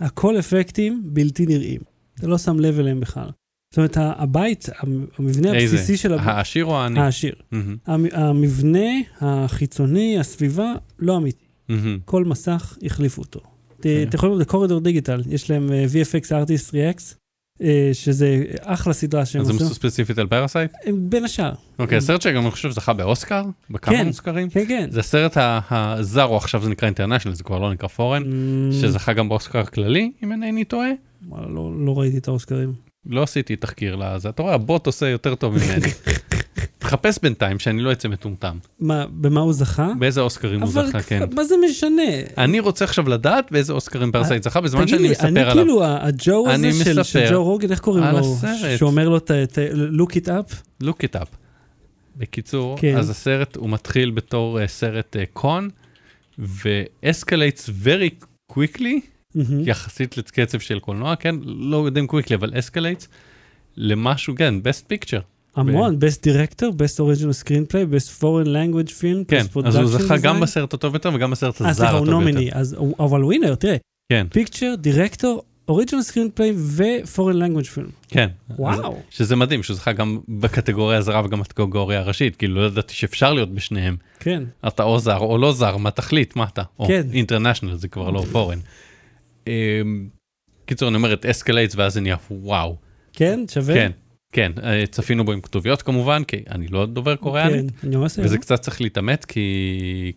הכל 0.05 0.39
אפקטים 0.39 1.03
בלתי 1.05 1.47
נראים. 1.47 1.81
אתה 2.19 2.27
לא 2.27 2.39
שם 2.39 2.61
לב 2.61 2.79
אליהם 2.79 3.01
בכלל. 3.01 3.29
זאת 3.71 3.79
אומרת, 3.79 3.97
הבית, 4.01 4.69
המ- 4.79 5.07
המבנה 5.19 5.55
איזה? 5.55 5.77
הבסיסי 5.77 5.97
של 5.97 6.13
הבית, 6.13 6.27
העשיר 6.27 6.65
או 6.65 6.79
העני? 6.81 7.01
העשיר. 7.01 7.35
המ- 7.87 8.07
המבנה 8.13 8.89
החיצוני, 9.21 10.19
הסביבה, 10.21 10.73
לא 10.99 11.17
אמיתי. 11.17 11.45
מהמם. 11.69 11.99
כל 12.05 12.25
מסך 12.25 12.77
החליפו 12.83 13.23
אותו. 13.23 13.41
ת- 13.41 13.83
כן. 13.83 14.05
אתם 14.09 14.17
יכולים 14.17 14.35
לראות 14.35 14.47
ב 14.49 14.52
Corridor 14.52 14.81
Digital, 14.81 15.23
יש 15.31 15.51
להם 15.51 15.73
אה, 15.73 15.85
VFX 15.93 16.25
Artist 16.29 16.71
Reacts, 16.71 17.15
אה, 17.63 17.91
שזה 17.93 18.43
אחלה 18.61 18.93
סדרה 18.93 19.27
שהם 19.27 19.41
אז 19.41 19.47
זה 19.47 19.53
עשו. 19.53 19.65
מסוס 19.65 19.77
ספציפית 19.77 20.19
על 20.19 20.27
Parasite? 20.27 20.71
הם 20.85 21.11
בין 21.11 21.25
השאר. 21.25 21.53
אוקיי, 21.79 21.99
הסרט 21.99 22.23
שגם 22.23 22.43
אני 22.43 22.51
חושב 22.51 22.71
זכה 22.71 22.93
באוסקר, 22.93 23.43
בכמה 23.71 23.95
כן. 23.97 24.09
אוסקרים. 24.09 24.49
כן, 24.51 24.65
כן. 24.69 24.89
זה 24.91 25.01
הסרט 25.01 25.37
הזר, 25.71 26.25
או 26.25 26.37
עכשיו 26.37 26.63
זה 26.63 26.71
נקרא 26.71 26.87
international, 26.87 27.37
זה 27.37 27.45
כבר 27.45 27.59
לא 27.59 27.73
נקרא 27.73 27.89
foreign, 27.89 28.23
Mm, 28.23 28.75
שזכה 28.75 29.13
גם 29.13 29.29
באוסקר 29.29 29.59
הכללי, 29.59 30.13
אם 30.25 30.33
אינני 30.33 30.65
טועה. 30.65 30.89
לא 31.49 31.73
לא 31.87 31.99
ראיתי 31.99 32.19
את 32.19 32.29
האוסקרים. 32.29 32.73
לא 33.09 33.23
עשיתי 33.23 33.57
תחקיר 33.57 33.97
לזה, 33.97 34.29
אתה 34.29 34.43
רואה, 34.43 34.55
הבוט 34.55 34.87
עושה 34.87 35.09
יותר 35.09 35.35
טוב 35.35 35.55
ממני. 35.55 35.87
תחפש 36.79 37.19
בינתיים 37.23 37.59
שאני 37.59 37.83
לא 37.83 37.93
אצא 37.93 38.09
מטומטם. 38.09 38.59
מה, 38.81 39.05
במה 39.11 39.41
הוא 39.41 39.53
זכה? 39.53 39.89
באיזה 39.99 40.21
אוסקרים 40.21 40.61
הוא 40.63 40.69
אבל 40.71 40.87
זכה, 40.89 41.03
כן. 41.03 41.23
מה 41.35 41.45
זה 41.45 41.55
משנה? 41.71 42.03
אני 42.39 42.61
רוצה 42.61 42.85
עכשיו 42.85 43.09
לדעת 43.09 43.53
באיזה 43.53 43.73
אוסקרים 43.73 44.13
Parasite 44.13 44.43
זכה, 44.43 44.61
בזמן 44.61 44.81
תגיד 44.81 44.91
שאני 44.91 45.03
לי, 45.03 45.09
אני 45.09 45.13
מספר 45.31 45.51
עליו. 45.51 45.65
כאילו, 45.65 45.85
ה- 45.85 46.07
הג'יימי 46.07 46.69
הזה 46.69 46.85
של- 46.85 46.95
של 46.95 47.01
מספר 47.01 47.29
Joe 47.33 47.45
Rogan, 47.45 47.71
איך 47.71 47.81
קוראים 47.81 48.05
לו? 48.05 48.37
שאומר 48.79 49.09
לו, 49.09 49.19
ת- 49.19 49.31
ת- 49.31 49.59
look 50.01 50.13
it 50.13 50.27
up? 50.27 50.55
look 50.85 51.07
it 51.07 51.21
up. 51.21 51.27
בקיצור, 52.17 52.77
כן. 52.81 52.97
אז 52.99 53.11
הסרט 53.11 53.57
הוא 53.57 53.71
מתחיל 53.71 54.11
בתור 54.11 54.61
אה, 54.61 54.67
סרט 54.69 55.17
קון, 55.33 55.69
ו-escalates 56.39 57.71
very 57.85 58.25
quickly. 58.53 59.01
יחסית 59.67 60.17
לקצב 60.17 60.59
של 60.59 60.79
קולנוע, 60.79 61.17
כן, 61.17 61.35
לא 61.45 61.87
יודעים 61.87 62.07
quickly, 62.11 62.35
אבל 62.35 62.51
escalates, 62.55 63.07
למשהו, 63.77 64.35
כן, 64.37 64.55
best 64.65 64.93
picture. 64.93 65.21
המון, 65.57 65.99
best 65.99 66.27
director, 66.29 66.65
best 66.73 66.99
original 67.01 67.45
screenplay, 67.45 67.95
best 67.95 68.21
foreign 68.23 68.47
language 68.47 68.91
film, 68.91 69.25
כן, 69.29 69.41
best 69.55 69.67
אז 69.67 69.77
הוא 69.77 69.85
production 69.85 69.87
זכה 70.03 70.17
גם. 70.17 70.41
בסרט 70.41 70.75
הטוב 70.75 70.95
יותר 70.95 71.11
וגם 71.15 71.31
בסרט 71.31 71.63
אה, 71.63 71.69
הזר 71.69 71.97
הטוב 71.97 72.09
נומיני, 72.11 72.41
יותר. 72.45 72.59
אז 72.59 72.73
הוא- 72.73 72.95
אבל 72.99 73.21
הוא 73.21 73.27
ווינר, 73.27 73.55
תראה, 73.55 73.77
כן, 74.13 74.27
picture, 74.35 74.87
director, 74.87 75.27
original 75.71 76.13
screenplay 76.13 76.53
ו-foreign 76.57 77.19
language 77.37 77.67
film. 77.77 77.91
כן. 78.09 78.29
וואו. 78.59 78.93
אז- 78.97 79.03
שזה 79.11 79.37
מדהים, 79.37 79.63
שהוא 79.63 79.77
זכה 79.77 79.93
גם 79.93 80.19
בקטגוריה 80.29 80.99
הזרה 80.99 81.25
וגם 81.25 81.41
בקטגוריה 81.41 81.99
הראשית, 82.01 82.37
כאילו 82.37 82.55
לא 82.61 82.67
ידעתי 82.67 82.95
שאפשר 82.95 83.33
להיות 83.33 83.55
בשניהם. 83.55 83.97
כן. 84.21 84.43
אתה 84.69 84.83
או 84.83 84.99
זר 84.99 85.19
או 85.19 85.39
לא 85.39 85.53
זר, 85.53 85.77
מה 85.77 85.91
תחליט, 85.91 86.37
מה 86.37 86.45
אתה? 86.45 86.63
או 86.79 86.87
כן. 86.87 87.03
international, 87.13 87.77
זה 87.77 87.89
כבר 87.89 88.11
לא 88.11 88.25
foreign. 88.33 88.59
קיצור, 90.67 90.89
אני 90.89 90.97
אומר 90.97 91.13
את 91.13 91.27
escalates 91.27 91.75
ואז 91.77 91.95
זה 91.95 92.01
נהיה 92.01 92.17
וואו. 92.31 92.77
כן, 93.13 93.41
שווה? 93.49 93.75
כן, 93.75 93.91
כן, 94.33 94.53
אה, 94.63 94.85
צפינו 94.91 95.25
בו 95.25 95.33
עם 95.33 95.41
כתוביות 95.41 95.83
כמובן, 95.83 96.25
כי 96.25 96.37
אני 96.51 96.69
לא 96.69 96.87
דובר 96.87 97.17
קוריאנית, 97.17 97.71
כן, 97.71 97.87
אני 97.89 97.97
ממש... 97.97 98.19
וזה 98.19 98.39
קצת 98.39 98.61
צריך 98.61 98.81
להתאמץ, 98.81 99.25
כי... 99.25 100.13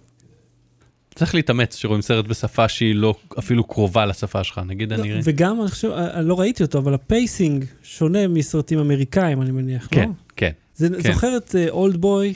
צריך 1.16 1.36
להתאמץ 1.36 1.76
שרואים 1.76 2.02
סרט 2.02 2.28
בשפה 2.28 2.68
שהיא 2.68 2.96
לא 2.96 3.16
אפילו 3.40 3.64
קרובה 3.64 4.06
לשפה 4.06 4.44
שלך, 4.44 4.62
נגיד 4.68 4.94
לא, 4.94 5.02
אני... 5.02 5.14
וגם, 5.24 5.62
אני 5.62 5.70
חושב, 5.70 5.92
אה, 5.92 6.22
לא 6.22 6.40
ראיתי 6.40 6.64
אותו, 6.64 6.78
אבל 6.78 6.94
ה 6.94 7.04
pacing 7.04 7.66
שונה 7.84 8.28
מסרטים 8.28 8.80
אמריקאים, 8.80 9.42
אני 9.42 9.52
מניח, 9.52 9.84
לא? 9.84 9.98
כן, 9.98 10.10
כן. 10.36 10.52
זה 10.76 10.90
כן. 11.04 11.14
זוכר 11.14 11.38
את 11.38 11.56
Oldboy, 11.70 12.34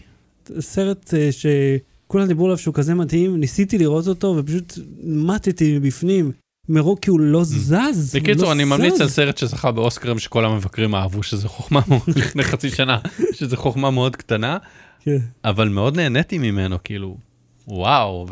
סרט 0.60 1.14
אה, 1.14 1.30
שכולם 1.32 2.28
דיברו 2.28 2.46
עליו 2.46 2.58
שהוא 2.58 2.74
כזה 2.74 2.94
מדהים, 2.94 3.40
ניסיתי 3.40 3.78
לראות 3.78 4.08
אותו 4.08 4.36
ופשוט 4.38 4.74
מתתי 5.04 5.80
מבפנים, 5.80 6.32
מרוב 6.70 7.00
כי 7.02 7.10
הוא 7.10 7.20
לא 7.20 7.44
זז. 7.44 8.16
הוא 8.16 8.22
בקיצור, 8.22 8.46
לא 8.46 8.52
אני 8.52 8.64
ממליץ 8.64 8.94
זז. 8.94 9.02
על 9.02 9.10
סרט 9.10 9.38
שזכה 9.38 9.72
באוסקרים 9.72 10.20
שכל 10.20 10.46
המבקרים 10.46 10.96
אהבו, 10.96 11.24
שזה 11.24 11.48
חוכמה 11.48 11.82
מאוד, 11.88 12.02
לפני 12.18 12.44
חצי 12.44 12.70
שנה, 12.70 13.00
שזה 13.32 13.58
חוכמה 13.58 13.92
מאוד 13.92 14.16
קטנה, 14.16 14.58
כן. 15.00 15.18
אבל 15.46 15.70
מאוד 15.70 15.96
נהניתי 15.96 16.38
ממנו, 16.38 16.78
כאילו, 16.84 17.18
וואו, 17.68 18.28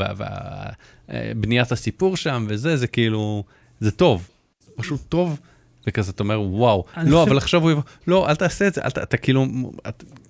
ובניית 1.10 1.72
הסיפור 1.72 2.18
שם 2.18 2.45
וזה, 2.49 2.78
זה 2.78 2.88
כאילו, 2.88 3.44
זה 3.80 3.91
טוב, 3.91 4.28
פשוט 4.76 5.02
טוב, 5.10 5.40
וכזה 5.88 6.12
אתה 6.12 6.24
אומר, 6.24 6.41
וואו, 6.41 6.84
לא, 7.03 7.24
אבל 7.24 7.38
עכשיו 7.38 7.62
הוא 7.62 7.72
יבוא, 7.72 7.84
לא, 8.08 8.30
אל 8.30 8.36
תעשה 8.36 8.68
את 8.68 8.74
זה, 8.74 8.82
אתה 8.88 9.18
כאילו, 9.18 9.45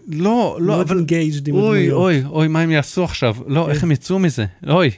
לא, 0.07 0.57
לא, 0.61 0.81
אבל, 0.81 1.05
אוי. 1.51 1.91
אוי, 1.91 2.23
אוי, 2.25 2.47
מה 2.47 2.61
הם 2.61 2.71
יעשו 2.71 3.03
עכשיו? 3.03 3.35
לא, 3.47 3.63
כן. 3.65 3.71
איך 3.71 3.83
הם 3.83 3.91
יצאו 3.91 4.19
מזה? 4.19 4.45
אוי. 4.69 4.91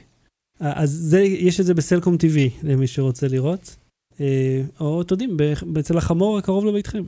אז 0.72 0.90
זה, 0.90 1.20
יש 1.20 1.60
את 1.60 1.66
זה 1.66 1.74
בסלקום 1.74 2.14
TV, 2.14 2.38
למי 2.62 2.86
שרוצה 2.86 3.28
לראות. 3.28 3.76
אה, 4.20 4.62
או, 4.80 5.02
אתם 5.02 5.14
יודעים, 5.14 5.36
אצל 5.80 5.98
החמור 5.98 6.38
הקרוב 6.38 6.64
לביתכם. 6.64 7.04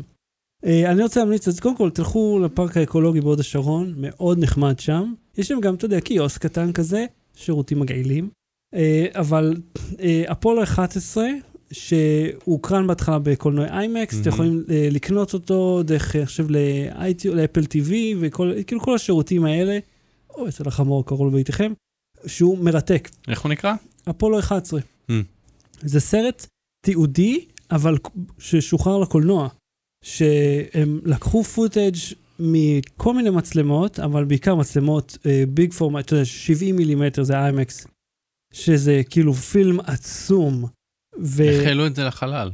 אה, 0.66 0.91
אני 0.91 1.03
רוצה 1.03 1.20
להמליץ, 1.20 1.49
אז 1.49 1.61
קודם 1.61 1.77
כל, 1.77 1.91
תלכו 1.91 2.41
לפארק 2.45 2.77
האקולוגי 2.77 3.20
בהוד 3.20 3.41
השרון, 3.41 3.95
מאוד 3.97 4.39
נחמד 4.39 4.78
שם. 4.78 5.15
יש 5.39 5.49
שם 5.49 5.61
גם, 5.61 5.74
אתה 5.74 5.85
יודע, 5.85 6.01
קיוסק 6.01 6.43
קטן 6.43 6.73
כזה, 6.73 7.07
שירותים 7.35 7.81
מגעילים. 7.81 8.28
אה, 8.74 9.07
אבל 9.15 9.57
אפולו 10.33 10.62
11, 10.62 11.24
שהוקרן 11.73 12.87
בהתחלה 12.87 13.19
בקולנועי 13.19 13.69
איימקס, 13.69 14.15
אתם 14.20 14.31
מהמם. 14.31 14.35
יכולים 14.35 14.65
לקנות 14.91 15.35
אותו 15.35 15.83
דרך, 15.83 16.16
אני 16.16 16.27
חושב, 16.27 16.47
לאפל 17.24 17.61
TV, 17.61 17.93
וכל 18.20 18.53
כאילו 18.66 18.81
כל 18.81 18.95
השירותים 18.95 19.45
האלה, 19.45 19.78
או 20.35 20.49
אצל 20.49 20.69
החמור 20.69 21.01
הקרוב 21.01 21.35
לביתכם, 21.35 21.73
שהוא 22.27 22.59
מרתק. 22.59 23.09
איך 23.28 23.40
הוא 23.40 23.51
נקרא? 23.51 23.74
אפולו 24.11 24.39
11. 24.39 24.81
Mm. 24.81 25.12
זה 25.81 26.01
סרט 26.01 26.47
תיעודי, 26.86 27.44
אבל 27.70 27.98
ששוחרר 28.39 28.98
לקולנוע. 28.98 29.48
שהם 30.05 31.01
לקחו 31.05 31.44
פוטאג' 31.44 31.97
מכל 32.39 33.15
מיני 33.15 33.31
מצלמות, 33.31 33.98
אבל 33.98 34.24
בעיקר 34.24 34.55
מצלמות 34.55 35.19
ביג 35.48 35.73
פורמט, 35.73 36.05
אתה 36.05 36.15
יודע, 36.15 36.24
70 36.24 36.77
מילימטר 36.77 37.23
זה 37.23 37.35
IMAX, 37.48 37.89
שזה 38.53 39.03
כאילו 39.11 39.35
פילם 39.35 39.81
עצום. 39.81 40.65
ו... 41.20 41.43
איך 41.43 41.66
העלו 41.66 41.86
את 41.86 41.97
זה 41.97 42.05
לחלל? 42.05 42.51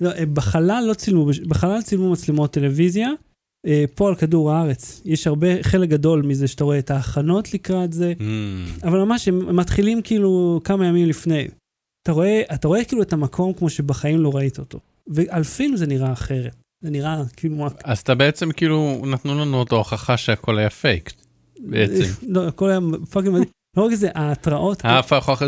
לא, 0.00 0.10
אה, 0.10 0.26
בחלל 0.26 0.84
לא 0.88 0.94
צילמו, 0.94 1.26
בחלל 1.48 1.82
צילמו 1.82 2.12
מצלמות 2.12 2.52
טלוויזיה. 2.52 3.10
אה, 3.66 3.84
פה 3.94 4.08
על 4.08 4.14
כדור 4.14 4.52
הארץ, 4.52 5.02
יש 5.04 5.26
הרבה, 5.26 5.62
חלק 5.62 5.88
גדול 5.88 6.22
מזה 6.22 6.48
שאתה 6.48 6.64
רואה 6.64 6.78
את 6.78 6.90
ההכנות 6.90 7.54
לקראת 7.54 7.92
זה, 7.92 8.12
Mm. 8.18 8.86
אבל 8.86 8.98
ממש 8.98 9.28
הם 9.28 9.56
מתחילים 9.56 10.02
כאילו 10.02 10.60
כמה 10.64 10.86
ימים 10.86 11.08
לפני. 11.08 11.46
אתה 12.02 12.12
רואה, 12.12 12.42
אתה 12.54 12.68
רואה 12.68 12.84
כאילו 12.84 13.02
את 13.02 13.12
המקום 13.12 13.52
כמו 13.52 13.70
שבחיים 13.70 14.20
לא 14.20 14.34
ראית 14.34 14.58
אותו. 14.58 14.78
ועל 15.06 15.44
פילם 15.44 15.76
זה 15.76 15.86
נראה 15.86 16.12
אחרת. 16.12 16.54
זה 16.80 16.90
נראה 16.90 17.22
כאילו... 17.36 17.66
אז 17.84 17.98
אתה 17.98 18.14
בעצם 18.14 18.52
כאילו 18.52 19.02
נתנו 19.06 19.40
לנו 19.40 19.62
את 19.62 19.72
ההוכחה 19.72 20.16
שהכל 20.16 20.58
היה 20.58 20.70
פייק 20.70 21.12
בעצם. 21.60 22.04
לא, 22.34 22.48
הכל 22.48 22.70
היה 22.70 22.80
fucking 23.10 23.34
מדהים. 23.34 23.48
לא 23.76 23.84
רק 23.84 23.94
זה, 23.94 24.08
ההתראות... 24.14 24.82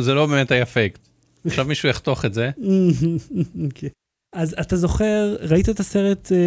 זה 0.01 0.15
לא 0.15 0.27
באמת 0.27 0.51
היה 0.51 0.67
פייק. 0.67 0.99
עכשיו 1.47 1.65
מישהו 1.65 1.89
יחתוך 1.89 2.25
את 2.25 2.35
זה. 2.35 2.51
אז 4.33 4.55
אתה 4.61 4.77
זוכר, 4.77 5.37
ראית 5.41 5.69
את 5.69 5.81
הסרט, 5.81 6.33
אה, 6.33 6.39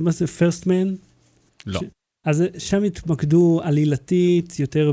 מה 0.00 0.10
זה, 0.10 0.26
First 0.26 0.66
Man? 0.66 0.94
לא. 1.66 1.80
ש- 1.80 1.84
אז 2.26 2.44
שם 2.58 2.82
התמקדו 2.82 3.60
עלילתית 3.64 4.58
יותר 4.60 4.92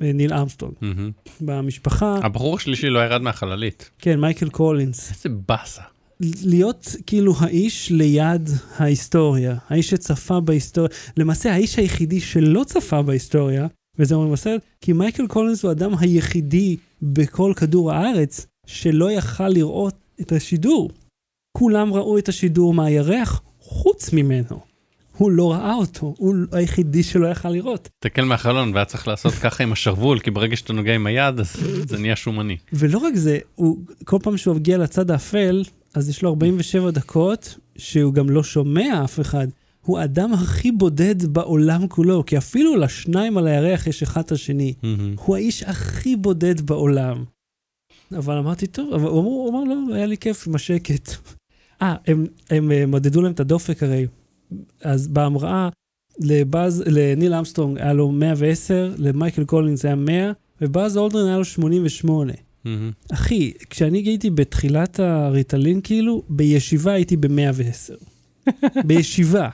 בניל 0.00 0.32
ארמסטרונג. 0.32 0.74
מהמם. 0.80 1.10
במשפחה, 1.40 2.18
הבחור 2.22 2.56
השלישי 2.56 2.90
לא 2.90 2.98
ירד 3.04 3.22
מהחללית. 3.22 3.90
כן, 3.98 4.20
מייקל 4.20 4.48
קולינס. 4.48 5.10
איזה 5.10 5.28
באסה. 5.48 5.82
להיות 6.44 6.96
כאילו 7.06 7.34
האיש 7.38 7.90
ליד 7.90 8.48
ההיסטוריה, 8.76 9.56
האיש 9.68 9.90
שצפה 9.90 10.40
בהיסטוריה, 10.40 10.90
למעשה 11.16 11.52
האיש 11.52 11.76
היחידי 11.78 12.20
שלא 12.20 12.64
צפה 12.66 13.02
בהיסטוריה, 13.02 13.66
וזה 13.98 14.14
אומר 14.14 14.32
בסרט, 14.32 14.60
כי 14.80 14.92
מייקל 14.92 15.26
קולינס 15.26 15.62
הוא 15.62 15.68
האדם 15.68 15.92
היחידי 15.98 16.76
בכל 17.02 17.52
כדור 17.56 17.92
הארץ 17.92 18.46
שלא 18.66 19.10
יכל 19.10 19.48
לראות 19.48 19.94
את 20.20 20.32
השידור. 20.32 20.90
כולם 21.58 21.92
ראו 21.92 22.18
את 22.18 22.28
השידור 22.28 22.74
מהירח, 22.74 23.42
חוץ 23.60 24.12
ממנו. 24.12 24.60
הוא 25.16 25.30
לא 25.30 25.52
ראה 25.52 25.74
אותו, 25.74 26.14
הוא 26.18 26.34
היחידי 26.52 27.02
שלא 27.02 27.26
יכל 27.26 27.48
לראות. 27.48 27.88
תסתכל 27.98 28.22
מהחלון 28.22 28.72
והיה 28.74 28.84
צריך 28.84 29.08
לעשות 29.08 29.34
ככה 29.34 29.62
עם 29.62 29.72
השרוול, 29.72 30.18
כי 30.18 30.30
ברגע 30.30 30.56
שאתה 30.56 30.72
נוגע 30.72 30.94
עם 30.94 31.06
היד 31.06 31.40
אז 31.40 31.56
זה 31.88 31.98
נהיה 31.98 32.16
שומני. 32.16 32.56
ולא 32.72 32.98
רק 32.98 33.14
זה, 33.14 33.38
הוא, 33.54 33.78
כל 34.04 34.18
פעם 34.22 34.36
שהוא 34.36 34.56
מגיע 34.56 34.78
לצד 34.78 35.10
האפל, 35.10 35.62
אז 35.94 36.08
יש 36.08 36.22
לו 36.22 36.28
47 36.28 36.90
דקות 36.90 37.58
שהוא 37.76 38.14
גם 38.14 38.30
לא 38.30 38.42
שומע 38.42 39.00
אף 39.04 39.20
אחד. 39.20 39.48
הוא 39.80 39.98
האדם 39.98 40.32
הכי 40.32 40.72
בודד 40.72 41.26
בעולם 41.26 41.88
כולו, 41.88 42.26
כי 42.26 42.38
אפילו 42.38 42.76
לשניים 42.76 43.38
על 43.38 43.46
הירח 43.46 43.86
יש 43.86 44.02
אחד 44.02 44.20
את 44.20 44.32
השני. 44.32 44.74
הוא 45.16 45.36
האיש 45.36 45.62
הכי 45.62 46.16
בודד 46.16 46.60
בעולם. 46.60 47.24
אבל 48.14 48.36
אמרתי, 48.36 48.66
טוב, 48.66 48.94
אבל 48.94 49.08
הוא 49.08 49.20
אמר, 49.20 49.28
הוא 49.28 49.50
אמר 49.50 49.64
לא, 49.64 49.94
היה 49.94 50.06
לי 50.06 50.18
כיף 50.18 50.48
עם 50.48 50.54
השקט. 50.54 51.10
אה, 51.82 51.94
הם, 52.06 52.26
הם 52.50 52.72
אה, 52.72 52.86
מדדו 52.86 53.22
להם 53.22 53.32
את 53.32 53.40
הדופק 53.40 53.82
הרי. 53.82 54.06
אז 54.82 55.08
בהמראה, 55.08 55.68
לבאז, 56.20 56.82
לניל 56.86 57.34
ארמסטרונג 57.34 57.78
היה 57.78 57.92
לו 57.92 58.12
110, 58.12 58.94
למייקל 58.98 59.44
קולינס 59.44 59.84
היה 59.84 59.94
100, 59.94 60.32
ובאז 60.60 60.96
אולדרין 60.96 61.26
היה 61.28 61.38
לו 61.38 61.44
88. 61.44 62.32
מהמם. 62.64 62.90
אחי, 63.12 63.52
כשאני 63.70 63.98
הייתי 63.98 64.30
בתחילת 64.30 65.00
הריטלין, 65.00 65.80
כאילו, 65.80 66.22
בישיבה 66.28 66.92
הייתי 66.92 67.16
ב-110. 67.16 67.94
בישיבה. 68.86 69.48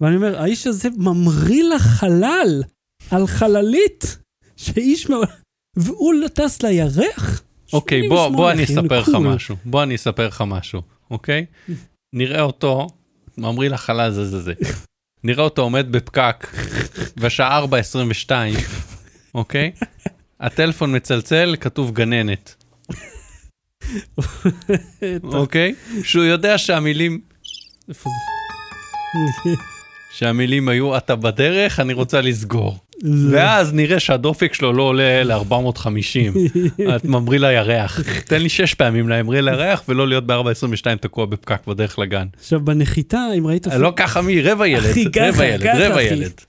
ואני 0.00 0.16
אומר, 0.16 0.38
האיש 0.38 0.66
הזה 0.66 0.88
ממריא 0.96 1.64
לחלל, 1.74 2.62
על 3.10 3.26
חללית, 3.26 4.18
שאיש 4.56 5.10
מעולם... 5.10 5.28
והוא 5.76 6.14
טס 6.34 6.62
לירח? 6.62 7.42
אוקיי, 7.72 8.08
בוא, 8.08 8.28
בוא 8.28 8.50
אני 8.50 8.66
88, 8.66 9.00
אספר 9.00 9.10
לך. 9.10 9.34
משהו. 9.34 9.56
בוא 9.64 9.82
אני 9.82 9.94
אספר 9.94 10.26
לך 10.26 10.44
משהו, 10.46 10.82
אוקיי? 11.10 11.46
נראה 12.12 12.42
אותו, 12.42 12.86
ממריא 13.38 13.70
לחלל 13.70 14.10
זה 14.10 14.24
זה 14.24 14.40
זה. 14.40 14.52
נראה 15.24 15.44
אותו 15.44 15.62
עומד 15.62 15.92
בפקק, 15.92 16.46
והשעה 17.16 17.64
4.22, 17.64 18.30
אוקיי? 19.34 19.70
הטלפון 20.40 20.96
מצלצל, 20.96 21.56
כתוב 21.60 21.94
גננת, 21.94 22.64
אוקיי? 25.22 25.74
שהוא 26.02 26.24
יודע 26.24 26.58
שהמילים? 26.58 27.20
שהמילים 30.12 30.68
היו 30.68 30.96
אתה 30.96 31.16
בדרך, 31.16 31.80
אני 31.80 31.92
רוצה 31.92 32.20
לסגור. 32.20 32.78
ואז 33.30 33.74
נראה 33.74 34.00
שהדופק 34.00 34.54
שלו 34.54 34.72
לא 34.72 34.82
עולה 34.82 35.24
ל-450, 35.24 36.38
את 36.96 37.04
ממריא 37.04 37.40
לירח. 37.40 38.00
תן 38.24 38.42
לי 38.42 38.48
שש 38.48 38.74
פעמים 38.74 39.08
להמריא 39.08 39.40
לירח 39.40 39.82
ולא 39.88 40.08
להיות 40.08 40.26
ב-422 40.26 40.96
תקוע 41.00 41.26
בפקק 41.26 41.66
בדרך 41.66 41.98
לגן. 41.98 42.26
עכשיו, 42.38 42.60
בנחיתה, 42.60 43.26
אם 43.38 43.46
ראית... 43.46 43.66
לא 43.66 43.92
ככה 43.96 44.22
מי, 44.22 44.42
רבע 44.42 44.68
ילד, 44.68 44.94
רבע 45.16 45.46
ילד, 45.46 45.66
רבע. 45.66 46.02
ילד. 46.02 46.40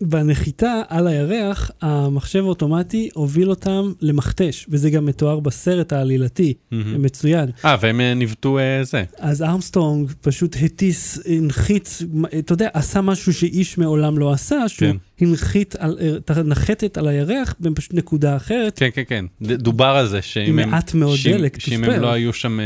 בנחיתה 0.00 0.82
על 0.88 1.06
הירח, 1.06 1.70
המחשב 1.82 2.38
האוטומטי 2.44 3.08
הוביל 3.14 3.50
אותם 3.50 3.92
למכתש, 4.00 4.66
וזה 4.68 4.90
גם 4.90 5.06
מתואר 5.06 5.40
בסרט 5.40 5.92
העלילתי, 5.92 6.54
מהמם. 6.70 7.02
מצוין. 7.02 7.50
אה, 7.64 7.76
והם 7.80 8.00
אה, 8.00 8.14
ניווטו 8.14 8.58
אה, 8.58 8.84
זה. 8.84 9.04
אז 9.18 9.42
ארמסטרונג 9.42 10.12
פשוט 10.20 10.56
הטיס, 10.64 11.18
הנחיץ, 11.26 12.02
אתה 12.38 12.52
יודע, 12.52 12.68
עשה 12.72 13.00
משהו 13.00 13.34
שאיש 13.34 13.78
מעולם 13.78 14.18
לא 14.18 14.32
עשה, 14.32 14.68
שהוא 14.68 14.88
כן. 14.88 14.96
הנחית 15.26 15.76
על, 15.78 15.98
את 16.16 16.30
הנחתת 16.30 16.98
על 16.98 17.08
הירח 17.08 17.54
בפשוט 17.60 17.94
נקודה 17.94 18.36
אחרת, 18.36 18.78
כן, 18.78 18.88
כן, 18.94 19.02
כן. 19.08 19.24
דובר 19.42 19.84
על 19.84 20.08
זה 20.08 20.22
שאם 20.22 20.58
הם... 20.58 20.70
מעט 20.70 20.94
מאוד 20.94 21.16
שאם- 21.16 21.32
דלק, 21.32 21.60
שאם 21.60 21.84
הם. 21.84 22.00
לא 22.02 22.12
היו 22.12 22.32
שם, 22.32 22.60
אה, 22.60 22.64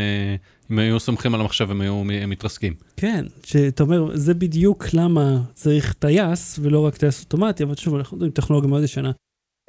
אם 0.70 0.78
היו 0.78 1.00
סומכים 1.00 1.34
על 1.34 1.40
המחשב 1.40 1.70
הם 1.70 1.80
היו 1.80 2.02
מתרסקים. 2.04 2.74
כן, 2.96 3.24
שאתה 3.44 3.82
אומר, 3.82 4.16
זה 4.16 4.34
בדיוק 4.34 4.84
למה 4.92 5.42
צריך 5.54 5.92
טייס, 5.92 6.58
ולא 6.62 6.86
רק 6.86 6.96
טייס 6.96 7.20
אוטומטי, 7.20 7.62
אבל 7.62 7.74
שוב, 7.76 7.94
אנחנו 7.94 8.16
יודעים, 8.16 8.32
טכנולוגיה 8.32 8.70
מאוד 8.70 8.82
ישנה. 8.82 9.12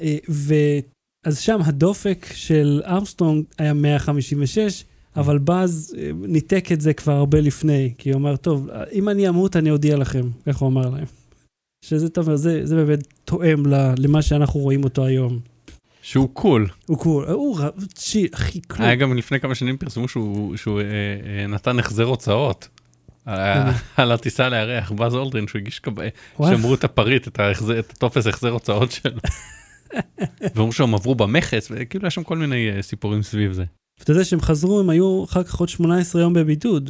אה, 0.01 0.17
ו... 0.30 0.53
אז 1.26 1.39
שם 1.39 1.59
הדופק 1.65 2.26
של 2.34 2.81
ארמסטרונג 2.85 3.45
היה 3.57 3.73
156, 3.73 4.84
אבל 5.15 5.38
באז 5.38 5.95
אה, 5.97 6.11
ניתק 6.15 6.71
את 6.71 6.81
זה 6.81 6.93
כבר 6.93 7.13
הרבה 7.13 7.41
לפני, 7.41 7.93
כי 7.97 8.09
הוא 8.09 8.19
אמר, 8.19 8.35
טוב, 8.35 8.67
אם 8.91 9.09
אני 9.09 9.30
אמות, 9.30 9.55
אני 9.55 9.71
אודיע 9.71 9.97
לכם, 9.97 10.30
כך 10.45 10.57
הוא 10.57 10.69
אמר 10.69 10.89
להם. 10.89 11.05
שזה, 11.85 12.05
אתה 12.05 12.21
אומר, 12.21 12.35
זה, 12.35 12.65
זה 12.65 12.76
באמת 12.76 12.99
תואם 13.26 13.63
למה 13.97 14.21
שאנחנו 14.21 14.59
רואים 14.59 14.84
אותו 14.84 15.05
היום. 15.05 15.39
שהוא 16.01 16.30
cool. 16.34 16.68
הוא 16.85 16.97
cool, 16.98 17.26
הוא 17.26 17.59
ר- 17.59 17.69
צ'י, 17.93 18.27
הכי 18.34 18.59
כלום. 18.67 18.81
היה 18.88 18.95
גם 18.95 19.17
לפני 19.17 19.39
כמה 19.39 19.55
שנים 19.55 19.77
פרסמו 19.77 20.07
שהוא, 20.07 20.57
שהוא 20.57 20.80
אה, 20.81 20.85
אה, 21.41 21.47
נתן 21.47 21.80
החזר 21.80 22.03
הוצאות. 22.03 22.67
על- 23.26 23.69
על 23.97 24.11
הטיסה 24.11 24.49
לארח, 24.49 24.91
באז 24.91 25.15
אולדרין, 25.15 25.47
שהוא 25.47 25.59
הגיש, 25.59 25.81
וואו. 26.39 26.57
שמרו 26.57 26.73
את 26.73 26.84
הפריט, 26.84 27.27
את 27.27 27.39
הטופס 27.91 28.27
החזר 28.27 28.49
הוצאות 28.49 28.91
שלו. 28.91 29.11
ואומרים 30.55 30.71
שהם 30.71 30.95
עברו 30.95 31.15
במכס, 31.15 31.67
וכאילו 31.71 32.07
יש 32.07 32.15
שם 32.15 32.23
כל 32.23 32.38
מיני 32.38 32.69
אה, 32.71 32.81
סיפורים 32.81 33.23
סביב 33.23 33.51
זה. 33.51 33.63
ואתה 33.99 34.11
יודע 34.11 34.23
שהם 34.23 34.41
חזרו, 34.41 34.80
הם 34.80 34.89
היו 34.89 35.23
אחר 35.23 35.43
כך 35.43 35.55
עוד 35.55 35.69
18 35.69 36.21
יום 36.21 36.34
בבידוד. 36.34 36.89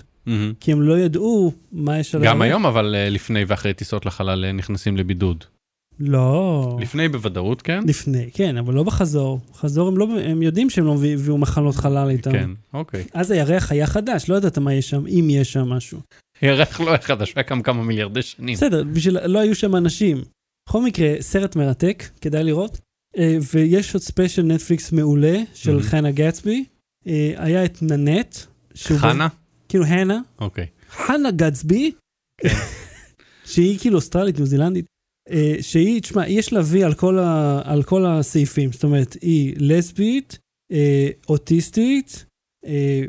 כי 0.60 0.72
הם 0.72 0.82
לא 0.82 1.00
ידעו 1.00 1.54
מה 1.72 2.00
יש 2.00 2.16
על 2.16 2.24
גם. 2.24 2.42
היום 2.42 2.66
אבל 2.66 2.96
אה, 2.96 3.10
לפני 3.10 3.44
ואחרי 3.48 3.74
טיסות 3.74 4.06
לחלל 4.06 4.46
אה, 4.46 4.52
נכנסים 4.52 4.98
לבידוד. 4.98 5.44
לא. 6.00 6.78
לפני 6.82 7.10
בוודאות, 7.10 7.62
כן? 7.62 7.80
לפני, 7.88 8.30
כן, 8.34 8.58
אבל 8.58 8.74
לא 8.74 8.84
בחזור. 8.84 9.40
חזור 9.54 9.88
הם, 9.88 9.98
לא, 9.98 10.08
הם 10.24 10.42
יודעים 10.42 10.70
שהם 10.70 10.86
לא 10.86 10.94
הביאו 10.94 11.38
מחלות 11.38 11.76
חלל 11.76 12.10
איתם. 12.10 12.32
כן, 12.32 12.50
אוקיי. 12.74 13.04
אז 13.14 13.32
הירח 13.32 13.72
היה 13.72 13.88
חדש, 13.88 14.30
לא 14.30 14.36
ידעת 14.36 14.58
מה 14.58 14.74
יש 14.74 14.90
שם, 14.90 15.08
אם 15.08 15.28
יש 15.32 15.54
שם 15.54 15.62
משהו. 15.70 16.00
ירח 16.42 16.80
לא 16.82 16.90
היה 16.90 17.02
חדש, 17.02 17.34
היה 17.36 17.44
קם 17.44 17.62
כמה 17.62 17.84
מיליארדי 17.84 18.22
שנים. 18.22 18.56
בסדר, 18.56 18.84
בשביל, 18.84 19.26
לא 19.28 19.40
היו 19.40 19.56
שם 19.56 19.76
אנשים. 19.76 20.18
בכל 20.70 20.84
מקרה, 20.84 21.14
סרט 21.20 21.56
מרתק, 21.56 22.04
כדאי 22.22 22.44
לראות. 22.44 22.80
אה, 23.18 23.38
ויש 23.54 23.94
עוד 23.94 24.04
ספיישל 24.04 24.42
נטפליקס 24.44 24.92
מעולה 24.92 25.38
של 25.54 25.80
Mhm. 25.80 25.84
חנה 25.84 26.12
גצבי. 26.12 26.66
אה, 27.08 27.34
היה 27.38 27.66
את 27.66 27.82
ננט. 27.82 28.36
חנה? 28.98 29.28
כאילו 29.70 29.86
הנה, 29.86 30.20
אוקיי. 30.40 30.66
חנה 30.92 31.32
גצבי, 31.32 31.92
שהיא 33.46 33.80
כאילו 33.80 33.96
אוסטרלית, 33.96 34.38
ניו 34.38 34.46
זילנדית, 34.46 34.86
שהיא, 35.62 36.02
תשמע, 36.02 36.28
יש 36.28 36.54
לה 36.54 36.62
וי 36.64 36.84
על 36.84 36.94
כל, 36.94 37.20
ה, 37.20 37.62
על 37.66 37.84
כל 37.84 38.06
הסעיפים, 38.06 38.72
זאת 38.72 38.84
אומרת, 38.84 39.18
היא 39.22 39.54
לסבית, 39.58 40.40
אה, 40.72 41.10
אוטיסטית, 41.30 42.26
אה, 42.66 43.04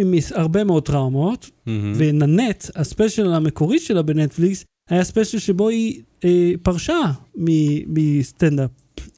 עם 0.00 0.14
הרבה 0.34 0.64
מאוד 0.64 0.86
טראומות. 0.86 1.50
ו 1.96 2.04
Nanette, 2.04 2.64
הספיישל 2.74 3.32
המקורי 3.32 3.78
שלה 3.78 4.02
בנטפליקס, 4.02 4.64
היה 4.90 5.04
ספיישל 5.04 5.38
שבו 5.38 5.68
היא 5.68 6.02
אה, 6.24 6.52
פרשה 6.62 7.12
מסטנדאפ. 7.86 8.70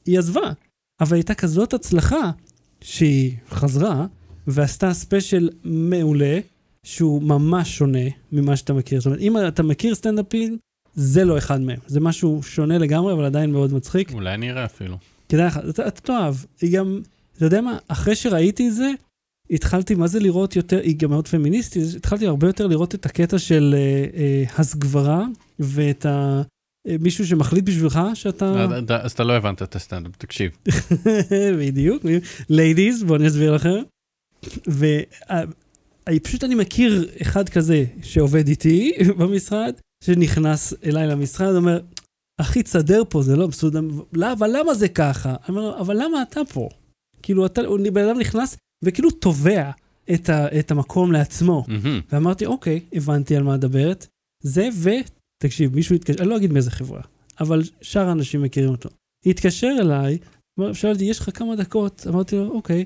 היא 0.07 0.19
עזבה, 0.19 0.53
אבל 1.01 1.17
הייתה 1.17 1.35
כזאת 1.35 1.75
הצלחה 1.75 2.31
שהיא 2.81 3.33
חזרה 3.49 4.07
ועשתה 4.47 4.95
ספיישל 4.95 5.51
מעולה, 5.65 6.39
שהוא 6.87 7.23
ממש 7.23 7.79
שונה 7.79 8.09
ממה 8.33 8.57
שאתה 8.57 8.73
מכיר. 8.73 9.01
זאת 9.01 9.07
אומרת, 9.07 9.21
אם 9.21 9.37
אתה 9.49 9.63
מכיר 9.63 9.95
סטנדאפים, 9.95 10.59
זה 10.95 11.25
לא 11.25 11.39
אחד 11.39 11.61
מהם. 11.61 11.79
זה 11.87 12.01
משהו 12.01 12.41
שונה 12.43 12.79
לגמרי, 12.79 13.13
אבל 13.13 13.25
עדיין 13.25 13.53
מאוד 13.53 13.75
מצחיק. 13.75 14.13
אולי 14.13 14.37
נראה 14.37 14.65
אפילו. 14.65 14.97
כדאי 15.29 15.47
לך, 15.47 15.59
אתה, 15.71 15.89
אתה 15.89 16.01
תאהב. 16.01 16.35
היא 16.61 16.79
גם, 16.79 17.01
אתה 17.37 17.45
יודע 17.45 17.61
מה, 17.61 17.79
אחרי 17.89 18.15
שראיתי 18.15 18.69
את 18.69 18.75
זה, 18.75 18.91
התחלתי, 19.51 19.95
מה 19.95 20.07
זה 20.07 20.21
לראות 20.21 20.57
יותר, 20.57 20.79
היא 20.79 20.97
גם 20.97 21.11
מאוד 21.11 21.29
פמיניסטית, 21.29 21.83
התחלתי 21.97 22.27
הרבה 22.27 22.47
יותר 22.47 22.67
לראות 22.67 22.95
את 22.95 23.07
הקטע 23.07 23.39
של 23.39 23.75
אה, 23.79 24.19
אה, 24.21 24.45
הסגברה, 24.59 25.25
ואת 25.59 26.07
ה... 26.07 26.43
אה, 26.89 26.97
מישהו 27.01 27.27
שמחליט 27.27 27.65
בשבילך 27.65 28.01
שאתה... 28.15 28.65
אז 28.65 28.83
אתה- 28.85 29.03
אז 29.03 29.13
אתה 29.13 29.25
לא 29.25 29.33
הבנת 29.33 29.63
את 29.63 29.77
הסטנדאפ, 29.77 30.17
תקשיב. 30.17 30.51
בדיוק, 31.61 32.03
ladies, 32.49 33.03
בואו 33.03 33.19
אני 33.19 33.29
אסביר 33.29 33.55
לכם. 33.55 33.83
ופשוט 36.09 36.45
אני 36.45 36.55
מכיר 36.55 37.09
אחד 37.23 37.49
כזה 37.49 37.85
שעובד 38.03 38.49
איתי 38.49 38.93
במשרד, 39.19 39.75
שנכנס 40.03 40.75
אליי 40.85 41.07
למשרד, 41.07 41.55
אומר, 41.57 41.81
אחי, 42.41 42.63
תסדר 42.63 43.03
פה, 43.09 43.23
זה 43.23 43.37
לא 43.37 43.49
מסודר, 43.49 43.81
לא, 44.13 44.33
אבל 44.33 44.51
למה 44.61 44.75
זה 44.75 44.89
ככה? 44.89 45.29
אני 45.31 45.57
אומר 45.57 45.61
לו, 45.63 45.79
אבל 45.79 45.97
למה 46.03 46.23
אתה 46.23 46.41
פה? 46.53 46.69
כאילו, 47.23 47.47
אתה, 47.47 47.61
הוא- 47.61 47.79
בן 47.93 48.09
אדם 48.09 48.19
נכנס 48.19 48.57
וכאילו 48.85 49.11
תובע 49.11 49.71
את, 50.15 50.29
ה, 50.29 50.59
את 50.59 50.71
המקום 50.71 51.13
לעצמו. 51.13 51.65
מהמם. 51.69 52.01
ואמרתי, 52.13 52.47
אוקיי, 52.47 52.81
הבנתי 52.93 53.37
על 53.37 53.43
מה 53.43 53.57
מדברת. 53.57 54.07
זה, 54.43 54.69
ותקשיב, 54.83 55.75
מישהו 55.75 55.95
התקשר, 55.97 56.21
אני 56.23 56.29
לא 56.31 56.37
אגיד 56.37 56.53
מאיזה 56.53 56.71
חברה, 56.71 57.01
אבל 57.41 57.63
שאר 57.83 58.09
האנשים 58.09 58.43
מכירים 58.43 58.71
אותו. 58.71 58.89
התקשר 59.27 59.77
אליי, 59.81 60.19
אמר- 60.61 60.73
שאל 60.73 60.93
אותי, 60.93 61.05
יש 61.05 61.19
לך 61.21 61.39
כמה 61.39 61.57
דקות? 61.57 62.07
אמרתי 62.09 62.37
לו, 62.37 62.51
אוקיי. 62.51 62.85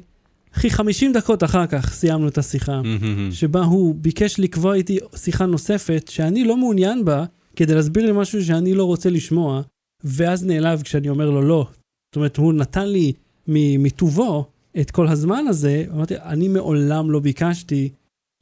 אחי, 0.56 0.70
50 0.70 1.12
דקות 1.12 1.44
אחר 1.44 1.66
כך 1.66 1.92
סיימנו 1.92 2.28
את 2.28 2.38
השיחה, 2.38 2.82
מהמם. 2.82 3.32
שבה 3.32 3.64
הוא 3.64 3.94
ביקש 3.94 4.40
לקבוע 4.40 4.74
איתי 4.74 4.98
שיחה 5.16 5.46
נוספת, 5.46 6.08
שאני 6.10 6.44
לא 6.44 6.56
מעוניין 6.56 7.04
בה, 7.04 7.24
כדי 7.56 7.74
להסביר 7.74 8.06
לי 8.06 8.12
משהו 8.12 8.44
שאני 8.44 8.74
לא 8.74 8.84
רוצה 8.84 9.10
לשמוע, 9.10 9.62
ואז 10.04 10.44
נעלב 10.44 10.82
כשאני 10.82 11.08
אומר 11.08 11.30
לו 11.30 11.42
לא. 11.42 11.66
זאת 12.08 12.16
אומרת, 12.16 12.36
הוא 12.36 12.52
נתן 12.52 12.88
לי 12.88 13.12
מטובו 13.48 14.46
את 14.80 14.90
כל 14.90 15.08
הזמן 15.08 15.46
הזה, 15.48 15.84
אמרתי, 15.92 16.14
אני 16.16 16.48
מעולם 16.48 17.10
לא 17.10 17.20
ביקשתי, 17.20 17.88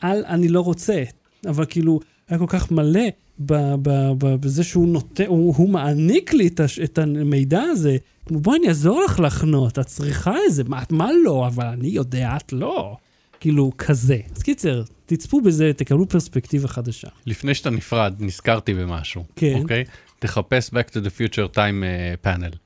אל, 0.04 0.24
אני 0.24 0.48
לא 0.48 0.60
רוצה. 0.60 1.02
אבל 1.46 1.64
כאילו, 1.68 2.00
היה 2.28 2.38
כל 2.38 2.46
כך 2.48 2.70
מלא 2.70 3.08
בזה 3.38 4.64
שהוא 4.64 4.88
נותן, 4.88 5.26
הוא, 5.26 5.54
הוא 5.56 5.68
מעניק 5.68 6.32
לי 6.32 6.46
את, 6.46 6.60
הש, 6.60 6.78
את 6.78 6.98
המידע 6.98 7.62
הזה. 7.62 7.96
בואי 8.30 8.58
אני 8.58 8.68
אעזור 8.68 9.02
לך 9.04 9.20
לחנות, 9.20 9.78
את 9.78 9.86
צריכה 9.86 10.34
איזה, 10.46 10.64
מה, 10.64 10.82
מה 10.90 11.10
לא, 11.24 11.46
אבל 11.46 11.66
אני 11.66 11.88
יודע, 11.88 12.36
את 12.36 12.52
לא. 12.52 12.96
כאילו, 13.40 13.72
כזה. 13.78 14.18
אז 14.36 14.42
קיצר, 14.42 14.82
תצפו 15.06 15.40
בזה, 15.40 15.72
תקבלו 15.76 16.08
פרספקטיבה 16.08 16.68
חדשה. 16.68 17.08
לפני 17.26 17.54
שאתה 17.54 17.70
נפרד, 17.70 18.14
נזכרתי 18.18 18.74
במשהו. 18.74 19.24
כן. 19.36 19.58
אוקיי? 19.62 19.84
תחפש 20.18 20.70
Back 20.70 20.90
to 20.90 20.96
the 20.96 21.10
Future 21.20 21.54
Time 21.56 21.84
אה, 21.84 22.14
Panel, 22.24 22.56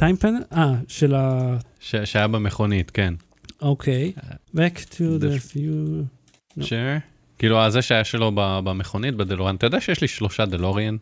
טיים 0.00 0.16
פנל? 0.16 0.42
אה, 0.52 0.74
של 0.88 1.14
ה... 1.14 1.56
ש- 1.80 1.96
שהיה 1.96 2.28
במכונית, 2.28 2.90
כן. 2.90 3.14
אוקיי. 3.62 4.12
Back 4.56 4.78
to 4.90 5.20
the 5.20 5.52
few... 5.52 6.02
לא. 6.56 6.66
ש... 6.66 6.72
כאילו, 7.38 7.62
הזה 7.62 7.82
שהיה 7.82 8.04
שלו 8.04 8.32
במכונית, 8.34 9.14
בדלוריאן. 9.14 9.56
אתה 9.56 9.66
יודע 9.66 9.80
שיש 9.80 10.00
לי 10.00 10.08
שלושה 10.08 10.46
דלוריאן, 10.46 10.96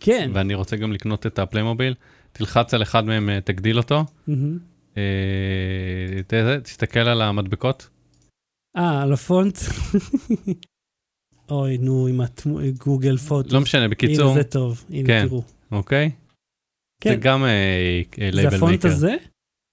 כן. 0.00 0.30
ואני 0.34 0.54
רוצה 0.54 0.76
גם 0.76 0.92
לקנות 0.92 1.26
את 1.26 1.38
הפליימוביל. 1.38 1.94
תלחץ 2.32 2.74
על 2.74 2.82
אחד 2.82 3.04
מהם, 3.04 3.30
אה, 3.30 3.40
תגדיל 3.40 3.78
אותו. 3.78 4.04
מהמם. 4.26 4.58
אה, 4.96 6.60
תסתכל 6.62 7.00
על 7.00 7.22
המדבקות. 7.22 7.88
אה, 8.76 9.02
על 9.02 9.12
הפונט? 9.12 9.58
אוי, 11.50 11.78
נו, 11.78 12.06
עם 12.06 12.20
Google 12.78 13.16
Photo. 13.16 13.54
לא 13.54 13.60
משנה, 13.60 13.88
בקיצור, 13.88 14.30
הנה, 14.30 14.42
זה 14.42 14.44
טוב. 14.44 14.84
הנה, 14.90 15.06
כן. 15.06 15.26
תראו. 15.28 15.42
אוקיי? 15.72 16.06
זה 16.06 16.12
כן. 17.00 17.20
גם 17.20 17.44
זה 18.16 18.30
לייבל 18.32 18.56
הפונט 18.56 18.70
maker. 18.70 18.88
הזה? 18.88 19.16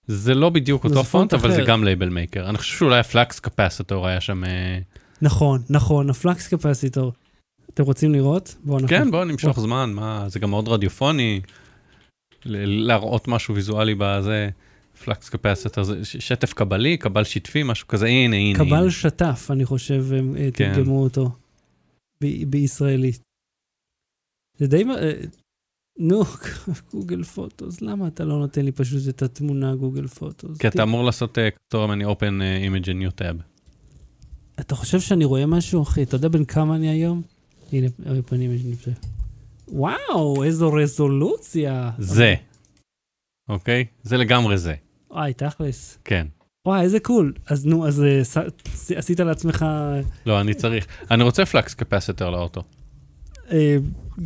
זה 0.07 0.33
לא 0.33 0.49
בדיוק 0.49 0.87
זה 0.87 0.95
אותו 0.95 1.03
פונט 1.03 1.33
אבל 1.33 1.51
זה. 1.51 1.63
גם 1.67 1.83
label 1.83 2.09
maker. 2.09 2.49
אני 2.49 2.57
חושב 2.57 2.77
שאולי 2.77 2.99
ה 2.99 3.07
flux 3.07 3.39
capacitor 3.39 4.07
היה 4.07 4.21
שם... 4.21 4.43
נכון, 5.21 5.61
נכון, 5.69 6.09
ה 6.09 6.17
flux 6.17 6.47
capacitor. 6.47 7.13
אתם 7.73 7.83
רוצים 7.83 8.13
לראות? 8.13 8.55
בואו 8.63 8.77
אנחנו... 8.77 8.97
כן, 8.97 9.11
בוא 9.11 9.23
נמשוך 9.25 9.59
זמן, 9.59 9.91
מה, 9.93 10.29
זה 10.29 10.39
גם 10.39 10.49
מאוד 10.49 10.67
רדיופוני. 10.67 11.41
להראות 12.45 13.27
משהו 13.27 13.55
ויזואלי 13.55 13.95
בזה. 13.97 14.49
flux 15.03 15.29
capacitor, 15.29 15.83
זה 15.83 16.05
שטף 16.05 16.53
קבלי, 16.53 16.97
קבל 16.97 17.23
שטפי, 17.23 17.63
משהו 17.63 17.87
כזה, 17.87 18.05
הנה, 18.05 18.35
הנה. 18.35 18.59
קבל 18.59 18.77
הנה. 18.77 18.91
שטף, 18.91 19.47
אני 19.49 19.65
חושב, 19.65 20.05
הם 20.13 20.37
אה, 20.37 20.49
כן. 20.53 20.73
תרגמו 20.73 21.03
אותו. 21.03 21.29
ב- 22.23 22.49
בישראלית. 22.49 23.21
זה 24.57 24.67
די... 24.67 24.83
אה, 24.83 25.11
נו, 25.99 26.23
Google 26.93 27.23
Photos, 27.23 27.81
למה 27.81 28.07
אתה 28.07 28.25
לא 28.25 28.39
נותן 28.39 28.65
לי 28.65 28.71
פשוט 28.71 29.09
את 29.09 29.21
התמונה 29.21 29.75
Google 29.75 30.07
Photos? 30.07 30.57
כי 30.57 30.67
אתה 30.67 30.83
אמור 30.83 31.03
לעשות 31.03 31.37
אה, 31.37 31.49
כפתור 31.51 31.87
ימני 31.87 32.05
open 32.05 32.41
image 32.69 32.85
in 32.85 33.05
new 33.05 33.21
tab. 33.21 33.54
אתה 34.59 34.75
חושב 34.75 34.99
שאני 34.99 35.25
רואה 35.25 35.45
משהו, 35.45 35.83
אחי? 35.83 36.03
אתה 36.03 36.15
יודע 36.15 36.27
בן 36.27 36.45
כמה 36.45 36.75
אני 36.75 36.89
היום? 36.89 37.21
הנה, 37.73 37.87
הפנים 38.19 38.51
יש 38.51 38.61
לי 38.63 38.75
פה. 38.75 38.91
וואו, 39.67 40.43
איזו 40.43 40.73
רזולוציה. 40.73 41.91
זה. 41.97 42.35
אוקיי? 43.49 43.85
זה 44.03 44.17
לגמרי 44.17 44.57
זה. 44.57 44.73
וואי, 45.11 45.33
תכלס. 45.33 45.97
כן. 46.05 46.27
וואי, 46.65 46.81
איזה 46.81 46.99
cool. 46.99 47.33
אז 47.47 47.65
נו, 47.65 47.87
אז 47.87 48.03
אה, 48.03 48.21
עשית 48.95 49.19
לעצמך 49.19 49.65
לא, 50.25 50.41
אני 50.41 50.53
צריך. 50.53 50.87
אני 51.11 51.23
רוצה 51.23 51.45
flux 51.45 51.73
capacitor 51.73 52.29
לאוטו. 52.29 52.63
אה, 53.51 53.77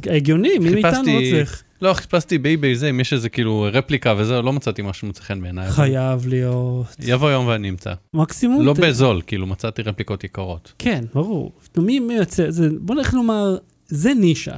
הגיוני, 0.06 0.58
מי 0.60 0.70
מאיתנו 0.70 1.04
לא 1.04 1.20
צריך? 1.32 1.64
לא, 1.82 1.94
חיפשתי 1.94 2.38
באיביי 2.38 2.76
זה, 2.76 2.90
אם 2.90 3.00
יש 3.00 3.14
איזה 3.14 3.30
כאילו 3.30 3.68
רפליקה 3.74 4.14
וזה, 4.18 4.42
לא 4.42 4.54
מצאתי 4.54 4.82
משהו 4.82 5.08
מוצא 5.08 5.22
חן 5.22 5.42
בעיניי. 5.42 5.70
חייב 5.70 6.28
להיות. 6.28 6.86
יבוא 7.00 7.30
יום 7.32 7.48
ואני 7.48 7.70
אמצא. 7.70 7.94
מקסימום. 8.14 8.66
לא 8.66 8.74
בזול, 8.74 9.22
כאילו 9.28 9.48
מצאתי 9.48 9.82
רפליקות 9.82 10.24
יקרות. 10.24 10.74
כן, 10.80 11.04
ברור. 11.14 11.52
מי 11.78 12.00
מי 12.00 12.14
יוצא? 12.14 12.52
זה- 12.52 12.70
בוא 12.80 12.96
נלך 12.96 13.14
לומר, 13.14 13.58
זה 13.88 14.14
נישה. 14.14 14.56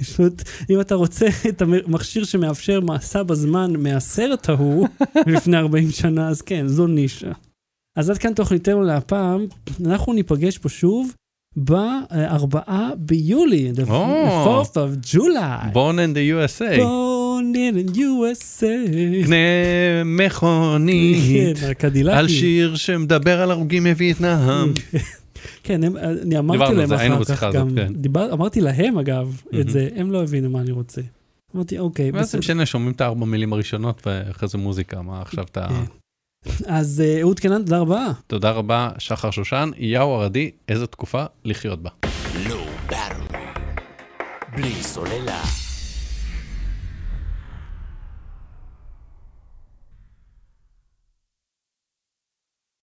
פשוט, 0.00 0.42
אם 0.70 0.80
אתה 0.80 0.94
רוצה 0.94 1.26
את 1.48 1.62
המכשיר 1.62 2.24
שמאפשר 2.24 2.80
מסע 2.80 3.22
בזמן 3.22 3.72
מהסרט 3.78 4.48
ההוא, 4.48 4.88
לפני 5.26 5.56
40 5.56 5.90
שנה, 5.90 6.28
אז 6.28 6.42
כן, 6.42 6.68
זו 6.68 6.86
נישה. 6.86 7.32
אז 7.98 8.10
עד 8.10 8.18
כאן 8.18 8.34
תוכניתנו 8.34 8.82
להפעם, 8.82 9.46
אנחנו 9.86 10.12
ניפגש 10.12 10.58
פה 10.58 10.68
שוב 10.68 11.14
ב-4 11.56 12.72
ביולי, 12.96 13.72
the 13.76 13.90
או. 13.90 14.62
4th 14.62 14.74
of 14.74 15.14
July. 15.14 15.72
Born 15.72 15.98
in 15.98 16.14
the 16.14 16.32
USA. 16.32 16.78
Born 16.78 17.54
in 17.54 17.96
USA. 17.96 19.24
קנה 19.24 19.36
מכונית. 20.04 21.58
כן. 21.58 22.08
על 22.10 22.28
שיר 22.28 22.76
שמדבר 22.76 23.40
על 23.40 23.50
הרוגים 23.50 23.86
מווייטנאם. 23.86 24.72
כן, 25.64 25.84
הם, 25.84 25.96
אני 25.96 26.38
אמרתי 26.38 26.74
להם 26.74 26.92
אחר 26.92 27.24
כך 27.24 27.42
הזאת, 27.42 27.60
גם, 27.60 27.74
כן. 27.74 27.92
דיבר, 27.94 28.32
אמרתי 28.32 28.60
להם 28.60 28.98
אגב 28.98 29.42
את 29.48 29.54
מהמם. 29.54 29.68
זה, 29.68 29.88
הם 29.96 30.10
לא 30.10 30.22
הבינו 30.22 30.50
מה 30.50 30.60
אני 30.60 30.72
רוצה. 30.72 31.00
אמרתי, 31.56 31.78
אוקיי, 31.78 32.12
בסדר. 32.12 32.38
משנה, 32.38 32.66
שומעים 32.66 32.92
את 32.92 33.00
הארבע 33.00 33.26
מילים 33.26 33.52
הראשונות 33.52 34.06
ואחרי 34.06 34.48
זה 34.48 34.58
מוזיקה, 34.58 35.02
מה 35.02 35.20
עכשיו 35.22 35.44
אתה... 35.44 35.66
אז 36.66 37.02
אה, 37.04 37.20
אהוד 37.20 37.40
קנן, 37.40 37.62
תודה 37.62 37.78
רבה. 37.78 38.06
תודה 38.26 38.50
רבה, 38.50 38.88
שחר 38.98 39.30
שושן, 39.30 39.70
יאו 39.76 40.14
ערדי, 40.14 40.50
איזו 40.68 40.86
תקופה 40.86 41.24
לחיות 41.44 41.82
בה. 41.82 41.90
לא. 42.48 42.62
בלי 44.56 44.82
סוללה. 44.82 45.61